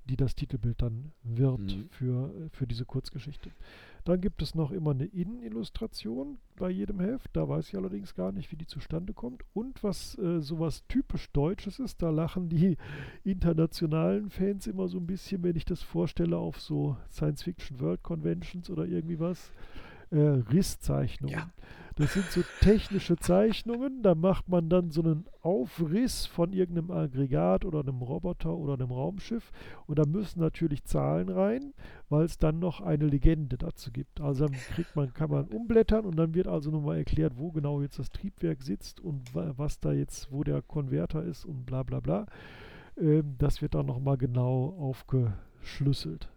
die 0.09 0.16
das 0.16 0.34
Titelbild 0.34 0.80
dann 0.82 1.12
wird 1.22 1.61
mhm. 1.61 1.89
für, 1.91 2.49
für 2.51 2.66
diese 2.66 2.84
Kurzgeschichte. 2.84 3.51
Dann 4.09 4.22
gibt 4.22 4.40
es 4.40 4.54
noch 4.54 4.70
immer 4.70 4.92
eine 4.92 5.04
Innenillustration 5.04 6.38
bei 6.56 6.70
jedem 6.70 6.98
Heft. 6.98 7.28
Da 7.34 7.46
weiß 7.46 7.68
ich 7.68 7.76
allerdings 7.76 8.14
gar 8.14 8.32
nicht, 8.32 8.50
wie 8.50 8.56
die 8.56 8.66
zustande 8.66 9.12
kommt. 9.12 9.44
Und 9.52 9.84
was 9.84 10.16
äh, 10.16 10.40
sowas 10.40 10.82
typisch 10.88 11.30
Deutsches 11.32 11.78
ist, 11.78 12.00
da 12.00 12.09
lachen 12.09 12.48
die 12.48 12.78
internationalen 13.24 14.30
Fans 14.30 14.66
immer 14.66 14.88
so 14.88 14.96
ein 14.96 15.06
bisschen, 15.06 15.42
wenn 15.42 15.56
ich 15.56 15.66
das 15.66 15.82
vorstelle 15.82 16.38
auf 16.38 16.59
so 16.59 16.96
Science-Fiction 17.11 17.80
World 17.80 18.02
Conventions 18.02 18.70
oder 18.70 18.86
irgendwie 18.86 19.20
was 19.20 19.52
äh, 20.11 20.42
Risszeichnungen. 20.50 21.38
Ja. 21.38 21.50
Das 21.98 22.12
sind 22.12 22.26
so 22.26 22.42
technische 22.61 23.16
Zeichnungen, 23.16 24.04
da 24.04 24.14
macht 24.14 24.48
man 24.48 24.68
dann 24.68 24.92
so 24.92 25.02
einen 25.02 25.24
Aufriss 25.42 26.26
von 26.26 26.52
irgendeinem 26.52 26.92
Aggregat 26.92 27.64
oder 27.64 27.80
einem 27.80 28.02
Roboter 28.02 28.54
oder 28.54 28.74
einem 28.74 28.92
Raumschiff 28.92 29.50
und 29.88 29.98
da 29.98 30.04
müssen 30.06 30.38
natürlich 30.38 30.84
Zahlen 30.84 31.28
rein, 31.28 31.74
weil 32.09 32.24
es 32.24 32.38
dann 32.38 32.61
noch 32.61 32.80
eine 32.80 33.04
Legende 33.06 33.59
dazu 33.59 33.90
gibt. 33.90 34.20
Also 34.20 34.46
dann 34.46 34.54
kriegt 34.54 34.94
man, 34.94 35.12
kann 35.12 35.28
man 35.28 35.46
umblättern 35.46 36.04
und 36.04 36.14
dann 36.14 36.34
wird 36.34 36.46
also 36.46 36.70
nochmal 36.70 36.98
erklärt, 36.98 37.32
wo 37.36 37.50
genau 37.50 37.82
jetzt 37.82 37.98
das 37.98 38.11
Triebwerk 38.11 38.62
sitzt 38.62 39.00
und 39.00 39.34
was 39.34 39.80
da 39.80 39.90
jetzt, 39.90 40.30
wo 40.30 40.44
der 40.44 40.62
Konverter 40.62 41.24
ist 41.24 41.44
und 41.44 41.66
bla 41.66 41.82
bla 41.82 41.98
bla. 41.98 42.26
Ähm, 42.96 43.34
das 43.38 43.61
wird 43.61 43.74
dann 43.74 43.86
nochmal 43.86 44.18
genau 44.18 44.76
aufgeschlüsselt. 44.78 46.28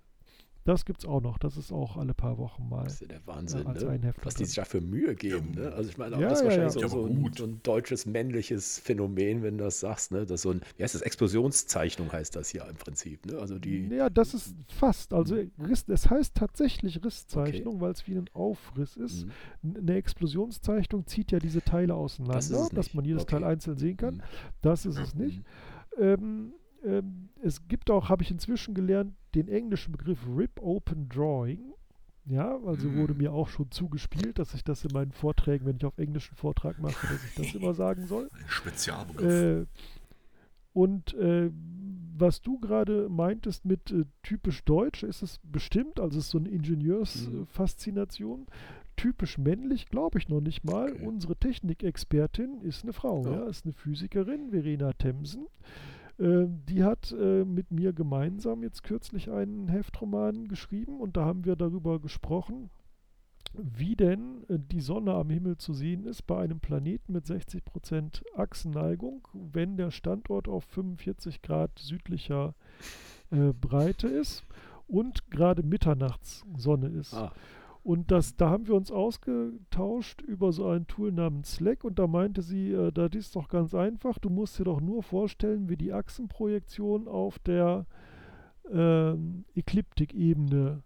Das 0.63 0.85
gibt 0.85 0.99
es 0.99 1.05
auch 1.05 1.21
noch. 1.21 1.39
Das 1.39 1.57
ist 1.57 1.71
auch 1.71 1.97
alle 1.97 2.13
paar 2.13 2.37
Wochen 2.37 2.69
mal. 2.69 2.83
Das 2.83 2.93
ist 2.93 3.01
ja 3.01 3.07
der 3.07 3.25
Wahnsinn, 3.25 3.65
als 3.65 3.83
ne? 3.83 4.13
was 4.21 4.35
die 4.35 4.45
sich 4.45 4.55
da 4.55 4.63
für 4.63 4.79
Mühe 4.79 5.15
geben. 5.15 5.55
Ne? 5.55 5.71
Also 5.71 5.89
ich 5.89 5.97
meine, 5.97 6.19
ja, 6.21 6.29
das 6.29 6.39
ist 6.39 6.45
wahrscheinlich 6.45 6.75
ja, 6.75 6.81
ja. 6.81 6.87
So, 6.87 7.01
so, 7.01 7.07
ein, 7.07 7.31
so, 7.35 7.43
ein, 7.45 7.59
deutsches 7.63 8.05
männliches 8.05 8.77
Phänomen, 8.77 9.41
wenn 9.41 9.57
du 9.57 9.63
das 9.63 9.79
sagst. 9.79 10.11
Ne? 10.11 10.25
Das 10.25 10.43
so 10.43 10.51
ein, 10.51 10.61
wie 10.77 10.83
heißt 10.83 10.93
das? 10.93 11.01
Explosionszeichnung 11.01 12.11
heißt 12.11 12.35
das 12.35 12.53
ja 12.53 12.65
im 12.65 12.75
Prinzip. 12.75 13.25
Ne? 13.25 13.39
Also 13.39 13.57
die, 13.57 13.87
ja, 13.87 14.09
das 14.09 14.35
ist 14.35 14.55
fast. 14.67 15.13
Also 15.13 15.37
Riss, 15.59 15.85
es 15.87 16.09
heißt 16.09 16.35
tatsächlich 16.35 17.03
Risszeichnung, 17.03 17.75
okay. 17.75 17.81
weil 17.81 17.91
es 17.91 18.07
wie 18.07 18.17
ein 18.17 18.29
Aufriss 18.33 18.97
ist. 18.97 19.25
Mhm. 19.63 19.77
Eine 19.77 19.95
Explosionszeichnung 19.95 21.07
zieht 21.07 21.31
ja 21.31 21.39
diese 21.39 21.63
Teile 21.63 21.95
auseinander, 21.95 22.35
das 22.35 22.69
dass 22.69 22.93
man 22.93 23.03
jedes 23.05 23.23
okay. 23.23 23.37
Teil 23.37 23.45
einzeln 23.45 23.77
sehen 23.77 23.97
kann. 23.97 24.15
Mhm. 24.15 24.21
Das 24.61 24.85
ist 24.85 24.99
es 24.99 25.15
nicht. 25.15 25.39
Mhm. 25.39 26.03
Ähm, 26.03 26.53
ähm, 26.83 27.29
es 27.41 27.67
gibt 27.67 27.89
auch, 27.89 28.09
habe 28.09 28.23
ich 28.23 28.31
inzwischen 28.31 28.73
gelernt, 28.73 29.13
den 29.35 29.47
englischen 29.47 29.91
Begriff 29.91 30.19
Rip 30.27 30.59
Open 30.61 31.09
Drawing. 31.09 31.73
Ja, 32.25 32.59
also 32.65 32.87
mhm. 32.87 32.97
wurde 32.97 33.13
mir 33.15 33.33
auch 33.33 33.49
schon 33.49 33.71
zugespielt, 33.71 34.37
dass 34.37 34.53
ich 34.53 34.63
das 34.63 34.85
in 34.85 34.91
meinen 34.93 35.11
Vorträgen, 35.11 35.65
wenn 35.65 35.77
ich 35.77 35.85
auf 35.85 35.97
englischen 35.97 36.35
Vortrag 36.35 36.79
mache, 36.79 37.07
dass 37.07 37.23
ich 37.25 37.35
das 37.35 37.55
immer 37.59 37.73
sagen 37.73 38.05
soll. 38.05 38.29
Ein 38.33 38.47
Spezialbegriff. 38.47 39.31
Äh, 39.31 39.65
und 40.73 41.13
äh, 41.15 41.49
was 42.15 42.41
du 42.41 42.59
gerade 42.59 43.09
meintest 43.09 43.65
mit 43.65 43.91
äh, 43.91 44.05
typisch 44.23 44.63
deutsch, 44.63 45.03
ist 45.03 45.21
es 45.23 45.39
bestimmt, 45.43 45.99
also 45.99 46.19
es 46.19 46.25
ist 46.25 46.31
so 46.31 46.37
eine 46.37 46.49
Ingenieursfaszination. 46.49 48.41
Mhm. 48.41 48.45
Typisch 48.97 49.37
männlich, 49.37 49.87
glaube 49.87 50.19
ich 50.19 50.29
noch 50.29 50.41
nicht 50.41 50.63
mal. 50.63 50.91
Okay. 50.91 51.05
Unsere 51.05 51.35
Technikexpertin 51.35 52.61
ist 52.61 52.83
eine 52.83 52.93
Frau, 52.93 53.25
ja. 53.25 53.31
ja, 53.31 53.47
ist 53.47 53.65
eine 53.65 53.73
Physikerin, 53.73 54.51
Verena 54.51 54.93
Themsen. 54.93 55.47
Ähm, 56.21 56.61
die 56.69 56.83
hat 56.83 57.11
äh, 57.19 57.43
mit 57.43 57.71
mir 57.71 57.93
gemeinsam 57.93 58.61
jetzt 58.61 58.83
kürzlich 58.83 59.31
einen 59.31 59.67
Heftroman 59.69 60.47
geschrieben 60.47 60.99
und 60.99 61.17
da 61.17 61.25
haben 61.25 61.45
wir 61.45 61.55
darüber 61.55 61.99
gesprochen, 61.99 62.69
wie 63.53 63.95
denn 63.95 64.43
äh, 64.47 64.59
die 64.59 64.81
Sonne 64.81 65.15
am 65.15 65.31
Himmel 65.31 65.57
zu 65.57 65.73
sehen 65.73 66.05
ist 66.05 66.27
bei 66.27 66.37
einem 66.37 66.59
Planeten 66.59 67.13
mit 67.13 67.25
60% 67.25 68.21
Achsenneigung, 68.35 69.27
wenn 69.33 69.77
der 69.77 69.89
Standort 69.89 70.47
auf 70.47 70.63
45 70.65 71.41
Grad 71.41 71.79
südlicher 71.79 72.53
äh, 73.31 73.51
Breite 73.53 74.07
ist 74.07 74.45
und 74.87 75.31
gerade 75.31 75.63
Mitternachtssonne 75.63 76.87
ist. 76.87 77.15
Ah. 77.15 77.33
Und 77.83 78.11
das, 78.11 78.35
da 78.35 78.49
haben 78.49 78.67
wir 78.67 78.75
uns 78.75 78.91
ausgetauscht 78.91 80.21
über 80.21 80.51
so 80.51 80.67
ein 80.67 80.85
Tool 80.85 81.11
namens 81.11 81.53
Slack. 81.55 81.83
Und 81.83 81.97
da 81.97 82.05
meinte 82.05 82.43
sie, 82.43 82.71
äh, 82.71 82.91
das 82.91 83.15
ist 83.15 83.35
doch 83.35 83.47
ganz 83.47 83.73
einfach, 83.73 84.19
du 84.19 84.29
musst 84.29 84.59
dir 84.59 84.65
doch 84.65 84.81
nur 84.81 85.01
vorstellen, 85.01 85.67
wie 85.67 85.77
die 85.77 85.91
Achsenprojektion 85.91 87.07
auf 87.07 87.39
der 87.39 87.87
äh, 88.71 89.13
Ekliptikebene, 89.55 90.83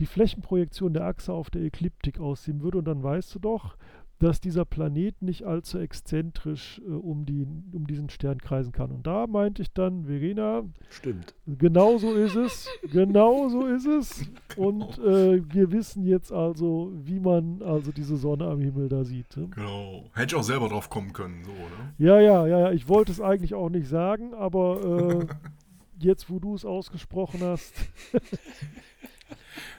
die 0.00 0.06
Flächenprojektion 0.06 0.92
der 0.92 1.06
Achse 1.06 1.32
auf 1.32 1.48
der 1.48 1.62
Ekliptik 1.62 2.20
aussehen 2.20 2.60
würde. 2.60 2.78
Und 2.78 2.84
dann 2.84 3.02
weißt 3.02 3.34
du 3.34 3.38
doch, 3.38 3.76
dass 4.22 4.40
dieser 4.40 4.64
Planet 4.64 5.20
nicht 5.20 5.44
allzu 5.44 5.78
exzentrisch 5.78 6.80
äh, 6.86 6.90
um, 6.90 7.26
die, 7.26 7.44
um 7.72 7.88
diesen 7.88 8.08
Stern 8.08 8.38
kreisen 8.38 8.70
kann. 8.70 8.92
Und 8.92 9.04
da 9.04 9.26
meinte 9.26 9.62
ich 9.62 9.72
dann, 9.72 10.04
Verena, 10.04 10.62
stimmt. 10.90 11.34
Genau 11.46 11.98
so 11.98 12.14
ist 12.14 12.36
es. 12.36 12.68
genau 12.92 13.48
so 13.48 13.66
ist 13.66 13.86
es. 13.86 14.24
Und 14.56 14.98
äh, 14.98 15.42
wir 15.52 15.72
wissen 15.72 16.04
jetzt 16.04 16.30
also, 16.30 16.92
wie 16.94 17.18
man 17.18 17.62
also 17.62 17.90
diese 17.90 18.16
Sonne 18.16 18.46
am 18.46 18.60
Himmel 18.60 18.88
da 18.88 19.02
sieht. 19.02 19.36
Ne? 19.36 19.48
Genau. 19.48 20.04
Hätte 20.12 20.36
ich 20.36 20.40
auch 20.40 20.44
selber 20.44 20.68
drauf 20.68 20.88
kommen 20.88 21.12
können, 21.12 21.42
so, 21.42 21.50
ne? 21.50 21.92
Ja, 21.98 22.20
ja, 22.20 22.46
ja, 22.46 22.58
ja. 22.60 22.72
Ich 22.72 22.88
wollte 22.88 23.10
es 23.10 23.20
eigentlich 23.20 23.54
auch 23.54 23.70
nicht 23.70 23.88
sagen, 23.88 24.34
aber 24.34 25.20
äh, 25.20 25.26
jetzt, 25.98 26.30
wo 26.30 26.38
du 26.38 26.54
es 26.54 26.64
ausgesprochen 26.64 27.40
hast. 27.42 27.74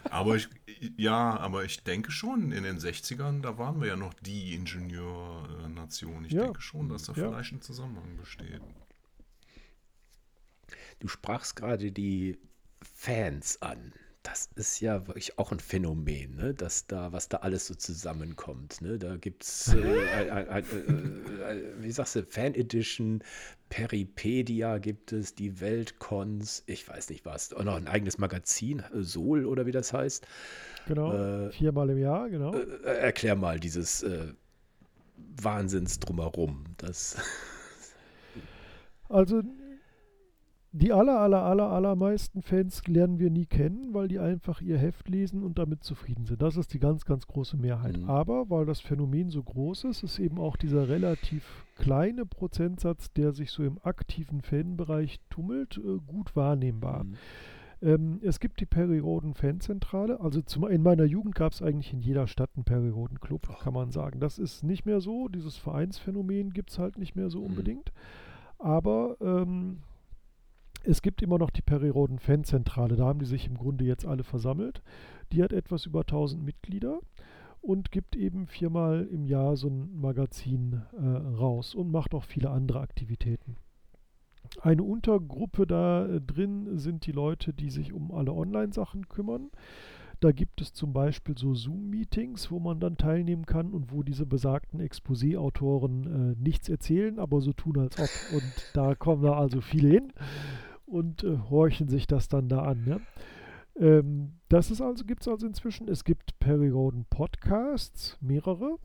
aber 0.10 0.36
ich, 0.36 0.50
ja, 0.98 1.38
aber 1.38 1.64
ich 1.64 1.84
denke 1.84 2.12
schon, 2.12 2.52
in 2.52 2.64
den 2.64 2.80
60ern, 2.80 3.42
da 3.42 3.58
waren 3.58 3.82
wir 3.82 3.88
ja 3.88 3.96
noch 3.96 4.14
die 4.14 4.54
Ingenieurnation. 4.54 6.26
Ich 6.26 6.34
ja. 6.34 6.46
denke 6.46 6.62
schon, 6.62 6.90
dass 6.90 7.04
da 7.04 7.14
ja. 7.14 7.30
vielleicht 7.30 7.54
ein 7.54 7.62
Zusammenhang 7.62 8.18
besteht. 8.18 8.62
Du 11.00 11.08
sprachst 11.08 11.56
gerade 11.56 11.92
die 11.92 12.38
Fans 12.82 13.62
an 13.62 13.94
das 14.24 14.50
ist 14.56 14.80
ja 14.80 15.06
wirklich 15.08 15.38
auch 15.38 15.52
ein 15.52 15.60
Phänomen, 15.60 16.36
ne? 16.36 16.54
dass 16.54 16.88
da, 16.88 17.12
was 17.12 17.28
da 17.28 17.38
alles 17.38 17.68
so 17.68 17.76
zusammenkommt. 17.76 18.82
Ne? 18.82 18.98
Da 18.98 19.18
gibt 19.18 19.44
es 19.44 19.74
äh, 19.74 20.30
ein, 20.30 20.66
ein, 21.44 21.64
wie 21.80 21.92
sagst 21.92 22.16
du, 22.16 22.24
Fan 22.24 22.56
Edition, 22.56 23.22
Peripedia 23.68 24.78
gibt 24.78 25.12
es, 25.12 25.36
die 25.36 25.60
Weltcons, 25.60 26.64
ich 26.68 26.88
weiß 26.88 27.10
nicht 27.10 27.26
was, 27.26 27.52
und 27.52 27.66
noch 27.66 27.76
ein 27.76 27.88
eigenes 27.88 28.18
Magazin, 28.18 28.82
Sol 28.94 29.46
oder 29.46 29.66
wie 29.66 29.72
das 29.72 29.92
heißt. 29.92 30.26
Genau, 30.88 31.14
äh, 31.14 31.52
viermal 31.52 31.90
im 31.90 31.98
Jahr, 31.98 32.30
genau. 32.30 32.54
Äh, 32.54 32.84
erklär 32.84 33.36
mal 33.36 33.60
dieses 33.60 34.04
äh, 34.04 34.34
Wahnsinns 35.42 36.00
drumherum. 36.00 36.64
Das 36.78 37.18
also 39.10 39.44
die 40.76 40.92
aller, 40.92 41.20
aller, 41.20 41.44
aller, 41.44 41.70
allermeisten 41.70 42.42
Fans 42.42 42.82
lernen 42.88 43.20
wir 43.20 43.30
nie 43.30 43.46
kennen, 43.46 43.94
weil 43.94 44.08
die 44.08 44.18
einfach 44.18 44.60
ihr 44.60 44.80
Heft 44.80 45.08
lesen 45.08 45.44
und 45.44 45.60
damit 45.60 45.84
zufrieden 45.84 46.26
sind. 46.26 46.42
Das 46.42 46.58
ist 46.58 46.74
die 46.74 46.80
ganz, 46.80 47.06
ganz 47.06 47.28
große 47.28 47.58
Mehrheit. 47.58 48.00
Mhm. 48.00 48.10
Aber 48.10 48.50
weil 48.50 48.66
das 48.66 48.82
Phänomen 48.82 49.30
so 49.30 49.44
groß 49.44 49.84
ist, 49.84 50.02
ist 50.02 50.18
eben 50.18 50.40
auch 50.40 50.58
dieser 50.58 50.90
relativ 50.90 51.64
kleine 51.78 52.26
Prozentsatz, 52.26 53.14
der 53.14 53.34
sich 53.34 53.52
so 53.52 53.64
im 53.64 53.78
aktiven 53.84 54.42
Fanbereich 54.42 55.20
tummelt, 55.30 55.78
äh, 55.78 56.00
gut 56.08 56.36
wahrnehmbar. 56.36 57.04
Mhm. 57.04 57.18
Ähm, 57.84 58.20
es 58.24 58.40
gibt 58.40 58.60
die 58.60 58.66
Perioden-Fanzentrale. 58.66 60.22
Also 60.22 60.42
zum, 60.42 60.68
in 60.68 60.82
meiner 60.82 61.06
Jugend 61.06 61.36
gab 61.36 61.54
es 61.54 61.62
eigentlich 61.62 61.94
in 61.94 62.02
jeder 62.02 62.26
Stadt 62.26 62.50
einen 62.56 62.66
Perioden-Club, 62.66 63.60
kann 63.60 63.76
man 63.76 63.92
sagen. 63.92 64.20
Das 64.20 64.40
ist 64.40 64.64
nicht 64.64 64.88
mehr 64.88 65.02
so. 65.02 65.28
Dieses 65.28 65.56
Vereinsphänomen 65.56 66.52
gibt 66.52 66.72
es 66.72 66.80
halt 66.80 66.98
nicht 66.98 67.16
mehr 67.16 67.30
so 67.30 67.42
mhm. 67.42 67.46
unbedingt. 67.46 67.92
Aber 68.58 69.18
ähm, 69.22 69.78
es 70.84 71.02
gibt 71.02 71.22
immer 71.22 71.38
noch 71.38 71.50
die 71.50 71.62
Perioden 71.62 72.20
Fanzentrale, 72.20 72.96
da 72.96 73.06
haben 73.06 73.20
die 73.20 73.26
sich 73.26 73.48
im 73.48 73.58
Grunde 73.58 73.86
jetzt 73.86 74.06
alle 74.06 74.24
versammelt. 74.24 74.82
Die 75.32 75.42
hat 75.42 75.54
etwas 75.54 75.86
über 75.86 76.02
1000 76.02 76.44
Mitglieder 76.44 77.00
und 77.62 77.92
gibt 77.92 78.16
eben 78.18 78.48
viermal 78.48 79.08
im 79.10 79.26
Jahr 79.26 79.56
so 79.56 79.70
ein 79.70 80.00
Magazin 80.00 80.82
äh, 80.92 81.06
raus 81.06 81.74
und 81.74 81.90
macht 81.90 82.14
auch 82.14 82.26
viele 82.26 82.50
andere 82.50 82.82
Aktivitäten. 82.82 83.56
Eine 84.62 84.84
Untergruppe 84.84 85.66
da 85.66 86.06
äh, 86.06 86.22
drin 86.22 86.78
sind 86.78 87.06
die 87.06 87.14
Leute, 87.14 87.54
die 87.54 87.70
sich 87.70 87.94
um 87.94 88.12
alle 88.12 88.34
Online-Sachen 88.34 89.08
kümmern. 89.08 89.50
Da 90.20 90.32
gibt 90.32 90.62
es 90.62 90.74
zum 90.74 90.94
Beispiel 90.94 91.38
so 91.38 91.54
Zoom-Meetings, 91.54 92.52
wo 92.52 92.60
man 92.60 92.80
dann 92.80 92.98
teilnehmen 92.98 93.46
kann 93.46 93.72
und 93.72 93.92
wo 93.92 94.04
diese 94.04 94.26
besagten 94.26 94.82
Exposé-Autoren 94.82 96.34
äh, 96.34 96.42
nichts 96.42 96.68
erzählen, 96.68 97.20
aber 97.20 97.42
so 97.42 97.54
tun 97.54 97.80
als 97.80 97.98
ob. 97.98 98.10
Und 98.36 98.72
da 98.74 98.96
kommen 98.96 99.24
da 99.24 99.34
also 99.34 99.62
viele 99.62 99.90
hin 99.90 100.14
und 100.94 101.24
äh, 101.24 101.38
horchen 101.50 101.90
sich 101.90 102.08
das 102.08 102.28
dann 102.28 102.48
da 102.48 102.62
an. 102.64 102.86
Ne? 102.86 103.02
Ähm, 103.76 104.34
das 104.50 104.72
ist 104.72 104.82
also, 104.82 105.04
gibt 105.04 105.22
es 105.22 105.28
also 105.28 105.48
inzwischen. 105.48 105.88
Es 105.88 106.04
gibt 106.04 106.40
Perioden 106.40 107.06
Podcasts, 107.10 108.18
mehrere, 108.22 108.78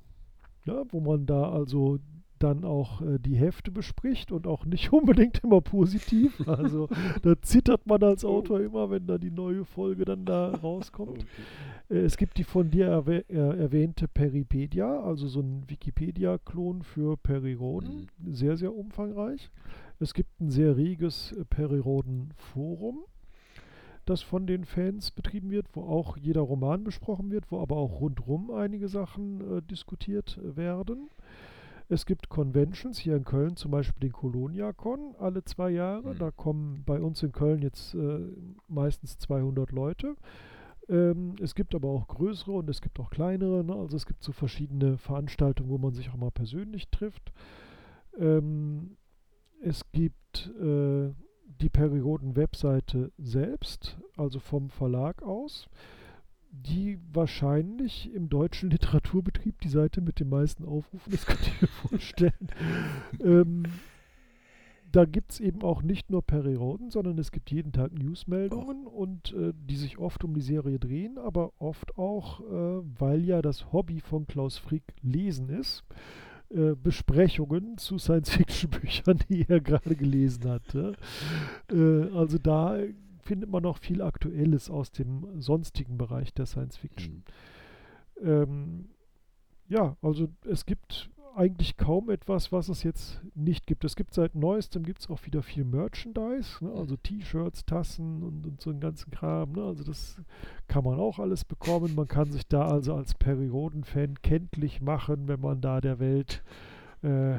ja, 0.65 0.83
wo 0.91 1.01
man 1.01 1.27
da 1.27 1.51
also 1.51 1.99
dann 2.39 2.65
auch 2.65 3.03
äh, 3.03 3.19
die 3.19 3.37
Hefte 3.37 3.71
bespricht 3.71 4.33
und 4.33 4.47
auch 4.47 4.65
nicht 4.65 4.93
unbedingt 4.93 5.43
immer 5.45 5.61
positiv. 5.61 6.47
Also 6.49 6.89
da 7.23 7.41
zittert 7.43 7.87
man 7.87 8.03
als 8.03 8.25
oh. 8.25 8.39
Autor 8.39 8.61
immer, 8.61 8.91
wenn 8.91 9.07
da 9.07 9.19
die 9.19 9.31
neue 9.31 9.65
Folge 9.65 10.05
dann 10.05 10.25
da 10.25 10.55
rauskommt. 10.55 11.27
Äh, 11.91 11.99
es 11.99 12.17
gibt 12.17 12.39
die 12.39 12.45
von 12.45 12.71
dir 12.71 12.87
erwäh 12.87 13.25
äh, 13.29 13.37
erwähnte 13.37 14.09
Peripedia, 14.09 15.01
also 15.01 15.27
so 15.27 15.41
ein 15.41 15.65
Wikipedia-Klon 15.69 16.83
für 16.83 17.17
Periroden, 17.17 18.09
mhm. 18.19 18.35
sehr, 18.35 18.57
sehr 18.57 18.75
umfangreich. 18.75 19.51
Es 20.01 20.15
gibt 20.15 20.41
ein 20.41 20.51
sehr 20.51 20.77
reges 20.77 21.33
äh, 21.33 21.45
Periroden-Forum 21.45 23.05
das 24.09 24.23
von 24.23 24.47
den 24.47 24.65
Fans 24.65 25.11
betrieben 25.11 25.51
wird, 25.51 25.67
wo 25.75 25.83
auch 25.83 26.17
jeder 26.17 26.41
Roman 26.41 26.83
besprochen 26.83 27.31
wird, 27.31 27.51
wo 27.51 27.61
aber 27.61 27.77
auch 27.77 28.01
rundrum 28.01 28.51
einige 28.51 28.89
Sachen 28.89 29.59
äh, 29.59 29.63
diskutiert 29.63 30.41
werden. 30.43 31.11
Es 31.91 32.07
gibt 32.07 32.29
Conventions 32.29 32.99
hier 32.99 33.17
in 33.17 33.25
Köln, 33.25 33.57
zum 33.57 33.71
Beispiel 33.71 34.01
den 34.01 34.13
Colonia-Con 34.13 35.15
alle 35.19 35.45
zwei 35.45 35.71
Jahre. 35.71 36.15
Mhm. 36.15 36.19
Da 36.19 36.31
kommen 36.31 36.83
bei 36.87 37.01
uns 37.01 37.23
in 37.23 37.33
Köln 37.33 37.63
jetzt 37.63 37.95
äh, 37.95 38.21
meistens 38.67 39.19
200 39.19 39.73
Leute. 39.73 40.15
Ähm, 40.89 41.35
es 41.41 41.55
gibt 41.55 41.75
aber 41.75 41.89
auch 41.89 42.09
größere 42.09 42.53
und 42.53 42.69
es 42.71 42.81
gibt 42.81 42.99
auch 43.01 43.11
kleinere. 43.11 43.63
Ne? 43.63 43.75
Also 43.75 43.97
es 43.97 44.07
gibt 44.07 44.23
so 44.23 44.33
verschiedene 44.33 44.97
Veranstaltungen, 44.97 45.71
wo 45.71 45.79
man 45.79 45.93
sich 45.93 46.11
auch 46.11 46.17
mal 46.17 46.31
persönlich 46.31 46.89
trifft. 46.89 47.33
Ähm, 48.19 48.97
es 49.63 49.91
gibt 49.93 50.51
äh, 50.61 51.11
die 51.61 51.69
Perioden-Webseite 51.69 53.13
selbst, 53.19 53.99
also 54.17 54.39
vom 54.39 54.71
Verlag 54.71 55.23
aus 55.23 55.69
die 56.51 56.99
wahrscheinlich 57.13 58.13
im 58.13 58.29
deutschen 58.29 58.71
Literaturbetrieb 58.71 59.61
die 59.61 59.69
Seite 59.69 60.01
mit 60.01 60.21
den 60.21 60.29
meisten 60.29 60.65
Aufrufen, 60.65 61.13
das 61.13 61.27
könnt 61.27 61.47
ihr 61.47 61.55
mir 61.61 61.69
vorstellen. 61.89 62.49
ähm, 63.23 63.65
da 64.91 65.05
gibt 65.05 65.33
es 65.33 65.41
eben 65.41 65.63
auch 65.63 65.83
nicht 65.83 66.11
nur 66.11 66.23
Perioden, 66.23 66.91
sondern 66.91 67.19
es 67.19 67.31
gibt 67.31 67.51
jeden 67.51 67.73
Tag 67.73 67.93
Newsmeldungen 67.93 68.87
oh. 68.87 68.91
und 68.91 69.35
äh, 69.35 69.53
die 69.55 69.77
sich 69.77 69.99
oft 69.99 70.25
um 70.25 70.33
die 70.33 70.41
Serie 70.41 70.79
drehen, 70.79 71.19
aber 71.19 71.53
oft 71.59 71.99
auch, 71.99 72.41
äh, 72.41 72.83
weil 72.99 73.23
ja 73.23 73.43
das 73.43 73.71
Hobby 73.71 74.01
von 74.01 74.27
Klaus 74.27 74.57
Frick 74.57 74.85
Lesen 75.03 75.51
ist, 75.51 75.85
äh, 76.51 76.75
Besprechungen 76.75 77.77
zu 77.79 77.99
Science-Fiction-Büchern, 77.99 79.19
die 79.29 79.47
er 79.49 79.61
gerade 79.61 79.95
gelesen 79.95 80.49
hat. 80.49 80.75
Äh, 80.75 82.11
also 82.15 82.39
da 82.39 82.79
findet 83.21 83.51
man 83.51 83.63
noch 83.63 83.79
viel 83.79 84.01
Aktuelles 84.01 84.71
aus 84.71 84.91
dem 84.91 85.41
sonstigen 85.41 85.99
Bereich 85.99 86.33
der 86.33 86.47
Science 86.47 86.77
Fiction. 86.77 87.25
Mhm. 88.21 88.27
Ähm, 88.27 88.89
ja, 89.69 89.97
also 90.01 90.29
es 90.47 90.65
gibt 90.65 91.11
eigentlich 91.39 91.77
kaum 91.77 92.11
etwas, 92.11 92.51
was 92.51 92.69
es 92.69 92.83
jetzt 92.83 93.21
nicht 93.35 93.67
gibt. 93.67 93.85
Es 93.85 93.95
gibt 93.95 94.13
seit 94.13 94.35
neuestem 94.35 94.83
gibt 94.83 95.01
es 95.01 95.09
auch 95.09 95.25
wieder 95.25 95.43
viel 95.43 95.65
Merchandise, 95.65 96.65
ne? 96.65 96.73
also 96.73 96.97
T-Shirts, 96.97 97.65
Tassen 97.65 98.25
und, 98.25 98.45
und, 98.45 98.61
so 98.61 98.71
einen 98.71 98.81
ganzen 98.81 99.11
Kram. 99.13 99.53
Ne? 99.53 99.63
Also 99.63 99.85
das 99.85 100.17
kann 100.67 100.83
man 100.83 100.99
auch 100.99 101.21
alles 101.21 101.45
bekommen. 101.45 101.95
Man 101.95 102.09
kann 102.09 102.33
sich 102.33 102.47
da 102.49 102.67
also 102.67 102.95
als 102.95 103.15
Periodenfan 103.15 104.21
kenntlich 104.21 104.81
machen, 104.81 105.29
wenn 105.29 105.41
man 105.41 105.61
da 105.61 105.81
der 105.81 106.01
Welt 106.01 106.43
äh, 107.03 107.39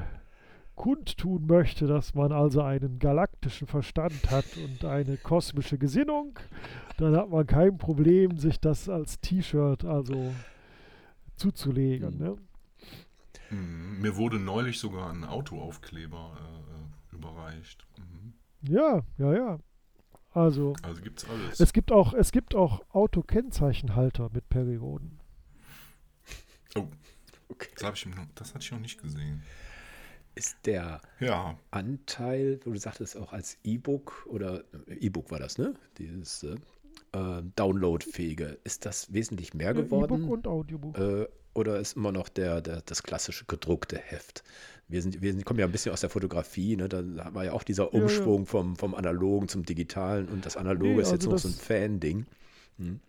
kundtun 0.76 1.45
möchte, 1.45 1.86
dass 1.86 2.16
man 2.16 2.32
also 2.32 2.62
einen 2.62 3.00
galaktischen 3.00 3.68
Verstand 3.68 4.32
hat 4.32 4.45
und 4.64 4.86
eine 4.86 5.18
kosmische 5.18 5.78
Gesinnung, 5.78 6.39
dann 6.97 7.18
hat 7.18 7.30
man 7.30 7.45
kein 7.45 7.78
Problem, 7.78 8.38
sich 8.38 8.62
das 8.62 8.88
als 8.88 9.20
T-Shirt 9.20 9.84
also 9.84 10.32
zuzulegen. 11.36 12.18
Mhm. 12.18 12.24
Ne? 12.24 12.38
Mhm. 13.52 14.02
Mir 14.02 14.16
wurde 14.16 14.39
neulich 14.39 14.80
sogar 14.80 15.10
ein 15.12 15.24
Autoaufkleber 15.24 16.38
äh, 16.38 17.16
überreicht. 17.16 17.86
Mhm. 17.97 18.34
Ja, 18.62 19.02
ja, 19.18 19.34
ja. 19.34 19.60
Also, 20.32 20.76
also 20.84 21.02
gibt's 21.02 21.28
alles. 21.28 21.60
Es 21.60 21.74
gibt 21.74 21.91
auch, 21.91 22.14
es 22.14 22.32
gibt 22.32 22.54
auch 22.54 22.84
Autokennzeichenhalter 22.89 24.30
mit 24.32 24.47
Perioden. 24.50 25.20
Oh, 26.76 26.88
okay. 27.50 27.70
Das, 27.80 27.93
ich, 27.93 28.08
das 28.36 28.54
hatte 28.54 28.64
ich 28.64 28.72
noch 28.72 28.80
nicht 28.80 29.02
gesehen 29.02 29.43
ist 30.39 30.58
der 30.66 31.02
ja. 31.20 31.58
Anteil, 31.70 32.60
wo 32.64 32.72
du 32.72 32.80
sagtest, 32.80 33.18
auch 33.18 33.34
als 33.34 33.58
E-Book 33.64 34.26
oder 34.28 34.64
äh, 34.88 34.93
E-Book 34.93 35.32
war 35.32 35.39
das, 35.39 35.58
ne? 35.58 35.74
Dieses 35.97 36.43
äh, 36.43 36.56
äh 37.12 37.43
Downloadfähige, 37.56 38.58
ist 38.64 38.86
das 38.86 39.12
wesentlich 39.14 39.54
mehr 39.54 39.74
geworden? 39.74 40.24
E-Book 40.24 40.32
und 40.32 40.47
Audiobook. 40.47 40.97
Äh, 40.97 41.28
oder 41.60 41.80
ist 41.80 41.95
immer 41.95 42.12
noch 42.12 42.30
der, 42.30 42.62
der, 42.62 42.82
das 42.82 43.03
klassische 43.03 43.45
gedruckte 43.45 43.97
Heft? 43.97 44.43
Wir, 44.88 45.01
sind, 45.01 45.22
wir 45.22 45.32
sind, 45.32 45.45
kommen 45.45 45.60
ja 45.60 45.66
ein 45.66 45.72
bisschen 45.72 45.91
aus 45.91 46.01
der 46.01 46.10
Fotografie, 46.10 46.76
ne? 46.76 46.89
da 46.89 47.03
war 47.34 47.45
ja 47.45 47.53
auch 47.53 47.64
dieser 47.64 47.93
Umschwung 47.93 48.39
ja, 48.39 48.43
ja. 48.43 48.45
Vom, 48.45 48.76
vom 48.76 48.95
Analogen 48.95 49.47
zum 49.47 49.64
Digitalen 49.64 50.28
und 50.28 50.45
das 50.45 50.57
Analoge 50.57 50.95
nee, 50.95 51.01
ist 51.01 51.12
jetzt 51.12 51.28
also 51.28 51.32
noch 51.32 51.38
so 51.38 51.49
ein 51.49 51.53
Fan-Ding. 51.53 52.26
Hm. 52.78 52.99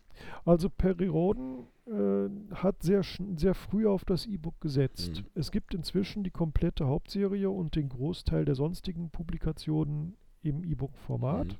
Also 0.44 0.68
Perioden 0.68 1.66
äh, 1.86 2.28
hat 2.54 2.82
sehr, 2.82 3.02
sehr 3.36 3.54
früh 3.54 3.86
auf 3.86 4.04
das 4.04 4.26
E-Book 4.26 4.60
gesetzt. 4.60 5.22
Mhm. 5.22 5.26
Es 5.34 5.50
gibt 5.50 5.74
inzwischen 5.74 6.22
die 6.22 6.30
komplette 6.30 6.86
Hauptserie 6.86 7.50
und 7.50 7.76
den 7.76 7.88
Großteil 7.88 8.44
der 8.44 8.54
sonstigen 8.54 9.10
Publikationen 9.10 10.16
im 10.42 10.64
E-Book-Format. 10.64 11.46
Mhm. 11.48 11.56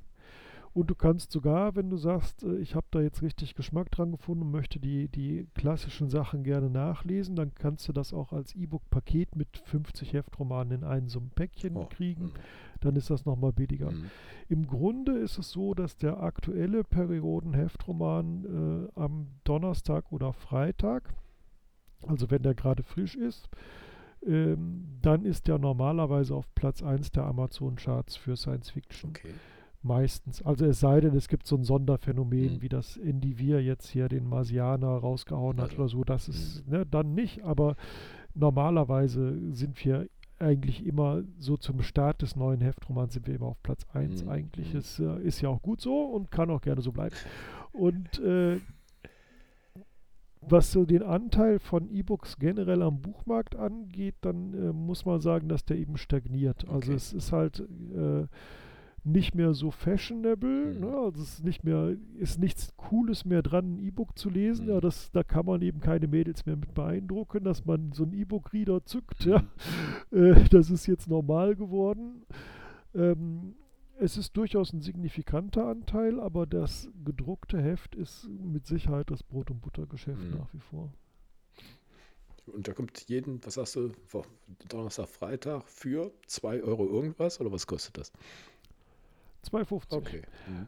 Und 0.73 0.89
du 0.89 0.95
kannst 0.95 1.31
sogar, 1.31 1.75
wenn 1.75 1.89
du 1.89 1.97
sagst, 1.97 2.43
äh, 2.43 2.55
ich 2.57 2.75
habe 2.75 2.87
da 2.91 3.01
jetzt 3.01 3.21
richtig 3.21 3.55
Geschmack 3.55 3.91
dran 3.91 4.11
gefunden 4.11 4.43
und 4.43 4.51
möchte 4.51 4.79
die, 4.79 5.09
die 5.09 5.47
klassischen 5.53 6.09
Sachen 6.09 6.43
gerne 6.43 6.69
nachlesen, 6.69 7.35
dann 7.35 7.53
kannst 7.53 7.87
du 7.89 7.93
das 7.93 8.13
auch 8.13 8.31
als 8.31 8.55
E-Book-Paket 8.55 9.35
mit 9.35 9.57
50 9.57 10.13
Heftromanen 10.13 10.79
in 10.79 10.83
einem 10.85 11.09
so 11.09 11.19
einem 11.19 11.31
Päckchen 11.31 11.75
oh. 11.75 11.87
kriegen. 11.89 12.25
Mhm. 12.25 12.31
Dann 12.79 12.95
ist 12.95 13.09
das 13.09 13.25
nochmal 13.25 13.51
billiger. 13.51 13.91
Mhm. 13.91 14.05
Im 14.47 14.67
Grunde 14.67 15.17
ist 15.17 15.37
es 15.37 15.51
so, 15.51 15.73
dass 15.73 15.97
der 15.97 16.23
aktuelle 16.23 16.83
Perioden-Heftroman 16.83 18.87
äh, 18.95 18.99
am 18.99 19.27
Donnerstag 19.43 20.11
oder 20.11 20.31
Freitag, 20.31 21.13
also 22.07 22.31
wenn 22.31 22.43
der 22.43 22.55
gerade 22.55 22.83
frisch 22.83 23.15
ist, 23.15 23.49
ähm, 24.25 24.99
dann 25.01 25.25
ist 25.25 25.47
der 25.47 25.57
normalerweise 25.57 26.33
auf 26.33 26.45
Platz 26.55 26.81
1 26.81 27.11
der 27.11 27.25
Amazon-Charts 27.25 28.15
für 28.15 28.37
Science 28.37 28.69
Fiction. 28.69 29.09
Okay. 29.09 29.33
Meistens. 29.83 30.43
Also 30.43 30.65
es 30.65 30.79
sei 30.79 31.01
denn, 31.01 31.15
es 31.15 31.27
gibt 31.27 31.47
so 31.47 31.55
ein 31.55 31.63
Sonderphänomen, 31.63 32.55
mhm. 32.55 32.61
wie 32.61 32.69
das 32.69 32.97
Endivir 32.97 33.63
jetzt 33.63 33.87
hier 33.87 34.09
den 34.09 34.27
Marsianer 34.27 34.87
rausgehauen 34.87 35.57
hat 35.57 35.71
also, 35.71 35.77
oder 35.77 35.87
so. 35.89 36.03
Das 36.03 36.27
ist 36.27 36.67
mhm. 36.67 36.73
ne, 36.73 36.85
dann 36.85 37.15
nicht, 37.15 37.43
aber 37.43 37.75
normalerweise 38.35 39.37
sind 39.53 39.83
wir 39.83 40.07
eigentlich 40.37 40.85
immer 40.85 41.23
so 41.39 41.57
zum 41.57 41.81
Start 41.81 42.21
des 42.21 42.35
neuen 42.35 42.61
Heftromans 42.61 43.13
sind 43.13 43.27
wir 43.27 43.35
immer 43.35 43.47
auf 43.47 43.61
Platz 43.63 43.85
1. 43.93 44.23
Mhm. 44.23 44.29
Eigentlich 44.29 44.73
mhm. 44.73 44.79
ist, 44.79 44.99
äh, 44.99 45.21
ist 45.21 45.41
ja 45.41 45.49
auch 45.49 45.61
gut 45.61 45.81
so 45.81 46.03
und 46.03 46.31
kann 46.31 46.49
auch 46.49 46.61
gerne 46.61 46.81
so 46.81 46.91
bleiben. 46.91 47.15
Und 47.71 48.19
äh, 48.19 48.59
was 50.41 50.71
so 50.71 50.85
den 50.85 51.03
Anteil 51.03 51.59
von 51.59 51.89
E-Books 51.89 52.37
generell 52.37 52.81
am 52.81 52.99
Buchmarkt 52.99 53.55
angeht, 53.55 54.15
dann 54.21 54.53
äh, 54.53 54.73
muss 54.73 55.05
man 55.05 55.21
sagen, 55.21 55.47
dass 55.47 55.65
der 55.65 55.77
eben 55.77 55.97
stagniert. 55.97 56.65
Also 56.65 56.75
okay. 56.75 56.91
Also 56.91 56.93
es 56.93 57.13
ist 57.13 57.31
halt 57.31 57.59
äh, 57.59 58.27
nicht 59.03 59.33
mehr 59.35 59.53
so 59.53 59.71
fashionable. 59.71 60.73
Mhm. 60.73 60.79
Ne? 60.79 60.97
Also 60.97 61.21
es 61.21 61.33
ist 61.35 61.43
nicht 61.43 61.63
mehr, 61.63 61.95
ist 62.15 62.39
nichts 62.39 62.75
Cooles 62.77 63.25
mehr 63.25 63.41
dran, 63.41 63.75
ein 63.75 63.79
E-Book 63.79 64.17
zu 64.17 64.29
lesen. 64.29 64.65
Mhm. 64.65 64.71
Ja, 64.71 64.81
das, 64.81 65.11
da 65.11 65.23
kann 65.23 65.45
man 65.45 65.61
eben 65.61 65.79
keine 65.79 66.07
Mädels 66.07 66.45
mehr 66.45 66.55
mit 66.55 66.73
beeindrucken, 66.73 67.43
dass 67.43 67.65
man 67.65 67.91
so 67.93 68.03
einen 68.03 68.13
E-Book-Reader 68.13 68.85
zückt. 68.85 69.25
Mhm. 69.25 69.31
Ja? 69.31 69.43
Äh, 70.11 70.43
das 70.49 70.69
ist 70.69 70.87
jetzt 70.87 71.07
normal 71.07 71.55
geworden. 71.55 72.25
Ähm, 72.93 73.55
es 73.97 74.17
ist 74.17 74.35
durchaus 74.35 74.73
ein 74.73 74.81
signifikanter 74.81 75.67
Anteil, 75.67 76.19
aber 76.19 76.45
das 76.45 76.89
gedruckte 77.05 77.61
Heft 77.61 77.95
ist 77.95 78.27
mit 78.27 78.65
Sicherheit 78.65 79.09
das 79.09 79.23
Brot- 79.23 79.51
und 79.51 79.61
Buttergeschäft 79.61 80.23
mhm. 80.23 80.37
nach 80.37 80.53
wie 80.53 80.59
vor. 80.59 80.91
Und 82.47 82.67
da 82.67 82.73
kommt 82.73 83.07
jeden, 83.07 83.43
was 83.45 83.53
sagst 83.53 83.75
du, 83.75 83.91
Donnerstag, 84.67 85.07
Freitag 85.07 85.63
für 85.63 86.11
2 86.27 86.63
Euro 86.63 86.85
irgendwas 86.87 87.39
oder 87.39 87.51
was 87.51 87.67
kostet 87.67 87.97
das? 87.97 88.11
2,50. 89.43 89.93
Okay. 89.93 90.21
Mhm. 90.47 90.67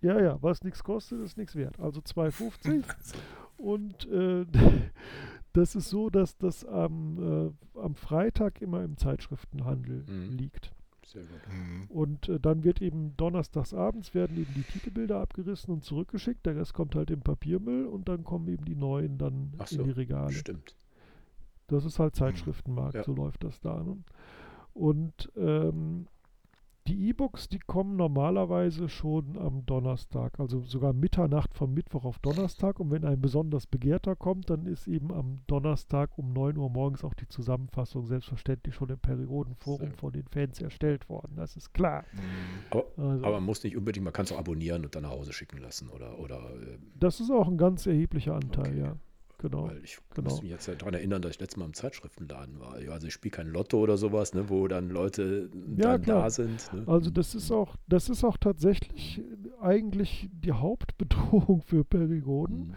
Ja, 0.00 0.20
ja, 0.20 0.42
was 0.42 0.62
nichts 0.62 0.84
kostet, 0.84 1.20
ist 1.20 1.38
nichts 1.38 1.56
wert. 1.56 1.80
Also 1.80 2.00
2,50. 2.00 2.84
und 3.56 4.06
äh, 4.10 4.44
das 5.52 5.74
ist 5.74 5.88
so, 5.88 6.10
dass 6.10 6.36
das 6.36 6.64
am, 6.64 7.54
äh, 7.74 7.78
am 7.78 7.94
Freitag 7.94 8.60
immer 8.60 8.82
im 8.82 8.96
Zeitschriftenhandel 8.98 10.04
mhm. 10.06 10.36
liegt. 10.36 10.74
Sehr 11.06 11.22
gut. 11.22 11.40
Mhm. 11.48 11.86
Und 11.88 12.28
äh, 12.28 12.40
dann 12.40 12.64
wird 12.64 12.82
eben 12.82 13.16
donnerstags 13.16 13.72
abends 13.72 14.14
werden 14.14 14.36
eben 14.36 14.52
die 14.54 14.62
Titelbilder 14.62 15.20
abgerissen 15.20 15.72
und 15.72 15.84
zurückgeschickt. 15.84 16.44
Der 16.44 16.56
Rest 16.56 16.74
kommt 16.74 16.94
halt 16.94 17.10
im 17.10 17.20
Papiermüll 17.20 17.86
und 17.86 18.08
dann 18.08 18.24
kommen 18.24 18.48
eben 18.48 18.64
die 18.64 18.74
neuen 18.74 19.18
dann 19.18 19.52
so, 19.66 19.80
in 19.80 19.84
die 19.84 19.90
Regale. 19.92 20.32
Stimmt. 20.32 20.76
Das 21.68 21.84
ist 21.84 21.98
halt 21.98 22.14
mhm. 22.14 22.18
Zeitschriftenmarkt, 22.18 22.94
ja. 22.94 23.04
so 23.04 23.14
läuft 23.14 23.44
das 23.44 23.60
da. 23.60 23.82
Ne? 23.82 23.98
Und 24.74 25.32
ähm, 25.36 26.08
die 26.86 27.08
E-Books, 27.08 27.48
die 27.48 27.58
kommen 27.58 27.96
normalerweise 27.96 28.88
schon 28.88 29.38
am 29.38 29.64
Donnerstag, 29.64 30.38
also 30.38 30.60
sogar 30.60 30.92
Mitternacht 30.92 31.54
vom 31.54 31.72
Mittwoch 31.72 32.04
auf 32.04 32.18
Donnerstag. 32.18 32.78
Und 32.78 32.90
wenn 32.90 33.04
ein 33.04 33.20
besonders 33.20 33.66
begehrter 33.66 34.14
kommt, 34.16 34.50
dann 34.50 34.66
ist 34.66 34.86
eben 34.86 35.12
am 35.12 35.40
Donnerstag 35.46 36.18
um 36.18 36.32
9 36.32 36.58
Uhr 36.58 36.68
morgens 36.68 37.02
auch 37.02 37.14
die 37.14 37.28
Zusammenfassung 37.28 38.06
selbstverständlich 38.06 38.74
schon 38.74 38.90
im 38.90 38.98
Periodenforum 38.98 39.92
von 39.92 40.12
den 40.12 40.26
Fans 40.28 40.60
erstellt 40.60 41.08
worden. 41.08 41.36
Das 41.36 41.56
ist 41.56 41.72
klar. 41.72 42.04
Mhm. 42.12 42.18
Aber, 42.70 42.84
also, 42.96 43.24
aber, 43.24 43.34
man 43.36 43.44
muss 43.44 43.64
nicht 43.64 43.76
unbedingt, 43.76 44.04
man 44.04 44.12
kann 44.12 44.26
es 44.26 44.32
auch 44.32 44.38
abonnieren 44.38 44.84
und 44.84 44.94
dann 44.94 45.04
nach 45.04 45.10
Hause 45.10 45.32
schicken 45.32 45.58
lassen 45.58 45.88
oder. 45.88 46.18
oder 46.18 46.36
äh, 46.36 46.78
das 46.98 47.20
ist 47.20 47.30
auch 47.30 47.48
ein 47.48 47.56
ganz 47.56 47.86
erheblicher 47.86 48.34
Anteil, 48.34 48.68
okay. 48.68 48.80
ja. 48.80 48.96
Genau. 49.44 49.68
Weil 49.68 49.84
ich 49.84 49.98
genau. 50.14 50.30
muss 50.30 50.40
mich 50.40 50.50
jetzt 50.50 50.66
daran 50.68 50.94
erinnern, 50.94 51.20
dass 51.20 51.32
ich 51.32 51.40
letztes 51.40 51.58
Mal 51.58 51.66
im 51.66 51.74
Zeitschriftenladen 51.74 52.60
war. 52.60 52.76
Also 52.90 53.08
ich 53.08 53.12
spiele 53.12 53.30
kein 53.32 53.48
Lotto 53.48 53.78
oder 53.78 53.98
sowas, 53.98 54.32
ne, 54.32 54.48
wo 54.48 54.66
dann 54.68 54.88
Leute 54.88 55.50
ja, 55.76 55.92
dann 55.92 56.02
klar. 56.02 56.22
da 56.22 56.30
sind. 56.30 56.72
Ne? 56.72 56.84
Also 56.86 57.10
das 57.10 57.34
ist 57.34 57.50
auch, 57.50 57.76
das 57.86 58.08
ist 58.08 58.24
auch 58.24 58.38
tatsächlich 58.38 59.22
eigentlich 59.60 60.30
die 60.32 60.52
Hauptbedrohung 60.52 61.60
für 61.60 61.84
Perigoden. 61.84 62.74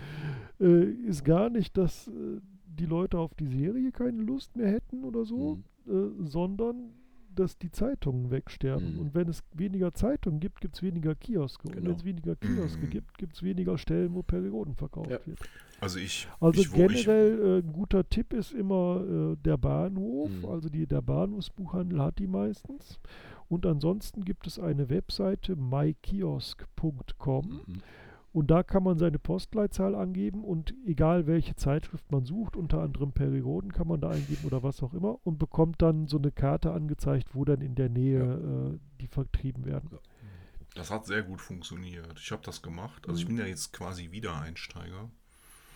Mhm. 0.59 0.65
Äh, 0.65 1.07
ist 1.07 1.23
gar 1.23 1.49
nicht, 1.49 1.77
dass 1.77 2.09
äh, 2.09 2.41
die 2.65 2.85
Leute 2.85 3.17
auf 3.17 3.33
die 3.33 3.47
Serie 3.47 3.93
keine 3.93 4.21
Lust 4.21 4.57
mehr 4.57 4.69
hätten 4.69 5.05
oder 5.05 5.23
so, 5.23 5.61
mhm. 5.85 6.23
äh, 6.25 6.27
sondern 6.27 6.91
dass 7.39 7.57
die 7.57 7.71
Zeitungen 7.71 8.31
wegsterben. 8.31 8.95
Mhm. 8.95 8.99
Und 8.99 9.15
wenn 9.15 9.29
es 9.29 9.43
weniger 9.53 9.93
Zeitungen 9.93 10.39
gibt, 10.39 10.61
gibt 10.61 10.75
es 10.75 10.81
weniger 10.81 11.15
Kioske. 11.15 11.67
Genau. 11.67 11.77
Und 11.77 11.87
wenn 11.87 11.95
es 11.95 12.05
weniger 12.05 12.35
Kioske 12.35 12.85
mhm. 12.85 12.89
gibt, 12.89 13.17
gibt 13.17 13.35
es 13.35 13.43
weniger 13.43 13.77
Stellen, 13.77 14.13
wo 14.13 14.23
Perioden 14.23 14.75
verkauft 14.75 15.11
ja. 15.11 15.19
wird. 15.25 15.39
Also 15.79 15.99
ich. 15.99 16.27
Also 16.39 16.61
ich, 16.61 16.73
generell 16.73 17.39
äh, 17.39 17.59
ein 17.59 17.71
guter 17.71 18.09
Tipp 18.09 18.33
ist 18.33 18.51
immer 18.51 19.03
äh, 19.07 19.35
der 19.37 19.57
Bahnhof. 19.57 20.29
Mhm. 20.29 20.45
Also 20.45 20.69
die, 20.69 20.87
der 20.87 21.01
Bahnhofsbuchhandel 21.01 22.01
hat 22.01 22.19
die 22.19 22.27
meistens. 22.27 22.99
Und 23.49 23.65
ansonsten 23.65 24.25
gibt 24.25 24.45
es 24.47 24.59
eine 24.59 24.89
Webseite 24.89 25.55
mykiosk.com. 25.55 27.61
Mhm. 28.37 28.41
Und 28.41 28.51
da 28.51 28.63
kann 28.63 28.83
man 28.83 28.97
seine 28.97 29.19
Postleitzahl 29.19 29.95
angeben 29.95 30.43
und 30.43 30.73
egal 30.85 31.25
welche 31.25 31.55
Zeitschrift 31.55 32.11
man 32.11 32.25
sucht, 32.25 32.55
unter 32.55 32.81
anderem 32.81 33.11
Perioden 33.11 33.73
kann 33.73 33.87
man 33.87 33.99
da 33.99 34.09
eingeben 34.09 34.45
oder 34.45 34.61
was 34.61 34.83
auch 34.83 34.93
immer 34.93 35.19
und 35.25 35.39
bekommt 35.39 35.81
dann 35.81 36.07
so 36.07 36.17
eine 36.17 36.31
Karte 36.31 36.71
angezeigt, 36.71 37.33
wo 37.33 37.45
dann 37.45 37.61
in 37.61 37.75
der 37.75 37.89
Nähe 37.89 38.19
ja. 38.19 38.69
äh, 38.69 38.79
die 39.01 39.07
vertrieben 39.07 39.65
werden. 39.65 39.89
Ja. 39.91 39.99
Das 40.75 40.91
hat 40.91 41.07
sehr 41.07 41.23
gut 41.23 41.41
funktioniert. 41.41 42.19
Ich 42.19 42.31
habe 42.31 42.43
das 42.45 42.61
gemacht. 42.61 43.07
Also 43.07 43.13
mhm. 43.13 43.17
ich 43.19 43.25
bin 43.27 43.37
ja 43.37 43.45
jetzt 43.45 43.73
quasi 43.73 44.11
Wiedereinsteiger. 44.11 45.09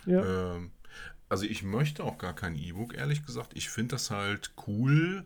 Ja. 0.06 0.54
Ähm, 0.54 0.70
also 1.28 1.44
ich 1.44 1.64
möchte 1.64 2.04
auch 2.04 2.18
gar 2.18 2.34
kein 2.34 2.54
E-Book, 2.54 2.94
ehrlich 2.94 3.26
gesagt. 3.26 3.56
Ich 3.56 3.70
finde 3.70 3.96
das 3.96 4.10
halt 4.10 4.52
cool, 4.68 5.24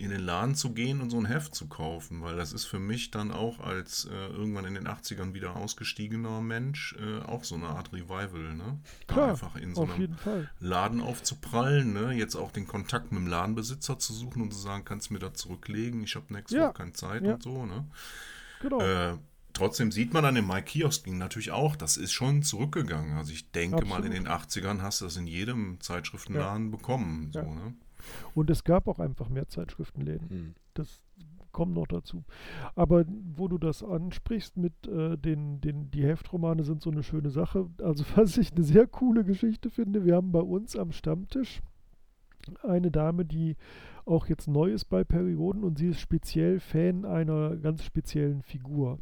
in 0.00 0.10
den 0.10 0.20
Laden 0.20 0.54
zu 0.54 0.72
gehen 0.72 1.00
und 1.00 1.10
so 1.10 1.18
ein 1.18 1.26
Heft 1.26 1.54
zu 1.54 1.68
kaufen, 1.68 2.22
weil 2.22 2.36
das 2.36 2.52
ist 2.52 2.64
für 2.64 2.78
mich 2.78 3.10
dann 3.10 3.30
auch 3.30 3.60
als 3.60 4.06
äh, 4.06 4.28
irgendwann 4.28 4.64
in 4.64 4.74
den 4.74 4.88
80ern 4.88 5.34
wieder 5.34 5.56
ausgestiegener 5.56 6.40
Mensch 6.40 6.96
äh, 6.98 7.20
auch 7.26 7.44
so 7.44 7.54
eine 7.54 7.66
Art 7.66 7.92
Revival, 7.92 8.54
ne? 8.54 8.80
Klar, 9.06 9.30
einfach 9.30 9.56
in 9.56 9.74
so 9.74 9.82
einem 9.82 10.16
Laden 10.58 11.00
aufzuprallen, 11.02 11.92
ne? 11.92 12.12
Jetzt 12.12 12.34
auch 12.34 12.50
den 12.50 12.66
Kontakt 12.66 13.12
mit 13.12 13.20
dem 13.20 13.26
Ladenbesitzer 13.28 13.98
zu 13.98 14.12
suchen 14.12 14.42
und 14.42 14.52
zu 14.52 14.58
sagen, 14.58 14.84
kannst 14.84 15.10
du 15.10 15.14
mir 15.14 15.20
da 15.20 15.34
zurücklegen, 15.34 16.02
ich 16.02 16.16
habe 16.16 16.32
nächste 16.32 16.56
ja. 16.56 16.68
Woche 16.68 16.74
keine 16.74 16.92
Zeit 16.92 17.22
ja. 17.22 17.34
und 17.34 17.42
so, 17.42 17.66
ne? 17.66 17.86
Genau. 18.62 18.80
Äh, 18.80 19.18
trotzdem 19.52 19.92
sieht 19.92 20.14
man 20.14 20.24
an 20.24 20.34
dem 20.34 20.46
My 20.46 20.62
Kiosk 20.62 21.06
natürlich 21.08 21.50
auch, 21.50 21.76
das 21.76 21.96
ist 21.98 22.12
schon 22.12 22.42
zurückgegangen. 22.42 23.18
Also 23.18 23.32
ich 23.32 23.50
denke 23.50 23.76
Absolut. 23.76 23.98
mal, 23.98 24.06
in 24.06 24.12
den 24.12 24.28
80ern 24.28 24.80
hast 24.80 25.00
du 25.00 25.04
das 25.04 25.16
in 25.16 25.26
jedem 25.26 25.80
Zeitschriftenladen 25.80 26.70
ja. 26.70 26.76
bekommen, 26.76 27.30
so, 27.32 27.42
ne? 27.42 27.74
Und 28.34 28.50
es 28.50 28.64
gab 28.64 28.88
auch 28.88 28.98
einfach 28.98 29.28
mehr 29.28 29.48
Zeitschriftenläden. 29.48 30.28
Hm. 30.28 30.54
Das 30.74 31.02
kommt 31.52 31.74
noch 31.74 31.86
dazu. 31.86 32.24
Aber 32.74 33.04
wo 33.06 33.48
du 33.48 33.58
das 33.58 33.82
ansprichst 33.82 34.56
mit 34.56 34.86
äh, 34.86 35.16
den, 35.16 35.60
den, 35.60 35.90
die 35.90 36.04
Heftromane 36.04 36.64
sind 36.64 36.82
so 36.82 36.90
eine 36.90 37.02
schöne 37.02 37.30
Sache. 37.30 37.68
Also 37.82 38.04
was 38.16 38.36
ich 38.38 38.52
eine 38.52 38.64
sehr 38.64 38.86
coole 38.86 39.24
Geschichte 39.24 39.70
finde, 39.70 40.04
wir 40.04 40.16
haben 40.16 40.32
bei 40.32 40.40
uns 40.40 40.76
am 40.76 40.92
Stammtisch 40.92 41.60
eine 42.62 42.90
Dame, 42.90 43.24
die 43.24 43.56
auch 44.06 44.26
jetzt 44.26 44.48
neu 44.48 44.72
ist 44.72 44.86
bei 44.86 45.04
Perioden 45.04 45.62
und 45.62 45.78
sie 45.78 45.88
ist 45.88 46.00
speziell 46.00 46.58
Fan 46.58 47.04
einer 47.04 47.56
ganz 47.56 47.84
speziellen 47.84 48.42
Figur. 48.42 48.98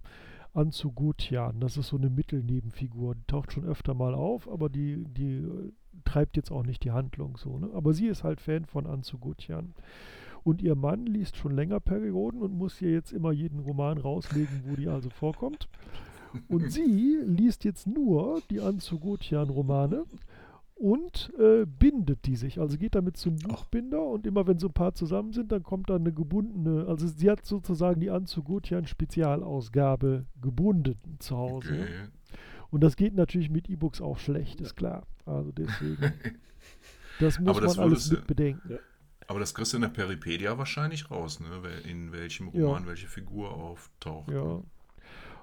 Anzugutjan, 0.54 1.60
das 1.60 1.76
ist 1.76 1.88
so 1.88 1.96
eine 1.96 2.10
Mittelnebenfigur. 2.10 3.14
Die 3.14 3.24
taucht 3.26 3.52
schon 3.52 3.64
öfter 3.64 3.94
mal 3.94 4.14
auf, 4.14 4.48
aber 4.48 4.68
die, 4.68 5.04
die 5.06 5.46
treibt 6.04 6.36
jetzt 6.36 6.50
auch 6.50 6.64
nicht 6.64 6.84
die 6.84 6.90
Handlung 6.90 7.36
so. 7.36 7.58
Ne? 7.58 7.70
Aber 7.74 7.92
sie 7.92 8.06
ist 8.06 8.24
halt 8.24 8.40
Fan 8.40 8.64
von 8.64 8.86
Anzugutjan. 8.86 9.74
Und 10.44 10.62
ihr 10.62 10.74
Mann 10.74 11.06
liest 11.06 11.36
schon 11.36 11.52
länger 11.52 11.80
Perioden 11.80 12.40
und 12.40 12.56
muss 12.56 12.78
hier 12.78 12.92
jetzt 12.92 13.12
immer 13.12 13.32
jeden 13.32 13.60
Roman 13.60 13.98
rauslegen, 13.98 14.62
wo 14.66 14.76
die 14.76 14.88
also 14.88 15.10
vorkommt. 15.10 15.68
Und 16.48 16.72
sie 16.72 17.18
liest 17.24 17.64
jetzt 17.64 17.86
nur 17.86 18.40
die 18.50 18.60
Anzugutjan-Romane 18.60 20.04
und 20.78 21.32
äh, 21.38 21.66
bindet 21.66 22.24
die 22.26 22.36
sich. 22.36 22.60
Also 22.60 22.76
geht 22.78 22.94
damit 22.94 23.16
zum 23.16 23.34
Buchbinder 23.36 24.00
und 24.02 24.26
immer 24.26 24.46
wenn 24.46 24.58
so 24.58 24.68
ein 24.68 24.72
paar 24.72 24.94
zusammen 24.94 25.32
sind, 25.32 25.50
dann 25.50 25.64
kommt 25.64 25.90
da 25.90 25.96
eine 25.96 26.12
gebundene, 26.12 26.86
also 26.86 27.08
sie 27.08 27.30
hat 27.30 27.44
sozusagen 27.44 28.00
die 28.00 28.10
Anzugutjan-Spezialausgabe 28.10 30.26
gebunden 30.40 30.96
zu 31.18 31.36
Hause. 31.36 31.72
Okay. 31.72 31.88
Und 32.70 32.82
das 32.82 32.96
geht 32.96 33.14
natürlich 33.14 33.50
mit 33.50 33.68
E-Books 33.68 34.00
auch 34.00 34.18
schlecht, 34.18 34.60
ist 34.60 34.76
klar. 34.76 35.06
Also 35.24 35.52
deswegen. 35.52 36.12
das 37.20 37.38
muss 37.38 37.60
das 37.60 37.76
man 37.76 37.86
alles 37.86 38.10
mit 38.10 38.26
bedenken. 38.26 38.72
Ja. 38.72 38.78
Aber 39.26 39.40
das 39.40 39.54
kriegst 39.54 39.72
du 39.72 39.76
in 39.76 39.82
der 39.82 39.88
Peripedia 39.88 40.56
wahrscheinlich 40.56 41.10
raus, 41.10 41.40
ne? 41.40 41.48
In 41.88 42.12
welchem 42.12 42.48
Roman 42.48 42.82
ja. 42.82 42.88
welche 42.88 43.08
Figur 43.08 43.52
auftaucht. 43.52 44.30
Ja. 44.30 44.42
Ne? 44.42 44.62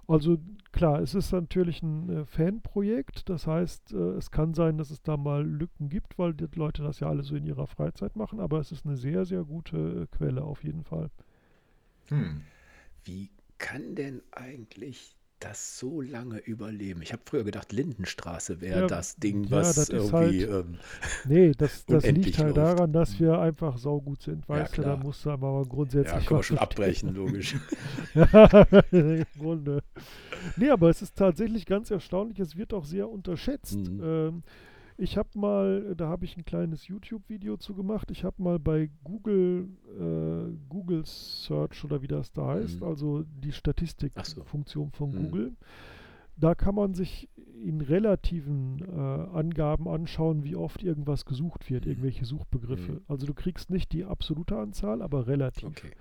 Also 0.07 0.37
klar, 0.71 0.99
es 1.01 1.15
ist 1.15 1.31
natürlich 1.31 1.81
ein 1.81 2.09
äh, 2.09 2.25
Fanprojekt. 2.25 3.27
Das 3.29 3.47
heißt, 3.47 3.93
äh, 3.93 4.11
es 4.17 4.29
kann 4.29 4.53
sein, 4.53 4.77
dass 4.77 4.91
es 4.91 5.01
da 5.01 5.17
mal 5.17 5.43
Lücken 5.45 5.89
gibt, 5.89 6.19
weil 6.19 6.33
die 6.33 6.47
Leute 6.55 6.83
das 6.83 6.99
ja 6.99 7.09
alle 7.09 7.23
so 7.23 7.35
in 7.35 7.45
ihrer 7.45 7.67
Freizeit 7.67 8.15
machen. 8.15 8.39
Aber 8.39 8.59
es 8.59 8.71
ist 8.71 8.85
eine 8.85 8.97
sehr, 8.97 9.25
sehr 9.25 9.43
gute 9.43 9.77
äh, 9.77 10.15
Quelle 10.15 10.43
auf 10.43 10.63
jeden 10.63 10.83
Fall. 10.83 11.09
Hm. 12.09 12.41
Wie 13.03 13.31
kann 13.57 13.95
denn 13.95 14.21
eigentlich 14.31 15.14
das 15.39 15.77
so 15.77 16.01
lange 16.01 16.39
überleben? 16.39 17.01
Ich 17.01 17.13
habe 17.13 17.21
früher 17.25 17.43
gedacht, 17.43 17.71
Lindenstraße 17.73 18.61
wäre 18.61 18.81
ja, 18.81 18.87
das 18.87 19.15
Ding, 19.17 19.49
was 19.51 19.75
ja, 19.75 19.81
das 19.81 19.89
irgendwie. 19.89 20.47
Halt, 20.47 20.65
ähm, 20.67 20.79
nee, 21.27 21.51
das, 21.57 21.85
das 21.85 22.05
liegt 22.05 22.37
halt 22.37 22.55
läuft. 22.55 22.57
daran, 22.57 22.93
dass 22.93 23.19
wir 23.19 23.39
einfach 23.39 23.77
saugut 23.77 24.21
sind. 24.21 24.47
Weißt 24.47 24.77
ja, 24.77 24.83
du, 24.83 24.89
da 24.89 24.97
musst 24.97 25.25
du 25.25 25.31
aber 25.31 25.63
grundsätzlich. 25.65 26.23
Ja, 26.23 26.27
kann 26.27 26.37
man 26.37 26.43
schon 26.43 26.57
abbrechen, 26.57 27.13
logisch. 27.13 27.55
ja, 28.13 28.67
im 28.91 29.25
Grunde. 29.37 29.83
Nee, 30.55 30.69
aber 30.69 30.89
es 30.89 31.01
ist 31.01 31.15
tatsächlich 31.15 31.65
ganz 31.65 31.91
erstaunlich. 31.91 32.39
Es 32.39 32.55
wird 32.55 32.73
auch 32.73 32.85
sehr 32.85 33.09
unterschätzt. 33.09 33.77
Mhm. 33.77 34.01
Ähm, 34.03 34.43
ich 34.97 35.17
habe 35.17 35.29
mal, 35.35 35.95
da 35.95 36.07
habe 36.07 36.25
ich 36.25 36.37
ein 36.37 36.45
kleines 36.45 36.87
YouTube-Video 36.87 37.57
zu 37.57 37.73
gemacht. 37.73 38.11
Ich 38.11 38.23
habe 38.23 38.41
mal 38.41 38.59
bei 38.59 38.89
Google 39.03 39.67
äh, 39.99 40.57
Google 40.69 41.05
Search 41.05 41.83
oder 41.83 42.01
wie 42.01 42.07
das 42.07 42.31
da 42.31 42.47
heißt, 42.47 42.81
mhm. 42.81 42.87
also 42.87 43.23
die 43.23 43.51
Statistikfunktion 43.51 44.91
so. 44.91 44.97
von 44.97 45.11
mhm. 45.11 45.15
Google. 45.17 45.53
Da 46.37 46.53
kann 46.53 46.75
man 46.75 46.93
sich 46.93 47.29
in 47.63 47.81
relativen 47.81 48.79
äh, 48.79 49.37
Angaben 49.37 49.87
anschauen, 49.87 50.43
wie 50.43 50.55
oft 50.55 50.83
irgendwas 50.83 51.25
gesucht 51.25 51.69
wird, 51.69 51.85
mhm. 51.85 51.91
irgendwelche 51.91 52.25
Suchbegriffe. 52.25 52.93
Mhm. 52.93 53.01
Also 53.07 53.25
du 53.25 53.33
kriegst 53.33 53.69
nicht 53.69 53.91
die 53.91 54.05
absolute 54.05 54.57
Anzahl, 54.57 55.01
aber 55.01 55.27
relativ. 55.27 55.69
Okay. 55.69 55.91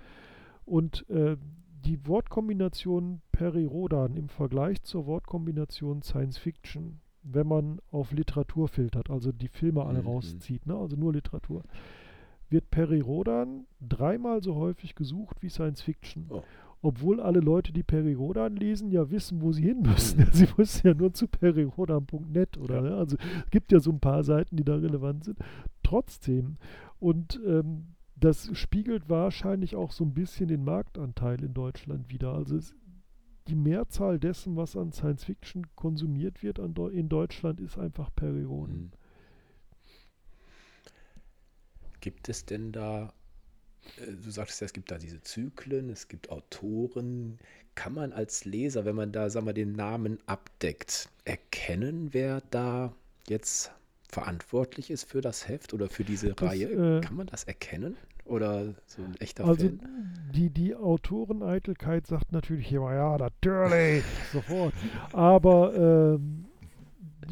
Und 0.65 1.09
äh, 1.09 1.37
die 1.85 2.05
Wortkombination 2.07 3.21
Peri-Rodan 3.31 4.15
im 4.15 4.29
Vergleich 4.29 4.81
zur 4.83 5.05
Wortkombination 5.05 6.01
Science 6.01 6.37
Fiction, 6.37 6.99
wenn 7.25 7.47
man 7.47 7.79
auf 7.91 8.11
Literatur 8.11 8.67
filtert, 8.67 9.09
also 9.09 9.31
die 9.31 9.47
Filme 9.47 9.83
alle 9.85 10.01
mhm. 10.01 10.07
rauszieht, 10.07 10.65
ne? 10.67 10.75
also 10.75 10.95
nur 10.95 11.13
Literatur, 11.13 11.63
wird 12.49 12.69
Peri-Rodan 12.69 13.65
dreimal 13.81 14.43
so 14.43 14.55
häufig 14.55 14.95
gesucht 14.95 15.41
wie 15.41 15.49
Science 15.49 15.81
Fiction. 15.81 16.25
Oh. 16.29 16.43
Obwohl 16.81 17.19
alle 17.19 17.39
Leute, 17.39 17.73
die 17.73 17.81
Peri-Rodan 17.81 18.55
lesen, 18.55 18.91
ja 18.91 19.09
wissen, 19.09 19.41
wo 19.41 19.51
sie 19.51 19.63
hin 19.63 19.81
müssen. 19.81 20.19
Mhm. 20.19 20.29
sie 20.31 20.47
müssen 20.55 20.87
ja 20.87 20.93
nur 20.93 21.13
zu 21.13 21.27
perirodan.net 21.27 22.57
oder, 22.57 22.75
ja. 22.75 22.81
ne? 22.81 22.95
also 22.95 23.17
es 23.17 23.49
gibt 23.49 23.71
ja 23.71 23.79
so 23.79 23.91
ein 23.91 23.99
paar 23.99 24.23
Seiten, 24.23 24.55
die 24.55 24.63
da 24.63 24.75
relevant 24.75 25.23
sind. 25.23 25.39
Trotzdem. 25.81 26.57
Und 26.99 27.39
ähm, 27.45 27.95
das 28.17 28.55
spiegelt 28.57 29.09
wahrscheinlich 29.09 29.75
auch 29.75 29.91
so 29.91 30.03
ein 30.03 30.13
bisschen 30.13 30.47
den 30.47 30.63
Marktanteil 30.63 31.43
in 31.43 31.53
Deutschland 31.53 32.09
wider. 32.11 32.33
Also 32.33 32.55
es, 32.55 32.75
die 33.47 33.55
Mehrzahl 33.55 34.19
dessen, 34.19 34.55
was 34.55 34.75
an 34.75 34.91
Science 34.91 35.23
Fiction 35.23 35.67
konsumiert 35.75 36.41
wird 36.41 36.59
in 36.59 37.09
Deutschland, 37.09 37.59
ist 37.61 37.77
einfach 37.77 38.09
Perioden. 38.15 38.85
Mhm. 38.85 38.91
Gibt 42.01 42.29
es 42.29 42.45
denn 42.45 42.71
da, 42.71 43.13
äh, 43.97 44.11
du 44.11 44.29
sagtest 44.31 44.61
ja, 44.61 44.65
es 44.65 44.73
gibt 44.73 44.91
da 44.91 44.97
diese 44.97 45.21
Zyklen, 45.21 45.89
es 45.89 46.07
gibt 46.07 46.29
Autoren. 46.29 47.39
Kann 47.75 47.93
man 47.93 48.13
als 48.13 48.45
Leser, 48.45 48.85
wenn 48.85 48.95
man 48.95 49.11
da, 49.11 49.29
sagen 49.29 49.47
wir, 49.47 49.53
den 49.53 49.73
Namen 49.73 50.19
abdeckt, 50.27 51.09
erkennen, 51.23 52.13
wer 52.13 52.41
da 52.51 52.93
jetzt 53.27 53.71
verantwortlich 54.07 54.91
ist 54.91 55.05
für 55.05 55.21
das 55.21 55.47
Heft 55.47 55.73
oder 55.73 55.89
für 55.89 56.03
diese 56.03 56.33
das, 56.33 56.49
Reihe? 56.49 56.97
Äh, 56.97 57.01
Kann 57.01 57.15
man 57.15 57.27
das 57.27 57.43
erkennen? 57.43 57.97
Oder 58.25 58.73
so 58.87 59.03
ein 59.03 59.15
echter 59.19 59.45
also 59.45 59.67
Fan? 59.67 59.79
Die, 60.33 60.49
die 60.49 60.75
Autoreneitelkeit 60.75 62.07
sagt 62.07 62.31
natürlich 62.31 62.71
immer, 62.71 62.93
ja, 62.93 63.17
natürlich, 63.17 64.03
sofort. 64.33 64.73
Aber 65.13 66.13
ähm, 66.13 66.45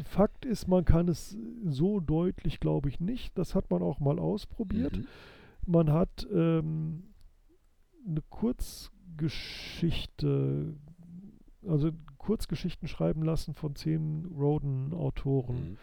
Fakt 0.04 0.44
ist, 0.44 0.68
man 0.68 0.84
kann 0.84 1.08
es 1.08 1.36
so 1.64 2.00
deutlich, 2.00 2.60
glaube 2.60 2.88
ich, 2.88 3.00
nicht. 3.00 3.36
Das 3.38 3.54
hat 3.54 3.70
man 3.70 3.82
auch 3.82 4.00
mal 4.00 4.18
ausprobiert. 4.18 4.96
Mhm. 4.96 5.06
Man 5.66 5.92
hat 5.92 6.26
ähm, 6.32 7.04
eine 8.06 8.22
Kurzgeschichte, 8.30 10.74
also 11.66 11.90
Kurzgeschichten 12.18 12.88
schreiben 12.88 13.22
lassen 13.22 13.54
von 13.54 13.76
zehn 13.76 14.26
Roden-Autoren. 14.26 15.70
Mhm. 15.70 15.78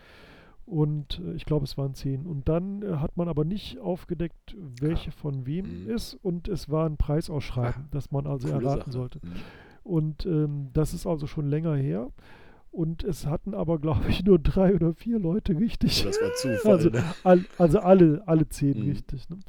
Und 0.71 1.19
äh, 1.19 1.33
ich 1.33 1.43
glaube, 1.43 1.65
es 1.65 1.77
waren 1.77 1.95
zehn. 1.95 2.25
Und 2.25 2.47
dann 2.47 2.81
äh, 2.81 2.95
hat 2.95 3.17
man 3.17 3.27
aber 3.27 3.43
nicht 3.43 3.79
aufgedeckt, 3.79 4.55
welche 4.79 5.09
ah. 5.09 5.13
von 5.17 5.45
wem 5.45 5.83
mhm. 5.83 5.89
ist. 5.89 6.13
Und 6.13 6.47
es 6.47 6.69
war 6.69 6.85
ein 6.85 6.95
Preisausschreiben, 6.95 7.83
ah, 7.83 7.87
das 7.91 8.09
man 8.11 8.25
also 8.25 8.47
erraten 8.47 8.89
Sache. 8.89 8.91
sollte. 8.91 9.19
Mhm. 9.21 9.31
Und 9.83 10.25
ähm, 10.25 10.69
das 10.71 10.93
ist 10.93 11.05
also 11.05 11.27
schon 11.27 11.47
länger 11.49 11.75
her. 11.75 12.09
Und 12.71 13.03
es 13.03 13.25
hatten 13.25 13.53
aber, 13.53 13.79
glaube 13.81 14.05
ich, 14.07 14.23
nur 14.23 14.39
drei 14.39 14.73
oder 14.73 14.93
vier 14.93 15.19
Leute 15.19 15.59
richtig. 15.59 16.05
Das 16.05 16.21
war 16.21 16.33
Zufall. 16.35 16.71
Also, 16.71 16.89
ne? 16.89 17.03
all, 17.25 17.43
also 17.57 17.79
alle, 17.79 18.23
alle 18.25 18.47
zehn 18.47 18.79
mhm. 18.79 18.89
richtig. 18.91 19.29
Ne? 19.29 19.39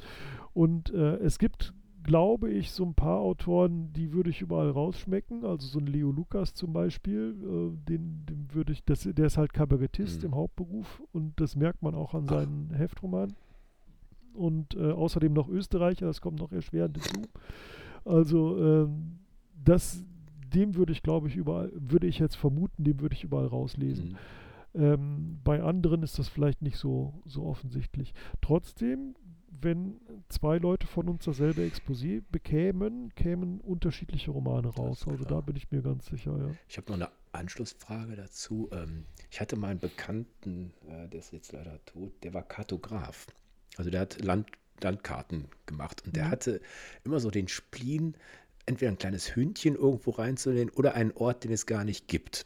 Und 0.54 0.92
äh, 0.92 1.18
es 1.18 1.38
gibt 1.38 1.72
glaube 2.02 2.50
ich, 2.50 2.70
so 2.70 2.84
ein 2.84 2.94
paar 2.94 3.20
Autoren, 3.20 3.92
die 3.92 4.12
würde 4.12 4.30
ich 4.30 4.40
überall 4.40 4.70
rausschmecken. 4.70 5.44
Also 5.44 5.66
so 5.66 5.78
ein 5.78 5.86
Leo 5.86 6.10
Lukas 6.10 6.54
zum 6.54 6.72
Beispiel, 6.72 7.34
äh, 7.40 7.88
den, 7.88 8.24
den 8.26 8.48
würde 8.52 8.72
ich, 8.72 8.84
das, 8.84 9.02
der 9.02 9.26
ist 9.26 9.38
halt 9.38 9.52
Kabarettist 9.52 10.20
mhm. 10.20 10.28
im 10.28 10.34
Hauptberuf 10.34 11.02
und 11.12 11.40
das 11.40 11.56
merkt 11.56 11.82
man 11.82 11.94
auch 11.94 12.14
an 12.14 12.26
seinen 12.26 12.70
Ach. 12.72 12.78
Heftromanen. 12.78 13.36
Und 14.34 14.74
äh, 14.74 14.90
außerdem 14.90 15.32
noch 15.32 15.48
Österreicher, 15.48 16.06
das 16.06 16.20
kommt 16.20 16.38
noch 16.38 16.52
erschwerend 16.52 16.96
hinzu. 16.96 17.28
Also 18.04 18.58
ähm, 18.58 19.18
das, 19.64 20.04
dem 20.54 20.74
würde 20.74 20.92
ich, 20.92 21.02
glaube 21.02 21.28
ich, 21.28 21.36
überall, 21.36 21.70
würde 21.74 22.06
ich 22.06 22.18
jetzt 22.18 22.36
vermuten, 22.36 22.84
dem 22.84 23.00
würde 23.00 23.14
ich 23.14 23.24
überall 23.24 23.46
rauslesen. 23.46 24.10
Mhm. 24.10 24.16
Ähm, 24.74 25.38
bei 25.44 25.62
anderen 25.62 26.02
ist 26.02 26.18
das 26.18 26.28
vielleicht 26.28 26.62
nicht 26.62 26.78
so, 26.78 27.12
so 27.26 27.44
offensichtlich. 27.44 28.14
Trotzdem 28.40 29.14
wenn 29.62 30.00
zwei 30.28 30.58
Leute 30.58 30.86
von 30.86 31.08
uns 31.08 31.24
dasselbe 31.24 31.62
Exposé 31.62 32.22
bekämen, 32.30 33.14
kämen 33.14 33.60
unterschiedliche 33.60 34.30
Romane 34.30 34.68
raus. 34.68 35.06
Also 35.08 35.24
da 35.24 35.40
bin 35.40 35.56
ich 35.56 35.70
mir 35.70 35.82
ganz 35.82 36.06
sicher, 36.06 36.36
ja. 36.38 36.54
Ich 36.68 36.76
habe 36.76 36.90
noch 36.90 36.96
eine 36.96 37.10
Anschlussfrage 37.32 38.16
dazu. 38.16 38.68
Ähm, 38.72 39.04
ich 39.30 39.40
hatte 39.40 39.56
mal 39.56 39.68
einen 39.68 39.80
Bekannten, 39.80 40.72
äh, 40.88 41.08
der 41.08 41.20
ist 41.20 41.32
jetzt 41.32 41.52
leider 41.52 41.84
tot, 41.84 42.12
der 42.22 42.34
war 42.34 42.42
Kartograf. 42.42 43.26
Also 43.76 43.90
der 43.90 44.00
hat 44.00 44.22
Land, 44.22 44.50
Landkarten 44.80 45.48
gemacht 45.66 46.02
und 46.04 46.16
der 46.16 46.26
mhm. 46.26 46.30
hatte 46.30 46.60
immer 47.04 47.20
so 47.20 47.30
den 47.30 47.48
Spleen, 47.48 48.16
entweder 48.66 48.92
ein 48.92 48.98
kleines 48.98 49.34
Hündchen 49.34 49.74
irgendwo 49.74 50.10
reinzunehmen 50.10 50.72
oder 50.74 50.94
einen 50.94 51.12
Ort, 51.12 51.44
den 51.44 51.52
es 51.52 51.66
gar 51.66 51.84
nicht 51.84 52.06
gibt. 52.08 52.44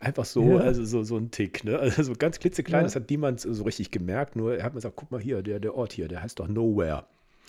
Einfach 0.00 0.24
so, 0.24 0.58
ja. 0.58 0.64
also 0.64 0.82
so, 0.84 1.02
so 1.02 1.18
ein 1.18 1.30
Tick, 1.30 1.62
ne? 1.62 1.78
Also 1.78 2.02
so 2.02 2.14
ganz 2.14 2.38
klitzeklein, 2.38 2.80
ja. 2.80 2.84
das 2.84 2.96
hat 2.96 3.10
niemand 3.10 3.40
so 3.40 3.62
richtig 3.62 3.90
gemerkt. 3.90 4.34
Nur 4.34 4.56
er 4.56 4.64
hat 4.64 4.72
mir 4.72 4.78
gesagt, 4.78 4.96
guck 4.96 5.10
mal 5.10 5.20
hier, 5.20 5.42
der, 5.42 5.60
der 5.60 5.74
Ort 5.74 5.92
hier, 5.92 6.08
der 6.08 6.22
heißt 6.22 6.40
doch 6.40 6.48
Nowhere. 6.48 7.04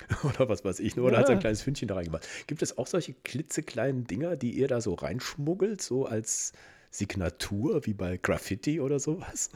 Oder 0.23 0.49
was 0.49 0.65
weiß 0.65 0.79
ich, 0.79 0.95
ne? 0.95 1.03
oder 1.03 1.13
ja. 1.13 1.19
hat 1.19 1.27
sein 1.27 1.39
kleines 1.39 1.61
Fündchen 1.61 1.87
da 1.87 1.93
reingemacht. 1.93 2.27
Gibt 2.47 2.63
es 2.63 2.77
auch 2.77 2.87
solche 2.87 3.13
klitzekleinen 3.13 4.05
Dinger, 4.05 4.35
die 4.35 4.51
ihr 4.51 4.67
da 4.67 4.81
so 4.81 4.95
reinschmuggelt, 4.95 5.79
so 5.79 6.05
als 6.07 6.53
Signatur, 6.89 7.85
wie 7.85 7.93
bei 7.93 8.17
Graffiti 8.17 8.81
oder 8.81 8.99
sowas? 8.99 9.51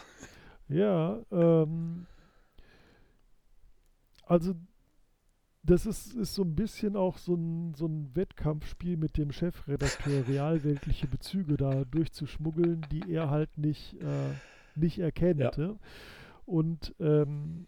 Ja, 0.70 1.20
ähm, 1.32 2.06
also 4.28 4.56
das 5.66 5.86
ist, 5.86 6.14
ist 6.14 6.36
so 6.36 6.44
ein 6.44 6.56
bisschen 6.56 6.96
auch 6.96 7.18
so 7.18 7.36
ein, 7.36 7.74
so 7.76 7.88
ein 7.88 8.16
Wettkampfspiel 8.16 8.98
mit 8.98 9.18
dem 9.18 9.32
Chefredakteur, 9.32 10.28
realweltliche 10.28 11.08
Bezüge 11.08 11.58
da 11.58 11.86
durchzuschmuggeln, 11.86 12.86
die 12.92 13.12
er 13.12 13.30
halt 13.30 13.58
nicht, 13.58 13.94
äh, 14.02 14.34
nicht 14.76 15.00
erkennt. 15.00 15.40
Ja. 15.40 15.52
Ja? 15.58 15.76
Und 16.46 16.94
ähm, 17.00 17.68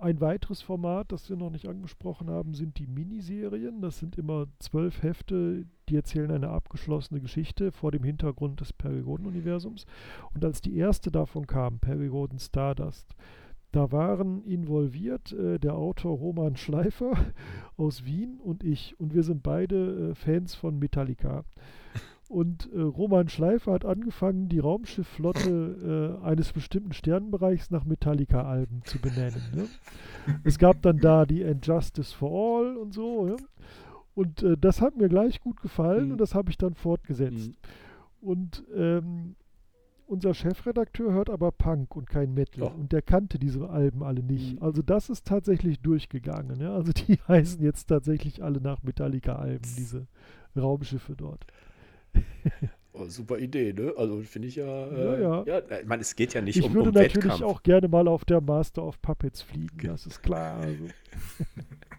ein 0.00 0.20
weiteres 0.20 0.62
Format, 0.62 1.12
das 1.12 1.28
wir 1.28 1.36
noch 1.36 1.50
nicht 1.50 1.68
angesprochen 1.68 2.30
haben, 2.30 2.54
sind 2.54 2.78
die 2.78 2.86
Miniserien. 2.86 3.82
Das 3.82 3.98
sind 3.98 4.16
immer 4.16 4.46
zwölf 4.58 5.02
Hefte, 5.02 5.66
die 5.88 5.96
erzählen 5.96 6.30
eine 6.30 6.48
abgeschlossene 6.48 7.20
Geschichte 7.20 7.70
vor 7.70 7.92
dem 7.92 8.02
Hintergrund 8.02 8.60
des 8.60 8.72
Perigoden-Universums. 8.72 9.84
Und 10.34 10.44
als 10.44 10.62
die 10.62 10.74
erste 10.74 11.10
davon 11.10 11.46
kam, 11.46 11.80
Perigoden 11.80 12.38
Stardust, 12.38 13.14
da 13.72 13.92
waren 13.92 14.42
involviert 14.44 15.32
äh, 15.32 15.58
der 15.58 15.74
Autor 15.74 16.18
Roman 16.18 16.56
Schleifer 16.56 17.12
aus 17.76 18.04
Wien 18.04 18.40
und 18.42 18.64
ich. 18.64 18.98
Und 18.98 19.14
wir 19.14 19.22
sind 19.22 19.42
beide 19.42 20.10
äh, 20.10 20.14
Fans 20.14 20.54
von 20.54 20.78
Metallica. 20.78 21.44
Und 22.28 22.72
äh, 22.72 22.80
Roman 22.80 23.28
Schleifer 23.28 23.72
hat 23.72 23.84
angefangen, 23.84 24.48
die 24.48 24.60
Raumschiffflotte 24.60 26.20
äh, 26.22 26.24
eines 26.24 26.52
bestimmten 26.52 26.92
Sternenbereichs 26.92 27.72
nach 27.72 27.84
Metallica-Alben 27.84 28.82
zu 28.84 29.00
benennen. 29.00 29.42
Ne? 29.52 29.66
Es 30.44 30.58
gab 30.58 30.80
dann 30.82 30.98
da 30.98 31.26
die 31.26 31.42
Injustice 31.42 32.12
for 32.12 32.30
All 32.30 32.76
und 32.76 32.94
so. 32.94 33.26
Ja? 33.26 33.36
Und 34.14 34.44
äh, 34.44 34.56
das 34.56 34.80
hat 34.80 34.96
mir 34.96 35.08
gleich 35.08 35.40
gut 35.40 35.60
gefallen 35.60 36.06
mhm. 36.06 36.12
und 36.12 36.20
das 36.20 36.36
habe 36.36 36.50
ich 36.50 36.56
dann 36.56 36.74
fortgesetzt. 36.74 37.48
Mhm. 37.48 37.54
Und 38.20 38.64
ähm, 38.76 39.34
unser 40.10 40.34
Chefredakteur 40.34 41.12
hört 41.12 41.30
aber 41.30 41.52
Punk 41.52 41.96
und 41.96 42.10
kein 42.10 42.34
Metal. 42.34 42.64
Oh. 42.64 42.78
Und 42.78 42.92
der 42.92 43.02
kannte 43.02 43.38
diese 43.38 43.70
Alben 43.70 44.02
alle 44.02 44.22
nicht. 44.22 44.56
Mhm. 44.56 44.62
Also 44.62 44.82
das 44.82 45.08
ist 45.08 45.26
tatsächlich 45.26 45.80
durchgegangen. 45.80 46.60
Ja? 46.60 46.74
Also 46.74 46.92
die 46.92 47.18
heißen 47.28 47.62
jetzt 47.62 47.86
tatsächlich 47.86 48.42
alle 48.42 48.60
nach 48.60 48.82
Metallica-Alben, 48.82 49.68
diese 49.76 50.06
Raumschiffe 50.56 51.14
dort. 51.16 51.46
Oh, 52.92 53.04
super 53.06 53.38
Idee, 53.38 53.72
ne? 53.72 53.94
Also 53.96 54.20
finde 54.22 54.48
ich 54.48 54.56
ja. 54.56 54.64
Äh, 54.66 55.22
ja, 55.22 55.44
ja. 55.44 55.60
ja 55.68 55.78
ich 55.80 55.86
meine, 55.86 56.02
es 56.02 56.16
geht 56.16 56.34
ja 56.34 56.40
nicht 56.40 56.56
ich 56.56 56.64
um, 56.64 56.72
um 56.72 56.78
Ich 56.78 56.84
würde 56.86 57.02
natürlich 57.02 57.44
auch 57.44 57.62
gerne 57.62 57.86
mal 57.86 58.08
auf 58.08 58.24
der 58.24 58.40
Master 58.40 58.82
of 58.84 59.00
Puppets 59.00 59.42
fliegen, 59.42 59.86
das 59.86 60.06
ist 60.06 60.20
klar. 60.24 60.58
Also. 60.58 60.86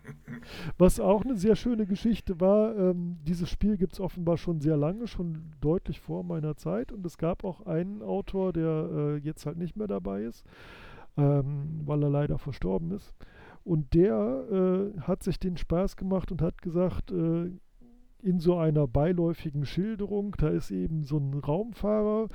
Was 0.77 0.99
auch 0.99 1.23
eine 1.23 1.37
sehr 1.37 1.55
schöne 1.55 1.85
Geschichte 1.85 2.39
war, 2.39 2.75
ähm, 2.77 3.17
dieses 3.27 3.49
Spiel 3.49 3.77
gibt 3.77 3.93
es 3.93 3.99
offenbar 3.99 4.37
schon 4.37 4.61
sehr 4.61 4.77
lange, 4.77 5.07
schon 5.07 5.53
deutlich 5.61 5.99
vor 5.99 6.23
meiner 6.23 6.55
Zeit. 6.55 6.91
Und 6.91 7.05
es 7.05 7.17
gab 7.17 7.43
auch 7.43 7.65
einen 7.65 8.01
Autor, 8.01 8.53
der 8.53 8.89
äh, 8.91 9.17
jetzt 9.17 9.45
halt 9.45 9.57
nicht 9.57 9.75
mehr 9.75 9.87
dabei 9.87 10.23
ist, 10.23 10.45
ähm, 11.17 11.81
weil 11.85 12.03
er 12.03 12.09
leider 12.09 12.37
verstorben 12.37 12.91
ist. 12.91 13.13
Und 13.63 13.93
der 13.93 14.93
äh, 14.95 14.99
hat 15.01 15.23
sich 15.23 15.39
den 15.39 15.57
Spaß 15.57 15.95
gemacht 15.95 16.31
und 16.31 16.41
hat 16.41 16.61
gesagt, 16.61 17.11
äh, 17.11 17.51
in 18.23 18.39
so 18.39 18.57
einer 18.57 18.87
beiläufigen 18.87 19.65
Schilderung, 19.65 20.35
da 20.37 20.49
ist 20.49 20.71
eben 20.71 21.03
so 21.03 21.17
ein 21.17 21.33
Raumfahrer 21.33 22.27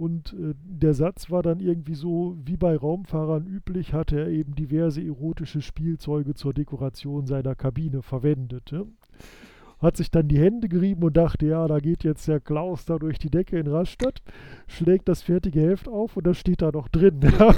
Und 0.00 0.32
äh, 0.32 0.54
der 0.64 0.94
Satz 0.94 1.30
war 1.30 1.42
dann 1.42 1.60
irgendwie 1.60 1.94
so, 1.94 2.34
wie 2.42 2.56
bei 2.56 2.74
Raumfahrern 2.74 3.46
üblich, 3.46 3.92
hatte 3.92 4.18
er 4.18 4.28
eben 4.28 4.54
diverse 4.54 5.02
erotische 5.02 5.60
Spielzeuge 5.60 6.32
zur 6.32 6.54
Dekoration 6.54 7.26
seiner 7.26 7.54
Kabine 7.54 8.00
verwendet. 8.00 8.70
Ja? 8.70 8.84
Hat 9.78 9.98
sich 9.98 10.10
dann 10.10 10.26
die 10.26 10.38
Hände 10.38 10.70
gerieben 10.70 11.02
und 11.02 11.18
dachte, 11.18 11.44
ja, 11.44 11.68
da 11.68 11.80
geht 11.80 12.02
jetzt 12.02 12.26
der 12.28 12.40
Klaus 12.40 12.86
da 12.86 12.98
durch 12.98 13.18
die 13.18 13.28
Decke 13.28 13.58
in 13.58 13.66
Rastatt, 13.66 14.22
schlägt 14.68 15.06
das 15.06 15.20
fertige 15.20 15.60
Heft 15.60 15.86
auf 15.86 16.16
und 16.16 16.26
da 16.26 16.32
steht 16.32 16.62
da 16.62 16.70
noch 16.70 16.88
drin. 16.88 17.20
Ja? 17.38 17.54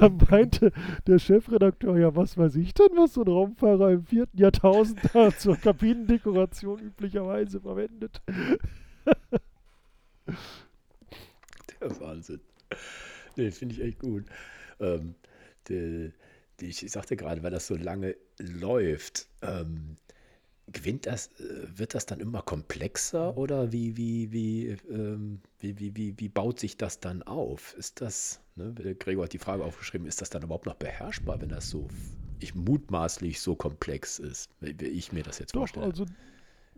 Dann 0.00 0.18
meinte 0.28 0.72
der 1.06 1.20
Chefredakteur, 1.20 1.96
ja, 1.96 2.16
was 2.16 2.36
weiß 2.36 2.56
ich 2.56 2.74
denn, 2.74 2.88
was 2.96 3.14
so 3.14 3.22
ein 3.22 3.28
Raumfahrer 3.28 3.92
im 3.92 4.02
vierten 4.02 4.36
Jahrtausend 4.36 4.98
da 5.12 5.30
zur 5.30 5.54
Kabinendekoration 5.54 6.80
üblicherweise 6.80 7.60
verwendet. 7.60 8.20
Wahnsinn. 12.00 12.40
Nee, 13.36 13.50
finde 13.50 13.74
ich 13.74 13.82
echt 13.82 13.98
gut. 13.98 14.24
Ähm, 14.80 15.14
die, 15.68 16.12
die, 16.60 16.66
ich 16.66 16.90
sagte 16.90 17.16
gerade, 17.16 17.42
weil 17.42 17.50
das 17.50 17.66
so 17.66 17.76
lange 17.76 18.16
läuft, 18.38 19.28
ähm, 19.42 19.96
gewinnt 20.68 21.06
das, 21.06 21.28
äh, 21.40 21.78
wird 21.78 21.94
das 21.94 22.06
dann 22.06 22.20
immer 22.20 22.42
komplexer 22.42 23.36
oder 23.36 23.72
wie, 23.72 23.96
wie, 23.96 24.32
wie, 24.32 24.66
ähm, 24.90 25.40
wie, 25.60 25.78
wie, 25.78 25.96
wie, 25.96 26.14
wie, 26.18 26.28
baut 26.28 26.58
sich 26.58 26.76
das 26.76 27.00
dann 27.00 27.22
auf? 27.22 27.74
Ist 27.74 28.00
das, 28.00 28.40
ne, 28.56 28.74
Gregor 28.98 29.24
hat 29.24 29.32
die 29.32 29.38
Frage 29.38 29.64
aufgeschrieben, 29.64 30.06
ist 30.06 30.20
das 30.20 30.30
dann 30.30 30.42
überhaupt 30.42 30.66
noch 30.66 30.74
beherrschbar, 30.74 31.40
wenn 31.40 31.50
das 31.50 31.70
so 31.70 31.88
ich 32.38 32.54
mutmaßlich 32.54 33.40
so 33.40 33.54
komplex 33.56 34.18
ist, 34.18 34.50
wie 34.60 34.72
ich 34.86 35.12
mir 35.12 35.22
das 35.22 35.38
jetzt 35.38 35.54
Doch, 35.54 35.60
vorstelle? 35.60 35.86
Also 35.86 36.04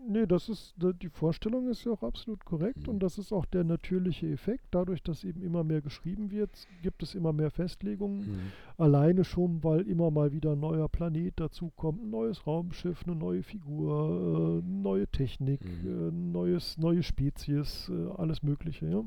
Nee, 0.06 0.26
das 0.26 0.48
ist, 0.48 0.74
die 0.78 1.08
Vorstellung 1.08 1.68
ist 1.68 1.84
ja 1.84 1.92
auch 1.92 2.02
absolut 2.02 2.44
korrekt 2.44 2.86
mhm. 2.86 2.94
und 2.94 3.02
das 3.02 3.18
ist 3.18 3.32
auch 3.32 3.44
der 3.44 3.64
natürliche 3.64 4.26
Effekt. 4.28 4.64
Dadurch, 4.70 5.02
dass 5.02 5.24
eben 5.24 5.42
immer 5.42 5.64
mehr 5.64 5.82
geschrieben 5.82 6.30
wird, 6.30 6.50
gibt 6.82 7.02
es 7.02 7.14
immer 7.14 7.32
mehr 7.32 7.50
Festlegungen. 7.50 8.20
Mhm. 8.20 8.38
Alleine 8.76 9.24
schon, 9.24 9.62
weil 9.64 9.82
immer 9.82 10.10
mal 10.10 10.32
wieder 10.32 10.52
ein 10.52 10.60
neuer 10.60 10.88
Planet 10.88 11.38
dazukommt, 11.38 12.02
ein 12.02 12.10
neues 12.10 12.46
Raumschiff, 12.46 13.04
eine 13.06 13.16
neue 13.16 13.42
Figur, 13.42 14.62
äh, 14.62 14.70
neue 14.70 15.08
Technik, 15.08 15.60
mhm. 15.64 16.08
äh, 16.08 16.10
neues, 16.10 16.78
neue 16.78 17.02
Spezies, 17.02 17.90
äh, 17.90 18.10
alles 18.16 18.42
Mögliche. 18.42 18.86
Ja. 18.86 19.04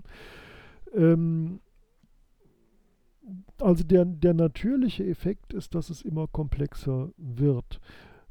Ähm, 0.93 1.59
also 3.59 3.83
der, 3.83 4.05
der 4.05 4.33
natürliche 4.33 5.05
Effekt 5.05 5.53
ist, 5.53 5.75
dass 5.75 5.89
es 5.89 6.01
immer 6.01 6.27
komplexer 6.27 7.11
wird. 7.17 7.79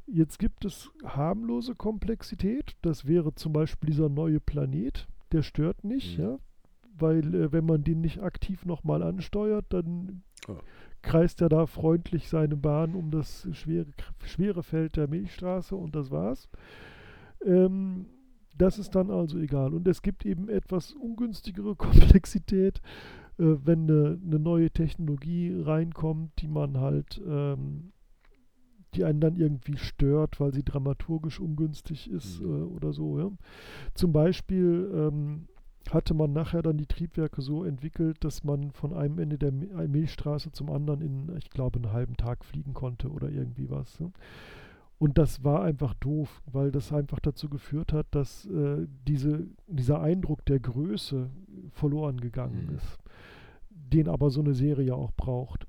Jetzt 0.07 0.39
gibt 0.39 0.65
es 0.65 0.91
harmlose 1.03 1.75
Komplexität. 1.75 2.75
Das 2.81 3.07
wäre 3.07 3.33
zum 3.35 3.53
Beispiel 3.53 3.89
dieser 3.91 4.09
neue 4.09 4.39
Planet. 4.39 5.07
Der 5.31 5.43
stört 5.43 5.83
nicht, 5.83 6.17
mhm. 6.17 6.23
ja. 6.23 6.39
Weil 6.97 7.33
äh, 7.33 7.51
wenn 7.51 7.65
man 7.65 7.83
den 7.83 8.01
nicht 8.01 8.21
aktiv 8.21 8.65
nochmal 8.65 9.03
ansteuert, 9.03 9.65
dann 9.69 10.23
oh. 10.47 10.57
kreist 11.01 11.41
er 11.41 11.49
da 11.49 11.65
freundlich 11.65 12.29
seine 12.29 12.57
Bahn 12.57 12.95
um 12.95 13.11
das 13.11 13.47
schwere, 13.53 13.87
schwere 14.25 14.63
Feld 14.63 14.97
der 14.97 15.07
Milchstraße 15.07 15.75
und 15.75 15.95
das 15.95 16.11
war's. 16.11 16.49
Ähm, 17.45 18.07
das 18.57 18.77
ist 18.77 18.93
dann 18.95 19.09
also 19.09 19.39
egal. 19.39 19.73
Und 19.73 19.87
es 19.87 20.01
gibt 20.01 20.25
eben 20.25 20.49
etwas 20.49 20.93
ungünstigere 20.93 21.75
Komplexität, 21.77 22.81
äh, 23.37 23.43
wenn 23.63 23.89
eine, 23.89 24.19
eine, 24.23 24.39
neue 24.39 24.69
Technologie 24.69 25.55
reinkommt, 25.57 26.41
die 26.41 26.47
man 26.47 26.79
halt 26.79 27.21
ähm, 27.25 27.91
die 28.93 29.03
einen 29.03 29.21
dann 29.21 29.35
irgendwie 29.35 29.77
stört, 29.77 30.39
weil 30.39 30.53
sie 30.53 30.63
dramaturgisch 30.63 31.39
ungünstig 31.39 32.09
ist 32.09 32.41
mhm. 32.41 32.49
äh, 32.49 32.63
oder 32.63 32.93
so. 32.93 33.19
Ja. 33.19 33.31
Zum 33.93 34.11
Beispiel 34.11 34.91
ähm, 34.93 35.47
hatte 35.89 36.13
man 36.13 36.33
nachher 36.33 36.61
dann 36.61 36.77
die 36.77 36.85
Triebwerke 36.85 37.41
so 37.41 37.63
entwickelt, 37.63 38.23
dass 38.23 38.43
man 38.43 38.71
von 38.71 38.93
einem 38.93 39.17
Ende 39.19 39.37
der 39.37 39.51
Milchstraße 39.51 40.51
zum 40.51 40.69
anderen 40.69 41.01
in, 41.01 41.35
ich 41.37 41.49
glaube, 41.49 41.79
einen 41.79 41.91
halben 41.91 42.17
Tag 42.17 42.45
fliegen 42.45 42.73
konnte 42.73 43.09
oder 43.09 43.29
irgendwie 43.29 43.69
was. 43.69 43.97
Ja. 43.99 44.11
Und 44.99 45.17
das 45.17 45.43
war 45.43 45.63
einfach 45.63 45.95
doof, 45.95 46.43
weil 46.45 46.71
das 46.71 46.93
einfach 46.93 47.19
dazu 47.19 47.49
geführt 47.49 47.91
hat, 47.91 48.05
dass 48.11 48.45
äh, 48.45 48.85
diese, 49.07 49.47
dieser 49.67 49.99
Eindruck 49.99 50.45
der 50.45 50.59
Größe 50.59 51.31
verloren 51.71 52.21
gegangen 52.21 52.67
mhm. 52.67 52.75
ist, 52.75 52.99
den 53.71 54.07
aber 54.07 54.29
so 54.29 54.41
eine 54.41 54.53
Serie 54.53 54.93
auch 54.93 55.11
braucht. 55.13 55.65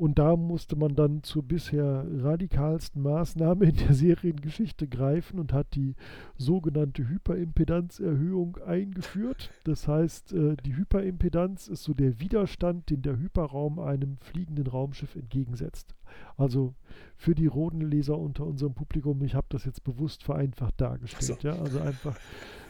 Und 0.00 0.18
da 0.18 0.34
musste 0.34 0.76
man 0.76 0.94
dann 0.94 1.22
zur 1.24 1.42
bisher 1.42 2.06
radikalsten 2.22 3.02
Maßnahme 3.02 3.66
in 3.66 3.76
der 3.76 3.92
Seriengeschichte 3.92 4.88
greifen 4.88 5.38
und 5.38 5.52
hat 5.52 5.74
die 5.74 5.94
sogenannte 6.38 7.06
Hyperimpedanzerhöhung 7.06 8.56
eingeführt. 8.66 9.50
Das 9.64 9.86
heißt, 9.86 10.32
äh, 10.32 10.56
die 10.64 10.74
Hyperimpedanz 10.74 11.68
ist 11.68 11.82
so 11.82 11.92
der 11.92 12.18
Widerstand, 12.18 12.88
den 12.88 13.02
der 13.02 13.18
Hyperraum 13.18 13.78
einem 13.78 14.16
fliegenden 14.22 14.68
Raumschiff 14.68 15.16
entgegensetzt. 15.16 15.94
Also 16.38 16.72
für 17.14 17.34
die 17.34 17.46
Rodenleser 17.46 18.16
unter 18.16 18.46
unserem 18.46 18.72
Publikum, 18.72 19.22
ich 19.22 19.34
habe 19.34 19.48
das 19.50 19.66
jetzt 19.66 19.84
bewusst 19.84 20.24
vereinfacht 20.24 20.80
dargestellt. 20.80 21.42
So. 21.42 21.48
Ja, 21.48 21.60
also 21.60 21.78
einfach 21.78 22.16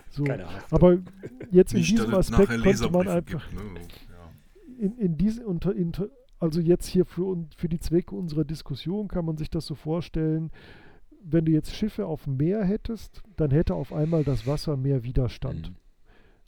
so. 0.09 0.25
Aber 0.73 0.99
jetzt 1.53 1.75
in 1.75 1.83
diesem 1.85 2.13
Aspekt 2.13 2.61
konnte 2.61 2.91
man 2.91 3.07
einfach 3.07 3.49
gibt, 3.49 3.63
ne? 3.75 3.81
in, 4.81 4.99
in, 4.99 5.17
diese, 5.17 5.47
unter, 5.47 5.77
in, 5.77 5.93
also 6.41 6.61
jetzt 6.61 6.87
hier 6.87 7.05
für, 7.05 7.37
für 7.57 7.69
die 7.69 7.79
Zwecke 7.79 8.15
unserer 8.17 8.45
Diskussion 8.45 9.09
kann 9.09 9.27
man 9.27 9.37
sich 9.37 9.51
das 9.51 9.67
so 9.67 9.75
vorstellen, 9.75 10.51
wenn 11.23 11.45
du 11.45 11.53
jetzt 11.53 11.75
Schiffe 11.75 12.07
auf 12.07 12.25
dem 12.25 12.39
Meer 12.39 12.65
hättest, 12.65 13.23
dann 13.37 13.51
hätte 13.51 13.75
auf 13.75 13.93
einmal 13.93 14.25
das 14.25 14.47
Wasser 14.47 14.77
mehr 14.77 15.05
Widerstand, 15.05 15.71
mhm. 15.71 15.77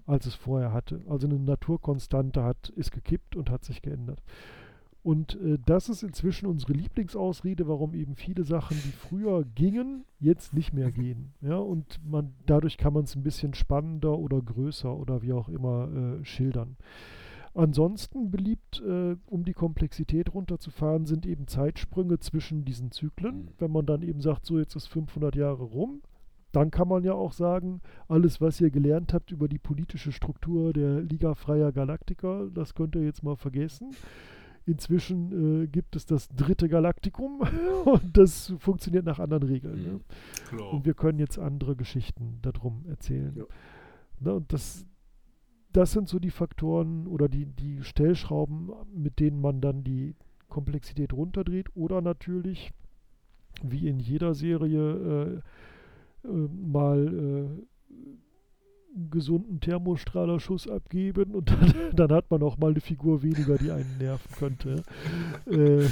als 0.06 0.26
es 0.26 0.34
vorher 0.34 0.72
hatte. 0.72 1.02
Also 1.08 1.26
eine 1.26 1.38
Naturkonstante 1.38 2.42
hat, 2.42 2.70
ist 2.70 2.90
gekippt 2.90 3.36
und 3.36 3.50
hat 3.50 3.64
sich 3.64 3.82
geändert. 3.82 4.22
Und 5.02 5.34
äh, 5.40 5.58
das 5.66 5.88
ist 5.88 6.02
inzwischen 6.02 6.46
unsere 6.46 6.72
Lieblingsausrede, 6.72 7.66
warum 7.66 7.94
eben 7.94 8.14
viele 8.14 8.44
Sachen, 8.44 8.76
die 8.84 8.92
früher 8.92 9.44
gingen, 9.44 10.04
jetzt 10.20 10.54
nicht 10.54 10.72
mehr 10.72 10.92
gehen. 10.92 11.34
Ja, 11.40 11.56
und 11.56 12.00
man, 12.08 12.34
dadurch 12.46 12.78
kann 12.78 12.92
man 12.92 13.04
es 13.04 13.16
ein 13.16 13.24
bisschen 13.24 13.52
spannender 13.52 14.16
oder 14.16 14.40
größer 14.40 14.96
oder 14.96 15.22
wie 15.22 15.32
auch 15.32 15.48
immer 15.48 15.88
äh, 15.92 16.24
schildern. 16.24 16.76
Ansonsten 17.54 18.30
beliebt, 18.30 18.80
äh, 18.80 19.16
um 19.26 19.44
die 19.44 19.52
Komplexität 19.52 20.32
runterzufahren, 20.32 21.04
sind 21.04 21.26
eben 21.26 21.46
Zeitsprünge 21.46 22.18
zwischen 22.18 22.64
diesen 22.64 22.90
Zyklen. 22.92 23.36
Mhm. 23.36 23.48
Wenn 23.58 23.70
man 23.70 23.86
dann 23.86 24.02
eben 24.02 24.20
sagt, 24.20 24.46
so 24.46 24.58
jetzt 24.58 24.74
ist 24.74 24.86
500 24.86 25.36
Jahre 25.36 25.64
rum, 25.64 26.00
dann 26.52 26.70
kann 26.70 26.88
man 26.88 27.04
ja 27.04 27.12
auch 27.12 27.32
sagen, 27.32 27.80
alles, 28.08 28.40
was 28.40 28.60
ihr 28.60 28.70
gelernt 28.70 29.12
habt 29.12 29.32
über 29.32 29.48
die 29.48 29.58
politische 29.58 30.12
Struktur 30.12 30.72
der 30.72 31.00
Liga 31.00 31.34
Freier 31.34 31.72
Galaktiker, 31.72 32.48
das 32.52 32.74
könnt 32.74 32.94
ihr 32.94 33.02
jetzt 33.02 33.22
mal 33.22 33.36
vergessen. 33.36 33.90
Inzwischen 34.64 35.64
äh, 35.64 35.66
gibt 35.66 35.96
es 35.96 36.06
das 36.06 36.28
dritte 36.28 36.68
Galaktikum 36.68 37.40
und 37.84 38.16
das 38.16 38.54
funktioniert 38.58 39.04
nach 39.04 39.18
anderen 39.18 39.42
Regeln. 39.42 39.78
Mhm. 39.78 40.58
Ne? 40.58 40.64
Und 40.64 40.86
wir 40.86 40.94
können 40.94 41.18
jetzt 41.18 41.38
andere 41.38 41.74
Geschichten 41.74 42.38
darum 42.42 42.84
erzählen. 42.86 43.34
Ja. 43.36 43.44
Ne, 44.20 44.34
und 44.34 44.52
das, 44.52 44.86
das 45.72 45.92
sind 45.92 46.08
so 46.08 46.18
die 46.18 46.30
Faktoren 46.30 47.06
oder 47.06 47.28
die, 47.28 47.46
die 47.46 47.82
Stellschrauben, 47.82 48.70
mit 48.94 49.20
denen 49.20 49.40
man 49.40 49.60
dann 49.60 49.84
die 49.84 50.14
Komplexität 50.48 51.12
runterdreht. 51.12 51.74
Oder 51.74 52.02
natürlich, 52.02 52.72
wie 53.62 53.88
in 53.88 53.98
jeder 53.98 54.34
Serie, 54.34 55.42
äh, 56.24 56.28
äh, 56.28 56.48
mal 56.48 57.08
äh, 57.08 57.96
gesunden 59.10 59.60
Thermostrahlerschuss 59.60 60.68
abgeben 60.68 61.34
und 61.34 61.50
dann, 61.50 61.72
dann, 61.96 62.12
hat 62.12 62.30
man 62.30 62.42
auch 62.42 62.58
mal 62.58 62.72
eine 62.72 62.80
Figur 62.80 63.22
weniger, 63.22 63.56
die 63.56 63.70
einen 63.70 63.96
nerven 63.98 64.30
könnte. 64.36 64.82
Äh, 65.46 65.86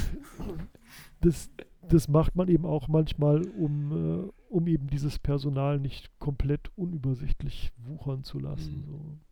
das, 1.23 1.51
das 1.89 2.09
macht 2.09 2.36
man 2.36 2.48
eben 2.48 2.66
auch 2.66 2.89
manchmal, 2.89 3.47
um, 3.48 3.93
äh, 4.27 4.31
um 4.51 4.66
eben 4.66 4.89
dieses 4.89 5.19
Personal 5.19 5.81
nicht 5.81 6.11
komplett 6.19 6.70
unübersichtlich 6.77 7.73
wuchern 7.78 8.24
zu 8.24 8.39
lassen. 8.39 8.81
Mhm. 8.81 8.85
So 8.85 9.30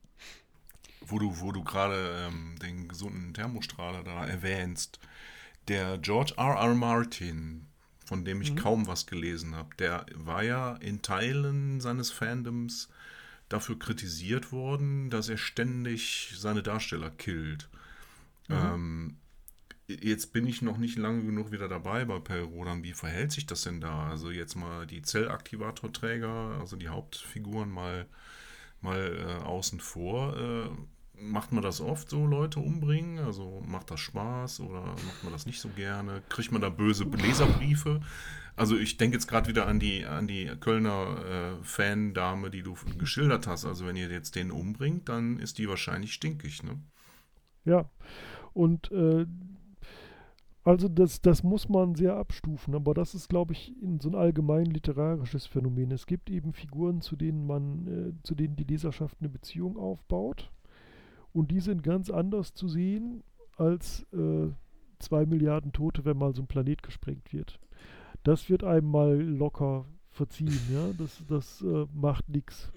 wo 1.08 1.18
du, 1.18 1.40
wo 1.40 1.52
du 1.52 1.64
gerade 1.64 2.26
ähm, 2.26 2.56
den 2.60 2.88
gesunden 2.88 3.34
Thermostrahler 3.34 4.02
da 4.04 4.26
erwähnst, 4.26 5.00
der 5.68 5.98
George 5.98 6.34
R. 6.36 6.56
R. 6.56 6.74
Martin, 6.74 7.66
von 8.04 8.24
dem 8.24 8.40
ich 8.40 8.52
mhm. 8.52 8.56
kaum 8.56 8.86
was 8.86 9.06
gelesen 9.06 9.54
habe, 9.54 9.74
der 9.78 10.06
war 10.14 10.42
ja 10.42 10.76
in 10.76 11.02
Teilen 11.02 11.80
seines 11.80 12.10
Fandoms 12.10 12.88
dafür 13.48 13.78
kritisiert 13.78 14.52
worden, 14.52 15.10
dass 15.10 15.28
er 15.28 15.38
ständig 15.38 16.34
seine 16.36 16.62
Darsteller 16.62 17.10
killt. 17.10 17.68
Mhm. 18.48 18.56
Ähm, 18.56 19.16
jetzt 19.86 20.32
bin 20.32 20.46
ich 20.46 20.62
noch 20.62 20.78
nicht 20.78 20.98
lange 20.98 21.24
genug 21.24 21.50
wieder 21.50 21.68
dabei 21.68 22.04
bei 22.04 22.18
Perrodern. 22.18 22.82
Wie 22.82 22.92
verhält 22.92 23.32
sich 23.32 23.46
das 23.46 23.62
denn 23.62 23.80
da? 23.80 24.08
Also 24.08 24.30
jetzt 24.30 24.54
mal 24.54 24.86
die 24.86 25.02
Zellaktivatorträger, 25.02 26.58
also 26.60 26.76
die 26.76 26.88
Hauptfiguren 26.88 27.70
mal, 27.70 28.06
mal 28.80 29.16
äh, 29.18 29.44
außen 29.44 29.80
vor. 29.80 30.36
Äh, 30.36 30.68
Macht 31.20 31.52
man 31.52 31.62
das 31.62 31.80
oft 31.80 32.08
so, 32.10 32.26
Leute 32.26 32.60
umbringen? 32.60 33.18
Also 33.18 33.62
macht 33.66 33.90
das 33.90 34.00
Spaß 34.00 34.60
oder 34.60 34.80
macht 34.80 35.24
man 35.24 35.32
das 35.32 35.46
nicht 35.46 35.60
so 35.60 35.68
gerne? 35.70 36.22
Kriegt 36.28 36.52
man 36.52 36.60
da 36.60 36.68
böse 36.68 37.04
Leserbriefe? 37.04 38.00
Also 38.56 38.76
ich 38.76 38.96
denke 38.96 39.16
jetzt 39.16 39.28
gerade 39.28 39.48
wieder 39.48 39.66
an 39.66 39.78
die, 39.78 40.04
an 40.04 40.26
die 40.26 40.46
Kölner 40.60 41.58
äh, 41.60 41.64
Fan-Dame, 41.64 42.50
die 42.50 42.62
du 42.62 42.76
geschildert 42.98 43.46
hast. 43.46 43.64
Also 43.64 43.86
wenn 43.86 43.96
ihr 43.96 44.08
jetzt 44.08 44.34
den 44.34 44.50
umbringt, 44.50 45.08
dann 45.08 45.38
ist 45.38 45.58
die 45.58 45.68
wahrscheinlich 45.68 46.12
stinkig, 46.12 46.62
ne? 46.64 46.80
Ja. 47.64 47.88
Und 48.54 48.90
äh, 48.90 49.26
also 50.64 50.88
das, 50.88 51.22
das 51.22 51.42
muss 51.42 51.68
man 51.68 51.94
sehr 51.94 52.16
abstufen, 52.16 52.74
aber 52.74 52.92
das 52.92 53.14
ist, 53.14 53.28
glaube 53.28 53.54
ich, 53.54 53.74
so 54.00 54.10
ein 54.10 54.14
allgemein 54.14 54.66
literarisches 54.66 55.46
Phänomen. 55.46 55.92
Es 55.92 56.06
gibt 56.06 56.28
eben 56.28 56.52
Figuren, 56.52 57.00
zu 57.00 57.16
denen 57.16 57.46
man, 57.46 57.86
äh, 57.86 58.12
zu 58.22 58.34
denen 58.34 58.56
die 58.56 58.64
Leserschaft 58.64 59.16
eine 59.20 59.30
Beziehung 59.30 59.78
aufbaut. 59.78 60.50
Und 61.32 61.50
die 61.50 61.60
sind 61.60 61.82
ganz 61.82 62.10
anders 62.10 62.54
zu 62.54 62.68
sehen 62.68 63.22
als 63.56 64.06
äh, 64.12 64.48
zwei 64.98 65.26
Milliarden 65.26 65.72
Tote, 65.72 66.04
wenn 66.04 66.16
mal 66.16 66.34
so 66.34 66.42
ein 66.42 66.48
Planet 66.48 66.82
gesprengt 66.82 67.32
wird. 67.32 67.60
Das 68.22 68.48
wird 68.48 68.64
einem 68.64 68.90
mal 68.90 69.20
locker 69.20 69.84
verziehen, 70.10 70.60
ja. 70.72 70.90
Das, 70.98 71.22
das 71.28 71.62
äh, 71.62 71.86
macht 71.92 72.28
nichts. 72.28 72.72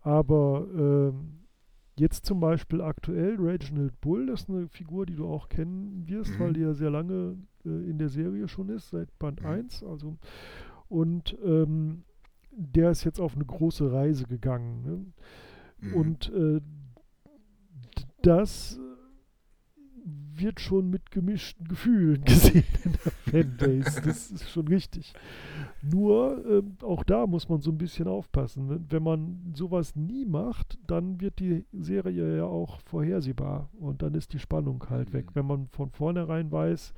Aber 0.00 0.66
ähm, 0.74 1.38
Jetzt 1.98 2.26
zum 2.26 2.38
Beispiel 2.38 2.80
aktuell 2.80 3.34
Reginald 3.40 4.00
Bull, 4.00 4.26
das 4.26 4.42
ist 4.42 4.48
eine 4.48 4.68
Figur, 4.68 5.04
die 5.04 5.16
du 5.16 5.26
auch 5.26 5.48
kennen 5.48 6.04
wirst, 6.06 6.38
mhm. 6.38 6.38
weil 6.38 6.52
die 6.52 6.60
ja 6.60 6.72
sehr 6.72 6.90
lange 6.90 7.36
äh, 7.64 7.68
in 7.68 7.98
der 7.98 8.08
Serie 8.08 8.46
schon 8.46 8.68
ist, 8.68 8.90
seit 8.90 9.18
Band 9.18 9.40
mhm. 9.40 9.48
1. 9.48 9.82
Also, 9.82 10.16
und 10.88 11.36
ähm, 11.44 12.04
der 12.52 12.92
ist 12.92 13.02
jetzt 13.02 13.20
auf 13.20 13.34
eine 13.34 13.44
große 13.44 13.92
Reise 13.92 14.26
gegangen. 14.26 14.82
Ne? 14.82 15.88
Mhm. 15.88 15.94
Und 15.94 16.32
äh, 16.32 16.60
das 18.22 18.78
wird 20.40 20.60
schon 20.60 20.90
mit 20.90 21.10
gemischten 21.10 21.66
Gefühlen 21.66 22.24
gesehen 22.24 22.64
in 22.84 22.92
der 22.92 23.12
Fanbase. 23.12 24.02
Das 24.02 24.30
ist 24.30 24.50
schon 24.50 24.68
richtig. 24.68 25.12
Nur, 25.82 26.44
äh, 26.46 26.84
auch 26.84 27.04
da 27.04 27.26
muss 27.26 27.48
man 27.48 27.60
so 27.60 27.70
ein 27.70 27.78
bisschen 27.78 28.08
aufpassen. 28.08 28.86
Wenn 28.88 29.02
man 29.02 29.52
sowas 29.54 29.96
nie 29.96 30.24
macht, 30.24 30.78
dann 30.86 31.20
wird 31.20 31.38
die 31.40 31.66
Serie 31.72 32.36
ja 32.38 32.44
auch 32.44 32.80
vorhersehbar 32.80 33.70
und 33.78 34.02
dann 34.02 34.14
ist 34.14 34.32
die 34.32 34.38
Spannung 34.38 34.84
halt 34.88 35.12
weg. 35.12 35.26
Mhm. 35.26 35.34
Wenn 35.34 35.46
man 35.46 35.68
von 35.68 35.90
vornherein 35.90 36.50
weiß, 36.50 36.94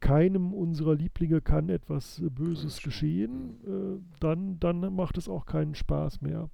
keinem 0.00 0.54
unserer 0.54 0.94
Lieblinge 0.94 1.42
kann 1.42 1.68
etwas 1.68 2.22
Böses 2.30 2.82
geschehen, 2.82 3.60
äh, 3.66 4.00
dann, 4.18 4.58
dann 4.58 4.94
macht 4.94 5.18
es 5.18 5.28
auch 5.28 5.44
keinen 5.44 5.74
Spaß 5.74 6.22
mehr. 6.22 6.48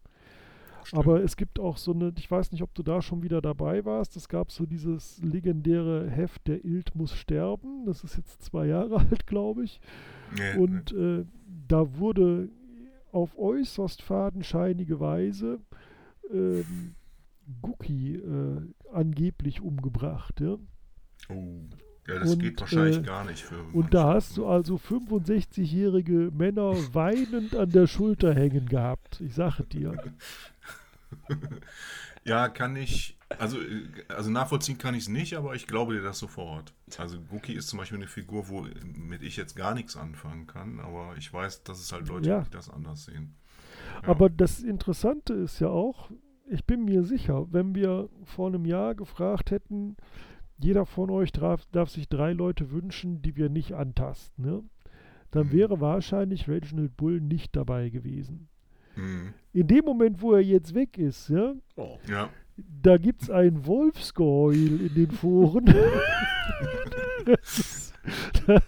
Stimmt. 0.87 1.01
Aber 1.01 1.21
es 1.25 1.37
gibt 1.37 1.59
auch 1.59 1.79
so 1.79 1.93
eine, 1.93 2.13
ich 2.17 2.31
weiß 2.31 2.53
nicht, 2.53 2.63
ob 2.63 2.73
du 2.75 2.85
da 2.85 3.03
schon 3.03 3.25
wieder 3.25 3.43
dabei 3.43 3.85
warst, 3.85 4.17
es 4.17 4.29
gab 4.29 4.53
so 4.53 4.67
dieses 4.67 5.21
legendäre 5.21 6.09
Heft, 6.09 6.47
der 6.47 6.65
Ilt 6.65 6.95
muss 6.95 7.13
sterben. 7.13 7.85
Das 7.87 8.05
ist 8.05 8.17
jetzt 8.17 8.43
zwei 8.45 8.67
Jahre 8.67 8.99
alt, 9.11 9.27
glaube 9.27 9.65
ich. 9.65 9.81
Nee, 10.37 10.57
Und 10.57 10.93
nee. 10.93 11.21
Äh, 11.21 11.25
da 11.67 11.97
wurde 11.97 12.49
auf 13.11 13.37
äußerst 13.37 14.01
fadenscheinige 14.01 15.01
Weise 15.01 15.59
ähm, 16.33 16.95
Guki 17.63 18.15
äh, 18.15 18.61
angeblich 18.93 19.63
umgebracht. 19.63 20.41
Ja? 20.41 20.57
Oh. 21.29 21.63
Ja, 22.07 22.21
das 22.21 22.35
und, 22.35 22.39
geht 22.39 22.61
wahrscheinlich 22.61 22.99
äh, 22.99 23.03
gar 23.03 23.25
nicht 23.25 23.43
für. 23.43 23.61
Und 23.73 23.93
da 23.93 24.15
hast 24.15 24.37
du 24.37 24.47
also 24.47 24.77
65-jährige 24.77 26.31
Männer 26.33 26.77
weinend 26.93 27.57
an 27.57 27.71
der 27.71 27.89
Schulter 27.89 28.33
hängen 28.33 28.67
gehabt. 28.67 29.21
Ich 29.21 29.35
sage 29.35 29.65
dir. 29.65 29.97
ja, 32.25 32.49
kann 32.49 32.77
ich. 32.77 33.17
Also, 33.39 33.59
also 34.09 34.31
nachvollziehen 34.31 34.79
kann 34.79 34.95
ich 34.95 35.05
es 35.05 35.09
nicht, 35.09 35.37
aber 35.37 35.55
ich 35.55 35.67
glaube 35.67 35.95
dir 35.95 36.03
das 36.03 36.19
sofort. 36.19 36.73
Also 36.97 37.21
Guki 37.21 37.55
ist 37.55 37.69
zum 37.69 37.79
Beispiel 37.79 37.99
eine 37.99 38.07
Figur, 38.07 38.49
womit 38.49 39.23
ich 39.23 39.37
jetzt 39.37 39.57
gar 39.57 39.75
nichts 39.75 39.97
anfangen 39.97 40.47
kann, 40.47 40.79
aber 40.79 41.15
ich 41.19 41.33
weiß, 41.33 41.65
dass 41.65 41.81
es 41.81 41.93
halt 41.93 42.09
Leute 42.09 42.29
ja. 42.29 42.41
die 42.43 42.51
das 42.51 42.71
anders 42.71 43.05
sehen. 43.05 43.35
Ja. 44.03 44.11
Aber 44.11 44.31
das 44.31 44.61
Interessante 44.61 45.35
ist 45.35 45.59
ja 45.59 45.69
auch, 45.69 46.11
ich 46.49 46.65
bin 46.65 46.85
mir 46.85 47.03
sicher, 47.03 47.53
wenn 47.53 47.75
wir 47.75 48.09
vor 48.25 48.47
einem 48.49 48.65
Jahr 48.65 48.95
gefragt 48.95 49.51
hätten, 49.51 49.97
jeder 50.59 50.87
von 50.87 51.11
euch 51.11 51.33
darf, 51.33 51.67
darf 51.73 51.91
sich 51.91 52.09
drei 52.09 52.33
Leute 52.33 52.71
wünschen, 52.71 53.23
die 53.23 53.37
wir 53.37 53.49
nicht 53.49 53.73
antasten, 53.73 54.45
ne? 54.45 54.63
dann 55.31 55.49
mhm. 55.49 55.53
wäre 55.53 55.81
wahrscheinlich 55.81 56.49
Reginald 56.49 56.97
Bull 56.97 57.21
nicht 57.21 57.57
dabei 57.57 57.91
gewesen. 57.91 58.49
Mhm. 58.97 59.35
In 59.53 59.67
dem 59.67 59.85
Moment, 59.85 60.21
wo 60.21 60.35
er 60.35 60.41
jetzt 60.41 60.75
weg 60.75 60.99
ist, 60.99 61.29
ja, 61.29 61.55
oh. 61.77 61.99
ja. 62.09 62.31
da 62.57 62.97
gibt 62.99 63.23
es 63.23 63.31
ein 63.31 63.67
Wolfsgeheul 63.67 64.81
in 64.81 64.95
den 64.95 65.11
Foren. 65.11 65.67
das, 67.25 67.59
ist, 67.59 67.95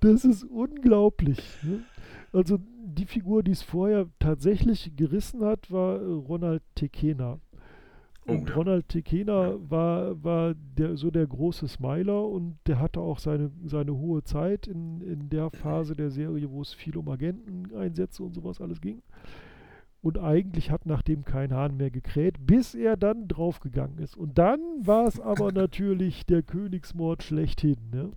das, 0.00 0.24
ist, 0.24 0.44
unglaublich. 0.44 1.40
Ne? 1.62 1.84
Also 2.32 2.58
die 2.84 3.06
Figur, 3.06 3.42
die 3.42 3.52
es 3.52 3.62
vorher 3.62 4.08
tatsächlich 4.18 4.92
gerissen 4.96 5.44
hat, 5.44 5.70
war 5.70 5.98
Ronald 6.00 6.62
Tekena. 6.74 7.40
Und 8.26 8.50
oh, 8.50 8.54
Ronald 8.54 8.88
Tekena 8.88 9.50
ja. 9.50 9.70
war, 9.70 10.24
war 10.24 10.54
der, 10.54 10.96
so 10.96 11.10
der 11.10 11.26
große 11.26 11.68
Smiler 11.68 12.26
und 12.26 12.56
der 12.66 12.80
hatte 12.80 13.00
auch 13.00 13.18
seine, 13.18 13.50
seine 13.64 13.94
hohe 13.94 14.24
Zeit 14.24 14.66
in, 14.66 15.02
in 15.02 15.28
der 15.28 15.50
Phase 15.50 15.94
der 15.94 16.10
Serie, 16.10 16.50
wo 16.50 16.62
es 16.62 16.72
viel 16.72 16.96
um 16.96 17.08
Agenteneinsätze 17.08 18.22
und 18.22 18.34
sowas 18.34 18.62
alles 18.62 18.80
ging. 18.80 19.02
Und 20.00 20.18
eigentlich 20.18 20.70
hat 20.70 20.86
nach 20.86 21.02
dem 21.02 21.24
kein 21.24 21.52
Hahn 21.52 21.76
mehr 21.76 21.90
gekräht, 21.90 22.36
bis 22.46 22.74
er 22.74 22.96
dann 22.96 23.28
draufgegangen 23.28 23.98
ist. 23.98 24.16
Und 24.16 24.38
dann 24.38 24.60
war 24.78 25.06
es 25.06 25.20
aber 25.20 25.52
natürlich 25.52 26.24
der 26.24 26.42
Königsmord 26.42 27.22
schlechthin. 27.22 27.76
Ne? 27.90 28.12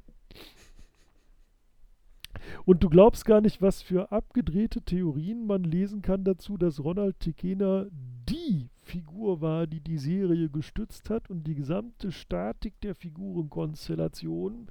Und 2.65 2.84
du 2.84 2.89
glaubst 2.89 3.25
gar 3.25 3.41
nicht, 3.41 3.61
was 3.61 3.81
für 3.81 4.11
abgedrehte 4.11 4.81
Theorien 4.81 5.45
man 5.45 5.63
lesen 5.63 6.01
kann 6.01 6.23
dazu, 6.23 6.57
dass 6.57 6.84
Ronald 6.84 7.19
Tekena 7.19 7.88
die 7.91 8.69
Figur 8.88 9.41
war, 9.41 9.68
die 9.68 9.81
die 9.81 9.97
Serie 9.97 10.49
gestützt 10.49 11.09
hat 11.09 11.30
und 11.30 11.43
die 11.43 11.55
gesamte 11.55 12.11
Statik 12.11 12.80
der 12.81 12.95
Figurenkonstellation 12.95 14.68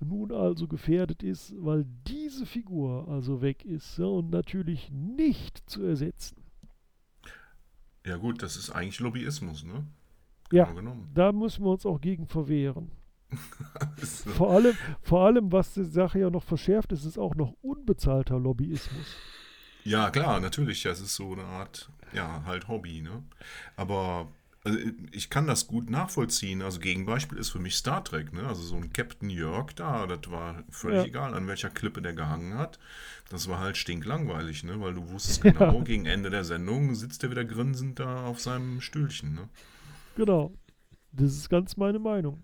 nun 0.00 0.32
also 0.32 0.66
gefährdet 0.66 1.22
ist, 1.22 1.54
weil 1.56 1.86
diese 2.06 2.46
Figur 2.46 3.08
also 3.08 3.40
weg 3.40 3.64
ist 3.64 3.96
ja, 3.98 4.06
und 4.06 4.30
natürlich 4.30 4.90
nicht 4.90 5.62
zu 5.70 5.82
ersetzen. 5.82 6.36
Ja 8.04 8.16
gut, 8.16 8.42
das 8.42 8.56
ist 8.56 8.70
eigentlich 8.70 9.00
Lobbyismus, 9.00 9.64
ne? 9.64 9.86
Ja, 10.52 10.68
da 11.14 11.30
müssen 11.30 11.64
wir 11.64 11.70
uns 11.70 11.86
auch 11.86 12.00
gegen 12.00 12.26
verwehren. 12.26 12.90
so. 13.98 14.30
vor, 14.30 14.50
allem, 14.50 14.76
vor 15.00 15.24
allem, 15.24 15.52
was 15.52 15.74
die 15.74 15.84
Sache 15.84 16.18
ja 16.18 16.30
noch 16.30 16.42
verschärft, 16.42 16.90
ist 16.90 17.04
es 17.04 17.16
auch 17.16 17.36
noch 17.36 17.54
unbezahlter 17.62 18.40
Lobbyismus. 18.40 19.16
Ja, 19.84 20.10
klar, 20.10 20.40
natürlich. 20.40 20.82
Das 20.82 21.00
ist 21.00 21.14
so 21.14 21.32
eine 21.32 21.44
Art, 21.44 21.90
ja, 22.12 22.42
halt 22.44 22.68
Hobby, 22.68 23.02
ne? 23.02 23.22
Aber 23.76 24.28
also 24.62 24.78
ich 25.12 25.30
kann 25.30 25.46
das 25.46 25.66
gut 25.66 25.88
nachvollziehen. 25.88 26.60
Also 26.60 26.80
Gegenbeispiel 26.80 27.38
ist 27.38 27.50
für 27.50 27.58
mich 27.58 27.76
Star 27.76 28.04
Trek, 28.04 28.32
ne? 28.32 28.46
Also 28.46 28.62
so 28.62 28.76
ein 28.76 28.92
Captain 28.92 29.30
York 29.30 29.74
da, 29.76 30.06
das 30.06 30.30
war 30.30 30.64
völlig 30.68 30.98
ja. 30.98 31.04
egal, 31.06 31.34
an 31.34 31.46
welcher 31.46 31.70
Klippe 31.70 32.02
der 32.02 32.12
gehangen 32.12 32.58
hat. 32.58 32.78
Das 33.30 33.48
war 33.48 33.58
halt 33.58 33.76
stinklangweilig, 33.76 34.64
ne? 34.64 34.80
Weil 34.80 34.94
du 34.94 35.08
wusstest 35.10 35.42
genau, 35.42 35.74
ja. 35.74 35.80
gegen 35.82 36.06
Ende 36.06 36.30
der 36.30 36.44
Sendung 36.44 36.94
sitzt 36.94 37.24
er 37.24 37.30
wieder 37.30 37.44
grinsend 37.44 38.00
da 38.00 38.26
auf 38.26 38.40
seinem 38.40 38.80
Stühlchen, 38.80 39.34
ne? 39.34 39.48
Genau. 40.16 40.52
Das 41.12 41.32
ist 41.32 41.48
ganz 41.48 41.76
meine 41.76 41.98
Meinung. 41.98 42.42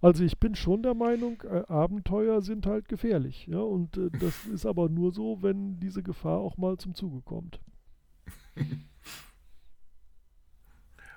Also 0.00 0.24
ich 0.24 0.38
bin 0.38 0.54
schon 0.54 0.82
der 0.82 0.94
Meinung, 0.94 1.42
äh, 1.42 1.64
Abenteuer 1.68 2.40
sind 2.40 2.66
halt 2.66 2.88
gefährlich. 2.88 3.46
Ja? 3.46 3.60
Und 3.60 3.96
äh, 3.96 4.10
das 4.18 4.46
ist 4.46 4.64
aber 4.64 4.88
nur 4.88 5.12
so, 5.12 5.42
wenn 5.42 5.78
diese 5.80 6.02
Gefahr 6.02 6.38
auch 6.38 6.56
mal 6.56 6.76
zum 6.78 6.94
Zuge 6.94 7.20
kommt. 7.22 7.60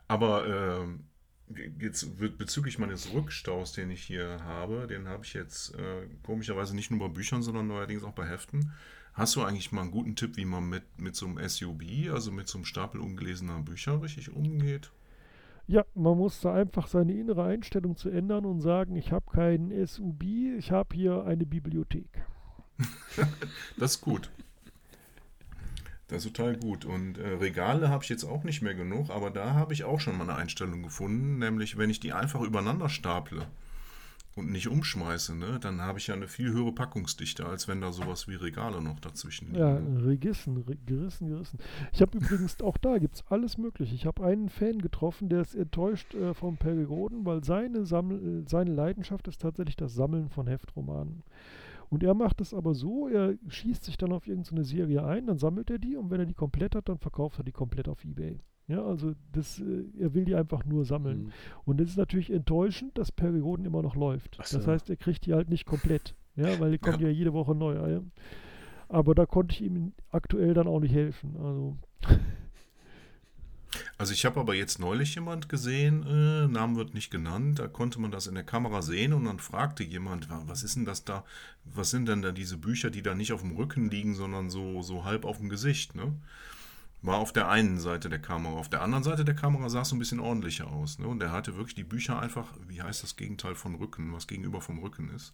Aber 0.08 0.46
äh, 0.46 1.64
jetzt 1.80 2.18
bezüglich 2.38 2.80
meines 2.80 3.14
Rückstaus, 3.14 3.74
den 3.74 3.90
ich 3.90 4.04
hier 4.04 4.44
habe, 4.44 4.88
den 4.88 5.08
habe 5.08 5.24
ich 5.24 5.34
jetzt 5.34 5.74
äh, 5.76 6.08
komischerweise 6.24 6.76
nicht 6.76 6.92
nur 6.92 7.00
bei 7.00 7.08
Büchern, 7.08 7.42
sondern 7.42 7.68
neuerdings 7.68 8.04
auch 8.04 8.14
bei 8.14 8.28
Heften. 8.28 8.74
Hast 9.14 9.36
du 9.36 9.44
eigentlich 9.44 9.72
mal 9.72 9.82
einen 9.82 9.92
guten 9.92 10.16
Tipp, 10.16 10.38
wie 10.38 10.46
man 10.46 10.70
mit, 10.70 10.84
mit 10.98 11.16
so 11.16 11.28
einem 11.28 11.38
SUB, 11.48 11.84
also 12.12 12.32
mit 12.32 12.48
so 12.48 12.58
einem 12.58 12.66
Stapel 12.66 13.02
ungelesener 13.02 13.60
Bücher, 13.60 14.02
richtig 14.02 14.34
umgeht? 14.34 14.92
Ja, 15.68 15.86
man 15.94 16.18
muss 16.18 16.42
da 16.42 16.54
einfach 16.54 16.88
seine 16.88 17.14
innere 17.14 17.44
Einstellung 17.44 17.96
zu 17.96 18.10
ändern 18.10 18.46
und 18.46 18.62
sagen, 18.62 18.96
ich 18.96 19.12
habe 19.12 19.32
keinen 19.32 19.86
SUB, 19.86 20.24
ich 20.58 20.72
habe 20.72 20.96
hier 20.96 21.24
eine 21.26 21.46
Bibliothek. 21.46 22.10
das 23.78 23.96
ist 23.96 24.02
gut. 24.02 24.32
Das 26.12 26.26
ist 26.26 26.36
total 26.36 26.58
gut. 26.58 26.86
Und 26.86 27.18
äh, 27.18 27.28
Regale 27.28 27.90
habe 27.90 28.04
ich 28.04 28.10
jetzt 28.10 28.26
auch 28.26 28.44
nicht 28.44 28.62
mehr 28.62 28.76
genug, 28.76 29.10
aber 29.10 29.32
da 29.32 29.54
habe 29.54 29.74
ich 29.74 29.86
auch 29.86 30.00
schon 30.00 30.18
mal 30.18 30.30
eine 30.30 30.38
Einstellung 30.38 30.84
gefunden, 30.84 31.40
nämlich 31.40 31.78
wenn 31.78 31.90
ich 31.90 32.00
die 32.00 32.14
einfach 32.14 32.42
übereinander 32.42 32.90
staple, 32.90 33.48
und 34.36 34.50
nicht 34.50 34.70
umschmeiße, 34.70 35.36
ne, 35.36 35.60
dann 35.60 35.82
habe 35.82 36.00
ich 36.00 36.08
ja 36.08 36.16
eine 36.16 36.28
viel 36.28 36.52
höhere 36.52 36.72
Packungsdichte, 36.72 37.46
als 37.46 37.68
wenn 37.68 37.82
da 37.82 37.92
sowas 37.92 38.28
wie 38.28 38.36
Regale 38.36 38.82
noch 38.82 39.00
dazwischen 39.00 39.48
liegen. 39.48 39.60
Ja? 39.60 39.78
Regissen, 40.06 40.64
gerissen, 40.86 41.28
gerissen. 41.28 41.60
Ich 41.92 42.02
habe 42.02 42.18
übrigens, 42.18 42.62
auch 42.62 42.78
da 42.78 42.98
gibt 42.98 43.16
es 43.16 43.24
alles 43.28 43.58
mögliche. 43.58 43.94
Ich 43.94 44.06
habe 44.06 44.24
einen 44.24 44.50
Fan 44.50 44.80
getroffen, 44.80 45.28
der 45.28 45.42
ist 45.42 45.56
enttäuscht 45.56 46.14
äh, 46.14 46.34
vom 46.34 46.58
Pergeroden, 46.58 47.26
weil 47.26 47.44
seine, 47.44 47.86
Sammel, 47.86 48.44
äh, 48.44 48.50
seine 48.50 48.72
Leidenschaft 48.74 49.28
ist 49.28 49.42
tatsächlich 49.42 49.76
das 49.76 49.94
Sammeln 49.94 50.30
von 50.30 50.48
Heftromanen. 50.48 51.24
Und 51.92 52.04
er 52.04 52.14
macht 52.14 52.40
es 52.40 52.54
aber 52.54 52.74
so, 52.74 53.10
er 53.10 53.36
schießt 53.50 53.84
sich 53.84 53.98
dann 53.98 54.14
auf 54.14 54.26
irgendeine 54.26 54.64
Serie 54.64 55.04
ein, 55.04 55.28
dann 55.28 55.38
sammelt 55.38 55.70
er 55.70 55.78
die 55.78 55.98
und 55.98 56.10
wenn 56.10 56.22
er 56.22 56.26
die 56.26 56.34
komplett 56.34 56.74
hat, 56.74 56.88
dann 56.88 56.98
verkauft 56.98 57.38
er 57.38 57.44
die 57.44 57.52
komplett 57.52 57.90
auf 57.90 58.06
Ebay. 58.06 58.40
Ja, 58.68 58.82
also 58.82 59.14
das, 59.34 59.60
äh, 59.60 59.84
er 60.00 60.14
will 60.14 60.24
die 60.24 60.36
einfach 60.36 60.64
nur 60.64 60.86
sammeln. 60.86 61.24
Mhm. 61.24 61.32
Und 61.66 61.82
es 61.82 61.90
ist 61.90 61.98
natürlich 61.98 62.32
enttäuschend, 62.32 62.98
dass 62.98 63.12
Perioden 63.12 63.66
immer 63.66 63.82
noch 63.82 63.98
läuft. 63.98 64.40
So. 64.42 64.58
Das 64.58 64.68
heißt, 64.68 64.90
er 64.90 64.96
kriegt 64.96 65.26
die 65.26 65.34
halt 65.34 65.50
nicht 65.50 65.66
komplett. 65.66 66.16
Ja, 66.38 66.46
weil 66.62 66.72
die 66.72 66.78
kommen 66.78 67.02
ja, 67.02 67.08
ja 67.08 67.14
jede 67.14 67.34
Woche 67.34 67.54
neu. 67.54 67.74
Ja. 67.74 68.02
Aber 68.88 69.14
da 69.14 69.26
konnte 69.26 69.54
ich 69.54 69.62
ihm 69.62 69.92
aktuell 70.12 70.54
dann 70.54 70.68
auch 70.68 70.80
nicht 70.80 70.94
helfen. 70.94 71.36
Also. 71.44 71.76
Also 74.02 74.14
ich 74.14 74.26
habe 74.26 74.40
aber 74.40 74.56
jetzt 74.56 74.80
neulich 74.80 75.14
jemand 75.14 75.48
gesehen, 75.48 76.02
äh, 76.08 76.48
Namen 76.48 76.76
wird 76.76 76.96
nicht 76.96 77.12
genannt, 77.12 77.60
da 77.60 77.68
konnte 77.68 78.02
man 78.02 78.10
das 78.10 78.26
in 78.26 78.34
der 78.34 78.44
Kamera 78.44 78.82
sehen 78.82 79.14
und 79.14 79.26
dann 79.26 79.38
fragte 79.38 79.84
jemand, 79.84 80.28
was 80.48 80.64
ist 80.64 80.76
denn 80.76 80.86
das 80.86 81.06
da, 81.06 81.24
was 81.66 81.92
sind 81.92 82.08
denn 82.08 82.24
da 82.24 82.32
diese 82.32 82.58
Bücher, 82.58 82.90
die 82.90 83.04
da 83.04 83.14
nicht 83.14 83.32
auf 83.32 83.42
dem 83.42 83.56
Rücken 83.56 83.92
liegen, 83.92 84.16
sondern 84.16 84.50
so, 84.50 84.82
so 84.82 85.06
halb 85.06 85.24
auf 85.24 85.38
dem 85.38 85.50
Gesicht, 85.50 85.94
ne? 85.94 86.16
War 87.04 87.20
auf 87.20 87.32
der 87.32 87.50
einen 87.50 87.80
Seite 87.80 88.10
der 88.10 88.18
Kamera. 88.18 88.56
Auf 88.56 88.70
der 88.70 88.82
anderen 88.82 89.04
Seite 89.04 89.24
der 89.24 89.36
Kamera 89.36 89.70
sah 89.70 89.82
es 89.82 89.90
so 89.90 89.96
ein 89.96 90.00
bisschen 90.00 90.20
ordentlicher 90.20 90.66
aus. 90.72 90.98
Ne? 90.98 91.08
Und 91.08 91.22
er 91.22 91.32
hatte 91.32 91.56
wirklich 91.56 91.76
die 91.76 91.84
Bücher 91.84 92.20
einfach, 92.20 92.56
wie 92.68 92.82
heißt 92.82 93.04
das 93.04 93.18
Gegenteil 93.18 93.54
von 93.54 93.76
Rücken, 93.76 94.14
was 94.14 94.26
gegenüber 94.26 94.62
vom 94.62 94.80
Rücken 94.80 95.12
ist. 95.12 95.32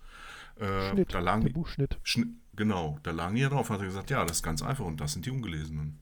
Äh, 0.59 0.89
Schnitt, 0.89 1.13
da 1.13 1.19
lagen, 1.19 1.45
der 1.45 1.51
Buchschnitt. 1.51 1.99
Schnitt, 2.03 2.29
genau, 2.53 2.99
da 3.03 3.11
lagen 3.11 3.35
die 3.35 3.41
ja 3.43 3.49
drauf. 3.49 3.69
Hat 3.69 3.79
er 3.79 3.85
gesagt, 3.85 4.09
ja, 4.09 4.25
das 4.25 4.37
ist 4.37 4.43
ganz 4.43 4.61
einfach 4.61 4.83
und 4.83 4.99
das 4.99 5.13
sind 5.13 5.25
die 5.25 5.31
ungelesenen. 5.31 5.99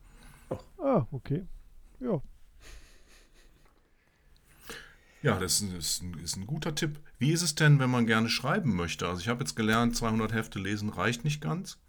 Ah, 0.80 1.06
okay. 1.12 1.46
Ja. 2.00 2.22
Ja, 5.26 5.40
das 5.40 5.60
ist, 5.60 5.74
ist, 5.74 6.04
ein, 6.04 6.14
ist 6.20 6.36
ein 6.38 6.46
guter 6.46 6.76
Tipp. 6.76 7.00
Wie 7.18 7.32
ist 7.32 7.42
es 7.42 7.56
denn, 7.56 7.80
wenn 7.80 7.90
man 7.90 8.06
gerne 8.06 8.30
schreiben 8.30 8.76
möchte? 8.76 9.08
Also 9.08 9.22
ich 9.22 9.28
habe 9.28 9.40
jetzt 9.40 9.56
gelernt, 9.56 9.96
200 9.96 10.32
Hefte 10.32 10.60
lesen 10.60 10.90
reicht 10.90 11.24
nicht 11.24 11.42
ganz. 11.42 11.80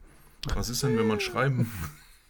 Was 0.54 0.70
ist 0.70 0.82
denn, 0.82 0.96
wenn 0.96 1.06
man 1.06 1.20
schreiben, 1.20 1.70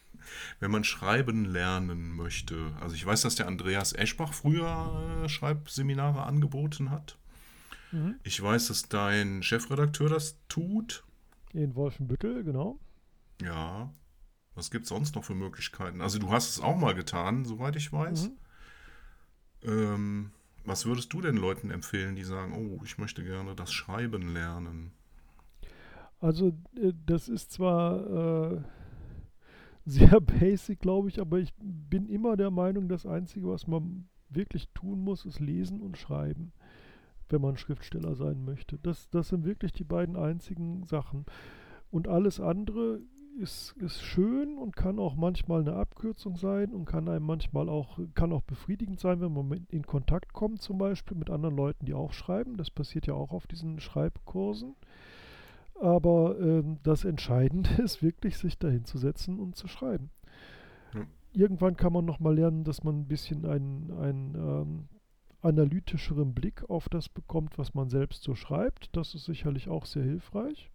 wenn 0.58 0.72
man 0.72 0.82
schreiben 0.82 1.44
lernen 1.44 2.10
möchte? 2.10 2.72
Also 2.80 2.96
ich 2.96 3.06
weiß, 3.06 3.20
dass 3.20 3.36
der 3.36 3.46
Andreas 3.46 3.92
Eschbach 3.92 4.32
früher 4.32 5.22
äh, 5.22 5.28
Schreibseminare 5.28 6.24
angeboten 6.24 6.90
hat. 6.90 7.16
Mhm. 7.92 8.16
Ich 8.24 8.42
weiß, 8.42 8.66
dass 8.66 8.88
dein 8.88 9.44
Chefredakteur 9.44 10.08
das 10.08 10.36
tut. 10.48 11.04
In 11.52 11.76
Wolfenbüttel, 11.76 12.42
genau. 12.42 12.80
Ja. 13.40 13.92
Was 14.56 14.72
gibt 14.72 14.86
es 14.86 14.88
sonst 14.88 15.14
noch 15.14 15.22
für 15.22 15.36
Möglichkeiten? 15.36 16.00
Also 16.00 16.18
du 16.18 16.32
hast 16.32 16.48
es 16.48 16.58
auch 16.58 16.76
mal 16.76 16.96
getan, 16.96 17.44
soweit 17.44 17.76
ich 17.76 17.92
weiß. 17.92 18.24
Mhm. 18.24 18.38
Ähm, 19.62 20.32
was 20.66 20.86
würdest 20.86 21.12
du 21.12 21.20
den 21.20 21.36
Leuten 21.36 21.70
empfehlen, 21.70 22.16
die 22.16 22.24
sagen, 22.24 22.52
oh, 22.52 22.82
ich 22.84 22.98
möchte 22.98 23.24
gerne 23.24 23.54
das 23.54 23.72
Schreiben 23.72 24.32
lernen? 24.32 24.92
Also 26.20 26.48
äh, 26.76 26.92
das 27.06 27.28
ist 27.28 27.52
zwar 27.52 28.52
äh, 28.52 28.60
sehr 29.84 30.20
basic, 30.20 30.80
glaube 30.80 31.08
ich, 31.08 31.20
aber 31.20 31.38
ich 31.38 31.52
bin 31.58 32.08
immer 32.08 32.36
der 32.36 32.50
Meinung, 32.50 32.88
das 32.88 33.06
Einzige, 33.06 33.48
was 33.48 33.66
man 33.66 34.08
wirklich 34.28 34.68
tun 34.74 35.00
muss, 35.00 35.24
ist 35.24 35.40
lesen 35.40 35.80
und 35.80 35.96
schreiben, 35.96 36.52
wenn 37.28 37.40
man 37.40 37.56
Schriftsteller 37.56 38.14
sein 38.16 38.44
möchte. 38.44 38.78
Das, 38.78 39.08
das 39.10 39.28
sind 39.28 39.44
wirklich 39.44 39.72
die 39.72 39.84
beiden 39.84 40.16
einzigen 40.16 40.84
Sachen. 40.84 41.26
Und 41.90 42.08
alles 42.08 42.40
andere 42.40 43.00
ist, 43.36 43.74
ist 43.78 44.02
schön 44.02 44.58
und 44.58 44.76
kann 44.76 44.98
auch 44.98 45.14
manchmal 45.14 45.60
eine 45.60 45.74
Abkürzung 45.74 46.36
sein 46.36 46.72
und 46.72 46.84
kann 46.84 47.08
einem 47.08 47.24
manchmal 47.24 47.68
auch, 47.68 47.98
kann 48.14 48.32
auch 48.32 48.42
befriedigend 48.42 49.00
sein, 49.00 49.20
wenn 49.20 49.32
man 49.32 49.66
in 49.68 49.86
Kontakt 49.86 50.32
kommt, 50.32 50.62
zum 50.62 50.78
Beispiel 50.78 51.16
mit 51.16 51.30
anderen 51.30 51.56
Leuten, 51.56 51.86
die 51.86 51.94
auch 51.94 52.12
schreiben. 52.12 52.56
Das 52.56 52.70
passiert 52.70 53.06
ja 53.06 53.14
auch 53.14 53.32
auf 53.32 53.46
diesen 53.46 53.80
Schreibkursen. 53.80 54.74
Aber 55.80 56.38
ähm, 56.40 56.78
das 56.82 57.04
Entscheidende 57.04 57.70
ist 57.82 58.02
wirklich, 58.02 58.38
sich 58.38 58.58
dahin 58.58 58.84
zu 58.84 58.98
setzen 58.98 59.38
und 59.38 59.56
zu 59.56 59.68
schreiben. 59.68 60.10
Ja. 60.94 61.02
Irgendwann 61.32 61.76
kann 61.76 61.92
man 61.92 62.04
nochmal 62.04 62.34
lernen, 62.34 62.64
dass 62.64 62.82
man 62.82 63.00
ein 63.00 63.08
bisschen 63.08 63.44
einen, 63.44 63.92
einen 63.92 64.34
ähm, 64.34 64.88
analytischeren 65.42 66.34
Blick 66.34 66.68
auf 66.68 66.88
das 66.88 67.08
bekommt, 67.08 67.58
was 67.58 67.74
man 67.74 67.88
selbst 67.88 68.22
so 68.22 68.34
schreibt. 68.34 68.96
Das 68.96 69.14
ist 69.14 69.26
sicherlich 69.26 69.68
auch 69.68 69.84
sehr 69.86 70.02
hilfreich. 70.02 70.70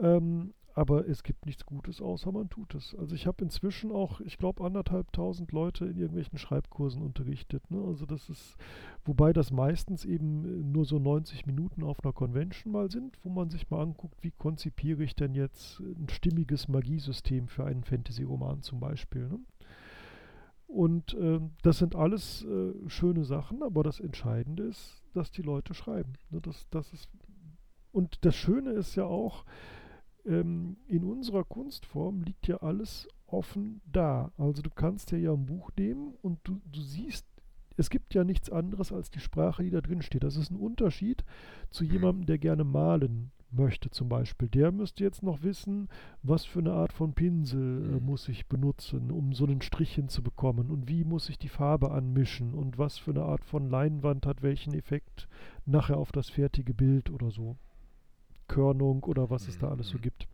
Ähm, 0.00 0.54
aber 0.74 1.08
es 1.08 1.22
gibt 1.22 1.46
nichts 1.46 1.64
Gutes, 1.64 2.00
außer 2.02 2.32
man 2.32 2.50
tut 2.50 2.74
es. 2.74 2.96
Also 2.96 3.14
ich 3.14 3.28
habe 3.28 3.44
inzwischen 3.44 3.92
auch, 3.92 4.20
ich 4.20 4.38
glaube, 4.38 4.64
anderthalbtausend 4.64 5.52
Leute 5.52 5.84
in 5.84 5.96
irgendwelchen 5.96 6.36
Schreibkursen 6.36 7.00
unterrichtet. 7.00 7.70
Ne? 7.70 7.80
Also 7.86 8.06
das 8.06 8.28
ist, 8.28 8.56
wobei 9.04 9.32
das 9.32 9.52
meistens 9.52 10.04
eben 10.04 10.72
nur 10.72 10.84
so 10.84 10.98
90 10.98 11.46
Minuten 11.46 11.84
auf 11.84 12.04
einer 12.04 12.12
Convention 12.12 12.72
mal 12.72 12.90
sind, 12.90 13.16
wo 13.22 13.30
man 13.30 13.50
sich 13.50 13.70
mal 13.70 13.82
anguckt, 13.82 14.22
wie 14.22 14.32
konzipiere 14.32 15.04
ich 15.04 15.14
denn 15.14 15.34
jetzt 15.34 15.78
ein 15.78 16.08
stimmiges 16.10 16.66
Magiesystem 16.66 17.46
für 17.46 17.64
einen 17.64 17.84
Fantasy-Roman 17.84 18.62
zum 18.62 18.80
Beispiel. 18.80 19.28
Ne? 19.28 19.38
Und 20.66 21.14
äh, 21.14 21.38
das 21.62 21.78
sind 21.78 21.94
alles 21.94 22.44
äh, 22.44 22.72
schöne 22.88 23.24
Sachen, 23.24 23.62
aber 23.62 23.84
das 23.84 24.00
Entscheidende 24.00 24.64
ist, 24.64 25.04
dass 25.12 25.30
die 25.30 25.42
Leute 25.42 25.72
schreiben. 25.72 26.14
Ne? 26.30 26.40
Das, 26.40 26.68
das 26.70 26.92
ist, 26.92 27.08
und 27.92 28.24
das 28.24 28.34
Schöne 28.34 28.70
ist 28.70 28.96
ja 28.96 29.04
auch, 29.04 29.44
ähm, 30.26 30.76
in 30.86 31.04
unserer 31.04 31.44
Kunstform 31.44 32.22
liegt 32.22 32.46
ja 32.46 32.58
alles 32.58 33.08
offen 33.26 33.80
da. 33.90 34.32
Also 34.36 34.62
du 34.62 34.70
kannst 34.70 35.10
ja, 35.10 35.18
ja 35.18 35.32
ein 35.32 35.46
Buch 35.46 35.70
nehmen 35.76 36.14
und 36.22 36.38
du, 36.44 36.60
du 36.70 36.80
siehst, 36.80 37.26
es 37.76 37.90
gibt 37.90 38.14
ja 38.14 38.24
nichts 38.24 38.50
anderes 38.50 38.92
als 38.92 39.10
die 39.10 39.20
Sprache, 39.20 39.64
die 39.64 39.70
da 39.70 39.80
drin 39.80 40.02
steht. 40.02 40.22
Das 40.22 40.36
ist 40.36 40.50
ein 40.50 40.56
Unterschied 40.56 41.24
zu 41.70 41.84
jemandem, 41.84 42.26
der 42.26 42.38
gerne 42.38 42.64
malen 42.64 43.32
möchte 43.50 43.90
zum 43.90 44.08
Beispiel. 44.08 44.48
Der 44.48 44.72
müsste 44.72 45.04
jetzt 45.04 45.22
noch 45.22 45.42
wissen, 45.42 45.88
was 46.22 46.44
für 46.44 46.58
eine 46.58 46.72
Art 46.72 46.92
von 46.92 47.14
Pinsel 47.14 47.60
äh, 47.60 48.00
mhm. 48.00 48.06
muss 48.06 48.28
ich 48.28 48.46
benutzen, 48.46 49.10
um 49.10 49.32
so 49.32 49.44
einen 49.44 49.62
Strich 49.62 49.94
hinzubekommen 49.94 50.70
und 50.70 50.88
wie 50.88 51.04
muss 51.04 51.28
ich 51.28 51.38
die 51.38 51.48
Farbe 51.48 51.90
anmischen 51.90 52.54
und 52.54 52.78
was 52.78 52.98
für 52.98 53.12
eine 53.12 53.22
Art 53.22 53.44
von 53.44 53.68
Leinwand 53.68 54.26
hat 54.26 54.42
welchen 54.42 54.74
Effekt 54.74 55.28
nachher 55.66 55.98
auf 55.98 56.12
das 56.12 56.30
fertige 56.30 56.74
Bild 56.74 57.10
oder 57.10 57.30
so. 57.30 57.56
Körnung 58.48 59.04
oder 59.04 59.30
was 59.30 59.48
es 59.48 59.58
da 59.58 59.68
alles 59.68 59.88
so 59.88 59.98
mhm. 59.98 60.02
gibt. 60.02 60.28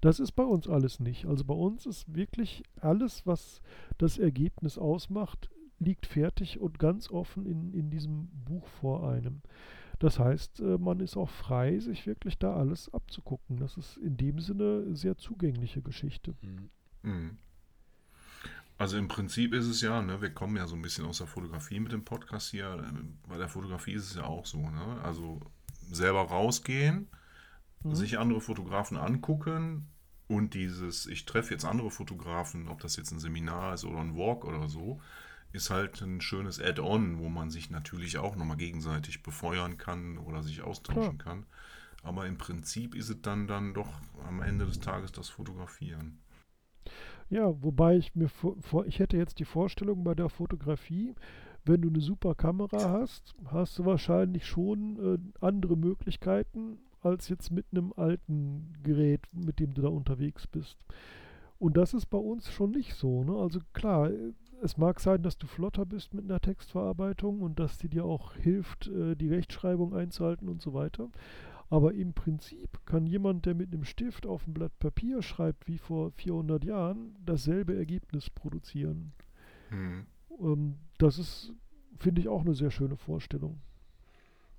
Das 0.00 0.20
ist 0.20 0.32
bei 0.32 0.44
uns 0.44 0.68
alles 0.68 1.00
nicht. 1.00 1.26
Also 1.26 1.44
bei 1.44 1.54
uns 1.54 1.86
ist 1.86 2.14
wirklich 2.14 2.62
alles, 2.80 3.26
was 3.26 3.60
das 3.98 4.18
Ergebnis 4.18 4.78
ausmacht, 4.78 5.50
liegt 5.78 6.06
fertig 6.06 6.60
und 6.60 6.78
ganz 6.78 7.10
offen 7.10 7.46
in, 7.46 7.72
in 7.72 7.90
diesem 7.90 8.28
Buch 8.44 8.66
vor 8.66 9.08
einem. 9.08 9.42
Das 9.98 10.18
heißt, 10.18 10.60
äh, 10.60 10.78
man 10.78 11.00
ist 11.00 11.16
auch 11.16 11.30
frei, 11.30 11.78
sich 11.78 12.06
wirklich 12.06 12.38
da 12.38 12.54
alles 12.54 12.92
abzugucken. 12.92 13.56
Das 13.56 13.76
ist 13.76 13.96
in 13.96 14.16
dem 14.16 14.40
Sinne 14.40 14.84
eine 14.86 14.96
sehr 14.96 15.16
zugängliche 15.16 15.82
Geschichte. 15.82 16.34
Mhm. 16.42 16.70
mhm. 17.02 17.38
Also 18.78 18.98
im 18.98 19.08
Prinzip 19.08 19.54
ist 19.54 19.64
es 19.64 19.80
ja, 19.80 20.02
ne, 20.02 20.20
wir 20.20 20.28
kommen 20.28 20.54
ja 20.56 20.66
so 20.66 20.76
ein 20.76 20.82
bisschen 20.82 21.06
aus 21.06 21.16
der 21.16 21.26
Fotografie 21.26 21.80
mit 21.80 21.92
dem 21.92 22.04
Podcast 22.04 22.50
hier. 22.50 22.84
Bei 23.26 23.38
der 23.38 23.48
Fotografie 23.48 23.92
ist 23.92 24.10
es 24.10 24.16
ja 24.16 24.24
auch 24.24 24.44
so, 24.44 24.58
ne? 24.58 25.00
Also 25.02 25.40
selber 25.90 26.22
rausgehen, 26.22 27.08
mhm. 27.82 27.94
sich 27.94 28.18
andere 28.18 28.40
Fotografen 28.40 28.96
angucken 28.96 29.88
und 30.28 30.54
dieses, 30.54 31.06
ich 31.06 31.24
treffe 31.24 31.54
jetzt 31.54 31.64
andere 31.64 31.90
Fotografen, 31.90 32.68
ob 32.68 32.80
das 32.80 32.96
jetzt 32.96 33.12
ein 33.12 33.20
Seminar 33.20 33.74
ist 33.74 33.84
oder 33.84 34.00
ein 34.00 34.16
Walk 34.16 34.44
oder 34.44 34.68
so, 34.68 35.00
ist 35.52 35.70
halt 35.70 36.00
ein 36.02 36.20
schönes 36.20 36.60
Add-on, 36.60 37.18
wo 37.18 37.28
man 37.28 37.50
sich 37.50 37.70
natürlich 37.70 38.18
auch 38.18 38.36
nochmal 38.36 38.56
gegenseitig 38.56 39.22
befeuern 39.22 39.78
kann 39.78 40.18
oder 40.18 40.42
sich 40.42 40.62
austauschen 40.62 41.18
Klar. 41.18 41.36
kann. 41.36 41.46
Aber 42.02 42.26
im 42.26 42.38
Prinzip 42.38 42.94
ist 42.94 43.08
es 43.08 43.22
dann, 43.22 43.46
dann 43.46 43.74
doch 43.74 43.88
am 44.26 44.42
Ende 44.42 44.66
des 44.66 44.80
Tages 44.80 45.12
das 45.12 45.28
Fotografieren. 45.28 46.20
Ja, 47.28 47.60
wobei 47.62 47.96
ich 47.96 48.14
mir 48.14 48.28
vor, 48.28 48.86
ich 48.86 49.00
hätte 49.00 49.16
jetzt 49.16 49.40
die 49.40 49.44
Vorstellung 49.44 50.04
bei 50.04 50.14
der 50.14 50.28
Fotografie, 50.28 51.14
wenn 51.66 51.82
du 51.82 51.88
eine 51.88 52.00
super 52.00 52.34
Kamera 52.34 52.90
hast, 52.90 53.34
hast 53.46 53.78
du 53.78 53.84
wahrscheinlich 53.84 54.46
schon 54.46 54.98
äh, 54.98 55.44
andere 55.44 55.76
Möglichkeiten 55.76 56.78
als 57.02 57.28
jetzt 57.28 57.50
mit 57.50 57.66
einem 57.70 57.92
alten 57.96 58.72
Gerät, 58.82 59.22
mit 59.32 59.60
dem 59.60 59.74
du 59.74 59.82
da 59.82 59.88
unterwegs 59.88 60.46
bist. 60.46 60.76
Und 61.58 61.76
das 61.76 61.94
ist 61.94 62.06
bei 62.06 62.18
uns 62.18 62.50
schon 62.50 62.72
nicht 62.72 62.94
so. 62.94 63.24
Ne? 63.24 63.34
Also 63.34 63.60
klar, 63.72 64.10
es 64.62 64.76
mag 64.76 65.00
sein, 65.00 65.22
dass 65.22 65.38
du 65.38 65.46
flotter 65.46 65.86
bist 65.86 66.14
mit 66.14 66.24
einer 66.24 66.40
Textverarbeitung 66.40 67.40
und 67.40 67.58
dass 67.58 67.78
die 67.78 67.88
dir 67.88 68.04
auch 68.04 68.34
hilft, 68.34 68.88
äh, 68.88 69.14
die 69.14 69.28
Rechtschreibung 69.28 69.94
einzuhalten 69.94 70.48
und 70.48 70.60
so 70.60 70.74
weiter. 70.74 71.08
Aber 71.68 71.94
im 71.94 72.12
Prinzip 72.12 72.80
kann 72.86 73.06
jemand, 73.06 73.46
der 73.46 73.54
mit 73.54 73.72
einem 73.72 73.84
Stift 73.84 74.26
auf 74.26 74.46
ein 74.46 74.54
Blatt 74.54 74.78
Papier 74.78 75.22
schreibt, 75.22 75.66
wie 75.66 75.78
vor 75.78 76.12
400 76.12 76.64
Jahren, 76.64 77.16
dasselbe 77.24 77.76
Ergebnis 77.76 78.30
produzieren. 78.30 79.12
Hm. 79.70 80.06
Ähm, 80.40 80.76
das 80.98 81.18
ist, 81.18 81.52
finde 81.98 82.20
ich, 82.20 82.28
auch 82.28 82.42
eine 82.42 82.54
sehr 82.54 82.70
schöne 82.70 82.96
Vorstellung. 82.96 83.60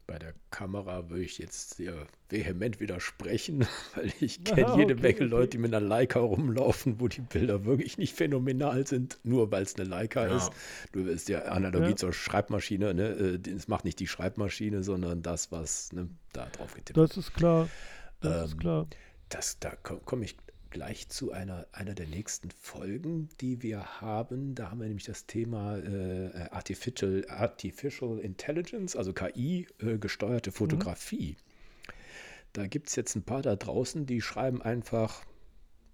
Bei 0.05 0.17
der 0.17 0.33
Kamera 0.51 1.09
würde 1.09 1.25
ich 1.25 1.37
jetzt 1.37 1.75
sehr 1.75 2.07
vehement 2.29 2.79
widersprechen, 2.79 3.67
weil 3.95 4.13
ich 4.21 4.43
kenne 4.45 4.75
jede 4.77 4.93
okay, 4.93 5.01
Menge 5.01 5.15
okay. 5.15 5.23
Leute, 5.25 5.49
die 5.49 5.57
mit 5.57 5.73
einer 5.73 5.85
Leica 5.85 6.19
rumlaufen, 6.19 7.01
wo 7.01 7.09
die 7.09 7.21
Bilder 7.21 7.65
wirklich 7.65 7.97
nicht 7.97 8.15
phänomenal 8.15 8.87
sind, 8.87 9.19
nur 9.23 9.51
weil 9.51 9.63
es 9.63 9.75
eine 9.75 9.89
Leica 9.89 10.25
ja. 10.25 10.37
ist. 10.37 10.51
Du 10.93 11.03
bist 11.03 11.27
ja 11.27 11.43
Analogie 11.43 11.89
ja. 11.89 11.95
zur 11.97 12.13
Schreibmaschine, 12.13 12.93
ne? 12.93 13.09
Äh, 13.09 13.49
es 13.49 13.67
macht 13.67 13.83
nicht 13.83 13.99
die 13.99 14.07
Schreibmaschine, 14.07 14.81
sondern 14.81 15.21
das, 15.21 15.51
was 15.51 15.91
ne, 15.91 16.09
da 16.31 16.45
drauf 16.45 16.73
getippt 16.73 16.95
wird. 16.95 17.09
Das 17.09 17.17
ist 17.17 17.33
klar. 17.33 17.67
Das 18.21 18.37
ähm, 18.37 18.45
ist 18.45 18.59
klar. 18.59 18.87
Das, 19.27 19.59
da 19.59 19.75
komme 19.75 20.23
ich 20.23 20.37
gleich 20.69 21.09
zu 21.09 21.31
einer, 21.31 21.67
einer 21.71 21.93
der 21.93 22.07
nächsten 22.07 22.51
Folgen, 22.51 23.29
die 23.41 23.63
wir 23.63 24.01
haben. 24.01 24.55
Da 24.55 24.71
haben 24.71 24.79
wir 24.79 24.87
nämlich 24.87 25.05
das 25.05 25.25
Thema 25.25 25.77
äh, 25.77 26.49
Artificial, 26.51 27.25
Artificial 27.29 28.19
Intelligence, 28.19 28.95
also 28.95 29.13
KI, 29.13 29.67
äh, 29.79 29.97
gesteuerte 29.97 30.51
Fotografie. 30.51 31.37
Mhm. 31.37 31.47
Da 32.53 32.67
gibt 32.67 32.89
es 32.89 32.95
jetzt 32.95 33.15
ein 33.15 33.23
paar 33.23 33.41
da 33.41 33.55
draußen, 33.55 34.05
die 34.05 34.21
schreiben 34.21 34.61
einfach 34.61 35.25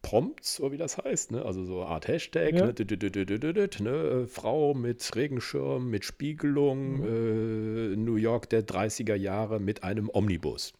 Prompts, 0.01 0.55
so 0.55 0.71
wie 0.71 0.77
das 0.77 0.97
heißt, 0.97 1.31
ne? 1.31 1.43
also 1.43 1.63
so 1.63 1.81
eine 1.81 1.89
Art 1.89 2.07
Hashtag, 2.07 2.53
ja. 2.53 2.71
ne? 2.71 3.69
Ne? 3.79 4.27
Frau 4.27 4.73
mit 4.73 5.15
Regenschirm, 5.15 5.89
mit 5.89 6.05
Spiegelung, 6.05 6.97
mhm. 6.97 7.93
äh, 7.93 7.95
New 7.95 8.15
York 8.15 8.49
der 8.49 8.65
30er 8.65 9.15
Jahre 9.15 9.59
mit 9.59 9.83
einem 9.83 10.09
Omnibus. 10.11 10.73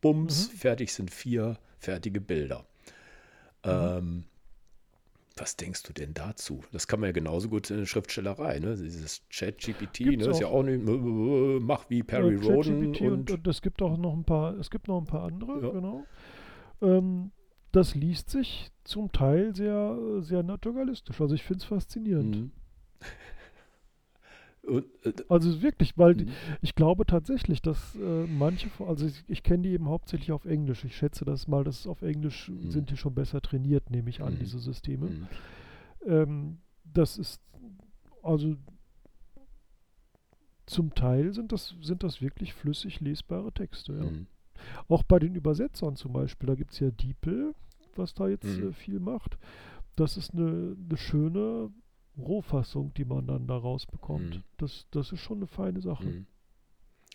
Bums, 0.00 0.50
mhm. 0.52 0.56
fertig 0.56 0.92
sind 0.92 1.10
vier 1.10 1.58
fertige 1.78 2.20
Bilder. 2.20 2.66
Mhm. 3.66 3.98
Ähm, 3.98 4.24
was 5.38 5.56
denkst 5.56 5.82
du 5.82 5.92
denn 5.92 6.14
dazu? 6.14 6.62
Das 6.72 6.88
kann 6.88 7.00
man 7.00 7.08
ja 7.08 7.12
genauso 7.12 7.50
gut 7.50 7.70
in 7.70 7.78
der 7.78 7.86
Schriftstellerei, 7.86 8.58
ne? 8.58 8.74
Dieses 8.74 9.22
Chat-GPT, 9.28 10.00
ne? 10.16 10.26
Ist 10.28 10.40
ja 10.40 10.46
auch 10.46 10.62
nicht, 10.62 10.82
mach 10.82 11.90
wie 11.90 12.02
Perry 12.02 12.36
ja, 12.36 12.54
Roden. 12.54 12.86
Und, 12.86 13.00
und, 13.00 13.30
und, 13.30 13.46
es 13.46 13.60
gibt 13.60 13.82
auch 13.82 13.98
noch 13.98 14.14
ein 14.14 14.24
paar, 14.24 14.54
es 14.54 14.70
gibt 14.70 14.88
noch 14.88 14.98
ein 14.98 15.06
paar 15.06 15.24
andere, 15.24 15.62
ja. 15.62 15.70
genau. 15.70 16.06
Ähm, 16.80 17.32
das 17.72 17.94
liest 17.94 18.30
sich 18.30 18.70
zum 18.84 19.12
Teil 19.12 19.54
sehr, 19.54 19.98
sehr 20.20 20.42
naturalistisch. 20.42 21.20
Also 21.20 21.34
ich 21.34 21.42
finde 21.42 21.58
es 21.58 21.64
faszinierend. 21.64 22.36
Mhm. 22.36 22.52
Und, 24.66 24.84
äh, 25.04 25.12
also 25.28 25.62
wirklich, 25.62 25.96
weil 25.96 26.14
mhm. 26.14 26.28
ich 26.60 26.74
glaube 26.74 27.06
tatsächlich, 27.06 27.62
dass 27.62 27.94
äh, 27.96 28.26
manche, 28.26 28.68
also 28.86 29.06
ich, 29.06 29.24
ich 29.28 29.42
kenne 29.42 29.62
die 29.62 29.70
eben 29.70 29.88
hauptsächlich 29.88 30.32
auf 30.32 30.44
Englisch. 30.44 30.84
Ich 30.84 30.96
schätze 30.96 31.24
das 31.24 31.46
mal, 31.46 31.64
dass 31.64 31.86
auf 31.86 32.02
Englisch 32.02 32.48
mhm. 32.48 32.70
sind 32.70 32.90
die 32.90 32.96
schon 32.96 33.14
besser 33.14 33.40
trainiert, 33.40 33.90
nehme 33.90 34.10
ich 34.10 34.22
an, 34.22 34.34
mhm. 34.34 34.38
diese 34.38 34.58
Systeme. 34.58 35.06
Mhm. 35.06 35.28
Ähm, 36.04 36.58
das 36.84 37.18
ist, 37.18 37.40
also 38.22 38.56
zum 40.66 40.94
Teil 40.94 41.32
sind 41.32 41.52
das, 41.52 41.74
sind 41.80 42.02
das 42.02 42.20
wirklich 42.20 42.52
flüssig 42.52 43.00
lesbare 43.00 43.52
Texte, 43.52 43.92
ja. 43.92 44.10
Auch 44.88 45.02
bei 45.02 45.18
den 45.18 45.34
Übersetzern 45.34 45.96
zum 45.96 46.14
Beispiel, 46.14 46.46
da 46.46 46.54
gibt 46.54 46.72
es 46.72 46.80
ja 46.80 46.90
DeepL, 46.90 47.54
was 47.94 48.14
da 48.14 48.26
jetzt 48.26 48.46
äh, 48.46 48.72
viel 48.72 49.00
macht. 49.00 49.38
Das 49.96 50.16
ist 50.16 50.34
eine, 50.34 50.76
eine 50.88 50.96
schöne 50.96 51.70
Rohfassung, 52.18 52.94
die 52.94 53.04
man 53.04 53.26
dann 53.26 53.46
da 53.46 53.56
rausbekommt. 53.56 54.36
Mhm. 54.36 54.42
Das, 54.56 54.86
das 54.90 55.12
ist 55.12 55.20
schon 55.20 55.38
eine 55.38 55.46
feine 55.46 55.80
Sache. 55.80 56.04
Mhm. 56.04 56.26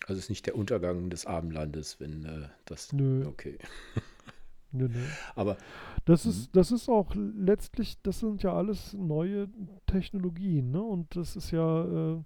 Also 0.06 0.18
ist 0.18 0.30
nicht 0.30 0.46
der 0.46 0.56
Untergang 0.56 1.10
des 1.10 1.26
Abendlandes, 1.26 2.00
wenn 2.00 2.24
äh, 2.24 2.48
das. 2.64 2.92
Nö. 2.92 3.26
Okay. 3.26 3.58
nö, 4.72 4.88
nö. 4.88 5.04
Aber 5.34 5.56
das 6.04 6.26
ist, 6.26 6.48
mhm. 6.48 6.52
das 6.52 6.72
ist 6.72 6.88
auch 6.88 7.14
letztlich, 7.14 8.00
das 8.02 8.20
sind 8.20 8.42
ja 8.42 8.52
alles 8.52 8.94
neue 8.94 9.48
Technologien, 9.86 10.70
ne? 10.70 10.82
Und 10.82 11.14
das 11.14 11.36
ist 11.36 11.50
ja, 11.52 12.14
äh, 12.14 12.22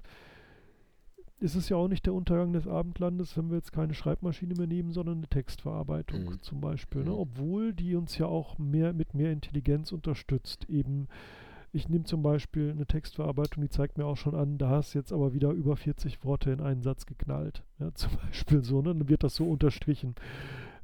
ist 1.38 1.54
es 1.54 1.68
ja 1.68 1.76
auch 1.76 1.88
nicht 1.88 2.06
der 2.06 2.14
Untergang 2.14 2.54
des 2.54 2.66
Abendlandes, 2.66 3.36
wenn 3.36 3.50
wir 3.50 3.56
jetzt 3.56 3.72
keine 3.72 3.92
Schreibmaschine 3.92 4.54
mehr 4.54 4.66
nehmen, 4.66 4.92
sondern 4.92 5.18
eine 5.18 5.28
Textverarbeitung 5.28 6.24
mhm. 6.24 6.42
zum 6.42 6.62
Beispiel. 6.62 7.04
Ne? 7.04 7.10
Mhm. 7.10 7.18
Obwohl 7.18 7.74
die 7.74 7.94
uns 7.94 8.16
ja 8.16 8.26
auch 8.26 8.58
mehr 8.58 8.94
mit 8.94 9.12
mehr 9.12 9.32
Intelligenz 9.32 9.92
unterstützt, 9.92 10.64
eben 10.70 11.08
ich 11.72 11.88
nehme 11.88 12.04
zum 12.04 12.22
Beispiel 12.22 12.70
eine 12.70 12.86
Textverarbeitung, 12.86 13.62
die 13.62 13.68
zeigt 13.68 13.98
mir 13.98 14.06
auch 14.06 14.16
schon 14.16 14.34
an, 14.34 14.58
da 14.58 14.70
hast 14.70 14.94
jetzt 14.94 15.12
aber 15.12 15.34
wieder 15.34 15.50
über 15.50 15.76
40 15.76 16.24
Worte 16.24 16.50
in 16.50 16.60
einen 16.60 16.82
Satz 16.82 17.06
geknallt. 17.06 17.62
Ja, 17.78 17.92
zum 17.92 18.12
Beispiel 18.16 18.64
so, 18.64 18.80
ne? 18.80 18.94
dann 18.94 19.08
wird 19.10 19.22
das 19.22 19.34
so 19.34 19.44
unterstrichen. 19.44 20.14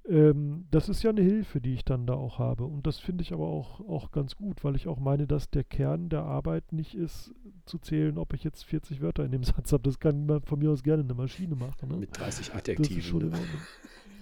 Ähm, 0.06 0.66
das 0.70 0.90
ist 0.90 1.02
ja 1.02 1.10
eine 1.10 1.22
Hilfe, 1.22 1.60
die 1.60 1.72
ich 1.72 1.86
dann 1.86 2.06
da 2.06 2.12
auch 2.12 2.38
habe. 2.38 2.64
Und 2.64 2.86
das 2.86 2.98
finde 2.98 3.22
ich 3.22 3.32
aber 3.32 3.46
auch, 3.46 3.80
auch 3.80 4.10
ganz 4.10 4.36
gut, 4.36 4.64
weil 4.64 4.76
ich 4.76 4.88
auch 4.88 4.98
meine, 4.98 5.26
dass 5.26 5.48
der 5.48 5.64
Kern 5.64 6.10
der 6.10 6.24
Arbeit 6.24 6.72
nicht 6.72 6.94
ist, 6.94 7.32
zu 7.64 7.78
zählen, 7.78 8.18
ob 8.18 8.34
ich 8.34 8.44
jetzt 8.44 8.64
40 8.64 9.00
Wörter 9.00 9.24
in 9.24 9.30
dem 9.30 9.44
Satz 9.44 9.72
habe. 9.72 9.84
Das 9.84 10.00
kann 10.00 10.26
man 10.26 10.42
von 10.42 10.58
mir 10.58 10.70
aus 10.70 10.82
gerne 10.82 11.02
eine 11.02 11.14
Maschine 11.14 11.54
machen. 11.54 11.88
Ne? 11.88 11.96
Mit 11.96 12.18
30 12.18 12.52
Adjektiven. 12.52 13.30
Ne? 13.30 13.38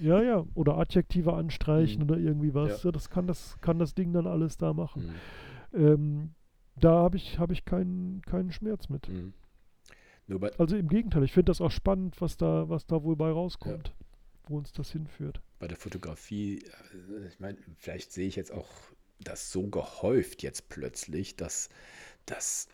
Ja, 0.01 0.23
ja. 0.23 0.45
Oder 0.55 0.79
Adjektive 0.79 1.35
anstreichen 1.35 2.03
mhm. 2.03 2.11
oder 2.11 2.19
irgendwie 2.19 2.55
was. 2.55 2.83
Ja. 2.83 2.89
Ja, 2.89 2.93
das, 2.93 3.11
kann 3.11 3.27
das 3.27 3.59
kann 3.61 3.79
das 3.79 3.95
Ding 3.95 4.13
dann 4.13 4.27
alles 4.27 4.59
da 4.59 4.73
machen. 4.73 5.15
Mhm. 5.73 5.81
Ähm, 5.81 6.31
da 6.81 6.93
habe 6.93 7.17
ich, 7.17 7.39
hab 7.39 7.51
ich 7.51 7.65
keinen, 7.65 8.23
keinen 8.23 8.53
Schmerz 8.53 8.89
mit. 8.89 9.09
Mhm. 9.09 9.33
also 10.59 10.77
im 10.77 10.89
Gegenteil, 10.89 11.25
ich 11.25 11.33
finde 11.33 11.51
das 11.51 11.61
auch 11.61 11.71
spannend, 11.71 12.21
was 12.21 12.37
da, 12.37 12.69
was 12.69 12.87
da 12.87 13.03
wohl 13.03 13.17
bei 13.17 13.31
rauskommt, 13.31 13.89
ja. 13.89 14.07
wo 14.49 14.59
uns 14.59 14.73
das 14.73 14.91
hinführt. 14.91 15.41
Bei 15.59 15.69
der 15.69 15.77
Fotografie, 15.77 16.59
äh, 16.59 17.27
ich 17.29 17.41
meine, 17.41 17.59
vielleicht 17.77 18.13
sehe 18.13 18.29
ich 18.29 18.37
jetzt 18.37 18.53
auch 18.53 18.69
das 19.23 19.53
so 19.53 19.67
gehäuft 19.67 20.43
jetzt 20.43 20.69
plötzlich, 20.69 21.37
dass, 21.37 21.69
dass 22.27 22.69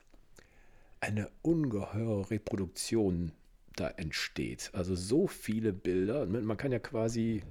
eine 1.00 1.30
ungeheure 1.42 2.30
Reproduktion 2.30 3.32
da 3.74 3.88
entsteht. 3.88 4.70
Also 4.72 4.94
so 4.94 5.26
viele 5.26 5.72
Bilder. 5.72 6.26
Man 6.26 6.56
kann 6.56 6.72
ja 6.72 6.78
quasi 6.78 7.42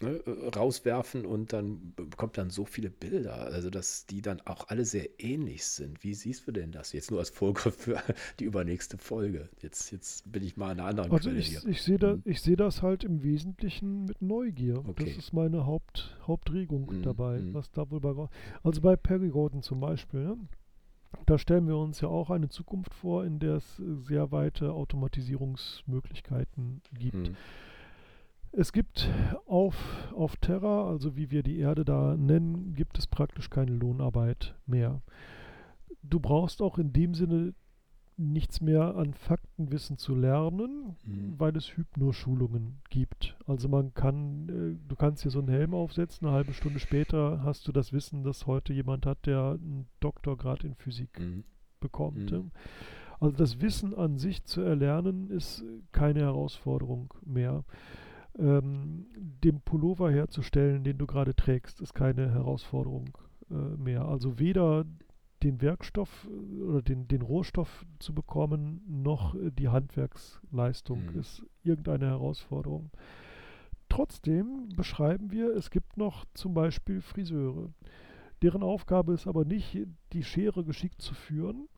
ne, 0.00 0.20
rauswerfen 0.54 1.26
und 1.26 1.52
dann 1.52 1.92
bekommt 1.96 2.38
dann 2.38 2.50
so 2.50 2.64
viele 2.64 2.90
Bilder, 2.90 3.46
also 3.46 3.70
dass 3.70 4.06
die 4.06 4.22
dann 4.22 4.40
auch 4.42 4.68
alle 4.68 4.84
sehr 4.84 5.08
ähnlich 5.18 5.66
sind. 5.66 6.02
Wie 6.02 6.14
siehst 6.14 6.46
du 6.46 6.52
denn 6.52 6.72
das 6.72 6.92
jetzt 6.92 7.10
nur 7.10 7.20
als 7.20 7.30
Vorgriff 7.30 7.76
für 7.76 8.02
die 8.40 8.44
übernächste 8.44 8.98
Folge? 8.98 9.48
Jetzt, 9.60 9.90
jetzt 9.92 10.30
bin 10.30 10.42
ich 10.42 10.56
mal 10.56 10.70
an 10.70 10.80
einer 10.80 10.88
anderen 10.88 11.12
also 11.12 11.28
Quelle 11.28 11.40
ich, 11.40 11.48
hier. 11.48 11.64
Ich 11.66 11.82
sehe 11.82 11.98
da, 11.98 12.16
mhm. 12.16 12.34
seh 12.34 12.56
das 12.56 12.82
halt 12.82 13.04
im 13.04 13.22
Wesentlichen 13.22 14.04
mit 14.04 14.22
Neugier. 14.22 14.82
Okay. 14.86 15.06
Das 15.06 15.16
ist 15.16 15.32
meine 15.32 15.66
Haupt, 15.66 16.16
Hauptregung 16.26 16.86
mhm. 16.86 17.02
dabei, 17.02 17.40
mhm. 17.40 17.54
was 17.54 17.70
da 17.70 17.90
wohl 17.90 18.00
bei 18.00 18.14
Also 18.62 18.80
bei 18.80 18.96
Perry 18.96 19.28
Gordon 19.28 19.62
zum 19.62 19.80
Beispiel, 19.80 20.20
ne? 20.20 20.36
Da 21.26 21.38
stellen 21.38 21.68
wir 21.68 21.76
uns 21.76 22.00
ja 22.00 22.08
auch 22.08 22.30
eine 22.30 22.48
Zukunft 22.48 22.92
vor, 22.92 23.24
in 23.24 23.38
der 23.38 23.56
es 23.56 23.76
sehr 23.76 24.32
weite 24.32 24.72
Automatisierungsmöglichkeiten 24.72 26.82
gibt. 26.92 27.30
Mhm. 27.30 27.36
Es 28.56 28.72
gibt 28.72 29.10
auf, 29.46 29.74
auf 30.14 30.36
Terra, 30.36 30.88
also 30.88 31.16
wie 31.16 31.30
wir 31.30 31.42
die 31.42 31.58
Erde 31.58 31.84
da 31.84 32.16
nennen, 32.16 32.74
gibt 32.74 32.98
es 32.98 33.06
praktisch 33.06 33.50
keine 33.50 33.72
Lohnarbeit 33.72 34.54
mehr. 34.66 35.02
Du 36.02 36.20
brauchst 36.20 36.62
auch 36.62 36.78
in 36.78 36.92
dem 36.92 37.14
Sinne 37.14 37.54
nichts 38.16 38.60
mehr 38.60 38.94
an 38.96 39.12
Faktenwissen 39.12 39.98
zu 39.98 40.14
lernen, 40.14 40.96
mhm. 41.04 41.34
weil 41.36 41.56
es 41.56 41.76
Hypnoschulungen 41.76 42.80
gibt. 42.90 43.36
Also 43.46 43.68
man 43.68 43.92
kann, 43.94 44.48
äh, 44.48 44.88
du 44.88 44.94
kannst 44.94 45.22
hier 45.22 45.32
so 45.32 45.40
einen 45.40 45.48
Helm 45.48 45.74
aufsetzen, 45.74 46.26
eine 46.26 46.36
halbe 46.36 46.52
Stunde 46.52 46.78
später 46.78 47.42
hast 47.42 47.66
du 47.66 47.72
das 47.72 47.92
Wissen, 47.92 48.22
dass 48.22 48.46
heute 48.46 48.72
jemand 48.72 49.04
hat, 49.04 49.26
der 49.26 49.58
einen 49.60 49.88
Doktorgrad 49.98 50.62
in 50.62 50.76
Physik 50.76 51.18
mhm. 51.18 51.44
bekommt. 51.80 52.30
Mhm. 52.30 52.52
Also 53.18 53.36
das 53.36 53.60
Wissen 53.60 53.94
an 53.94 54.18
sich 54.18 54.44
zu 54.44 54.60
erlernen 54.60 55.30
ist 55.30 55.64
keine 55.92 56.20
Herausforderung 56.20 57.14
mehr. 57.24 57.64
Ähm, 58.38 59.06
den 59.14 59.60
Pullover 59.60 60.10
herzustellen, 60.10 60.82
den 60.82 60.98
du 60.98 61.06
gerade 61.06 61.36
trägst, 61.36 61.80
ist 61.80 61.94
keine 61.94 62.32
Herausforderung 62.32 63.16
äh, 63.50 63.54
mehr. 63.54 64.06
Also 64.06 64.38
weder 64.38 64.84
den 65.44 65.60
Werkstoff 65.60 66.28
äh, 66.28 66.62
oder 66.62 66.82
den, 66.82 67.06
den 67.06 67.22
Rohstoff 67.22 67.84
zu 67.98 68.14
bekommen, 68.14 68.82
noch 68.88 69.34
äh, 69.34 69.50
die 69.52 69.68
Handwerksleistung 69.68 71.12
mhm. 71.12 71.20
ist 71.20 71.44
irgendeine 71.62 72.06
Herausforderung. 72.06 72.90
Trotzdem 73.88 74.70
beschreiben 74.74 75.30
wir, 75.30 75.54
es 75.54 75.70
gibt 75.70 75.96
noch 75.96 76.24
zum 76.34 76.54
Beispiel 76.54 77.00
Friseure. 77.00 77.72
Deren 78.42 78.62
Aufgabe 78.62 79.12
ist 79.12 79.28
aber 79.28 79.44
nicht, 79.44 79.78
die 80.12 80.24
Schere 80.24 80.64
geschickt 80.64 81.00
zu 81.00 81.14
führen, 81.14 81.68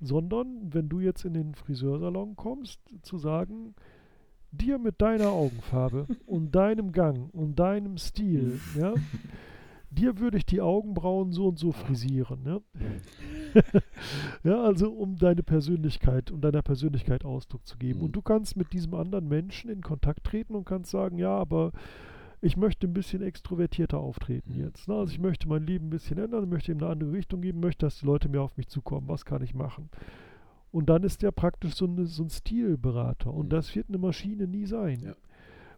sondern 0.00 0.74
wenn 0.74 0.88
du 0.88 1.00
jetzt 1.00 1.24
in 1.24 1.32
den 1.32 1.54
Friseursalon 1.54 2.36
kommst, 2.36 2.80
zu 3.02 3.16
sagen, 3.16 3.74
dir 4.56 4.78
mit 4.78 5.00
deiner 5.00 5.28
Augenfarbe 5.28 6.06
und 6.26 6.54
deinem 6.54 6.92
Gang 6.92 7.32
und 7.32 7.58
deinem 7.58 7.98
Stil, 7.98 8.60
ja, 8.78 8.94
dir 9.90 10.18
würde 10.18 10.38
ich 10.38 10.46
die 10.46 10.60
Augenbrauen 10.60 11.32
so 11.32 11.48
und 11.48 11.58
so 11.58 11.72
frisieren, 11.72 12.40
ja. 12.44 12.60
ja, 14.44 14.62
also 14.62 14.92
um 14.92 15.16
deine 15.16 15.42
Persönlichkeit, 15.42 16.30
um 16.30 16.40
deiner 16.40 16.62
Persönlichkeit 16.62 17.24
Ausdruck 17.24 17.66
zu 17.66 17.78
geben. 17.78 18.00
Und 18.00 18.12
du 18.12 18.22
kannst 18.22 18.56
mit 18.56 18.72
diesem 18.72 18.94
anderen 18.94 19.28
Menschen 19.28 19.70
in 19.70 19.80
Kontakt 19.80 20.24
treten 20.24 20.54
und 20.54 20.66
kannst 20.66 20.90
sagen, 20.90 21.18
ja, 21.18 21.30
aber 21.30 21.72
ich 22.42 22.56
möchte 22.56 22.86
ein 22.86 22.92
bisschen 22.92 23.22
extrovertierter 23.22 23.98
auftreten 23.98 24.54
jetzt. 24.54 24.88
Ne? 24.88 24.94
Also 24.94 25.12
ich 25.12 25.18
möchte 25.18 25.48
mein 25.48 25.66
Leben 25.66 25.86
ein 25.86 25.90
bisschen 25.90 26.18
ändern, 26.18 26.48
möchte 26.48 26.72
ihm 26.72 26.78
eine 26.78 26.88
andere 26.88 27.12
Richtung 27.12 27.40
geben, 27.40 27.60
möchte, 27.60 27.86
dass 27.86 28.00
die 28.00 28.06
Leute 28.06 28.28
mehr 28.28 28.42
auf 28.42 28.56
mich 28.56 28.68
zukommen. 28.68 29.08
Was 29.08 29.24
kann 29.24 29.42
ich 29.42 29.54
machen? 29.54 29.88
Und 30.76 30.90
dann 30.90 31.04
ist 31.04 31.22
der 31.22 31.32
praktisch 31.32 31.74
so, 31.74 31.86
eine, 31.86 32.04
so 32.04 32.22
ein 32.22 32.28
Stilberater. 32.28 33.32
Und 33.32 33.46
mhm. 33.46 33.48
das 33.48 33.74
wird 33.74 33.88
eine 33.88 33.96
Maschine 33.96 34.46
nie 34.46 34.66
sein. 34.66 35.00
Ja. 35.00 35.14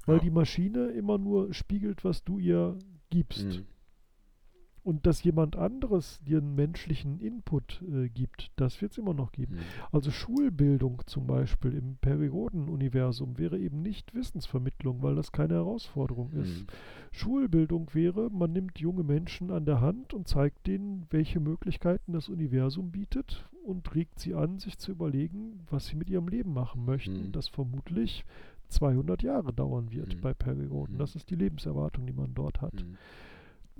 Weil 0.06 0.16
ja. 0.16 0.22
die 0.24 0.30
Maschine 0.30 0.88
immer 0.88 1.18
nur 1.18 1.54
spiegelt, 1.54 2.02
was 2.02 2.24
du 2.24 2.40
ihr 2.40 2.76
gibst. 3.08 3.46
Mhm. 3.46 3.66
Und 4.88 5.04
dass 5.04 5.22
jemand 5.22 5.54
anderes 5.54 6.18
dir 6.24 6.38
einen 6.38 6.54
menschlichen 6.54 7.20
Input 7.20 7.82
äh, 7.82 8.08
gibt, 8.08 8.50
das 8.56 8.80
wird 8.80 8.92
es 8.92 8.96
immer 8.96 9.12
noch 9.12 9.32
geben. 9.32 9.56
Mhm. 9.56 9.60
Also 9.92 10.10
Schulbildung 10.10 11.02
zum 11.04 11.26
Beispiel 11.26 11.74
im 11.74 11.96
Periodenuniversum 11.96 13.36
wäre 13.36 13.58
eben 13.58 13.82
nicht 13.82 14.14
Wissensvermittlung, 14.14 15.02
weil 15.02 15.14
das 15.14 15.30
keine 15.30 15.56
Herausforderung 15.56 16.30
mhm. 16.32 16.40
ist. 16.40 16.64
Schulbildung 17.10 17.92
wäre, 17.92 18.30
man 18.30 18.54
nimmt 18.54 18.78
junge 18.78 19.02
Menschen 19.02 19.50
an 19.50 19.66
der 19.66 19.82
Hand 19.82 20.14
und 20.14 20.26
zeigt 20.26 20.66
denen, 20.66 21.04
welche 21.10 21.38
Möglichkeiten 21.38 22.14
das 22.14 22.30
Universum 22.30 22.90
bietet 22.90 23.46
und 23.66 23.94
regt 23.94 24.18
sie 24.18 24.34
an, 24.34 24.58
sich 24.58 24.78
zu 24.78 24.92
überlegen, 24.92 25.60
was 25.68 25.88
sie 25.88 25.96
mit 25.96 26.08
ihrem 26.08 26.28
Leben 26.28 26.54
machen 26.54 26.86
möchten, 26.86 27.26
mhm. 27.26 27.32
das 27.32 27.48
vermutlich 27.48 28.24
200 28.68 29.22
Jahre 29.22 29.52
dauern 29.52 29.92
wird 29.92 30.14
mhm. 30.14 30.20
bei 30.22 30.32
Perioden. 30.32 30.94
Mhm. 30.94 30.98
Das 30.98 31.14
ist 31.14 31.28
die 31.28 31.36
Lebenserwartung, 31.36 32.06
die 32.06 32.14
man 32.14 32.32
dort 32.32 32.62
hat. 32.62 32.86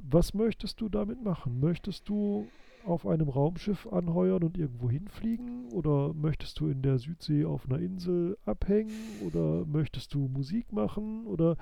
Was 0.03 0.35
möchtest 0.35 0.81
du 0.81 0.89
damit 0.89 1.23
machen? 1.23 1.61
Möchtest 1.61 2.09
du 2.09 2.47
auf 2.85 3.07
einem 3.07 3.29
Raumschiff 3.29 3.87
anheuern 3.87 4.43
und 4.43 4.57
irgendwo 4.57 4.89
hinfliegen? 4.91 5.70
Oder 5.73 6.15
möchtest 6.15 6.61
du 6.61 6.69
in 6.69 6.83
der 6.83 6.99
Südsee 6.99 7.45
auf 7.45 7.66
einer 7.66 7.79
Insel 7.79 8.39
abhängen? 8.45 8.93
Oder 9.27 9.66
möchtest 9.66 10.15
du 10.15 10.29
Musik 10.29 10.73
machen? 10.73 11.27
Oder 11.27 11.57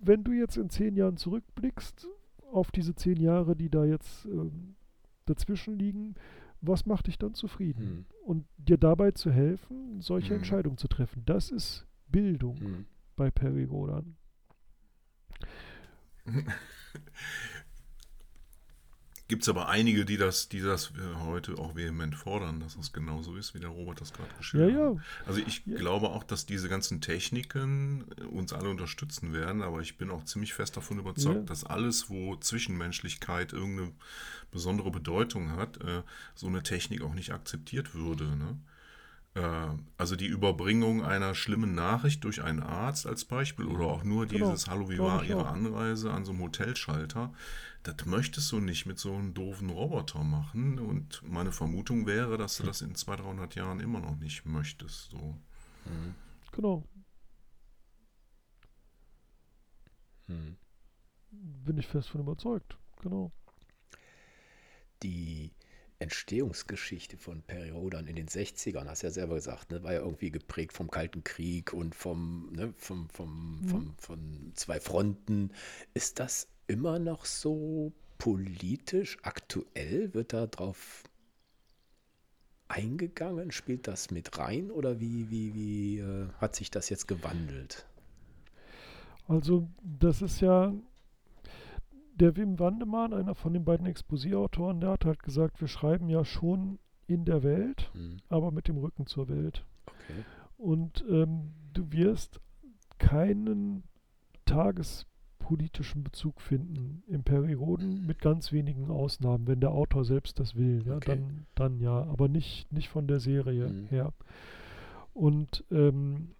wenn 0.00 0.24
du 0.24 0.32
jetzt 0.32 0.56
in 0.56 0.68
zehn 0.68 0.96
Jahren 0.96 1.16
zurückblickst 1.16 2.08
auf 2.50 2.70
diese 2.70 2.94
zehn 2.94 3.20
Jahre, 3.20 3.56
die 3.56 3.70
da 3.70 3.84
jetzt 3.84 4.26
ähm, 4.26 4.74
dazwischen 5.24 5.78
liegen, 5.78 6.14
was 6.60 6.86
macht 6.86 7.06
dich 7.06 7.18
dann 7.18 7.34
zufrieden? 7.34 7.82
Hm. 7.82 8.04
Und 8.24 8.46
dir 8.56 8.76
dabei 8.76 9.12
zu 9.12 9.30
helfen, 9.30 10.00
solche 10.00 10.30
hm. 10.30 10.36
Entscheidungen 10.38 10.76
zu 10.76 10.88
treffen. 10.88 11.22
Das 11.24 11.50
ist 11.50 11.86
Bildung 12.08 12.56
hm. 12.58 12.86
bei 13.16 13.30
Perry 13.30 13.64
Rodan. 13.64 14.16
Gibt 19.32 19.44
es 19.44 19.48
aber 19.48 19.68
einige, 19.70 20.04
die 20.04 20.18
das, 20.18 20.50
die 20.50 20.60
das 20.60 20.92
heute 21.24 21.56
auch 21.56 21.74
vehement 21.74 22.14
fordern, 22.14 22.60
dass 22.60 22.76
das 22.76 22.92
genauso 22.92 23.34
ist, 23.34 23.54
wie 23.54 23.60
der 23.60 23.70
Robert 23.70 23.98
das 23.98 24.12
gerade 24.12 24.28
geschildert 24.36 24.72
ja, 24.72 24.78
ja. 24.78 24.90
hat. 24.90 25.26
Also 25.26 25.40
ich 25.40 25.62
ja. 25.64 25.78
glaube 25.78 26.10
auch, 26.10 26.22
dass 26.22 26.44
diese 26.44 26.68
ganzen 26.68 27.00
Techniken 27.00 28.02
uns 28.30 28.52
alle 28.52 28.68
unterstützen 28.68 29.32
werden, 29.32 29.62
aber 29.62 29.80
ich 29.80 29.96
bin 29.96 30.10
auch 30.10 30.24
ziemlich 30.24 30.52
fest 30.52 30.76
davon 30.76 30.98
überzeugt, 30.98 31.48
dass 31.48 31.64
alles, 31.64 32.10
wo 32.10 32.36
Zwischenmenschlichkeit 32.36 33.54
irgendeine 33.54 33.92
besondere 34.50 34.90
Bedeutung 34.90 35.52
hat, 35.52 35.78
äh, 35.78 36.02
so 36.34 36.48
eine 36.48 36.62
Technik 36.62 37.00
auch 37.00 37.14
nicht 37.14 37.32
akzeptiert 37.32 37.94
würde. 37.94 38.36
Ne? 38.36 38.58
Äh, 39.34 39.68
also 39.96 40.16
die 40.16 40.26
Überbringung 40.26 41.04
einer 41.04 41.34
schlimmen 41.34 41.74
Nachricht 41.74 42.24
durch 42.24 42.42
einen 42.42 42.60
Arzt 42.62 43.06
als 43.06 43.24
Beispiel 43.24 43.66
oder 43.66 43.86
auch 43.86 44.04
nur 44.04 44.26
genau, 44.26 44.50
dieses 44.50 44.68
Hallo, 44.68 44.90
wie 44.90 44.98
war 44.98 45.24
Ihre. 45.24 45.46
Anreise 45.46 46.12
an 46.12 46.24
so 46.24 46.32
einem 46.32 46.42
Hotelschalter, 46.42 47.32
das 47.82 48.04
möchtest 48.04 48.52
du 48.52 48.60
nicht 48.60 48.86
mit 48.86 48.98
so 48.98 49.14
einem 49.14 49.32
doofen 49.32 49.70
Roboter 49.70 50.22
machen. 50.22 50.78
Und 50.78 51.22
meine 51.26 51.52
Vermutung 51.52 52.06
wäre, 52.06 52.36
dass 52.36 52.58
du 52.58 52.64
das 52.64 52.82
in 52.82 52.94
200, 52.94 53.26
300 53.26 53.54
Jahren 53.54 53.80
immer 53.80 54.00
noch 54.00 54.16
nicht 54.16 54.44
möchtest. 54.44 55.10
So. 55.10 55.36
Mhm. 55.86 56.14
Genau. 56.52 56.84
Hm. 60.26 60.56
Bin 61.30 61.78
ich 61.78 61.86
fest 61.86 62.10
von 62.10 62.20
überzeugt. 62.20 62.76
Genau. 63.00 63.32
Die 65.02 65.52
Entstehungsgeschichte 66.02 67.16
von 67.16 67.42
Periodan 67.42 68.06
in 68.06 68.16
den 68.16 68.28
60ern, 68.28 68.86
hast 68.88 69.02
du 69.02 69.06
ja 69.06 69.12
selber 69.12 69.36
gesagt, 69.36 69.70
ne, 69.70 69.82
war 69.82 69.92
ja 69.92 70.00
irgendwie 70.00 70.30
geprägt 70.30 70.72
vom 70.72 70.90
Kalten 70.90 71.24
Krieg 71.24 71.72
und 71.72 71.94
vom, 71.94 72.50
ne, 72.52 72.74
vom, 72.76 73.08
vom, 73.08 73.60
mhm. 73.60 73.68
vom, 73.68 73.94
von 73.98 74.52
zwei 74.54 74.80
Fronten. 74.80 75.52
Ist 75.94 76.18
das 76.18 76.48
immer 76.66 76.98
noch 76.98 77.24
so 77.24 77.92
politisch 78.18 79.18
aktuell? 79.22 80.12
Wird 80.12 80.32
da 80.32 80.46
drauf 80.46 81.04
eingegangen? 82.68 83.52
Spielt 83.52 83.86
das 83.86 84.10
mit 84.10 84.38
rein 84.38 84.70
oder 84.70 85.00
wie, 85.00 85.30
wie, 85.30 85.54
wie 85.54 85.98
äh, 85.98 86.28
hat 86.38 86.56
sich 86.56 86.70
das 86.70 86.88
jetzt 86.88 87.06
gewandelt? 87.06 87.86
Also 89.28 89.68
das 89.82 90.20
ist 90.20 90.40
ja 90.40 90.74
der 92.22 92.36
Wim 92.36 92.60
Wandemann, 92.60 93.12
einer 93.12 93.34
von 93.34 93.52
den 93.52 93.64
beiden 93.64 93.84
Exposé-Autoren, 93.84 94.80
der 94.80 94.90
hat 94.90 95.04
halt 95.04 95.24
gesagt, 95.24 95.60
wir 95.60 95.66
schreiben 95.66 96.08
ja 96.08 96.24
schon 96.24 96.78
in 97.08 97.24
der 97.24 97.42
Welt, 97.42 97.90
mhm. 97.94 98.18
aber 98.28 98.52
mit 98.52 98.68
dem 98.68 98.78
Rücken 98.78 99.06
zur 99.06 99.28
Welt. 99.28 99.66
Okay. 99.86 100.24
Und 100.56 101.04
ähm, 101.10 101.50
du 101.72 101.90
wirst 101.90 102.40
keinen 102.98 103.82
tagespolitischen 104.44 106.04
Bezug 106.04 106.40
finden 106.40 107.02
im 107.08 107.24
Perioden, 107.24 108.06
mit 108.06 108.20
ganz 108.20 108.52
wenigen 108.52 108.88
Ausnahmen, 108.88 109.48
wenn 109.48 109.58
der 109.58 109.72
Autor 109.72 110.04
selbst 110.04 110.38
das 110.38 110.54
will, 110.54 110.84
ja, 110.86 110.94
okay. 110.94 111.16
dann, 111.16 111.46
dann 111.56 111.80
ja, 111.80 112.04
aber 112.04 112.28
nicht, 112.28 112.70
nicht 112.72 112.88
von 112.88 113.08
der 113.08 113.18
Serie 113.18 113.68
mhm. 113.68 113.86
her. 113.86 114.12
Und 115.12 115.64
ähm, 115.72 116.36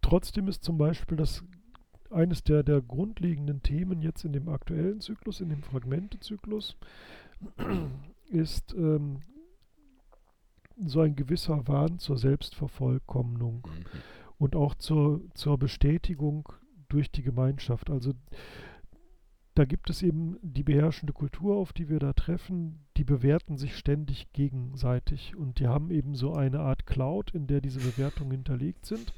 trotzdem 0.00 0.48
ist 0.48 0.64
zum 0.64 0.78
Beispiel 0.78 1.18
das 1.18 1.44
eines 2.14 2.44
der, 2.44 2.62
der 2.62 2.80
grundlegenden 2.80 3.62
Themen 3.62 4.00
jetzt 4.02 4.24
in 4.24 4.32
dem 4.32 4.48
aktuellen 4.48 5.00
Zyklus, 5.00 5.40
in 5.40 5.48
dem 5.48 5.62
Fragmentezyklus, 5.62 6.76
ist 8.30 8.74
ähm, 8.74 9.22
so 10.76 11.00
ein 11.00 11.16
gewisser 11.16 11.66
Wahn 11.68 11.98
zur 11.98 12.18
Selbstvervollkommnung 12.18 13.66
mhm. 13.66 14.00
und 14.38 14.56
auch 14.56 14.74
zur, 14.74 15.20
zur 15.34 15.58
Bestätigung 15.58 16.48
durch 16.88 17.10
die 17.10 17.22
Gemeinschaft. 17.22 17.90
Also 17.90 18.12
da 19.54 19.64
gibt 19.64 19.88
es 19.88 20.02
eben 20.02 20.36
die 20.42 20.64
beherrschende 20.64 21.12
Kultur, 21.12 21.56
auf 21.56 21.72
die 21.72 21.88
wir 21.88 22.00
da 22.00 22.12
treffen, 22.12 22.80
die 22.96 23.04
bewerten 23.04 23.56
sich 23.56 23.76
ständig 23.76 24.32
gegenseitig 24.32 25.36
und 25.36 25.60
die 25.60 25.68
haben 25.68 25.90
eben 25.90 26.16
so 26.16 26.34
eine 26.34 26.60
Art 26.60 26.86
Cloud, 26.86 27.30
in 27.32 27.46
der 27.46 27.60
diese 27.60 27.78
Bewertungen 27.78 28.32
hinterlegt 28.32 28.84
sind. 28.84 29.12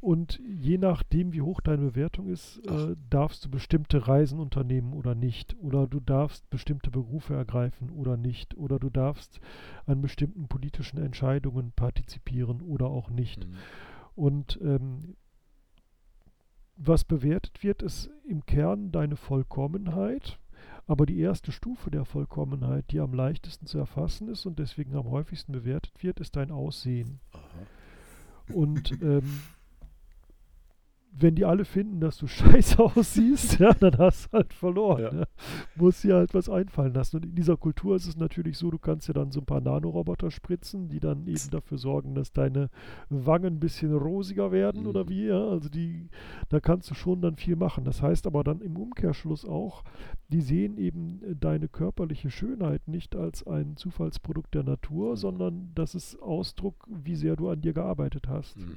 Und 0.00 0.40
je 0.46 0.78
nachdem, 0.78 1.34
wie 1.34 1.42
hoch 1.42 1.60
deine 1.60 1.90
Bewertung 1.90 2.26
ist, 2.26 2.58
äh, 2.66 2.96
darfst 3.10 3.44
du 3.44 3.50
bestimmte 3.50 4.08
Reisen 4.08 4.40
unternehmen 4.40 4.94
oder 4.94 5.14
nicht. 5.14 5.56
Oder 5.60 5.86
du 5.86 6.00
darfst 6.00 6.48
bestimmte 6.48 6.90
Berufe 6.90 7.34
ergreifen 7.34 7.90
oder 7.90 8.16
nicht. 8.16 8.56
Oder 8.56 8.78
du 8.78 8.88
darfst 8.88 9.40
an 9.84 10.00
bestimmten 10.00 10.48
politischen 10.48 10.98
Entscheidungen 10.98 11.72
partizipieren 11.72 12.62
oder 12.62 12.86
auch 12.86 13.10
nicht. 13.10 13.46
Mhm. 13.46 13.54
Und 14.14 14.58
ähm, 14.62 15.16
was 16.76 17.04
bewertet 17.04 17.62
wird, 17.62 17.82
ist 17.82 18.08
im 18.26 18.46
Kern 18.46 18.92
deine 18.92 19.16
Vollkommenheit. 19.16 20.38
Aber 20.86 21.04
die 21.04 21.20
erste 21.20 21.52
Stufe 21.52 21.90
der 21.90 22.06
Vollkommenheit, 22.06 22.86
die 22.90 23.00
am 23.00 23.12
leichtesten 23.12 23.66
zu 23.66 23.76
erfassen 23.76 24.28
ist 24.28 24.46
und 24.46 24.58
deswegen 24.58 24.96
am 24.96 25.10
häufigsten 25.10 25.52
bewertet 25.52 26.02
wird, 26.02 26.20
ist 26.20 26.36
dein 26.36 26.50
Aussehen. 26.50 27.20
Aha. 27.32 28.54
Und 28.54 28.92
ähm, 29.02 29.42
wenn 31.12 31.34
die 31.34 31.44
alle 31.44 31.64
finden, 31.64 32.00
dass 32.00 32.16
du 32.18 32.26
scheiße 32.28 32.78
aussiehst, 32.78 33.58
ja, 33.58 33.72
dann 33.74 33.98
hast 33.98 34.26
du 34.26 34.38
halt 34.38 34.52
verloren. 34.52 35.02
Ja. 35.02 35.20
Ja. 35.20 35.24
Muss 35.76 36.02
dir 36.02 36.14
halt 36.14 36.34
was 36.34 36.48
einfallen 36.48 36.94
lassen. 36.94 37.16
Und 37.16 37.24
in 37.24 37.34
dieser 37.34 37.56
Kultur 37.56 37.96
ist 37.96 38.06
es 38.06 38.16
natürlich 38.16 38.58
so, 38.58 38.70
du 38.70 38.78
kannst 38.78 39.08
ja 39.08 39.14
dann 39.14 39.30
so 39.30 39.40
ein 39.40 39.46
paar 39.46 39.60
Nanoroboter 39.60 40.30
spritzen, 40.30 40.88
die 40.88 41.00
dann 41.00 41.26
eben 41.26 41.50
dafür 41.50 41.78
sorgen, 41.78 42.14
dass 42.14 42.32
deine 42.32 42.70
Wangen 43.08 43.54
ein 43.54 43.60
bisschen 43.60 43.94
rosiger 43.94 44.52
werden 44.52 44.82
mhm. 44.82 44.88
oder 44.88 45.08
wie, 45.08 45.26
ja. 45.26 45.48
Also 45.48 45.68
die, 45.68 46.08
da 46.48 46.60
kannst 46.60 46.90
du 46.90 46.94
schon 46.94 47.20
dann 47.20 47.36
viel 47.36 47.56
machen. 47.56 47.84
Das 47.84 48.02
heißt 48.02 48.26
aber 48.26 48.44
dann 48.44 48.60
im 48.60 48.76
Umkehrschluss 48.76 49.44
auch, 49.44 49.84
die 50.28 50.40
sehen 50.40 50.78
eben 50.78 51.20
deine 51.40 51.68
körperliche 51.68 52.30
Schönheit 52.30 52.86
nicht 52.86 53.16
als 53.16 53.46
ein 53.46 53.76
Zufallsprodukt 53.76 54.54
der 54.54 54.62
Natur, 54.62 55.10
mhm. 55.10 55.16
sondern 55.16 55.70
das 55.74 55.94
ist 55.94 56.20
Ausdruck, 56.22 56.86
wie 56.88 57.16
sehr 57.16 57.36
du 57.36 57.48
an 57.48 57.60
dir 57.60 57.72
gearbeitet 57.72 58.28
hast. 58.28 58.58
Mhm. 58.58 58.76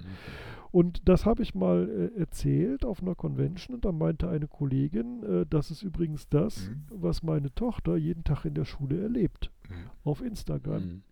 Und 0.72 1.08
das 1.08 1.28
habe 1.28 1.44
ich 1.44 1.54
mal 1.54 2.12
äh, 2.18 2.23
erzählt 2.24 2.86
auf 2.86 3.02
einer 3.02 3.16
Convention 3.16 3.76
und 3.76 3.86
da 3.86 3.92
meinte 3.92 4.30
eine 4.30 4.48
Kollegin, 4.48 5.24
äh, 5.24 5.46
das 5.50 5.72
ist 5.72 5.84
übrigens 5.84 6.30
das, 6.30 6.70
mhm. 6.70 6.84
was 6.90 7.22
meine 7.22 7.54
Tochter 7.54 7.98
jeden 7.98 8.24
Tag 8.24 8.46
in 8.46 8.54
der 8.54 8.66
Schule 8.66 9.02
erlebt. 9.02 9.52
Mhm. 9.70 9.90
Auf 10.04 10.22
Instagram. 10.22 10.84
Mhm. 10.84 11.04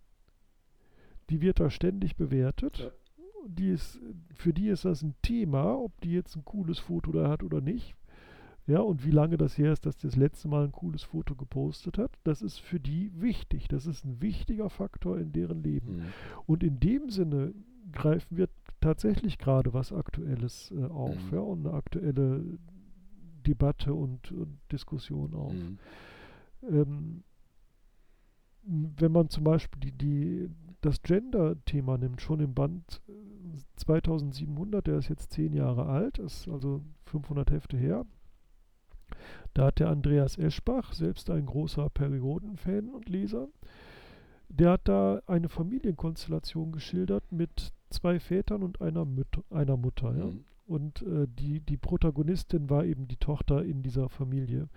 Die 1.28 1.40
wird 1.42 1.60
da 1.60 1.70
ständig 1.70 2.16
bewertet. 2.16 2.78
Ja. 2.78 2.90
Die 3.46 3.68
ist, 3.68 4.00
für 4.34 4.54
die 4.54 4.68
ist 4.68 4.84
das 4.84 5.02
ein 5.02 5.14
Thema, 5.20 5.76
ob 5.76 6.00
die 6.00 6.12
jetzt 6.12 6.36
ein 6.36 6.44
cooles 6.44 6.78
Foto 6.78 7.12
da 7.12 7.28
hat 7.28 7.42
oder 7.42 7.60
nicht. 7.60 7.94
Ja, 8.66 8.78
und 8.78 9.04
wie 9.04 9.10
lange 9.10 9.36
das 9.36 9.58
her 9.58 9.72
ist, 9.72 9.84
dass 9.84 9.96
die 9.96 10.06
das 10.06 10.16
letzte 10.16 10.46
Mal 10.46 10.64
ein 10.64 10.72
cooles 10.72 11.02
Foto 11.02 11.34
gepostet 11.34 11.98
hat, 11.98 12.12
das 12.22 12.42
ist 12.42 12.58
für 12.60 12.78
die 12.78 13.10
wichtig. 13.20 13.66
Das 13.68 13.86
ist 13.86 14.04
ein 14.04 14.22
wichtiger 14.22 14.70
Faktor 14.70 15.18
in 15.18 15.32
deren 15.32 15.62
Leben. 15.62 15.96
Mhm. 15.96 16.02
Und 16.46 16.62
in 16.62 16.78
dem 16.78 17.10
Sinne 17.10 17.52
greifen 17.90 18.36
wir 18.36 18.48
tatsächlich 18.82 19.38
gerade 19.38 19.72
was 19.72 19.92
Aktuelles 19.92 20.72
äh, 20.76 20.84
auf 20.84 21.16
mhm. 21.16 21.34
ja, 21.34 21.40
und 21.40 21.66
eine 21.66 21.74
aktuelle 21.74 22.44
Debatte 23.46 23.94
und, 23.94 24.30
und 24.32 24.58
Diskussion 24.70 25.34
auf. 25.34 25.54
Mhm. 25.54 25.78
Ähm, 26.68 27.24
wenn 28.64 29.10
man 29.10 29.28
zum 29.28 29.44
Beispiel 29.44 29.80
die, 29.80 29.92
die, 29.92 30.50
das 30.80 31.02
Gender-Thema 31.02 31.98
nimmt, 31.98 32.20
schon 32.20 32.40
im 32.40 32.54
Band 32.54 33.00
2700, 33.76 34.86
äh, 34.86 34.90
der 34.90 34.98
ist 34.98 35.08
jetzt 35.08 35.32
zehn 35.32 35.52
Jahre 35.52 35.86
alt, 35.86 36.18
ist 36.18 36.48
also 36.48 36.82
500 37.06 37.50
Hefte 37.50 37.76
her, 37.76 38.04
Da 39.54 39.66
hat 39.66 39.80
der 39.80 39.90
Andreas 39.90 40.38
Eschbach, 40.38 40.92
selbst 40.92 41.28
ein 41.30 41.46
großer 41.46 41.90
Perioden-Fan 41.90 42.88
und 42.88 43.08
Leser, 43.08 43.48
der 44.48 44.72
hat 44.72 44.88
da 44.88 45.22
eine 45.26 45.48
Familienkonstellation 45.48 46.72
geschildert 46.72 47.32
mit 47.32 47.72
zwei 47.92 48.20
Vätern 48.20 48.62
und 48.62 48.80
einer, 48.80 49.04
Müt 49.04 49.28
einer 49.50 49.76
Mutter. 49.76 50.16
Ja? 50.16 50.26
Mhm. 50.26 50.44
Und 50.66 51.02
äh, 51.02 51.26
die, 51.28 51.60
die 51.60 51.76
Protagonistin 51.76 52.70
war 52.70 52.84
eben 52.84 53.08
die 53.08 53.16
Tochter 53.16 53.64
in 53.64 53.82
dieser 53.82 54.08
Familie. 54.08 54.68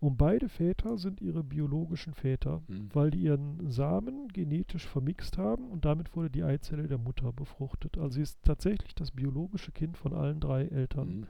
Und 0.00 0.16
beide 0.16 0.48
Väter 0.48 0.98
sind 0.98 1.20
ihre 1.20 1.44
biologischen 1.44 2.14
Väter, 2.14 2.62
mhm. 2.66 2.88
weil 2.92 3.10
die 3.10 3.22
ihren 3.22 3.70
Samen 3.70 4.28
genetisch 4.28 4.86
vermixt 4.86 5.38
haben 5.38 5.68
und 5.68 5.84
damit 5.84 6.16
wurde 6.16 6.30
die 6.30 6.42
Eizelle 6.42 6.88
der 6.88 6.98
Mutter 6.98 7.32
befruchtet. 7.32 7.98
Also 7.98 8.14
sie 8.14 8.22
ist 8.22 8.38
tatsächlich 8.42 8.94
das 8.94 9.12
biologische 9.12 9.70
Kind 9.70 9.96
von 9.96 10.12
allen 10.12 10.40
drei 10.40 10.64
Eltern. 10.66 11.20
Mhm 11.20 11.26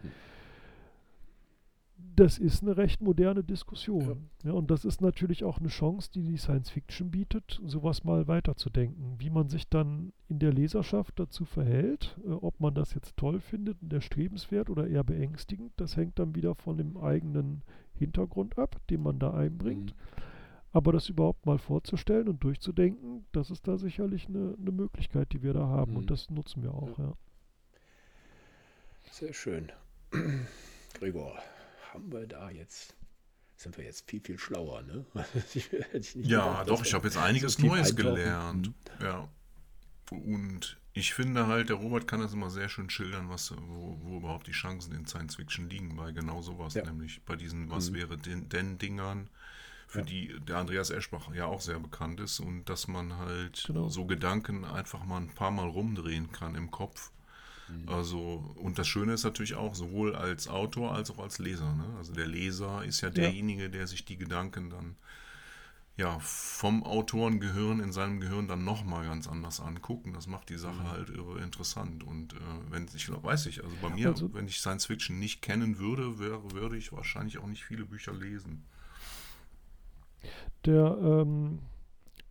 das 2.16 2.38
ist 2.38 2.62
eine 2.62 2.76
recht 2.76 3.00
moderne 3.00 3.42
Diskussion. 3.42 4.28
Ja. 4.42 4.50
ja. 4.50 4.52
und 4.52 4.70
das 4.70 4.84
ist 4.84 5.00
natürlich 5.00 5.44
auch 5.44 5.58
eine 5.58 5.68
Chance, 5.68 6.10
die 6.14 6.22
die 6.22 6.36
Science 6.36 6.70
Fiction 6.70 7.10
bietet, 7.10 7.60
sowas 7.64 8.04
mal 8.04 8.28
weiterzudenken. 8.28 9.16
Wie 9.18 9.30
man 9.30 9.48
sich 9.48 9.68
dann 9.68 10.12
in 10.28 10.38
der 10.38 10.52
Leserschaft 10.52 11.18
dazu 11.18 11.44
verhält, 11.44 12.18
äh, 12.24 12.30
ob 12.30 12.60
man 12.60 12.74
das 12.74 12.94
jetzt 12.94 13.16
toll 13.16 13.40
findet 13.40 13.80
und 13.82 13.92
erstrebenswert 13.92 14.70
oder 14.70 14.86
eher 14.86 15.04
beängstigend, 15.04 15.72
das 15.76 15.96
hängt 15.96 16.18
dann 16.18 16.34
wieder 16.34 16.54
von 16.54 16.76
dem 16.76 16.96
eigenen 16.96 17.62
Hintergrund 17.94 18.58
ab, 18.58 18.80
den 18.90 19.02
man 19.02 19.18
da 19.18 19.32
einbringt. 19.32 19.94
Mhm. 19.94 20.22
Aber 20.74 20.92
das 20.92 21.08
überhaupt 21.08 21.44
mal 21.44 21.58
vorzustellen 21.58 22.28
und 22.28 22.42
durchzudenken, 22.42 23.26
das 23.32 23.50
ist 23.50 23.68
da 23.68 23.76
sicherlich 23.76 24.28
eine, 24.28 24.56
eine 24.58 24.72
Möglichkeit, 24.72 25.32
die 25.32 25.42
wir 25.42 25.52
da 25.52 25.66
haben. 25.66 25.92
Mhm. 25.92 25.98
Und 25.98 26.10
das 26.10 26.30
nutzen 26.30 26.62
wir 26.62 26.72
auch, 26.74 26.98
ja. 26.98 27.04
ja. 27.04 27.12
Sehr 29.10 29.34
schön. 29.34 29.70
Gregor, 30.94 31.38
haben 31.92 32.12
wir 32.12 32.26
da 32.26 32.50
jetzt 32.50 32.94
sind 33.62 33.76
wir 33.76 33.84
jetzt 33.84 34.10
viel, 34.10 34.20
viel 34.20 34.38
schlauer, 34.38 34.82
ne? 34.82 35.06
ja, 36.14 36.62
gedacht, 36.62 36.68
doch, 36.68 36.84
ich 36.84 36.94
habe 36.94 37.06
jetzt 37.06 37.16
einiges 37.16 37.54
so 37.54 37.66
Neues 37.66 37.94
gelernt. 37.94 38.68
Mhm. 38.68 39.04
Ja. 39.04 39.28
Und 40.10 40.78
ich 40.92 41.14
finde 41.14 41.46
halt, 41.46 41.70
der 41.70 41.76
Robert 41.76 42.06
kann 42.06 42.20
das 42.20 42.32
immer 42.34 42.50
sehr 42.50 42.68
schön 42.68 42.90
schildern, 42.90 43.28
was, 43.30 43.54
wo, 43.56 43.98
wo 44.02 44.16
überhaupt 44.18 44.46
die 44.46 44.52
Chancen 44.52 44.94
in 44.94 45.06
Science 45.06 45.36
Fiction 45.36 45.70
liegen, 45.70 45.96
bei 45.96 46.12
genau 46.12 46.42
sowas, 46.42 46.74
ja. 46.74 46.84
nämlich 46.84 47.22
bei 47.22 47.36
diesen 47.36 47.70
Was 47.70 47.90
mhm. 47.90 47.94
wäre 47.94 48.18
denn, 48.18 48.48
denn 48.48 48.78
Dingern, 48.78 49.30
für 49.86 50.00
ja. 50.00 50.04
die 50.04 50.40
der 50.40 50.58
Andreas 50.58 50.90
Eschbach 50.90 51.32
ja 51.34 51.46
auch 51.46 51.60
sehr 51.60 51.78
bekannt 51.78 52.20
ist 52.20 52.40
und 52.40 52.64
dass 52.64 52.88
man 52.88 53.16
halt 53.16 53.64
genau. 53.66 53.88
so 53.88 54.06
Gedanken 54.06 54.64
einfach 54.64 55.04
mal 55.04 55.18
ein 55.18 55.34
paar 55.34 55.50
Mal 55.50 55.68
rumdrehen 55.68 56.32
kann 56.32 56.54
im 56.54 56.70
Kopf 56.70 57.12
Mhm. 57.72 57.88
Also, 57.88 58.54
und 58.56 58.78
das 58.78 58.86
Schöne 58.88 59.14
ist 59.14 59.24
natürlich 59.24 59.54
auch, 59.54 59.74
sowohl 59.74 60.14
als 60.14 60.48
Autor 60.48 60.94
als 60.94 61.10
auch 61.10 61.18
als 61.18 61.38
Leser. 61.38 61.74
Ne? 61.74 61.84
Also 61.98 62.12
der 62.12 62.26
Leser 62.26 62.84
ist 62.84 63.00
ja 63.00 63.10
derjenige, 63.10 63.70
der 63.70 63.86
sich 63.86 64.04
die 64.04 64.16
Gedanken 64.16 64.70
dann 64.70 64.96
ja, 65.96 66.18
vom 66.20 66.84
Autorengehirn 66.84 67.80
in 67.80 67.92
seinem 67.92 68.20
Gehirn 68.20 68.48
dann 68.48 68.64
nochmal 68.64 69.06
ganz 69.06 69.28
anders 69.28 69.60
angucken. 69.60 70.14
Das 70.14 70.26
macht 70.26 70.48
die 70.48 70.56
Sache 70.56 70.82
mhm. 70.82 70.88
halt 70.90 71.10
irre 71.10 71.40
interessant. 71.40 72.02
Und 72.02 72.32
äh, 72.32 72.36
wenn 72.70 72.88
ich 72.94 73.10
weiß 73.10 73.46
ich, 73.46 73.62
also 73.62 73.76
bei 73.82 73.90
mir, 73.90 74.08
also, 74.08 74.32
wenn 74.32 74.46
ich 74.46 74.60
Science 74.60 74.86
Fiction 74.86 75.18
nicht 75.18 75.42
kennen 75.42 75.78
würde, 75.78 76.18
wäre, 76.18 76.52
würde 76.52 76.78
ich 76.78 76.92
wahrscheinlich 76.92 77.38
auch 77.38 77.46
nicht 77.46 77.64
viele 77.64 77.84
Bücher 77.84 78.12
lesen. 78.12 78.64
Der 80.64 80.96
ähm, 80.98 81.58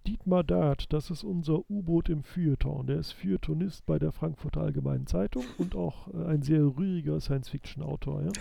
Dietmar 0.08 0.44
Dart, 0.44 0.92
das 0.94 1.10
ist 1.12 1.24
unser 1.24 1.70
U-Boot 1.70 2.10
im 2.10 2.24
Feuilleton. 2.24 2.88
Der 2.88 2.98
ist 2.98 3.12
Feuilletonist 3.12 3.86
bei 3.86 4.00
der 4.00 4.12
Frankfurter 4.12 4.62
Allgemeinen 4.62 5.08
Zeitung 5.08 5.44
und 5.58 5.76
auch 5.76 6.14
äh, 6.14 6.26
ein 6.26 6.42
sehr 6.42 6.64
rühriger 6.64 7.20
Science-Fiction-Autor. 7.20 8.22
Ja? 8.22 8.28
Mhm. 8.28 8.32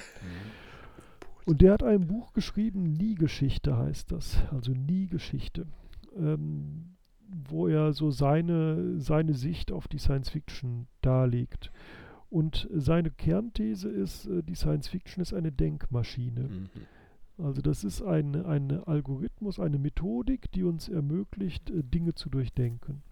Und 1.46 1.62
der 1.62 1.72
hat 1.72 1.82
ein 1.82 2.06
Buch 2.06 2.32
geschrieben, 2.32 2.84
Nie 2.84 3.14
Geschichte 3.14 3.76
heißt 3.76 4.12
das, 4.12 4.38
also 4.50 4.72
Nie 4.72 5.06
Geschichte, 5.06 5.66
ähm, 6.16 6.96
wo 7.48 7.68
er 7.68 7.92
so 7.92 8.10
seine, 8.10 9.00
seine 9.00 9.34
Sicht 9.34 9.72
auf 9.72 9.88
die 9.88 9.98
Science-Fiction 9.98 10.86
darlegt. 11.00 11.72
Und 12.28 12.68
seine 12.72 13.10
Kernthese 13.10 13.88
ist, 13.88 14.26
äh, 14.26 14.42
die 14.42 14.54
Science-Fiction 14.54 15.22
ist 15.22 15.34
eine 15.34 15.50
Denkmaschine. 15.50 16.42
Mhm. 16.42 16.68
Also 17.42 17.62
das 17.62 17.84
ist 17.84 18.02
ein, 18.02 18.44
ein 18.44 18.84
Algorithmus, 18.84 19.58
eine 19.58 19.78
Methodik, 19.78 20.50
die 20.52 20.64
uns 20.64 20.88
ermöglicht, 20.88 21.70
äh, 21.70 21.82
Dinge 21.82 22.14
zu 22.14 22.28
durchdenken. 22.28 23.02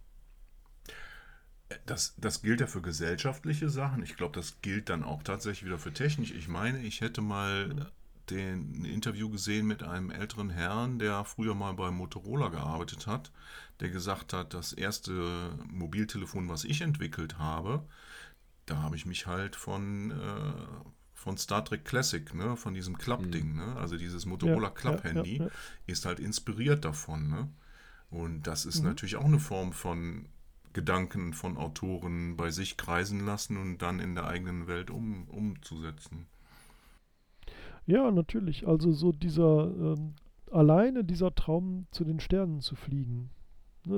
Das, 1.84 2.14
das 2.16 2.40
gilt 2.40 2.60
ja 2.60 2.66
für 2.66 2.80
gesellschaftliche 2.80 3.68
Sachen. 3.68 4.02
Ich 4.02 4.16
glaube, 4.16 4.34
das 4.34 4.62
gilt 4.62 4.88
dann 4.88 5.04
auch 5.04 5.22
tatsächlich 5.22 5.66
wieder 5.66 5.78
für 5.78 5.92
Technik. 5.92 6.34
Ich 6.34 6.48
meine, 6.48 6.80
ich 6.82 7.02
hätte 7.02 7.20
mal 7.20 7.90
den, 8.30 8.72
ein 8.72 8.84
Interview 8.84 9.28
gesehen 9.28 9.66
mit 9.66 9.82
einem 9.82 10.10
älteren 10.10 10.50
Herrn, 10.50 10.98
der 10.98 11.24
früher 11.24 11.54
mal 11.54 11.72
bei 11.74 11.90
Motorola 11.90 12.48
gearbeitet 12.48 13.06
hat, 13.06 13.30
der 13.80 13.90
gesagt 13.90 14.32
hat, 14.32 14.54
das 14.54 14.72
erste 14.72 15.58
Mobiltelefon, 15.70 16.48
was 16.48 16.64
ich 16.64 16.80
entwickelt 16.80 17.38
habe, 17.38 17.86
da 18.66 18.82
habe 18.82 18.96
ich 18.96 19.06
mich 19.06 19.26
halt 19.26 19.56
von, 19.56 20.10
äh, 20.10 20.52
von 21.18 21.36
Star 21.36 21.64
Trek 21.64 21.84
Classic, 21.84 22.32
ne, 22.32 22.56
von 22.56 22.74
diesem 22.74 22.96
Klappding, 22.96 23.50
mhm. 23.50 23.56
ne? 23.56 23.76
Also 23.76 23.96
dieses 23.96 24.24
Motorola 24.24 24.68
ja, 24.68 24.70
Klapp-Handy 24.70 25.38
ja, 25.38 25.44
ja, 25.46 25.50
ist 25.86 26.06
halt 26.06 26.20
inspiriert 26.20 26.84
davon, 26.84 27.28
ne? 27.28 27.48
Und 28.08 28.46
das 28.46 28.64
ist 28.64 28.80
mhm. 28.80 28.90
natürlich 28.90 29.16
auch 29.16 29.24
eine 29.24 29.40
Form 29.40 29.72
von 29.72 30.26
Gedanken 30.72 31.32
von 31.32 31.56
Autoren 31.56 32.36
bei 32.36 32.52
sich 32.52 32.76
kreisen 32.76 33.26
lassen 33.26 33.56
und 33.56 33.78
dann 33.78 33.98
in 33.98 34.14
der 34.14 34.28
eigenen 34.28 34.68
Welt 34.68 34.90
um, 34.90 35.26
umzusetzen. 35.28 36.28
Ja, 37.86 38.12
natürlich. 38.12 38.68
Also 38.68 38.92
so 38.92 39.10
dieser 39.10 39.64
ähm, 39.64 40.14
alleine 40.52 41.02
dieser 41.02 41.34
Traum 41.34 41.88
zu 41.90 42.04
den 42.04 42.20
Sternen 42.20 42.60
zu 42.60 42.76
fliegen, 42.76 43.30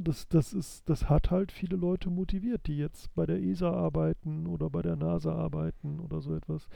das, 0.01 0.29
das, 0.29 0.53
ist, 0.53 0.89
das 0.89 1.09
hat 1.09 1.31
halt 1.31 1.51
viele 1.51 1.77
Leute 1.77 2.11
motiviert, 2.11 2.67
die 2.67 2.77
jetzt 2.77 3.12
bei 3.15 3.27
der 3.27 3.43
ESA 3.43 3.73
arbeiten 3.73 4.47
oder 4.47 4.71
bei 4.71 4.83
der 4.83 4.95
NASA 4.97 5.35
arbeiten 5.35 5.99
oder 5.99 6.21
so 6.21 6.35
etwas. 6.35 6.69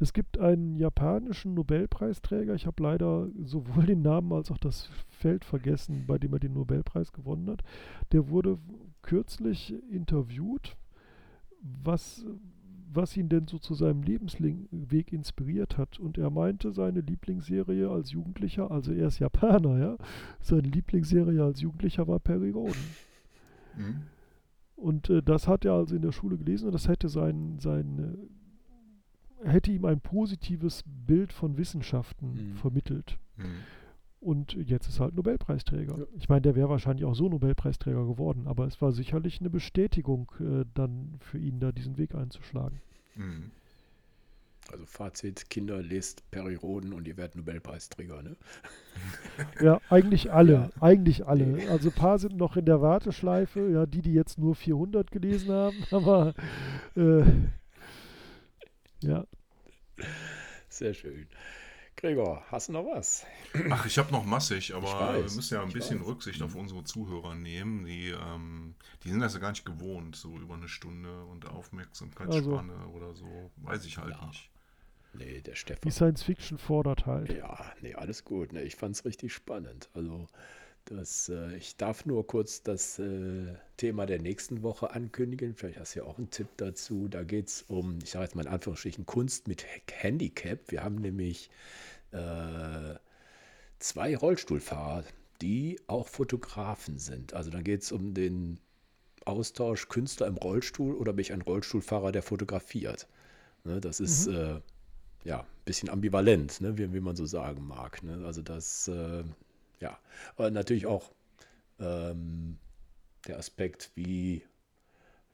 Es 0.00 0.12
gibt 0.12 0.38
einen 0.38 0.76
japanischen 0.76 1.54
Nobelpreisträger, 1.54 2.54
ich 2.54 2.66
habe 2.66 2.82
leider 2.82 3.28
sowohl 3.44 3.84
den 3.86 4.02
Namen 4.02 4.32
als 4.32 4.50
auch 4.50 4.58
das 4.58 4.88
Feld 5.08 5.44
vergessen, 5.44 6.04
bei 6.06 6.18
dem 6.18 6.32
er 6.32 6.40
den 6.40 6.54
Nobelpreis 6.54 7.12
gewonnen 7.12 7.50
hat. 7.50 7.62
Der 8.12 8.28
wurde 8.28 8.58
kürzlich 9.02 9.74
interviewt, 9.90 10.76
was 11.60 12.24
was 12.94 13.16
ihn 13.16 13.28
denn 13.28 13.46
so 13.46 13.58
zu 13.58 13.74
seinem 13.74 14.02
Lebensweg 14.02 15.12
inspiriert 15.12 15.78
hat. 15.78 15.98
Und 15.98 16.18
er 16.18 16.30
meinte, 16.30 16.72
seine 16.72 17.00
Lieblingsserie 17.00 17.88
als 17.88 18.12
Jugendlicher, 18.12 18.70
also 18.70 18.92
er 18.92 19.08
ist 19.08 19.18
Japaner, 19.18 19.78
ja, 19.78 19.96
seine 20.40 20.68
Lieblingsserie 20.68 21.42
als 21.42 21.60
Jugendlicher 21.60 22.06
war 22.08 22.18
Perry 22.18 22.50
Roden. 22.50 22.84
Mhm. 23.76 24.02
Und 24.76 25.10
äh, 25.10 25.22
das 25.22 25.46
hat 25.46 25.64
er 25.64 25.74
also 25.74 25.94
in 25.94 26.02
der 26.02 26.12
Schule 26.12 26.36
gelesen 26.36 26.66
und 26.66 26.72
das 26.72 26.88
hätte 26.88 27.08
sein, 27.08 27.58
sein 27.60 28.28
äh, 29.44 29.48
hätte 29.48 29.70
ihm 29.70 29.84
ein 29.84 30.00
positives 30.00 30.82
Bild 30.86 31.32
von 31.32 31.56
Wissenschaften 31.56 32.50
mhm. 32.50 32.54
vermittelt. 32.54 33.18
Mhm. 33.36 33.44
Und 34.22 34.54
jetzt 34.54 34.88
ist 34.88 35.00
halt 35.00 35.16
Nobelpreisträger. 35.16 35.98
Ja. 35.98 36.06
Ich 36.16 36.28
meine, 36.28 36.42
der 36.42 36.54
wäre 36.54 36.68
wahrscheinlich 36.68 37.04
auch 37.04 37.14
so 37.14 37.28
Nobelpreisträger 37.28 38.06
geworden, 38.06 38.46
aber 38.46 38.66
es 38.66 38.80
war 38.80 38.92
sicherlich 38.92 39.40
eine 39.40 39.50
Bestätigung, 39.50 40.30
äh, 40.38 40.64
dann 40.74 41.18
für 41.18 41.38
ihn 41.38 41.58
da 41.58 41.72
diesen 41.72 41.98
Weg 41.98 42.14
einzuschlagen. 42.14 42.80
Mhm. 43.16 43.50
Also 44.70 44.86
Fazit, 44.86 45.50
Kinder 45.50 45.82
lest 45.82 46.22
Roden 46.62 46.92
und 46.92 47.08
ihr 47.08 47.16
werdet 47.16 47.34
Nobelpreisträger, 47.34 48.22
ne? 48.22 48.36
Ja, 49.60 49.80
eigentlich 49.90 50.32
alle, 50.32 50.52
ja. 50.52 50.70
eigentlich 50.80 51.26
alle. 51.26 51.68
Also 51.68 51.88
ein 51.88 51.94
paar 51.94 52.20
sind 52.20 52.36
noch 52.36 52.56
in 52.56 52.64
der 52.64 52.80
Warteschleife, 52.80 53.68
ja, 53.70 53.86
die, 53.86 54.02
die 54.02 54.14
jetzt 54.14 54.38
nur 54.38 54.54
400 54.54 55.10
gelesen 55.10 55.50
haben, 55.50 55.76
aber 55.90 56.34
äh, 56.94 57.24
ja. 59.00 59.26
Sehr 60.68 60.94
schön. 60.94 61.26
Gregor, 62.02 62.42
hast 62.50 62.68
du 62.68 62.72
noch 62.72 62.84
was? 62.84 63.24
Ach, 63.70 63.86
ich 63.86 63.96
habe 63.96 64.10
noch 64.10 64.24
massig, 64.24 64.74
aber 64.74 64.88
weiß, 64.88 65.14
wir 65.14 65.36
müssen 65.36 65.54
ja 65.54 65.62
ein 65.62 65.72
bisschen 65.72 66.00
weiß. 66.00 66.08
Rücksicht 66.08 66.42
auf 66.42 66.56
unsere 66.56 66.82
Zuhörer 66.82 67.36
nehmen. 67.36 67.84
Die, 67.84 68.08
ähm, 68.08 68.74
die 69.04 69.10
sind 69.10 69.20
das 69.20 69.34
ja 69.34 69.38
gar 69.38 69.50
nicht 69.50 69.64
gewohnt, 69.64 70.16
so 70.16 70.36
über 70.36 70.54
eine 70.54 70.68
Stunde 70.68 71.24
und 71.26 71.48
Aufmerksamkeitsspanne 71.48 72.72
also, 72.72 72.90
oder 72.92 73.14
so. 73.14 73.52
Weiß 73.58 73.84
ich 73.84 73.98
halt 73.98 74.16
ja. 74.16 74.26
nicht. 74.26 74.50
Nee, 75.14 75.42
der 75.42 75.54
Stefan. 75.54 75.82
Die 75.84 75.92
Science 75.92 76.24
Fiction 76.24 76.58
fordert 76.58 77.06
halt. 77.06 77.32
Ja, 77.32 77.72
nee, 77.82 77.94
alles 77.94 78.24
gut. 78.24 78.52
Nee, 78.52 78.62
ich 78.62 78.74
fand 78.74 78.96
es 78.96 79.04
richtig 79.04 79.32
spannend. 79.32 79.88
Also, 79.94 80.26
das, 80.86 81.28
äh, 81.28 81.54
ich 81.56 81.76
darf 81.76 82.04
nur 82.04 82.26
kurz 82.26 82.64
das 82.64 82.98
äh, 82.98 83.54
Thema 83.76 84.06
der 84.06 84.20
nächsten 84.20 84.62
Woche 84.64 84.90
ankündigen. 84.90 85.54
Vielleicht 85.54 85.78
hast 85.78 85.94
du 85.94 86.00
ja 86.00 86.04
auch 86.04 86.18
einen 86.18 86.30
Tipp 86.30 86.48
dazu. 86.56 87.06
Da 87.06 87.22
geht 87.22 87.46
es 87.46 87.62
um, 87.62 87.98
ich 88.02 88.10
sage 88.10 88.24
jetzt 88.24 88.34
mal 88.34 88.42
in 88.42 88.48
Anführungsstrichen, 88.48 89.06
Kunst 89.06 89.46
mit 89.46 89.64
Handicap. 89.92 90.58
Wir 90.72 90.82
haben 90.82 90.96
nämlich 90.96 91.50
äh, 92.12 92.98
zwei 93.78 94.16
Rollstuhlfahrer, 94.16 95.04
die 95.40 95.80
auch 95.86 96.08
Fotografen 96.08 96.98
sind. 96.98 97.34
Also 97.34 97.50
da 97.50 97.60
geht 97.60 97.82
es 97.82 97.92
um 97.92 98.14
den 98.14 98.58
Austausch 99.24 99.88
Künstler 99.88 100.26
im 100.26 100.36
Rollstuhl 100.36 100.94
oder 100.94 101.12
bin 101.12 101.22
ich 101.22 101.32
ein 101.32 101.42
Rollstuhlfahrer, 101.42 102.12
der 102.12 102.22
fotografiert. 102.22 103.08
Ne, 103.64 103.80
das 103.80 104.00
ist, 104.00 104.26
mhm. 104.28 104.34
äh, 104.34 104.60
ja, 105.24 105.40
ein 105.40 105.64
bisschen 105.64 105.88
ambivalent, 105.88 106.60
ne, 106.60 106.76
wie, 106.78 106.92
wie 106.92 107.00
man 107.00 107.16
so 107.16 107.26
sagen 107.26 107.66
mag. 107.66 108.02
Ne? 108.02 108.24
Also 108.24 108.42
das, 108.42 108.88
äh, 108.88 109.22
ja, 109.80 109.98
aber 110.36 110.50
natürlich 110.50 110.86
auch 110.86 111.12
ähm, 111.78 112.58
der 113.26 113.38
Aspekt, 113.38 113.90
wie, 113.94 114.42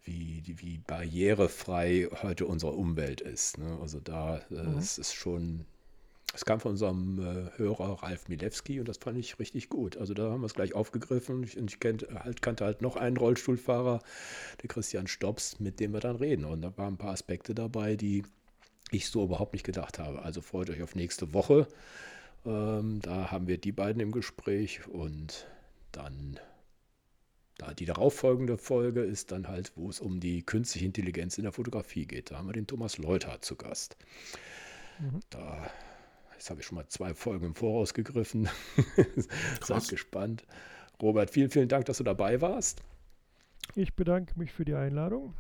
wie, 0.05 0.43
wie 0.47 0.79
barrierefrei 0.79 2.09
heute 2.23 2.47
unsere 2.47 2.73
Umwelt 2.73 3.21
ist. 3.21 3.59
Ne? 3.59 3.79
Also 3.81 4.01
da 4.01 4.39
äh, 4.51 4.63
mhm. 4.63 4.79
es 4.79 4.99
ist 4.99 5.15
schon, 5.15 5.65
es 6.39 6.45
kam 6.45 6.61
von 6.61 6.71
unserem 6.71 7.19
äh, 7.19 7.59
Hörer 7.59 8.01
Ralf 8.01 8.29
Milewski 8.29 8.79
und 8.79 8.89
das 8.89 8.99
fand 8.99 9.19
ich 9.19 9.41
richtig 9.41 9.69
gut. 9.69 9.97
Also 9.97 10.15
da 10.15 10.31
haben 10.31 10.43
wir 10.43 10.47
es 10.47 10.55
gleich 10.55 10.73
aufgegriffen 10.73 11.35
und 11.35 11.43
ich, 11.43 11.57
ich 11.57 11.81
kennt, 11.81 12.07
halt, 12.15 12.43
kannte 12.43 12.65
halt 12.65 12.81
noch 12.81 12.95
einen 12.95 13.17
Rollstuhlfahrer, 13.17 14.01
der 14.63 14.69
Christian 14.69 15.09
Stops, 15.09 15.59
mit 15.59 15.81
dem 15.81 15.93
wir 15.93 15.99
dann 15.99 16.15
reden. 16.15 16.45
Und 16.45 16.63
da 16.63 16.77
waren 16.79 16.95
ein 16.95 16.97
paar 16.97 17.11
Aspekte 17.11 17.57
dabei, 17.57 17.97
die 17.97 18.23
ich 18.93 19.09
so 19.09 19.25
überhaupt 19.25 19.53
nicht 19.53 19.65
gedacht 19.65 19.99
habe. 19.99 20.23
Also 20.23 20.41
freut 20.41 20.71
euch 20.71 20.81
auf 20.81 20.95
nächste 20.95 21.35
Woche. 21.35 21.67
Ähm, 22.47 23.01
da 23.03 23.33
haben 23.33 23.49
wir 23.49 23.59
die 23.59 23.73
beiden 23.73 24.01
im 24.01 24.13
Gespräch 24.13 24.87
und 24.87 25.49
dann 25.91 26.39
da 27.57 27.75
die 27.75 27.87
darauffolgende 27.87 28.59
Folge 28.59 29.03
ist 29.03 29.33
dann 29.33 29.49
halt, 29.49 29.73
wo 29.75 29.91
es 29.91 29.99
um 29.99 30.21
die 30.21 30.45
künstliche 30.45 30.87
Intelligenz 30.87 31.37
in 31.37 31.43
der 31.43 31.53
Fotografie 31.53 32.07
geht. 32.07 32.31
Da 32.31 32.39
haben 32.39 32.47
wir 32.47 32.53
den 32.53 32.69
Thomas 32.69 32.97
Leuter 32.97 33.41
zu 33.41 33.57
Gast. 33.57 33.97
Mhm. 35.01 35.19
Da, 35.31 35.69
jetzt 36.39 36.51
habe 36.51 36.61
ich 36.61 36.67
schon 36.67 36.77
mal 36.77 36.87
zwei 36.87 37.15
Folgen 37.15 37.47
im 37.47 37.55
Voraus 37.55 37.95
gegriffen. 37.95 38.49
Seid 39.61 39.89
gespannt. 39.89 40.47
Robert, 41.03 41.31
vielen, 41.31 41.51
vielen 41.51 41.69
Dank, 41.69 41.87
dass 41.87 41.99
du 41.99 42.05
dabei 42.05 42.41
warst. 42.41 42.83
Ich 43.75 43.95
bedanke 43.95 44.39
mich 44.39 44.53
für 44.53 44.65
die 44.65 44.75
Einladung. 44.75 45.35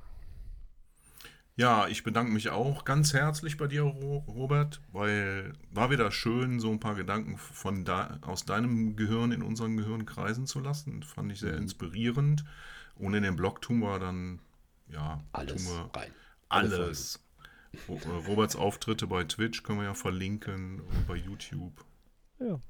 Ja, 1.56 1.88
ich 1.88 2.04
bedanke 2.04 2.32
mich 2.32 2.50
auch 2.50 2.84
ganz 2.84 3.14
herzlich 3.14 3.56
bei 3.56 3.66
dir, 3.66 3.82
Robert, 3.82 4.80
weil 4.92 5.52
war 5.72 5.90
wieder 5.90 6.10
schön, 6.12 6.60
so 6.60 6.70
ein 6.70 6.78
paar 6.78 6.94
Gedanken 6.94 7.36
von 7.36 7.84
da, 7.84 8.18
aus 8.22 8.44
deinem 8.44 8.94
Gehirn 8.94 9.32
in 9.32 9.42
unseren 9.42 9.76
Gehirn 9.76 10.06
kreisen 10.06 10.46
zu 10.46 10.60
lassen. 10.60 11.02
Fand 11.02 11.32
ich 11.32 11.40
sehr 11.40 11.54
mhm. 11.54 11.62
inspirierend. 11.62 12.44
Und 12.96 13.14
in 13.14 13.22
dem 13.22 13.36
Blog 13.36 13.62
tun 13.62 13.78
wir 13.80 13.98
dann, 13.98 14.40
ja, 14.88 15.22
alles 15.32 15.66
wir 15.66 15.90
rein. 15.94 16.12
Alles. 16.48 17.20
Roberts 18.26 18.56
Auftritte 18.56 19.06
bei 19.06 19.24
Twitch 19.24 19.62
können 19.62 19.80
wir 19.80 19.86
ja 19.86 19.94
verlinken 19.94 20.80
und 20.80 21.06
bei 21.06 21.16
YouTube. 21.16 21.84
Ja. 22.40 22.60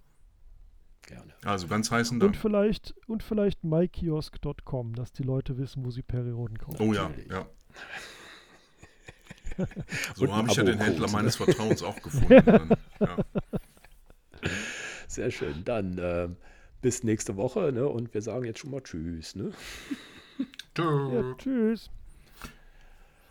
Gerne. 1.02 1.32
Also 1.42 1.68
ganz 1.68 1.90
heißen 1.90 2.20
Dank. 2.20 2.34
Und 2.34 2.36
vielleicht, 2.36 2.94
und 3.06 3.22
vielleicht 3.22 3.64
mykiosk.com, 3.64 4.94
dass 4.94 5.12
die 5.12 5.22
Leute 5.22 5.56
wissen, 5.56 5.84
wo 5.84 5.90
sie 5.90 6.02
Perioden 6.02 6.58
kaufen. 6.58 6.76
Oh 6.80 6.92
ja, 6.92 7.10
ja. 7.30 7.46
so 10.14 10.34
habe 10.34 10.48
ich 10.48 10.56
ja 10.56 10.64
den 10.64 10.78
Händler 10.78 11.10
meines 11.10 11.36
Vertrauens 11.36 11.82
auch 11.82 12.00
gefunden. 12.02 12.76
Ja. 13.00 13.16
Sehr 15.06 15.30
schön. 15.30 15.64
Dann 15.64 15.98
äh, 15.98 16.28
bis 16.82 17.02
nächste 17.02 17.36
Woche 17.36 17.72
ne? 17.72 17.88
und 17.88 18.12
wir 18.12 18.22
sagen 18.22 18.44
jetzt 18.44 18.58
schon 18.58 18.70
mal 18.70 18.82
Tschüss. 18.82 19.34
Ne? 19.34 19.52
Tschüss. 20.74 21.12
Ja, 21.12 21.34
tschüss. 21.38 21.90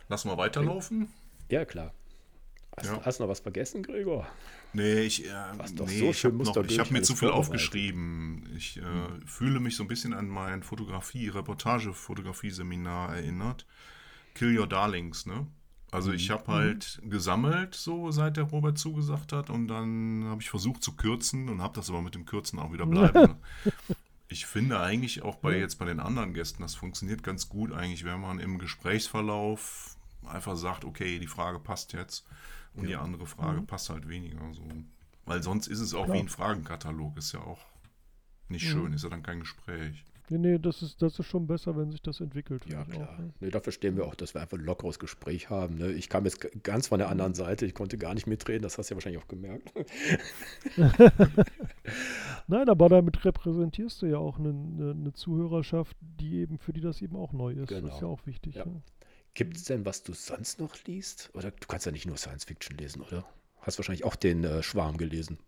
Lass 0.08 0.24
mal 0.24 0.36
weiterlaufen. 0.36 1.08
Ja, 1.48 1.64
klar. 1.64 1.92
Hast, 2.76 2.86
ja. 2.86 3.00
hast 3.04 3.18
du 3.18 3.24
noch 3.24 3.30
was 3.30 3.40
vergessen, 3.40 3.82
Gregor? 3.82 4.26
Nee, 4.72 5.00
ich, 5.00 5.26
äh, 5.26 5.32
nee, 5.86 5.98
so 5.98 6.10
ich 6.10 6.24
habe 6.24 6.44
hab 6.44 6.90
mir 6.90 7.02
zu 7.02 7.16
viel 7.16 7.30
aufgeschrieben. 7.30 8.48
Ich 8.56 8.76
äh, 8.76 8.82
hm. 8.82 9.26
fühle 9.26 9.60
mich 9.60 9.76
so 9.76 9.84
ein 9.84 9.88
bisschen 9.88 10.12
an 10.12 10.28
mein 10.28 10.62
Fotografie, 10.62 11.28
Reportage-Fotografie-Seminar 11.28 13.16
erinnert. 13.16 13.66
Kill 14.34 14.56
Your 14.58 14.66
Darlings, 14.66 15.26
ne? 15.26 15.46
Also 15.90 16.12
ich 16.12 16.28
mhm. 16.28 16.32
habe 16.34 16.52
halt 16.52 17.00
mhm. 17.02 17.10
gesammelt, 17.10 17.74
so 17.74 18.10
seit 18.10 18.36
der 18.36 18.44
Robert 18.44 18.78
zugesagt 18.78 19.32
hat, 19.32 19.48
und 19.48 19.68
dann 19.68 20.24
habe 20.26 20.42
ich 20.42 20.50
versucht 20.50 20.82
zu 20.82 20.92
kürzen 20.92 21.48
und 21.48 21.62
habe 21.62 21.74
das 21.74 21.88
aber 21.88 22.02
mit 22.02 22.14
dem 22.14 22.26
Kürzen 22.26 22.58
auch 22.58 22.72
wieder 22.72 22.86
bleiben. 22.86 23.36
ich 24.28 24.44
finde 24.44 24.80
eigentlich 24.80 25.22
auch 25.22 25.36
bei 25.36 25.58
jetzt 25.58 25.78
bei 25.78 25.86
den 25.86 26.00
anderen 26.00 26.34
Gästen, 26.34 26.62
das 26.62 26.74
funktioniert 26.74 27.22
ganz 27.22 27.48
gut 27.48 27.72
eigentlich, 27.72 28.04
wenn 28.04 28.20
man 28.20 28.38
im 28.38 28.58
Gesprächsverlauf 28.58 29.96
einfach 30.26 30.56
sagt, 30.56 30.84
okay, 30.84 31.18
die 31.18 31.26
Frage 31.26 31.58
passt 31.58 31.92
jetzt 31.92 32.26
und 32.74 32.84
ja. 32.84 32.88
die 32.88 32.96
andere 32.96 33.26
Frage 33.26 33.60
mhm. 33.60 33.66
passt 33.66 33.90
halt 33.90 34.08
weniger. 34.08 34.40
So. 34.52 34.62
Weil 35.24 35.42
sonst 35.42 35.66
ist 35.66 35.80
es 35.80 35.94
auch 35.94 36.04
Klar. 36.04 36.16
wie 36.16 36.20
ein 36.20 36.28
Fragenkatalog, 36.28 37.16
ist 37.16 37.32
ja 37.32 37.40
auch 37.40 37.64
nicht 38.48 38.66
mhm. 38.66 38.70
schön, 38.70 38.92
ist 38.92 39.04
ja 39.04 39.10
dann 39.10 39.22
kein 39.22 39.40
Gespräch. 39.40 40.04
Nee, 40.30 40.38
nee, 40.38 40.58
das 40.58 40.82
ist, 40.82 41.00
das 41.00 41.18
ist 41.18 41.26
schon 41.26 41.46
besser, 41.46 41.74
wenn 41.76 41.90
sich 41.90 42.02
das 42.02 42.20
entwickelt. 42.20 42.66
Ja, 42.66 42.84
klar. 42.84 43.08
Auch, 43.08 43.18
ne? 43.18 43.32
nee, 43.40 43.50
dafür 43.50 43.72
stehen 43.72 43.96
wir 43.96 44.04
auch, 44.04 44.14
dass 44.14 44.34
wir 44.34 44.42
einfach 44.42 44.58
ein 44.58 44.64
lockeres 44.64 44.98
Gespräch 44.98 45.48
haben. 45.48 45.76
Ne? 45.76 45.92
Ich 45.92 46.10
kam 46.10 46.24
jetzt 46.24 46.46
ganz 46.62 46.88
von 46.88 46.98
der 46.98 47.08
anderen 47.08 47.34
Seite, 47.34 47.64
ich 47.64 47.74
konnte 47.74 47.96
gar 47.96 48.12
nicht 48.12 48.26
mitreden, 48.26 48.62
das 48.62 48.76
hast 48.76 48.90
du 48.90 48.94
ja 48.94 48.96
wahrscheinlich 48.96 49.22
auch 49.22 49.28
gemerkt. 49.28 49.72
Nein, 52.46 52.68
aber 52.68 52.88
damit 52.90 53.24
repräsentierst 53.24 54.02
du 54.02 54.06
ja 54.06 54.18
auch 54.18 54.38
eine, 54.38 54.50
eine, 54.50 54.90
eine, 54.90 55.12
Zuhörerschaft, 55.14 55.96
die 56.00 56.40
eben, 56.40 56.58
für 56.58 56.74
die 56.74 56.82
das 56.82 57.00
eben 57.00 57.16
auch 57.16 57.32
neu 57.32 57.52
ist. 57.52 57.68
Genau. 57.68 57.86
Das 57.86 57.96
ist 57.96 58.02
ja 58.02 58.08
auch 58.08 58.26
wichtig. 58.26 58.56
Ja. 58.56 58.66
Ne? 58.66 58.82
Gibt 59.34 59.56
es 59.56 59.64
denn, 59.64 59.84
was 59.84 60.02
du 60.02 60.12
sonst 60.14 60.58
noch 60.58 60.74
liest? 60.84 61.30
Oder 61.34 61.50
du 61.50 61.66
kannst 61.66 61.86
ja 61.86 61.92
nicht 61.92 62.06
nur 62.06 62.16
Science 62.16 62.44
Fiction 62.44 62.76
lesen, 62.76 63.02
oder? 63.02 63.24
Hast 63.60 63.78
wahrscheinlich 63.78 64.04
auch 64.04 64.16
den 64.16 64.44
äh, 64.44 64.62
Schwarm 64.62 64.96
gelesen. 64.96 65.38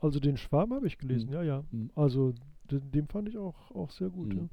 Also 0.00 0.18
den 0.18 0.36
Schwarm 0.36 0.72
habe 0.74 0.86
ich 0.86 0.98
gelesen, 0.98 1.28
hm. 1.28 1.34
ja, 1.34 1.42
ja. 1.42 1.64
Hm. 1.70 1.90
Also 1.94 2.34
den 2.70 3.06
fand 3.06 3.28
ich 3.28 3.38
auch, 3.38 3.70
auch 3.72 3.90
sehr 3.90 4.08
gut. 4.08 4.34
Mhm. 4.34 4.38
Ja. 4.38 4.48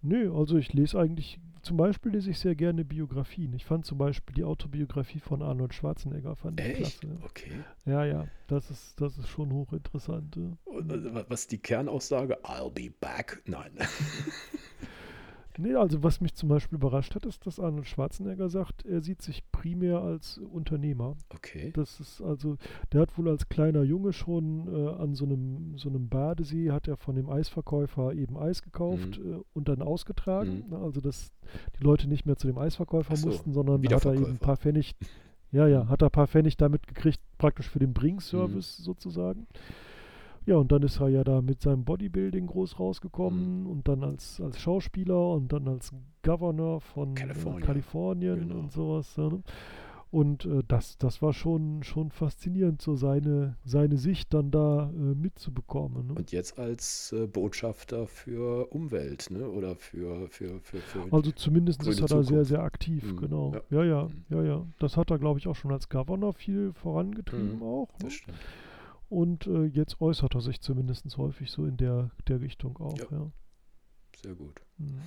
Nö, 0.00 0.32
also 0.32 0.56
ich 0.56 0.72
lese 0.72 0.98
eigentlich, 0.98 1.40
zum 1.62 1.76
Beispiel 1.76 2.12
lese 2.12 2.30
ich 2.30 2.38
sehr 2.38 2.54
gerne 2.54 2.84
Biografien. 2.84 3.52
Ich 3.54 3.64
fand 3.64 3.84
zum 3.84 3.98
Beispiel 3.98 4.34
die 4.34 4.44
Autobiografie 4.44 5.18
von 5.18 5.42
Arnold 5.42 5.74
Schwarzenegger 5.74 6.36
fand 6.36 6.60
ich 6.60 6.66
Echt? 6.66 7.00
klasse. 7.00 7.18
Okay. 7.24 7.50
Ja, 7.84 8.04
ja, 8.04 8.28
das 8.46 8.70
ist, 8.70 9.00
das 9.00 9.18
ist 9.18 9.28
schon 9.28 9.52
hochinteressant. 9.52 10.36
Ja. 10.36 10.72
Äh, 10.72 11.24
was 11.28 11.40
ist 11.40 11.52
die 11.52 11.58
Kernaussage? 11.58 12.38
I'll 12.44 12.70
be 12.70 12.94
back? 13.00 13.42
Nein. 13.46 13.72
Nee, 15.60 15.74
also 15.74 16.04
was 16.04 16.20
mich 16.20 16.34
zum 16.34 16.48
Beispiel 16.48 16.76
überrascht 16.76 17.16
hat, 17.16 17.26
ist, 17.26 17.44
dass 17.44 17.58
Arnold 17.58 17.88
Schwarzenegger 17.88 18.48
sagt, 18.48 18.86
er 18.86 19.00
sieht 19.00 19.22
sich 19.22 19.42
primär 19.50 20.00
als 20.00 20.38
Unternehmer. 20.38 21.16
Okay. 21.34 21.72
Das 21.74 21.98
ist 21.98 22.22
also, 22.22 22.58
der 22.92 23.00
hat 23.00 23.18
wohl 23.18 23.28
als 23.28 23.48
kleiner 23.48 23.82
Junge 23.82 24.12
schon 24.12 24.68
äh, 24.72 24.88
an 24.90 25.16
so 25.16 25.24
einem, 25.24 25.76
so 25.76 25.88
einem 25.88 26.08
Badesee, 26.08 26.70
hat 26.70 26.86
er 26.86 26.96
von 26.96 27.16
dem 27.16 27.28
Eisverkäufer 27.28 28.12
eben 28.14 28.38
Eis 28.38 28.62
gekauft 28.62 29.18
mhm. 29.18 29.32
äh, 29.32 29.36
und 29.52 29.68
dann 29.68 29.82
ausgetragen. 29.82 30.64
Mhm. 30.68 30.74
Also, 30.74 31.00
dass 31.00 31.32
die 31.78 31.82
Leute 31.82 32.08
nicht 32.08 32.24
mehr 32.24 32.36
zu 32.36 32.46
dem 32.46 32.58
Eisverkäufer 32.58 33.16
so, 33.16 33.26
mussten, 33.26 33.52
sondern 33.52 33.82
hat 33.82 34.04
er 34.04 34.14
eben 34.14 34.26
ein 34.26 34.38
paar 34.38 34.58
Pfennig, 34.58 34.94
ja, 35.50 35.66
ja, 35.66 35.88
hat 35.88 36.02
er 36.02 36.08
ein 36.08 36.12
paar 36.12 36.28
Pfennig 36.28 36.56
damit 36.56 36.86
gekriegt, 36.86 37.20
praktisch 37.36 37.68
für 37.68 37.80
den 37.80 37.94
Bringservice 37.94 38.78
mhm. 38.78 38.84
sozusagen. 38.84 39.48
Ja, 40.48 40.56
und 40.56 40.72
dann 40.72 40.82
ist 40.82 40.98
er 40.98 41.10
ja 41.10 41.24
da 41.24 41.42
mit 41.42 41.60
seinem 41.60 41.84
Bodybuilding 41.84 42.46
groß 42.46 42.80
rausgekommen 42.80 43.64
mhm. 43.64 43.66
und 43.66 43.86
dann 43.86 44.02
als, 44.02 44.40
als 44.40 44.58
Schauspieler 44.58 45.32
und 45.32 45.52
dann 45.52 45.68
als 45.68 45.92
Governor 46.22 46.80
von 46.80 47.14
California. 47.14 47.66
Kalifornien 47.66 48.48
genau. 48.48 48.60
und 48.60 48.72
sowas. 48.72 49.14
Ja, 49.16 49.28
ne? 49.28 49.42
Und 50.10 50.46
äh, 50.46 50.62
das, 50.66 50.96
das 50.96 51.20
war 51.20 51.34
schon, 51.34 51.82
schon 51.82 52.10
faszinierend, 52.10 52.80
so 52.80 52.94
seine, 52.94 53.58
seine 53.66 53.98
Sicht 53.98 54.32
dann 54.32 54.50
da 54.50 54.88
äh, 54.88 55.14
mitzubekommen. 55.14 56.06
Ne? 56.06 56.14
Und 56.14 56.32
jetzt 56.32 56.58
als 56.58 57.12
äh, 57.12 57.26
Botschafter 57.26 58.06
für 58.06 58.72
Umwelt, 58.72 59.30
ne? 59.30 59.46
Oder 59.46 59.76
für, 59.76 60.28
für, 60.30 60.60
für, 60.60 60.78
für 60.78 61.12
Also 61.12 61.30
zumindest 61.32 61.86
ist 61.86 62.00
er 62.00 62.06
da 62.06 62.22
sehr, 62.22 62.46
sehr 62.46 62.62
aktiv, 62.62 63.04
mhm. 63.04 63.16
genau. 63.18 63.52
Ja, 63.68 63.82
ja, 63.82 63.84
ja. 63.84 64.04
Mhm. 64.04 64.24
ja, 64.30 64.42
ja. 64.44 64.66
Das 64.78 64.96
hat 64.96 65.10
er, 65.10 65.18
glaube 65.18 65.40
ich, 65.40 65.46
auch 65.46 65.56
schon 65.56 65.72
als 65.72 65.90
Governor 65.90 66.32
viel 66.32 66.72
vorangetrieben 66.72 67.56
mhm. 67.56 67.62
auch. 67.62 67.88
Ne? 67.98 68.04
Das 68.04 68.14
stimmt. 68.14 68.38
Und 69.08 69.46
äh, 69.46 69.64
jetzt 69.64 70.00
äußert 70.00 70.34
er 70.34 70.40
sich 70.40 70.60
zumindest 70.60 71.16
häufig 71.16 71.50
so 71.50 71.64
in 71.64 71.76
der, 71.76 72.10
der 72.26 72.40
Richtung 72.40 72.76
auch. 72.78 72.98
Ja. 72.98 73.06
ja. 73.10 73.32
Sehr 74.22 74.34
gut. 74.34 74.60
Mhm. 74.76 75.00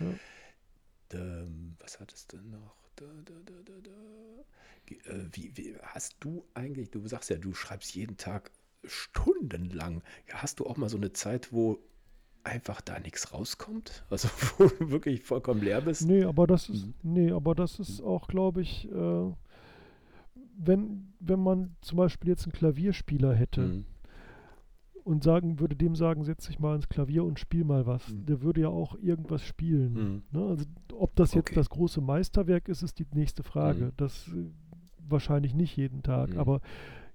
ja. 0.00 1.18
ähm, 1.18 1.76
was 1.78 2.00
hat 2.00 2.12
es 2.12 2.26
denn 2.26 2.50
noch? 2.50 2.74
Da, 2.96 3.06
da, 3.24 3.34
da, 3.44 3.54
da, 3.64 3.72
da. 3.82 5.10
Äh, 5.10 5.28
wie, 5.32 5.56
wie, 5.56 5.76
hast 5.82 6.16
du 6.20 6.44
eigentlich, 6.54 6.90
du 6.90 7.06
sagst 7.06 7.30
ja, 7.30 7.36
du 7.36 7.54
schreibst 7.54 7.94
jeden 7.94 8.16
Tag 8.16 8.50
stundenlang. 8.84 10.02
Ja, 10.28 10.42
hast 10.42 10.60
du 10.60 10.66
auch 10.66 10.76
mal 10.76 10.88
so 10.88 10.96
eine 10.96 11.12
Zeit, 11.12 11.52
wo 11.52 11.78
einfach 12.42 12.80
da 12.80 12.98
nichts 12.98 13.32
rauskommt? 13.32 14.04
Also 14.10 14.28
wo 14.58 14.66
du 14.66 14.90
wirklich 14.90 15.22
vollkommen 15.22 15.62
leer 15.62 15.80
bist? 15.82 16.02
Nee, 16.02 16.24
aber 16.24 16.46
das 16.46 16.68
ist, 16.68 16.86
mhm. 16.86 16.94
nee, 17.02 17.30
aber 17.30 17.54
das 17.54 17.78
ist 17.78 18.00
auch, 18.00 18.26
glaube 18.28 18.62
ich, 18.62 18.90
äh, 18.90 19.32
wenn, 20.62 21.12
wenn 21.20 21.40
man 21.40 21.76
zum 21.80 21.98
Beispiel 21.98 22.30
jetzt 22.30 22.44
einen 22.44 22.52
Klavierspieler 22.52 23.34
hätte 23.34 23.62
mhm. 23.62 23.84
und 25.04 25.24
sagen 25.24 25.58
würde, 25.58 25.74
dem 25.74 25.96
sagen, 25.96 26.24
setz 26.24 26.46
dich 26.46 26.58
mal 26.58 26.76
ins 26.76 26.88
Klavier 26.88 27.24
und 27.24 27.38
spiel 27.38 27.64
mal 27.64 27.86
was, 27.86 28.12
mhm. 28.12 28.26
der 28.26 28.42
würde 28.42 28.62
ja 28.62 28.68
auch 28.68 28.96
irgendwas 28.98 29.42
spielen. 29.42 29.92
Mhm. 30.32 30.38
Ne? 30.38 30.46
Also 30.46 30.64
ob 30.92 31.16
das 31.16 31.34
jetzt 31.34 31.48
okay. 31.48 31.54
das 31.54 31.70
große 31.70 32.00
Meisterwerk 32.00 32.68
ist, 32.68 32.82
ist 32.82 32.98
die 32.98 33.06
nächste 33.14 33.42
Frage. 33.42 33.86
Mhm. 33.86 33.92
Das 33.96 34.28
äh, 34.28 34.50
wahrscheinlich 35.08 35.54
nicht 35.54 35.76
jeden 35.76 36.02
Tag, 36.02 36.34
mhm. 36.34 36.38
aber 36.38 36.60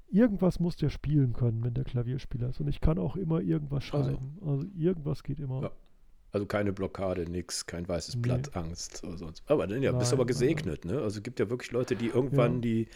irgendwas 0.10 0.60
muss 0.60 0.76
der 0.76 0.90
spielen 0.90 1.34
können, 1.34 1.64
wenn 1.64 1.74
der 1.74 1.84
Klavierspieler 1.84 2.50
ist. 2.50 2.60
Und 2.60 2.68
ich 2.68 2.82
kann 2.82 2.98
auch 2.98 3.16
immer 3.16 3.42
irgendwas 3.42 3.84
schreiben. 3.84 4.38
Also, 4.42 4.52
also 4.52 4.68
irgendwas 4.76 5.24
geht 5.24 5.40
immer. 5.40 5.62
Ja. 5.64 5.72
Also 6.36 6.46
keine 6.48 6.74
Blockade, 6.74 7.32
nix, 7.32 7.66
kein 7.66 7.88
weißes 7.88 8.22
Blatt, 8.22 8.52
nee. 8.54 8.60
Angst 8.60 9.06
oder 9.06 9.18
sonst. 9.18 9.42
Aber 9.48 9.68
dann 9.68 9.82
ja, 9.82 9.94
nein, 9.94 10.00
bist 10.00 10.12
aber 10.12 10.26
gesegnet, 10.26 10.84
nein, 10.84 10.96
ne? 10.96 11.02
Also 11.02 11.22
gibt 11.22 11.40
ja 11.40 11.50
wirklich 11.50 11.72
Leute, 11.72 11.96
die 11.96 12.08
irgendwann 12.08 12.56
ja. 12.56 12.60
die 12.60 12.88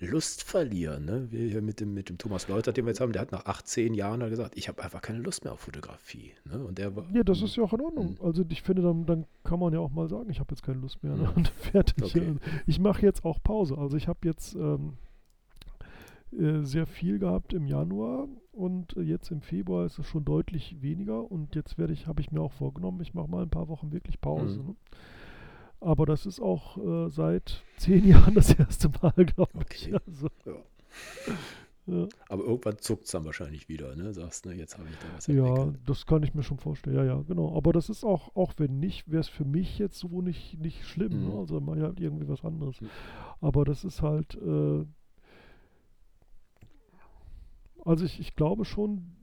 Lust 0.00 0.42
verlieren. 0.42 1.04
Ne? 1.04 1.28
Wir 1.30 1.46
hier 1.48 1.62
mit 1.62 1.78
dem, 1.78 1.94
mit 1.94 2.08
dem 2.08 2.18
Thomas 2.18 2.48
Leuter, 2.48 2.72
den 2.72 2.84
wir 2.84 2.90
jetzt 2.90 3.00
haben, 3.00 3.12
der 3.12 3.22
hat 3.22 3.30
nach 3.30 3.46
18 3.46 3.94
Jahren 3.94 4.18
gesagt, 4.28 4.54
ich 4.56 4.66
habe 4.66 4.82
einfach 4.82 5.00
keine 5.00 5.20
Lust 5.20 5.44
mehr 5.44 5.52
auf 5.52 5.60
Fotografie. 5.60 6.32
Ne? 6.44 6.58
Und 6.58 6.78
der 6.78 6.96
war, 6.96 7.06
ja, 7.14 7.22
das 7.22 7.40
ist 7.40 7.54
ja 7.54 7.62
auch 7.62 7.72
in 7.72 7.82
Ordnung. 7.82 8.16
Mhm. 8.18 8.26
Also 8.26 8.44
ich 8.48 8.62
finde, 8.62 8.82
dann, 8.82 9.06
dann 9.06 9.26
kann 9.44 9.60
man 9.60 9.72
ja 9.72 9.78
auch 9.78 9.92
mal 9.92 10.08
sagen, 10.08 10.28
ich 10.28 10.40
habe 10.40 10.52
jetzt 10.52 10.64
keine 10.64 10.80
Lust 10.80 11.04
mehr. 11.04 11.14
Ne? 11.14 11.28
Mhm. 11.28 11.36
Und 11.36 11.48
fertig. 11.60 12.02
Okay. 12.02 12.34
Ich 12.66 12.80
mache 12.80 13.02
jetzt 13.02 13.24
auch 13.24 13.40
Pause. 13.44 13.78
Also 13.78 13.96
ich 13.96 14.08
habe 14.08 14.18
jetzt 14.24 14.56
ähm, 14.56 14.94
äh, 16.36 16.64
sehr 16.64 16.86
viel 16.86 17.20
gehabt 17.20 17.52
im 17.52 17.64
Januar 17.64 18.26
und 18.52 18.96
äh, 18.96 19.02
jetzt 19.02 19.30
im 19.30 19.40
Februar 19.40 19.86
ist 19.86 19.98
es 19.98 20.06
schon 20.06 20.24
deutlich 20.24 20.80
weniger 20.80 21.30
und 21.30 21.54
jetzt 21.54 21.78
werde 21.78 21.92
ich, 21.92 22.06
habe 22.06 22.20
ich 22.20 22.30
mir 22.30 22.40
auch 22.40 22.52
vorgenommen, 22.52 23.00
ich 23.00 23.14
mache 23.14 23.28
mal 23.28 23.42
ein 23.42 23.50
paar 23.50 23.68
Wochen 23.68 23.92
wirklich 23.92 24.20
Pause. 24.20 24.60
Mhm. 24.60 24.66
Ne? 24.68 24.76
Aber 25.80 26.06
das 26.06 26.26
ist 26.26 26.40
auch 26.40 26.78
äh, 26.78 27.10
seit 27.10 27.64
zehn 27.76 28.06
Jahren 28.06 28.34
das 28.34 28.54
erste 28.54 28.88
Mal, 29.02 29.12
glaube 29.12 29.52
okay. 29.54 29.88
ich. 29.88 29.94
Also, 29.94 30.28
ja. 30.44 30.52
Ja. 31.86 32.06
Aber 32.28 32.44
irgendwann 32.44 32.78
zuckt 32.78 33.06
es 33.06 33.10
dann 33.10 33.24
wahrscheinlich 33.24 33.68
wieder, 33.68 33.96
ne? 33.96 34.12
Sagst, 34.12 34.46
ne, 34.46 34.54
jetzt 34.54 34.78
habe 34.78 34.88
ich 34.88 34.96
da 34.98 35.06
was 35.16 35.26
entwickelt. 35.26 35.74
Ja, 35.74 35.80
das 35.84 36.06
kann 36.06 36.22
ich 36.22 36.32
mir 36.32 36.44
schon 36.44 36.58
vorstellen. 36.58 36.94
Ja, 36.94 37.04
ja, 37.04 37.22
genau. 37.22 37.56
Aber 37.56 37.72
das 37.72 37.88
ist 37.88 38.04
auch, 38.04 38.36
auch 38.36 38.52
wenn 38.58 38.78
nicht, 38.78 39.10
wäre 39.10 39.20
es 39.20 39.28
für 39.28 39.44
mich 39.44 39.78
jetzt 39.78 39.98
so 39.98 40.22
nicht, 40.22 40.60
nicht 40.60 40.86
schlimm. 40.86 41.10
Ne? 41.10 41.16
Mhm. 41.16 41.28
Ne? 41.28 41.38
Also 41.38 41.60
mal 41.60 41.82
halt 41.82 41.98
irgendwie 41.98 42.28
was 42.28 42.44
anderes. 42.44 42.80
Mhm. 42.80 42.90
Aber 43.40 43.64
das 43.64 43.84
ist 43.84 44.00
halt, 44.00 44.36
äh, 44.36 44.84
also 47.84 48.04
ich, 48.04 48.20
ich 48.20 48.34
glaube 48.34 48.64
schon, 48.64 49.16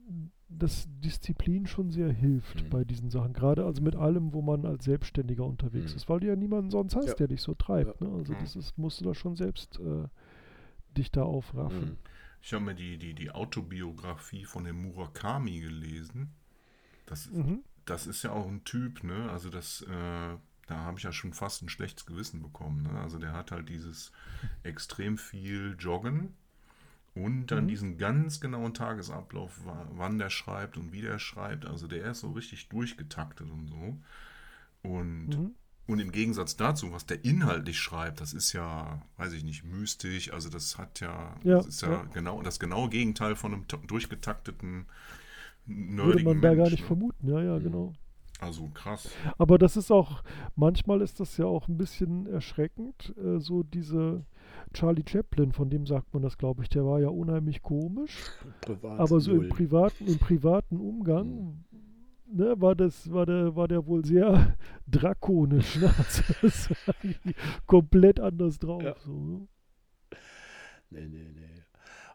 dass 0.50 0.88
Disziplin 0.90 1.68
schon 1.68 1.92
sehr 1.92 2.12
hilft 2.12 2.64
mhm. 2.64 2.70
bei 2.70 2.84
diesen 2.84 3.10
Sachen. 3.10 3.34
Gerade 3.34 3.66
also 3.66 3.82
mit 3.82 3.96
allem, 3.96 4.34
wo 4.34 4.42
man 4.42 4.66
als 4.66 4.86
Selbstständiger 4.86 5.46
unterwegs 5.46 5.92
mhm. 5.92 5.98
ist, 5.98 6.10
weil 6.10 6.20
du 6.20 6.28
ja 6.28 6.36
niemanden 6.36 6.72
sonst 6.72 6.96
hast, 6.96 7.08
ja. 7.08 7.14
der 7.14 7.28
dich 7.28 7.42
so 7.42 7.54
treibt. 7.54 8.02
Ja. 8.02 8.08
Ne? 8.08 8.16
Also 8.16 8.34
mhm. 8.34 8.40
das 8.40 8.56
ist, 8.56 8.78
musst 8.78 9.00
du 9.00 9.06
da 9.06 9.14
schon 9.14 9.36
selbst 9.36 9.80
äh, 9.80 10.08
dich 10.98 11.12
da 11.12 11.24
aufraffen. 11.24 11.92
Mhm. 11.92 11.98
Ich 12.42 12.54
habe 12.54 12.66
mir 12.66 12.76
die, 12.76 12.98
die, 12.98 13.14
die 13.14 13.32
Autobiografie 13.32 14.46
von 14.46 14.64
dem 14.64 14.82
Murakami 14.82 15.60
gelesen. 15.60 16.34
Das, 17.06 17.30
mhm. 17.30 17.64
das 17.86 18.08
ist 18.08 18.24
ja 18.24 18.32
auch 18.32 18.48
ein 18.48 18.64
Typ, 18.64 19.04
ne? 19.04 19.30
Also 19.30 19.50
das, 19.50 19.82
äh, 19.82 20.38
da 20.68 20.76
habe 20.76 20.98
ich 20.98 21.04
ja 21.04 21.12
schon 21.12 21.34
fast 21.34 21.62
ein 21.62 21.70
schlechtes 21.70 22.06
Gewissen 22.06 22.42
bekommen. 22.42 22.84
Ne? 22.84 22.92
Also 23.00 23.20
der 23.20 23.34
hat 23.34 23.52
halt 23.52 23.70
dieses 23.70 24.12
extrem 24.64 25.18
viel 25.18 25.76
Joggen 25.78 26.34
und 27.24 27.48
dann 27.48 27.66
mhm. 27.66 27.68
diesen 27.68 27.98
ganz 27.98 28.40
genauen 28.40 28.74
Tagesablauf, 28.74 29.60
wann 29.92 30.18
der 30.18 30.30
schreibt 30.30 30.78
und 30.78 30.94
wie 30.94 31.02
der 31.02 31.20
schreibt. 31.20 31.66
Also 31.66 31.88
der 31.88 32.12
ist 32.12 32.22
so 32.22 32.32
richtig 32.32 32.70
durchgetaktet 32.70 33.50
und 33.50 33.68
so. 33.68 33.98
Und, 34.90 35.30
mhm. 35.30 35.52
und 35.88 36.00
im 36.00 36.12
Gegensatz 36.12 36.56
dazu, 36.56 36.94
was 36.94 37.06
der 37.06 37.26
inhaltlich 37.26 37.78
schreibt, 37.78 38.22
das 38.22 38.34
ist 38.34 38.54
ja, 38.54 39.02
weiß 39.18 39.34
ich 39.34 39.44
nicht, 39.44 39.66
mystisch. 39.66 40.32
Also 40.32 40.50
das 40.50 40.78
hat 40.78 41.02
ja, 41.02 41.36
ja 41.44 41.58
das 41.58 41.68
ist 41.68 41.82
ja, 41.82 41.92
ja, 41.92 42.04
genau 42.14 42.42
das 42.42 42.60
genaue 42.60 42.90
Gegenteil 42.90 43.36
von 43.36 43.54
einem 43.54 43.66
durchgetakteten 43.88 44.86
Würde 45.66 46.24
man 46.24 46.42
da 46.42 46.50
Mensch, 46.50 46.64
gar 46.64 46.70
nicht 46.70 46.82
ne? 46.82 46.88
vermuten, 46.88 47.28
ja, 47.28 47.44
ja, 47.44 47.60
mhm. 47.60 47.64
genau. 47.64 47.94
Also 48.40 48.70
krass. 48.74 49.10
Aber 49.38 49.58
das 49.58 49.76
ist 49.76 49.92
auch, 49.92 50.24
manchmal 50.56 51.02
ist 51.02 51.20
das 51.20 51.36
ja 51.36 51.46
auch 51.46 51.68
ein 51.68 51.78
bisschen 51.78 52.26
erschreckend, 52.28 53.14
äh, 53.18 53.40
so 53.40 53.64
diese 53.64 54.24
Charlie 54.74 55.04
Chaplin, 55.08 55.52
von 55.52 55.70
dem 55.70 55.86
sagt 55.86 56.14
man 56.14 56.22
das, 56.22 56.38
glaube 56.38 56.64
ich, 56.64 56.70
der 56.70 56.86
war 56.86 57.00
ja 57.00 57.10
unheimlich 57.10 57.62
komisch. 57.62 58.32
Privat 58.62 59.00
aber 59.00 59.20
so 59.20 59.34
im 59.34 59.50
privaten, 59.50 60.06
im 60.06 60.20
privaten 60.20 60.80
Umgang 60.80 61.28
mhm. 61.28 62.38
ne, 62.38 62.62
war, 62.62 62.76
das, 62.76 63.12
war, 63.12 63.26
der, 63.26 63.56
war 63.56 63.68
der 63.68 63.86
wohl 63.86 64.06
sehr 64.06 64.56
drakonisch. 64.88 65.78
Ne? 65.78 65.94
Also, 66.42 66.74
komplett 67.66 68.20
anders 68.20 68.60
drauf. 68.60 68.84
Ja. 68.84 68.96
So, 69.00 69.12
ne? 69.12 69.48
Nee, 70.92 71.08
nee, 71.08 71.32
nee. 71.34 71.59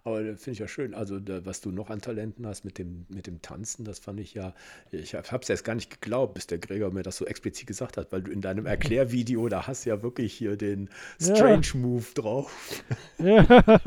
Aber 0.07 0.19
finde 0.37 0.51
ich 0.51 0.59
ja 0.59 0.69
schön. 0.69 0.93
Also, 0.93 1.19
da, 1.19 1.47
was 1.47 1.63
du 1.63 1.71
noch 1.71 1.89
an 1.89 2.03
Talenten 2.03 2.47
hast 2.47 2.63
mit 2.63 2.77
dem, 2.77 3.07
mit 3.09 3.27
dem 3.27 3.41
Tanzen, 3.41 3.87
das 3.87 3.99
fand 3.99 4.21
ich 4.21 4.35
ja. 4.35 4.55
Ich 4.93 5.15
habe 5.15 5.39
es 5.41 5.49
erst 5.49 5.65
gar 5.65 5.75
nicht 5.75 5.99
geglaubt, 5.99 6.35
bis 6.35 6.47
der 6.47 6.59
Gregor 6.59 6.91
mir 6.91 7.03
das 7.03 7.17
so 7.17 7.25
explizit 7.25 7.67
gesagt 7.67 7.97
hat, 7.97 8.13
weil 8.13 8.23
du 8.23 8.31
in 8.31 8.43
deinem 8.43 8.67
Erklärvideo, 8.67 9.49
da 9.49 9.67
hast 9.67 9.87
ja 9.87 10.03
wirklich 10.03 10.35
hier 10.35 10.59
den 10.59 10.91
Strange 11.19 11.67
ja. 11.73 11.81
Move 11.81 12.05
drauf. 12.15 12.85
Ja. 13.17 13.47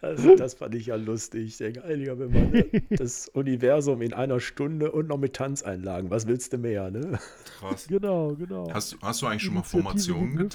also, 0.00 0.34
das 0.34 0.54
fand 0.54 0.74
ich 0.74 0.86
ja 0.86 0.96
lustig. 0.96 1.46
Ich 1.46 1.56
denke, 1.58 1.84
einiger, 1.84 2.18
wenn 2.18 2.32
man 2.32 2.64
das 2.88 3.28
Universum 3.28 4.00
in 4.00 4.14
einer 4.14 4.40
Stunde 4.40 4.92
und 4.92 5.08
noch 5.08 5.18
mit 5.18 5.34
Tanzeinlagen, 5.34 6.08
was 6.08 6.26
willst 6.26 6.54
du 6.54 6.58
mehr, 6.58 6.90
ne? 6.90 7.18
Krass. 7.58 7.86
Genau, 7.88 8.34
genau. 8.34 8.72
Hast, 8.72 8.96
hast 9.02 9.20
du 9.20 9.26
eigentlich 9.26 9.42
schon 9.42 9.54
mal 9.54 9.62
Formationen? 9.62 10.48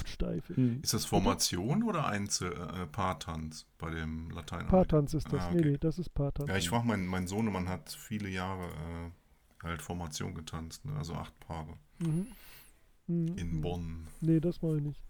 Ist 0.82 0.94
das 0.94 1.04
Formation 1.04 1.84
oder 1.84 2.06
Einzel 2.06 2.52
äh, 2.52 2.86
Paartanz 2.90 3.66
bei 3.82 3.90
dem 3.90 4.30
Latein. 4.30 4.68
Paartanz 4.68 5.12
ist 5.12 5.32
das. 5.32 5.42
Ah, 5.42 5.48
okay. 5.48 5.56
Nee, 5.56 5.70
nee, 5.72 5.78
das 5.78 5.98
ist 5.98 6.14
Paartanz. 6.14 6.48
Ja, 6.48 6.56
ich 6.56 6.68
frage, 6.68 6.86
mein, 6.86 7.04
mein 7.04 7.26
Sohnemann 7.26 7.68
hat 7.68 7.90
viele 7.90 8.28
Jahre 8.28 8.66
äh, 8.68 9.64
halt 9.64 9.82
Formation 9.82 10.34
getanzt, 10.34 10.84
ne? 10.84 10.96
also 10.96 11.14
acht 11.14 11.38
Paare. 11.40 11.74
Mhm. 11.98 12.28
Mhm. 13.08 13.36
In 13.36 13.60
Bonn. 13.60 14.06
Nee, 14.20 14.38
das 14.38 14.62
mache 14.62 14.76
ich 14.76 14.82
nicht. 14.82 15.02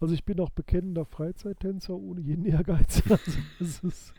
Also 0.00 0.12
ich 0.12 0.24
bin 0.24 0.38
auch 0.40 0.50
bekennender 0.50 1.06
Freizeittänzer 1.06 1.94
ohne 1.94 2.20
jeden 2.20 2.44
Ehrgeiz. 2.44 3.02
Also 3.08 3.32
das 3.58 3.78
ist, 3.80 4.14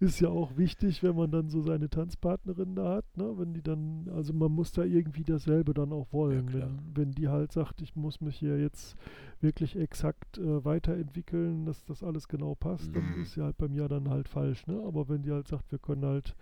ist 0.00 0.20
ja 0.20 0.28
auch 0.28 0.56
wichtig, 0.56 1.02
wenn 1.02 1.16
man 1.16 1.30
dann 1.30 1.48
so 1.48 1.62
seine 1.62 1.88
Tanzpartnerin 1.88 2.74
da 2.74 2.96
hat, 2.96 3.16
ne? 3.16 3.32
Wenn 3.36 3.52
die 3.52 3.62
dann, 3.62 4.08
also 4.14 4.32
man 4.32 4.52
muss 4.52 4.72
da 4.72 4.84
irgendwie 4.84 5.24
dasselbe 5.24 5.74
dann 5.74 5.92
auch 5.92 6.12
wollen. 6.12 6.48
Ja, 6.48 6.54
wenn, 6.54 6.78
wenn 6.94 7.12
die 7.12 7.28
halt 7.28 7.52
sagt, 7.52 7.82
ich 7.82 7.96
muss 7.96 8.20
mich 8.20 8.36
hier 8.36 8.58
jetzt 8.58 8.96
wirklich 9.40 9.76
exakt 9.76 10.38
äh, 10.38 10.64
weiterentwickeln, 10.64 11.64
dass 11.64 11.84
das 11.84 12.02
alles 12.02 12.28
genau 12.28 12.54
passt, 12.54 12.88
mhm. 12.88 12.94
dann 12.94 13.22
ist 13.22 13.36
ja 13.36 13.44
halt 13.44 13.58
bei 13.58 13.68
mir 13.68 13.88
dann 13.88 14.08
halt 14.08 14.28
falsch, 14.28 14.66
ne? 14.66 14.80
Aber 14.86 15.08
wenn 15.08 15.22
die 15.22 15.32
halt 15.32 15.48
sagt, 15.48 15.70
wir 15.72 15.78
können 15.78 16.04
halt 16.04 16.34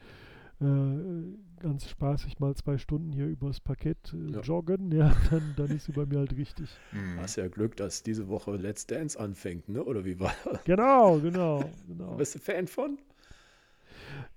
äh, 0.60 1.60
ganz 1.60 1.88
spaßig 1.88 2.40
mal 2.40 2.54
zwei 2.54 2.78
Stunden 2.78 3.12
hier 3.12 3.26
übers 3.26 3.60
Parkett 3.60 4.12
äh, 4.12 4.32
ja. 4.32 4.40
joggen, 4.40 4.90
ja, 4.92 5.14
dann, 5.30 5.54
dann 5.56 5.68
ist 5.68 5.86
sie 5.86 5.92
bei 5.92 6.06
mir 6.06 6.18
halt 6.18 6.36
richtig. 6.36 6.68
Mhm. 6.92 7.20
Hast 7.20 7.36
ja 7.36 7.48
Glück, 7.48 7.76
dass 7.76 8.02
diese 8.02 8.28
Woche 8.28 8.56
Let's 8.56 8.86
Dance 8.86 9.18
anfängt, 9.18 9.68
ne? 9.68 9.84
Oder 9.84 10.04
wie 10.04 10.18
war 10.18 10.34
das? 10.44 10.64
Genau, 10.64 11.18
genau, 11.20 11.70
genau. 11.86 12.16
Bist 12.16 12.34
du 12.34 12.38
Fan 12.38 12.66
von? 12.66 12.98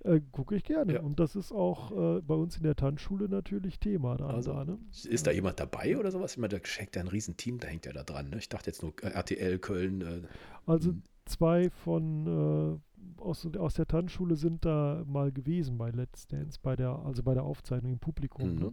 Äh, 0.03 0.21
Gucke 0.31 0.55
ich 0.55 0.63
gerne. 0.63 0.95
Ja. 0.95 1.01
Und 1.01 1.19
das 1.19 1.35
ist 1.35 1.51
auch 1.51 1.91
äh, 1.91 2.21
bei 2.21 2.33
uns 2.33 2.57
in 2.57 2.63
der 2.63 2.75
Tanzschule 2.75 3.29
natürlich 3.29 3.79
Thema. 3.79 4.17
Da 4.17 4.27
also, 4.27 4.53
da, 4.53 4.65
ne? 4.65 4.77
Ist 5.09 5.27
da 5.27 5.31
jemand 5.31 5.59
dabei 5.59 5.97
oder 5.97 6.11
sowas? 6.11 6.33
Ich 6.33 6.37
meine, 6.37 6.59
der 6.59 6.61
schickt 6.65 6.95
ja 6.95 7.01
ein 7.01 7.07
Riesenteam, 7.07 7.59
da 7.59 7.67
hängt 7.67 7.85
ja 7.85 7.93
da 7.93 8.03
dran. 8.03 8.29
Ne? 8.29 8.37
Ich 8.37 8.49
dachte 8.49 8.69
jetzt 8.69 8.81
nur 8.81 8.93
äh, 9.01 9.09
RTL, 9.09 9.59
Köln. 9.59 10.01
Äh, 10.01 10.21
also 10.65 10.91
hm. 10.91 11.03
zwei 11.25 11.69
von 11.69 12.27
äh, 12.27 12.90
aus, 13.21 13.47
aus 13.57 13.73
der 13.75 13.87
Tanzschule 13.87 14.35
sind 14.35 14.65
da 14.65 15.03
mal 15.07 15.31
gewesen 15.31 15.77
bei 15.77 15.91
Let's 15.91 16.27
Dance, 16.27 16.59
bei 16.61 16.75
der, 16.75 16.99
also 17.05 17.23
bei 17.23 17.33
der 17.33 17.43
Aufzeichnung 17.43 17.93
im 17.93 17.99
Publikum. 17.99 18.55
Mhm. 18.55 18.59
Ne? 18.59 18.71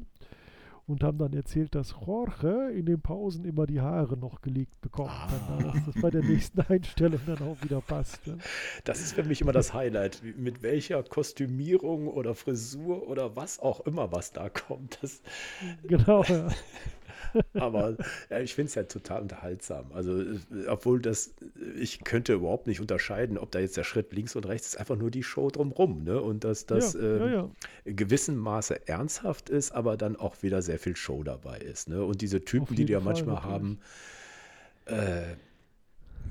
und 0.88 1.04
haben 1.04 1.18
dann 1.18 1.34
erzählt, 1.34 1.74
dass 1.74 1.94
Jorge 2.06 2.70
in 2.70 2.86
den 2.86 3.00
Pausen 3.00 3.44
immer 3.44 3.66
die 3.66 3.80
Haare 3.80 4.16
noch 4.16 4.40
gelegt 4.40 4.80
bekommt, 4.80 5.10
ah. 5.10 5.28
dann, 5.48 5.72
dass 5.72 5.84
das 5.84 6.02
bei 6.02 6.10
der 6.10 6.22
nächsten 6.22 6.60
Einstellung 6.68 7.20
dann 7.26 7.42
auch 7.42 7.62
wieder 7.62 7.82
passt. 7.82 8.26
Ne? 8.26 8.38
Das 8.84 9.00
ist 9.00 9.12
für 9.12 9.22
mich 9.22 9.42
immer 9.42 9.52
das 9.52 9.74
Highlight, 9.74 10.22
mit 10.38 10.62
welcher 10.62 11.02
Kostümierung 11.02 12.08
oder 12.08 12.34
Frisur 12.34 13.06
oder 13.06 13.36
was 13.36 13.58
auch 13.58 13.80
immer, 13.80 14.10
was 14.12 14.32
da 14.32 14.48
kommt. 14.48 14.98
Das, 15.02 15.20
genau, 15.86 16.24
ja. 16.24 16.48
Aber 17.54 17.96
ja, 18.30 18.40
ich 18.40 18.54
finde 18.54 18.68
es 18.68 18.74
ja 18.74 18.84
total 18.84 19.22
unterhaltsam. 19.22 19.92
Also, 19.92 20.20
äh, 20.20 20.38
obwohl 20.68 21.00
das, 21.00 21.34
ich 21.78 22.04
könnte 22.04 22.34
überhaupt 22.34 22.66
nicht 22.66 22.80
unterscheiden, 22.80 23.38
ob 23.38 23.50
da 23.50 23.58
jetzt 23.58 23.76
der 23.76 23.84
Schritt 23.84 24.12
links 24.12 24.36
und 24.36 24.46
rechts 24.46 24.68
ist, 24.68 24.76
einfach 24.76 24.96
nur 24.96 25.10
die 25.10 25.22
Show 25.22 25.50
drumrum. 25.50 26.04
Ne? 26.04 26.20
Und 26.20 26.44
dass 26.44 26.66
das 26.66 26.94
ja, 26.94 27.00
ähm, 27.00 27.18
ja, 27.20 27.26
ja. 27.28 27.50
in 27.84 27.96
gewissem 27.96 28.36
Maße 28.36 28.86
ernsthaft 28.88 29.50
ist, 29.50 29.72
aber 29.72 29.96
dann 29.96 30.16
auch 30.16 30.42
wieder 30.42 30.62
sehr 30.62 30.78
viel 30.78 30.96
Show 30.96 31.22
dabei 31.22 31.58
ist. 31.58 31.88
Ne? 31.88 32.04
Und 32.04 32.20
diese 32.20 32.44
Typen, 32.44 32.74
die 32.74 32.84
die 32.84 32.92
ja 32.92 33.00
manchmal 33.00 33.36
natürlich. 33.36 33.54
haben, 33.54 33.80
äh, 34.86 35.36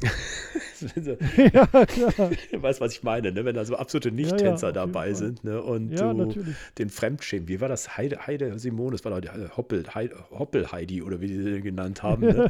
ja, 1.38 1.66
klar. 1.86 2.32
Weißt 2.52 2.82
was 2.82 2.94
ich 2.94 3.04
meine, 3.04 3.32
ne? 3.32 3.46
wenn 3.46 3.56
da 3.56 3.66
so 3.66 3.76
absolute 3.76 4.12
Nicht-Tänzer 4.12 4.68
ja, 4.68 4.70
ja, 4.70 4.86
dabei 4.86 5.14
sind 5.14 5.44
ne? 5.44 5.62
und 5.62 5.92
ja, 5.92 6.14
du 6.14 6.26
natürlich. 6.26 6.56
den 6.78 6.90
Fremdschämen, 6.90 7.48
wie 7.48 7.62
war 7.62 7.70
das? 7.70 7.98
Heide, 7.98 8.28
Heide 8.28 8.58
Simone, 8.60 8.92
das 8.92 9.06
war 9.06 9.20
doch 9.20 9.58
Hoppel, 9.58 9.84
Heide, 9.94 10.16
Hoppel 10.32 10.72
Heidi 10.72 11.02
oder 11.02 11.22
wie 11.22 11.28
die 11.28 11.42
sie 11.42 11.62
genannt 11.62 12.04
haben. 12.04 12.24
Ne? 12.28 12.50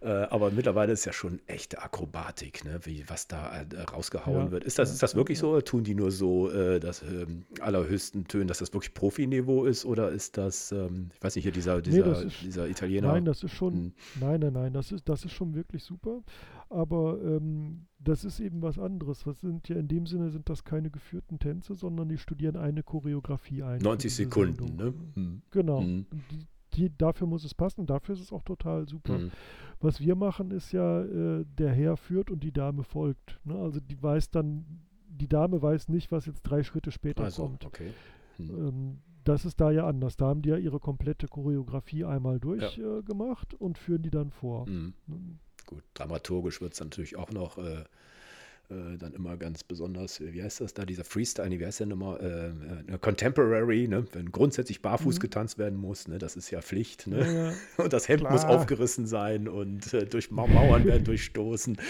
äh, 0.00 0.08
aber 0.08 0.50
mittlerweile 0.50 0.92
ist 0.92 1.04
ja 1.04 1.12
schon 1.12 1.40
echte 1.46 1.82
Akrobatik, 1.82 2.64
ne? 2.64 2.80
wie, 2.84 3.04
was 3.08 3.28
da 3.28 3.62
äh, 3.62 3.82
rausgehauen 3.82 4.50
wird. 4.50 4.64
Ist 4.64 4.78
das, 4.78 4.92
ist 4.92 5.02
das 5.02 5.14
wirklich 5.14 5.38
so? 5.38 5.50
Oder 5.50 5.64
tun 5.64 5.84
die 5.84 5.94
nur 5.94 6.10
so 6.10 6.50
äh, 6.50 6.80
das 6.80 7.02
ähm, 7.02 7.44
allerhöchsten 7.60 8.26
Tönen, 8.26 8.48
dass 8.48 8.58
das 8.58 8.72
wirklich 8.72 8.94
Profiniveau 8.94 9.64
ist? 9.64 9.84
Oder 9.84 10.10
ist 10.10 10.36
das, 10.36 10.72
ähm, 10.72 11.10
ich 11.14 11.22
weiß 11.22 11.36
nicht, 11.36 11.44
hier 11.44 11.52
dieser, 11.52 11.80
dieser, 11.82 12.06
nee, 12.06 12.26
ist, 12.26 12.42
dieser 12.42 12.68
Italiener? 12.68 13.08
Nein, 13.08 13.24
das 13.24 13.42
ist 13.42 13.52
schon, 13.52 13.74
hm. 13.74 13.92
nein, 14.20 14.40
nein, 14.40 14.52
nein, 14.52 14.72
das 14.72 14.92
ist, 14.92 15.08
das 15.08 15.24
ist 15.24 15.32
schon 15.32 15.54
wirklich 15.54 15.82
super 15.82 16.22
aber 16.76 17.18
ähm, 17.22 17.86
das 17.98 18.24
ist 18.24 18.38
eben 18.38 18.60
was 18.60 18.78
anderes. 18.78 19.24
Das 19.24 19.40
sind 19.40 19.68
ja 19.68 19.76
in 19.76 19.88
dem 19.88 20.06
Sinne 20.06 20.30
sind 20.30 20.48
das 20.50 20.62
keine 20.62 20.90
geführten 20.90 21.38
Tänze, 21.38 21.74
sondern 21.74 22.08
die 22.08 22.18
studieren 22.18 22.56
eine 22.56 22.82
Choreografie 22.82 23.62
ein. 23.62 23.80
90 23.80 24.14
Sekunden, 24.14 24.76
ne? 24.76 24.92
Hm. 25.14 25.42
Genau. 25.50 25.80
Hm. 25.80 26.06
Die, 26.30 26.46
die, 26.74 26.96
dafür 26.98 27.26
muss 27.26 27.44
es 27.44 27.54
passen, 27.54 27.86
dafür 27.86 28.14
ist 28.14 28.20
es 28.20 28.32
auch 28.32 28.42
total 28.42 28.86
super. 28.86 29.18
Mhm. 29.18 29.30
Was 29.80 30.00
wir 30.00 30.14
machen, 30.14 30.50
ist 30.50 30.72
ja, 30.72 31.02
äh, 31.02 31.44
der 31.58 31.72
Herr 31.72 31.96
führt 31.96 32.30
und 32.30 32.44
die 32.44 32.52
Dame 32.52 32.82
folgt. 32.82 33.40
Ne? 33.44 33.54
Also 33.54 33.80
die 33.80 34.00
weiß 34.02 34.30
dann, 34.30 34.66
die 35.08 35.28
Dame 35.28 35.62
weiß 35.62 35.88
nicht, 35.88 36.12
was 36.12 36.26
jetzt 36.26 36.42
drei 36.42 36.62
Schritte 36.62 36.90
später 36.90 37.24
also, 37.24 37.42
kommt. 37.42 37.64
Okay. 37.64 37.92
Mhm. 38.36 38.50
Ähm, 38.50 38.98
das 39.24 39.44
ist 39.44 39.60
da 39.60 39.70
ja 39.70 39.86
anders. 39.86 40.16
Da 40.16 40.26
haben 40.26 40.42
die 40.42 40.50
ja 40.50 40.56
ihre 40.56 40.78
komplette 40.78 41.26
Choreografie 41.26 42.04
einmal 42.04 42.38
durchgemacht 42.38 43.52
ja. 43.52 43.58
äh, 43.58 43.62
und 43.62 43.78
führen 43.78 44.02
die 44.02 44.10
dann 44.10 44.30
vor. 44.30 44.68
Mhm. 44.68 44.92
Gut, 45.66 45.82
dramaturgisch 45.94 46.60
wird 46.60 46.74
es 46.74 46.80
natürlich 46.80 47.16
auch 47.16 47.30
noch 47.30 47.58
äh, 47.58 47.84
äh, 48.68 48.96
dann 48.98 49.12
immer 49.14 49.36
ganz 49.36 49.62
besonders, 49.62 50.20
wie 50.20 50.42
heißt 50.42 50.60
das 50.60 50.74
da, 50.74 50.84
dieser 50.84 51.04
Freestyle, 51.04 51.56
wie 51.58 51.64
heißt 51.64 51.80
der 51.80 51.86
nochmal, 51.86 52.18
äh, 52.88 52.94
äh, 52.94 52.98
Contemporary, 52.98 53.86
ne? 53.86 54.04
wenn 54.12 54.32
grundsätzlich 54.32 54.82
barfuß 54.82 55.16
mhm. 55.16 55.20
getanzt 55.20 55.58
werden 55.58 55.78
muss, 55.78 56.08
ne? 56.08 56.18
das 56.18 56.34
ist 56.34 56.50
ja 56.50 56.60
Pflicht. 56.60 57.06
Ne? 57.06 57.52
Ja, 57.52 57.52
und 57.84 57.92
das 57.92 58.08
Hemd 58.08 58.22
klar. 58.22 58.32
muss 58.32 58.44
aufgerissen 58.44 59.06
sein 59.06 59.46
und 59.48 59.94
äh, 59.94 60.06
durch 60.06 60.32
Mauern 60.32 60.84
werden 60.84 61.04
durchstoßen. 61.04 61.76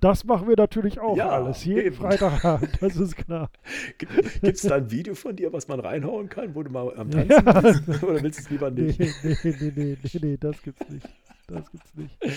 Das 0.00 0.24
machen 0.24 0.48
wir 0.48 0.56
natürlich 0.56 1.00
auch 1.00 1.16
ja, 1.16 1.28
alles. 1.28 1.64
Jeden 1.64 1.86
eben. 1.86 1.96
Freitagabend, 1.96 2.70
das 2.80 2.96
ist 2.96 3.16
klar. 3.16 3.50
Gibt 3.98 4.42
es 4.42 4.62
da 4.62 4.76
ein 4.76 4.90
Video 4.90 5.14
von 5.14 5.34
dir, 5.36 5.52
was 5.52 5.68
man 5.68 5.80
reinhauen 5.80 6.28
kann, 6.28 6.54
wo 6.54 6.62
du 6.62 6.70
mal 6.70 6.94
am 6.96 7.10
Tanzen 7.10 7.30
ja. 7.30 7.60
bist? 7.60 7.88
Oder 8.02 8.22
willst 8.22 8.38
du 8.38 8.42
es 8.44 8.50
lieber 8.50 8.70
nicht? 8.70 8.98
Nee, 8.98 9.12
nee, 9.22 9.36
nee, 9.42 9.72
nee, 9.74 9.98
nee, 10.02 10.20
nee, 10.22 10.36
das 10.36 10.62
gibt's 10.62 10.88
nicht. 10.88 11.08
Das 11.46 11.70
gibt's 11.70 11.94
nicht. 11.94 12.16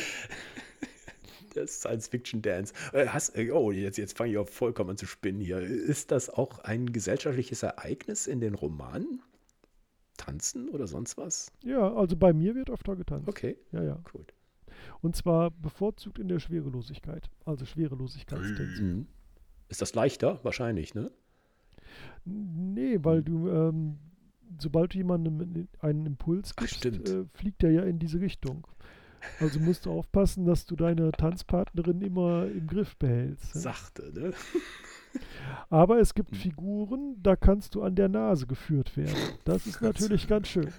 Das 1.54 1.82
Science-Fiction-Dance. 1.82 2.74
Äh, 2.94 3.08
äh, 3.34 3.52
oh, 3.52 3.74
jetzt, 3.74 3.98
jetzt 3.98 4.18
fange 4.18 4.32
ich 4.32 4.38
auch 4.38 4.48
vollkommen 4.48 4.92
an 4.92 4.98
zu 4.98 5.06
spinnen 5.06 5.42
hier. 5.42 5.60
Ist 5.60 6.12
das 6.12 6.30
auch 6.30 6.60
ein 6.60 6.94
gesellschaftliches 6.94 7.62
Ereignis 7.64 8.26
in 8.26 8.40
den 8.40 8.56
Romanen? 8.56 9.22
Tanzen 10.18 10.70
oder 10.70 10.88
sonst 10.88 11.18
was? 11.18 11.52
Ja, 11.64 11.94
also 11.94 12.16
bei 12.16 12.32
mir 12.32 12.56
wird 12.56 12.70
öfter 12.70 12.96
getanzt. 12.96 13.28
Okay. 13.28 13.58
Ja, 13.72 13.84
ja. 13.84 14.00
Gut. 14.12 14.34
Und 15.02 15.15
zwar 15.15 15.52
bevorzugt 15.52 16.19
in 16.19 16.28
der 16.28 16.40
Schwerelosigkeit. 16.40 17.30
Also 17.45 17.65
Schwerelosigkeitstänze. 17.65 18.82
Mhm. 18.82 19.07
Ist 19.69 19.82
das 19.82 19.95
leichter? 19.95 20.40
Wahrscheinlich, 20.44 20.94
ne? 20.94 21.11
Nee, 22.26 22.99
weil 23.02 23.22
mhm. 23.22 23.26
du, 23.26 23.49
ähm, 23.49 23.98
sobald 24.60 24.94
du 24.94 24.98
jemandem 24.98 25.68
einen 25.80 26.06
Impuls 26.06 26.56
gibst, 26.56 26.86
äh, 26.86 27.26
fliegt 27.34 27.64
er 27.64 27.72
ja 27.72 27.84
in 27.84 27.99
diese 27.99 28.19
Richtung. 28.19 28.68
Also 29.40 29.60
musst 29.60 29.86
du 29.86 29.91
aufpassen, 29.91 30.45
dass 30.45 30.65
du 30.65 30.76
deine 30.76 31.11
Tanzpartnerin 31.11 32.02
immer 32.02 32.48
im 32.48 32.68
Griff 32.68 32.98
behältst. 32.98 33.56
Ne? 33.56 33.61
Sachte, 33.61 34.11
ne? 34.14 34.32
Aber 35.69 35.99
es 35.99 36.14
gibt 36.14 36.32
hm. 36.32 36.38
Figuren, 36.38 37.15
da 37.22 37.36
kannst 37.36 37.76
du 37.76 37.84
an 37.84 37.95
der 37.95 38.10
Nase 38.10 38.48
geführt 38.48 38.95
werden. 38.98 39.15
Das 39.45 39.68
ist 39.68 39.82
natürlich 39.82 40.28
ganz 40.28 40.48
schön. 40.48 40.69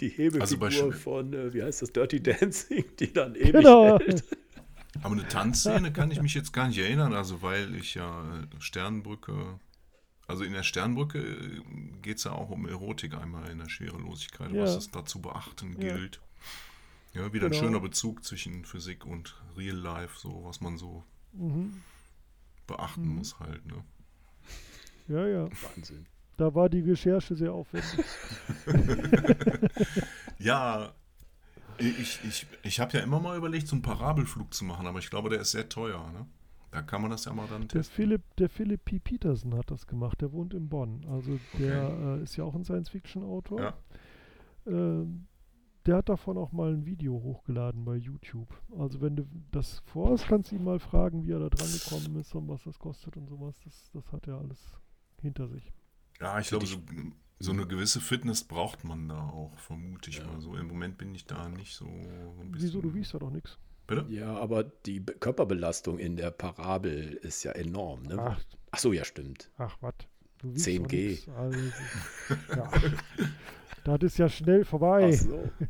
Die 0.00 0.08
Hebefigur 0.08 0.68
also 0.68 0.92
von, 0.92 1.32
äh, 1.32 1.52
wie 1.52 1.62
heißt 1.62 1.82
das, 1.82 1.92
Dirty 1.92 2.22
Dancing, 2.22 2.84
die 2.98 3.12
dann 3.12 3.34
ewig 3.34 3.52
genau. 3.52 3.98
hält. 3.98 4.24
Aber 5.02 5.14
eine 5.14 5.28
Tanzszene 5.28 5.92
kann 5.92 6.10
ich 6.10 6.20
mich 6.20 6.34
jetzt 6.34 6.52
gar 6.52 6.68
nicht 6.68 6.78
erinnern, 6.78 7.12
also 7.12 7.42
weil 7.42 7.74
ich 7.76 7.94
ja 7.94 8.24
Sternbrücke, 8.58 9.60
also 10.26 10.44
in 10.44 10.52
der 10.52 10.62
Sternbrücke 10.62 11.18
äh, 11.18 11.60
geht 12.02 12.18
es 12.18 12.24
ja 12.24 12.32
auch 12.32 12.50
um 12.50 12.66
Erotik 12.66 13.14
einmal 13.14 13.48
in 13.50 13.58
der 13.58 13.68
Schwerelosigkeit, 13.68 14.52
ja. 14.52 14.62
was 14.62 14.76
es 14.76 14.90
da 14.90 15.04
zu 15.04 15.20
beachten 15.20 15.80
ja. 15.80 15.94
gilt. 15.94 16.20
Ja, 17.14 17.32
wieder 17.32 17.48
genau. 17.48 17.60
ein 17.60 17.66
schöner 17.66 17.80
Bezug 17.80 18.24
zwischen 18.24 18.64
Physik 18.64 19.04
und 19.06 19.40
Real 19.56 19.76
Life, 19.76 20.18
so 20.18 20.44
was 20.44 20.60
man 20.60 20.78
so 20.78 21.04
mhm. 21.32 21.82
beachten 22.66 23.08
mhm. 23.08 23.16
muss 23.16 23.38
halt. 23.40 23.64
Ne? 23.66 23.84
Ja, 25.08 25.26
ja. 25.26 25.48
Wahnsinn. 25.74 26.06
Da 26.38 26.54
war 26.54 26.68
die 26.68 26.80
Recherche 26.80 27.34
sehr 27.34 27.52
aufwendig. 27.52 28.04
ja, 30.38 30.92
ich, 31.78 32.20
ich, 32.24 32.46
ich 32.62 32.80
habe 32.80 32.96
ja 32.96 33.02
immer 33.02 33.18
mal 33.18 33.36
überlegt, 33.36 33.66
so 33.66 33.74
einen 33.74 33.82
Parabelflug 33.82 34.54
zu 34.54 34.64
machen, 34.64 34.86
aber 34.86 35.00
ich 35.00 35.10
glaube, 35.10 35.30
der 35.30 35.40
ist 35.40 35.50
sehr 35.50 35.68
teuer. 35.68 36.10
Ne? 36.12 36.26
Da 36.70 36.82
kann 36.82 37.02
man 37.02 37.10
das 37.10 37.24
ja 37.24 37.32
mal 37.32 37.48
dann 37.48 37.62
testen. 37.62 37.80
Der 37.80 37.84
Philipp, 37.84 38.36
der 38.36 38.48
Philipp 38.48 38.84
P. 38.84 39.00
Peterson 39.00 39.56
hat 39.56 39.68
das 39.72 39.88
gemacht, 39.88 40.20
der 40.20 40.32
wohnt 40.32 40.54
in 40.54 40.68
Bonn. 40.68 41.04
Also 41.10 41.40
der 41.58 41.90
okay. 41.90 42.20
äh, 42.20 42.22
ist 42.22 42.36
ja 42.36 42.44
auch 42.44 42.54
ein 42.54 42.64
Science-Fiction-Autor. 42.64 43.60
Ja. 43.60 43.74
Ähm, 44.68 45.26
der 45.86 45.96
hat 45.96 46.08
davon 46.08 46.38
auch 46.38 46.52
mal 46.52 46.72
ein 46.72 46.86
Video 46.86 47.14
hochgeladen 47.14 47.84
bei 47.84 47.96
YouTube. 47.96 48.48
Also 48.78 49.00
wenn 49.00 49.16
du 49.16 49.26
das 49.50 49.80
vorhast, 49.86 50.28
kannst 50.28 50.52
du 50.52 50.56
ihn 50.56 50.62
mal 50.62 50.78
fragen, 50.78 51.24
wie 51.24 51.32
er 51.32 51.40
da 51.40 51.48
dran 51.48 51.72
gekommen 51.72 52.14
ist 52.20 52.32
und 52.36 52.46
was 52.46 52.62
das 52.62 52.78
kostet 52.78 53.16
und 53.16 53.26
sowas. 53.26 53.56
Das, 53.64 53.90
das 53.92 54.12
hat 54.12 54.28
er 54.28 54.38
alles 54.38 54.60
hinter 55.20 55.48
sich. 55.48 55.72
Ja, 56.20 56.38
ich 56.38 56.48
glaube, 56.48 56.66
so, 56.66 56.78
so, 57.38 57.52
eine 57.52 57.66
gewisse 57.66 58.00
Fitness 58.00 58.44
braucht 58.44 58.84
man 58.84 59.08
da 59.08 59.20
auch, 59.20 59.56
vermute 59.58 60.10
ich 60.10 60.18
ja. 60.18 60.26
mal 60.26 60.40
so. 60.40 60.56
Im 60.56 60.66
Moment 60.66 60.98
bin 60.98 61.14
ich 61.14 61.26
da 61.26 61.48
nicht 61.48 61.74
so, 61.74 61.86
so 61.86 62.44
Wieso, 62.52 62.80
du 62.80 62.94
wiegst 62.94 63.12
ja 63.12 63.18
doch 63.18 63.30
nichts. 63.30 63.58
Bitte? 63.86 64.04
Ja, 64.10 64.36
aber 64.36 64.64
die 64.64 65.04
Körperbelastung 65.04 65.98
in 65.98 66.16
der 66.16 66.30
Parabel 66.30 67.14
ist 67.22 67.42
ja 67.44 67.52
enorm. 67.52 68.02
Ne? 68.02 68.16
Ach, 68.18 68.40
Ach 68.70 68.78
so, 68.78 68.92
ja, 68.92 69.04
stimmt. 69.04 69.50
Ach, 69.58 69.76
was? 69.80 69.94
10G. 70.44 71.28
Also, 71.32 71.58
ja. 72.56 72.70
Das 73.84 74.02
ist 74.02 74.18
ja 74.18 74.28
schnell 74.28 74.64
vorbei. 74.64 75.10
Ach 75.12 75.18
so. 75.18 75.50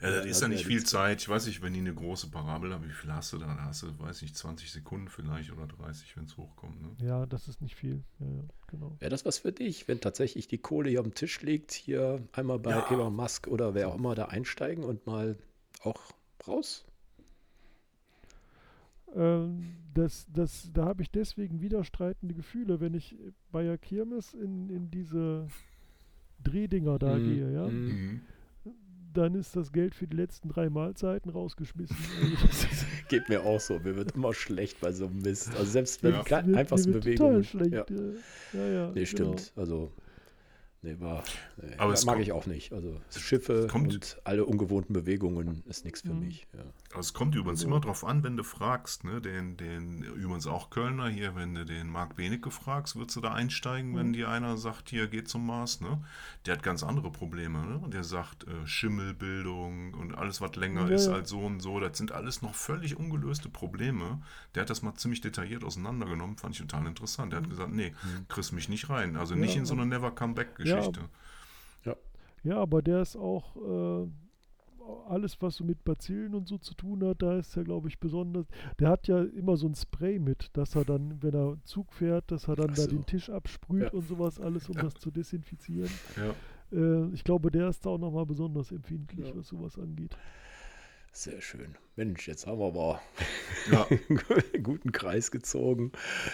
Ja, 0.00 0.10
das 0.10 0.26
ist 0.26 0.42
ja 0.42 0.48
nicht 0.48 0.66
viel 0.66 0.84
Zeit. 0.84 1.22
Ich 1.22 1.28
weiß 1.28 1.46
nicht, 1.46 1.62
wenn 1.62 1.72
die 1.72 1.80
eine 1.80 1.94
große 1.94 2.30
Parabel 2.30 2.72
haben, 2.72 2.84
wie 2.84 2.92
viel 2.92 3.12
hast 3.12 3.32
du 3.32 3.38
da? 3.38 3.46
Da 3.46 3.64
hast 3.64 3.82
du, 3.82 3.98
weiß 3.98 4.22
ich, 4.22 4.34
20 4.34 4.70
Sekunden 4.70 5.08
vielleicht 5.08 5.52
oder 5.52 5.66
30, 5.66 6.16
wenn 6.16 6.24
es 6.24 6.36
hochkommt. 6.36 6.80
Ne? 6.82 7.06
Ja, 7.06 7.26
das 7.26 7.48
ist 7.48 7.60
nicht 7.60 7.74
viel. 7.74 8.02
Ja, 8.18 8.26
genau. 8.66 8.96
Wäre 8.98 9.10
das 9.10 9.24
was 9.24 9.38
für 9.38 9.52
dich, 9.52 9.88
wenn 9.88 10.00
tatsächlich 10.00 10.48
die 10.48 10.58
Kohle 10.58 10.90
hier 10.90 11.00
am 11.00 11.14
Tisch 11.14 11.40
liegt, 11.42 11.72
hier 11.72 12.20
einmal 12.32 12.58
bei 12.58 12.70
ja. 12.70 12.90
Elon 12.90 13.14
Musk 13.14 13.46
oder 13.48 13.74
wer 13.74 13.88
auch 13.88 13.96
immer 13.96 14.14
da 14.14 14.26
einsteigen 14.26 14.84
und 14.84 15.06
mal 15.06 15.36
auch 15.82 16.00
raus? 16.46 16.84
Ähm, 19.14 19.76
das, 19.94 20.26
das, 20.32 20.70
da 20.72 20.86
habe 20.86 21.02
ich 21.02 21.10
deswegen 21.10 21.60
widerstreitende 21.60 22.34
Gefühle, 22.34 22.80
wenn 22.80 22.94
ich 22.94 23.16
bei 23.52 23.62
der 23.62 23.78
Kirmes 23.78 24.34
in, 24.34 24.68
in 24.68 24.90
diese 24.90 25.46
Drehdinger 26.42 26.98
da 26.98 27.16
mhm. 27.16 27.24
gehe, 27.24 27.52
ja, 27.52 27.66
mhm. 27.68 28.22
Dann 29.16 29.34
ist 29.34 29.56
das 29.56 29.72
Geld 29.72 29.94
für 29.94 30.06
die 30.06 30.16
letzten 30.16 30.48
drei 30.48 30.68
Mahlzeiten 30.68 31.30
rausgeschmissen. 31.30 31.96
Geht 33.08 33.28
mir 33.28 33.44
auch 33.44 33.60
so. 33.60 33.78
Mir 33.78 33.96
wird 33.96 34.12
immer 34.12 34.34
schlecht 34.34 34.80
bei 34.80 34.92
so 34.92 35.06
einem 35.06 35.20
Mist. 35.20 35.50
Also 35.56 35.64
selbst 35.64 36.02
wenn 36.02 36.14
ja. 36.14 36.38
einfachste 36.38 36.90
Bewegungen. 36.90 37.42
Total 37.42 37.44
schlecht. 37.44 37.90
Ja, 37.90 38.58
ja, 38.58 38.68
ja 38.68 38.92
nee, 38.94 39.06
stimmt. 39.06 39.52
Genau. 39.54 39.60
Also 39.60 39.92
Nee, 40.84 40.96
war, 41.00 41.24
nee, 41.56 41.74
Aber 41.78 41.92
das 41.92 42.04
mag 42.04 42.16
kommt, 42.16 42.26
ich 42.26 42.32
auch 42.32 42.44
nicht. 42.44 42.70
Also 42.74 43.00
Schiffe 43.16 43.68
und 43.72 44.18
alle 44.24 44.44
ungewohnten 44.44 44.92
Bewegungen 44.92 45.62
ist 45.66 45.86
nichts 45.86 46.02
für 46.02 46.12
mhm. 46.12 46.20
mich. 46.20 46.46
Ja. 46.52 46.60
Also 46.90 47.00
es 47.00 47.14
kommt 47.14 47.34
übrigens 47.34 47.60
also. 47.60 47.68
immer 47.68 47.80
drauf 47.80 48.04
an, 48.04 48.22
wenn 48.22 48.36
du 48.36 48.44
fragst, 48.44 49.02
ne? 49.02 49.22
Den, 49.22 49.56
den, 49.56 50.02
übrigens 50.02 50.46
auch 50.46 50.68
Kölner 50.68 51.08
hier, 51.08 51.34
wenn 51.36 51.54
du 51.54 51.64
den 51.64 51.88
Marc 51.88 52.16
Benecke 52.16 52.50
fragst, 52.50 52.96
würdest 52.96 53.16
du 53.16 53.22
da 53.22 53.32
einsteigen, 53.32 53.92
mhm. 53.92 53.96
wenn 53.96 54.12
dir 54.12 54.28
einer 54.28 54.58
sagt, 54.58 54.90
hier 54.90 55.06
geht 55.06 55.26
zum 55.26 55.46
Mars, 55.46 55.80
ne? 55.80 56.04
Der 56.44 56.54
hat 56.54 56.62
ganz 56.62 56.82
andere 56.82 57.10
Probleme, 57.10 57.64
ne? 57.64 57.80
Der 57.88 58.04
sagt, 58.04 58.44
äh, 58.44 58.66
Schimmelbildung 58.66 59.94
und 59.94 60.14
alles, 60.14 60.42
was 60.42 60.54
länger 60.56 60.86
ja. 60.90 60.96
ist 60.96 61.08
als 61.08 61.30
so 61.30 61.40
und 61.40 61.60
so, 61.60 61.80
das 61.80 61.96
sind 61.96 62.12
alles 62.12 62.42
noch 62.42 62.54
völlig 62.54 62.98
ungelöste 62.98 63.48
Probleme. 63.48 64.20
Der 64.54 64.62
hat 64.62 64.70
das 64.70 64.82
mal 64.82 64.94
ziemlich 64.96 65.22
detailliert 65.22 65.64
auseinandergenommen, 65.64 66.36
fand 66.36 66.54
ich 66.56 66.60
total 66.60 66.86
interessant. 66.86 67.32
Der 67.32 67.38
hat 67.38 67.46
mhm. 67.46 67.50
gesagt, 67.50 67.72
nee, 67.72 67.90
mhm. 67.90 68.28
kriegst 68.28 68.52
mich 68.52 68.68
nicht 68.68 68.90
rein. 68.90 69.16
Also 69.16 69.34
nicht 69.34 69.56
in 69.56 69.64
so 69.64 69.72
eine 69.72 69.86
Never 69.86 70.10
Come 70.10 70.34
Back 70.34 70.58
Geschichte. 70.76 71.00
Ja, 71.84 71.92
ja. 71.92 72.54
ja 72.54 72.56
aber 72.58 72.82
der 72.82 73.02
ist 73.02 73.16
auch 73.16 73.56
äh, 73.56 74.08
alles, 75.08 75.40
was 75.40 75.56
so 75.56 75.64
mit 75.64 75.84
Bazillen 75.84 76.34
und 76.34 76.48
so 76.48 76.58
zu 76.58 76.74
tun 76.74 77.04
hat, 77.04 77.22
da 77.22 77.38
ist 77.38 77.56
er, 77.56 77.64
glaube 77.64 77.88
ich, 77.88 77.98
besonders. 77.98 78.46
Der 78.78 78.88
hat 78.88 79.08
ja 79.08 79.22
immer 79.22 79.56
so 79.56 79.66
ein 79.66 79.74
Spray 79.74 80.18
mit, 80.18 80.50
dass 80.56 80.74
er 80.74 80.84
dann, 80.84 81.22
wenn 81.22 81.34
er 81.34 81.56
Zug 81.64 81.92
fährt, 81.92 82.30
dass 82.30 82.48
er 82.48 82.56
dann 82.56 82.74
so. 82.74 82.82
da 82.82 82.88
den 82.88 83.06
Tisch 83.06 83.30
absprüht 83.30 83.84
ja. 83.84 83.90
und 83.90 84.06
sowas 84.06 84.40
alles, 84.40 84.68
um 84.68 84.76
ja. 84.76 84.82
das 84.82 84.94
zu 84.94 85.10
desinfizieren. 85.10 85.90
Äh, 86.72 87.08
ich 87.14 87.24
glaube, 87.24 87.50
der 87.50 87.68
ist 87.68 87.84
da 87.84 87.90
auch 87.90 87.98
nochmal 87.98 88.26
besonders 88.26 88.72
empfindlich, 88.72 89.32
was 89.34 89.48
sowas 89.48 89.78
angeht. 89.78 90.16
Sehr 91.12 91.40
schön. 91.40 91.76
Mensch, 91.94 92.26
jetzt 92.26 92.46
haben 92.46 92.58
wir 92.58 92.66
aber 92.66 93.00
ja. 93.70 93.86
einen 94.08 94.62
guten 94.62 94.90
Kreis 94.90 95.30
gezogen. 95.30 95.92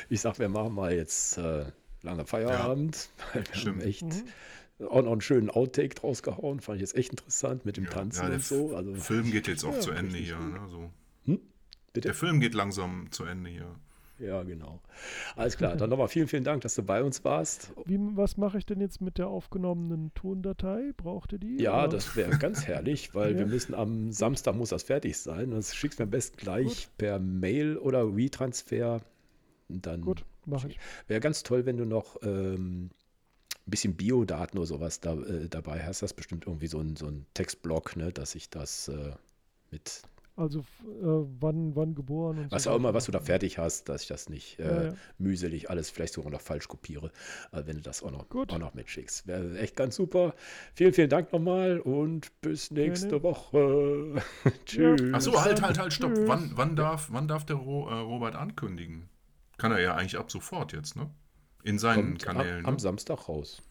Ich 0.08 0.22
sag, 0.22 0.38
wir 0.38 0.48
machen 0.48 0.74
mal 0.74 0.94
jetzt 0.94 1.36
äh, 1.36 1.66
lange 2.02 2.24
Feierabend. 2.26 3.10
Ja, 3.34 3.40
wir 3.46 3.54
stimmt. 3.54 3.82
echt 3.82 4.02
mhm. 4.02 4.86
auch 4.88 5.02
noch 5.02 5.12
einen 5.12 5.20
schönen 5.20 5.50
Outtake 5.50 5.94
draus 5.94 6.22
gehauen. 6.22 6.60
Fand 6.60 6.76
ich 6.76 6.82
jetzt 6.82 6.96
echt 6.96 7.10
interessant 7.10 7.64
mit 7.64 7.76
dem 7.76 7.84
ja, 7.84 7.90
Tanzen 7.90 8.28
ja, 8.28 8.34
und 8.34 8.42
so. 8.42 8.76
Also, 8.76 8.94
Film 8.94 9.30
geht 9.30 9.48
jetzt 9.48 9.64
auch 9.64 9.78
zu 9.78 9.90
Ende 9.90 10.16
hier. 10.16 10.38
Ne, 10.38 10.60
so. 10.68 10.90
hm? 11.24 11.40
Der 11.94 12.14
Film 12.14 12.40
geht 12.40 12.54
langsam 12.54 13.08
zu 13.10 13.24
Ende 13.24 13.50
hier. 13.50 13.74
Ja, 14.20 14.42
genau. 14.42 14.80
Alles 15.34 15.56
klar. 15.56 15.76
Dann 15.76 15.88
nochmal 15.88 16.08
vielen, 16.08 16.28
vielen 16.28 16.44
Dank, 16.44 16.60
dass 16.60 16.74
du 16.74 16.82
bei 16.82 17.02
uns 17.02 17.24
warst. 17.24 17.72
Wie, 17.86 17.98
was 18.16 18.36
mache 18.36 18.58
ich 18.58 18.66
denn 18.66 18.80
jetzt 18.80 19.00
mit 19.00 19.16
der 19.16 19.28
aufgenommenen 19.28 20.12
Tondatei? 20.14 20.92
Braucht 20.96 21.32
ihr 21.32 21.38
die? 21.38 21.56
Ja, 21.56 21.84
oder? 21.84 21.88
das 21.88 22.16
wäre 22.16 22.36
ganz 22.38 22.66
herrlich, 22.66 23.14
weil 23.14 23.32
ja. 23.32 23.38
wir 23.38 23.46
müssen 23.46 23.74
am 23.74 24.12
Samstag 24.12 24.56
muss 24.56 24.68
das 24.68 24.82
fertig 24.82 25.16
sein. 25.16 25.52
Das 25.52 25.74
schickst 25.74 25.98
du 25.98 26.02
mir 26.02 26.06
am 26.06 26.10
besten 26.10 26.36
gleich 26.36 26.66
Gut. 26.66 26.98
per 26.98 27.18
Mail 27.18 27.78
oder 27.78 28.14
WeTransfer. 28.14 29.00
Dann 29.68 30.02
Gut, 30.02 30.24
mache 30.46 30.68
ich. 30.68 30.78
Wäre 31.06 31.20
ganz 31.20 31.42
toll, 31.42 31.66
wenn 31.66 31.76
du 31.76 31.84
noch 31.84 32.16
ähm, 32.22 32.86
ein 32.86 32.90
bisschen 33.70 33.96
Biodaten 33.96 34.58
oder 34.58 34.66
sowas 34.66 35.00
da, 35.00 35.14
äh, 35.14 35.48
dabei 35.48 35.84
hast. 35.84 36.02
Das 36.02 36.12
ist 36.12 36.16
bestimmt 36.16 36.46
irgendwie 36.46 36.66
so 36.66 36.80
ein, 36.80 36.96
so 36.96 37.06
ein 37.06 37.26
Textblock, 37.34 37.96
ne, 37.96 38.12
dass 38.12 38.34
ich 38.34 38.50
das 38.50 38.88
äh, 38.88 39.12
mit 39.70 40.02
also 40.40 40.60
äh, 40.60 40.64
wann, 41.40 41.76
wann 41.76 41.94
geboren 41.94 42.38
und 42.38 42.50
Was 42.50 42.62
so 42.62 42.70
auch 42.70 42.76
immer, 42.76 42.94
was 42.94 43.04
du 43.04 43.12
da 43.12 43.20
fertig 43.20 43.58
hast, 43.58 43.90
dass 43.90 44.02
ich 44.02 44.08
das 44.08 44.30
nicht 44.30 44.58
äh, 44.58 44.64
ja, 44.64 44.82
ja. 44.84 44.94
mühselig 45.18 45.68
alles 45.68 45.90
vielleicht 45.90 46.14
sogar 46.14 46.32
noch 46.32 46.40
falsch 46.40 46.66
kopiere, 46.66 47.12
äh, 47.52 47.62
wenn 47.66 47.76
du 47.76 47.82
das 47.82 48.02
auch 48.02 48.10
noch, 48.10 48.24
auch 48.30 48.58
noch 48.58 48.72
mitschickst. 48.72 49.26
Wäre 49.26 49.58
echt 49.58 49.76
ganz 49.76 49.96
super. 49.96 50.34
Vielen, 50.72 50.94
vielen 50.94 51.10
Dank 51.10 51.30
nochmal 51.32 51.80
und 51.80 52.40
bis 52.40 52.70
nächste 52.70 53.20
Gerne. 53.20 53.22
Woche. 53.22 54.22
Tschüss. 54.64 55.00
Ja. 55.00 55.14
Achso, 55.14 55.38
halt, 55.38 55.60
halt, 55.60 55.78
halt, 55.78 55.92
stopp. 55.92 56.12
Wann, 56.24 56.52
wann, 56.54 56.74
darf, 56.74 57.08
wann 57.10 57.28
darf 57.28 57.44
der 57.44 57.56
Ro 57.56 57.90
äh, 57.90 57.94
Robert 57.94 58.34
ankündigen? 58.34 59.10
Kann 59.60 59.72
er 59.72 59.80
ja 59.80 59.94
eigentlich 59.94 60.16
ab 60.16 60.30
sofort 60.30 60.72
jetzt, 60.72 60.96
ne? 60.96 61.10
In 61.62 61.78
seinen 61.78 62.16
Kommt 62.16 62.22
Kanälen. 62.22 62.60
Am, 62.60 62.70
am 62.70 62.74
ne? 62.76 62.80
Samstag 62.80 63.28
raus. 63.28 63.62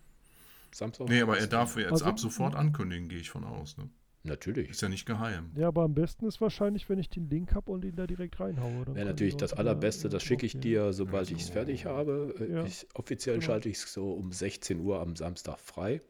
Samstag 0.71 1.09
nee, 1.09 1.19
aber 1.19 1.39
er 1.39 1.47
darf 1.47 1.77
jetzt 1.77 1.91
also, 1.91 2.05
ab 2.05 2.19
sofort 2.19 2.53
ankündigen, 2.53 3.09
gehe 3.09 3.17
ich 3.17 3.31
von 3.31 3.43
aus, 3.43 3.75
ne? 3.75 3.89
Natürlich. 4.21 4.69
Ist 4.69 4.83
ja 4.83 4.89
nicht 4.89 5.07
geheim. 5.07 5.49
Ja, 5.55 5.69
aber 5.69 5.81
am 5.83 5.95
besten 5.95 6.27
ist 6.27 6.41
wahrscheinlich, 6.41 6.89
wenn 6.89 6.99
ich 6.99 7.09
den 7.09 7.27
Link 7.27 7.55
habe 7.55 7.71
und 7.71 7.83
ihn 7.83 7.95
da 7.95 8.05
direkt 8.05 8.39
reinhaue. 8.39 8.85
Wäre 8.93 9.07
natürlich 9.07 9.35
das 9.35 9.53
Allerbeste, 9.53 10.09
das 10.09 10.21
schicke 10.21 10.45
ich 10.45 10.59
dir, 10.59 10.93
sobald 10.93 11.21
also. 11.21 11.35
ich 11.35 11.41
es 11.41 11.49
fertig 11.49 11.85
habe. 11.85 12.35
Ja. 12.51 12.65
Ich, 12.65 12.85
offiziell 12.93 13.37
genau. 13.37 13.47
schalte 13.47 13.69
ich 13.69 13.77
es 13.77 13.91
so 13.91 14.11
um 14.11 14.31
16 14.31 14.79
Uhr 14.81 14.99
am 14.99 15.15
Samstag 15.15 15.57
frei. 15.59 16.01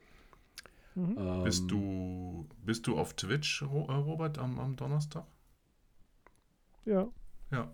Mhm. 0.96 1.16
Ähm, 1.18 1.44
bist, 1.46 1.72
du, 1.72 2.50
bist 2.66 2.86
du 2.88 2.98
auf 2.98 3.14
Twitch, 3.14 3.62
äh, 3.62 3.66
Robert, 3.66 4.40
am, 4.40 4.60
am 4.60 4.76
Donnerstag? 4.76 5.26
Ja. 6.84 7.08
Ja. 7.52 7.72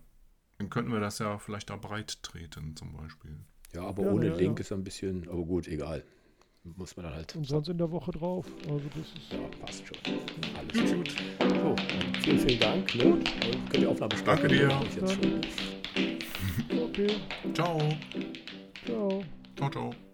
Dann 0.57 0.69
könnten 0.69 0.91
wir 0.91 0.99
das 0.99 1.19
ja 1.19 1.37
vielleicht 1.37 1.69
da 1.69 1.75
breit 1.75 2.23
treten, 2.23 2.75
zum 2.75 2.93
Beispiel. 2.93 3.37
Ja, 3.73 3.83
aber 3.83 4.03
ja, 4.03 4.11
ohne 4.11 4.27
ja, 4.27 4.35
Link 4.35 4.59
ist 4.59 4.71
ein 4.71 4.83
bisschen, 4.83 5.27
aber 5.27 5.43
gut, 5.43 5.67
egal 5.67 6.03
muss 6.77 6.97
man 6.97 7.05
dann 7.05 7.15
halt. 7.15 7.35
Und 7.35 7.45
sonst 7.45 7.69
in 7.69 7.77
der 7.77 7.91
Woche 7.91 8.11
drauf. 8.11 8.45
Also 8.67 8.89
das 8.89 9.07
ist. 9.07 9.31
Ja, 9.31 9.39
passt 9.63 9.85
schon. 9.85 9.97
Alles 10.57 10.93
gut. 10.93 11.11
So, 11.61 11.75
vielen, 12.23 12.39
vielen 12.39 12.59
Dank. 12.59 12.95
Ne? 12.95 13.05
Und 13.05 13.69
könnt 13.69 13.83
ihr 13.83 13.89
Aufnahme 13.89 14.17
starten. 14.17 14.41
Danke 14.41 14.55
dir. 14.55 14.69
Okay. 16.83 17.15
Ciao. 17.53 17.79
Ciao. 18.85 19.23
Ciao, 19.55 19.69
ciao. 19.69 20.04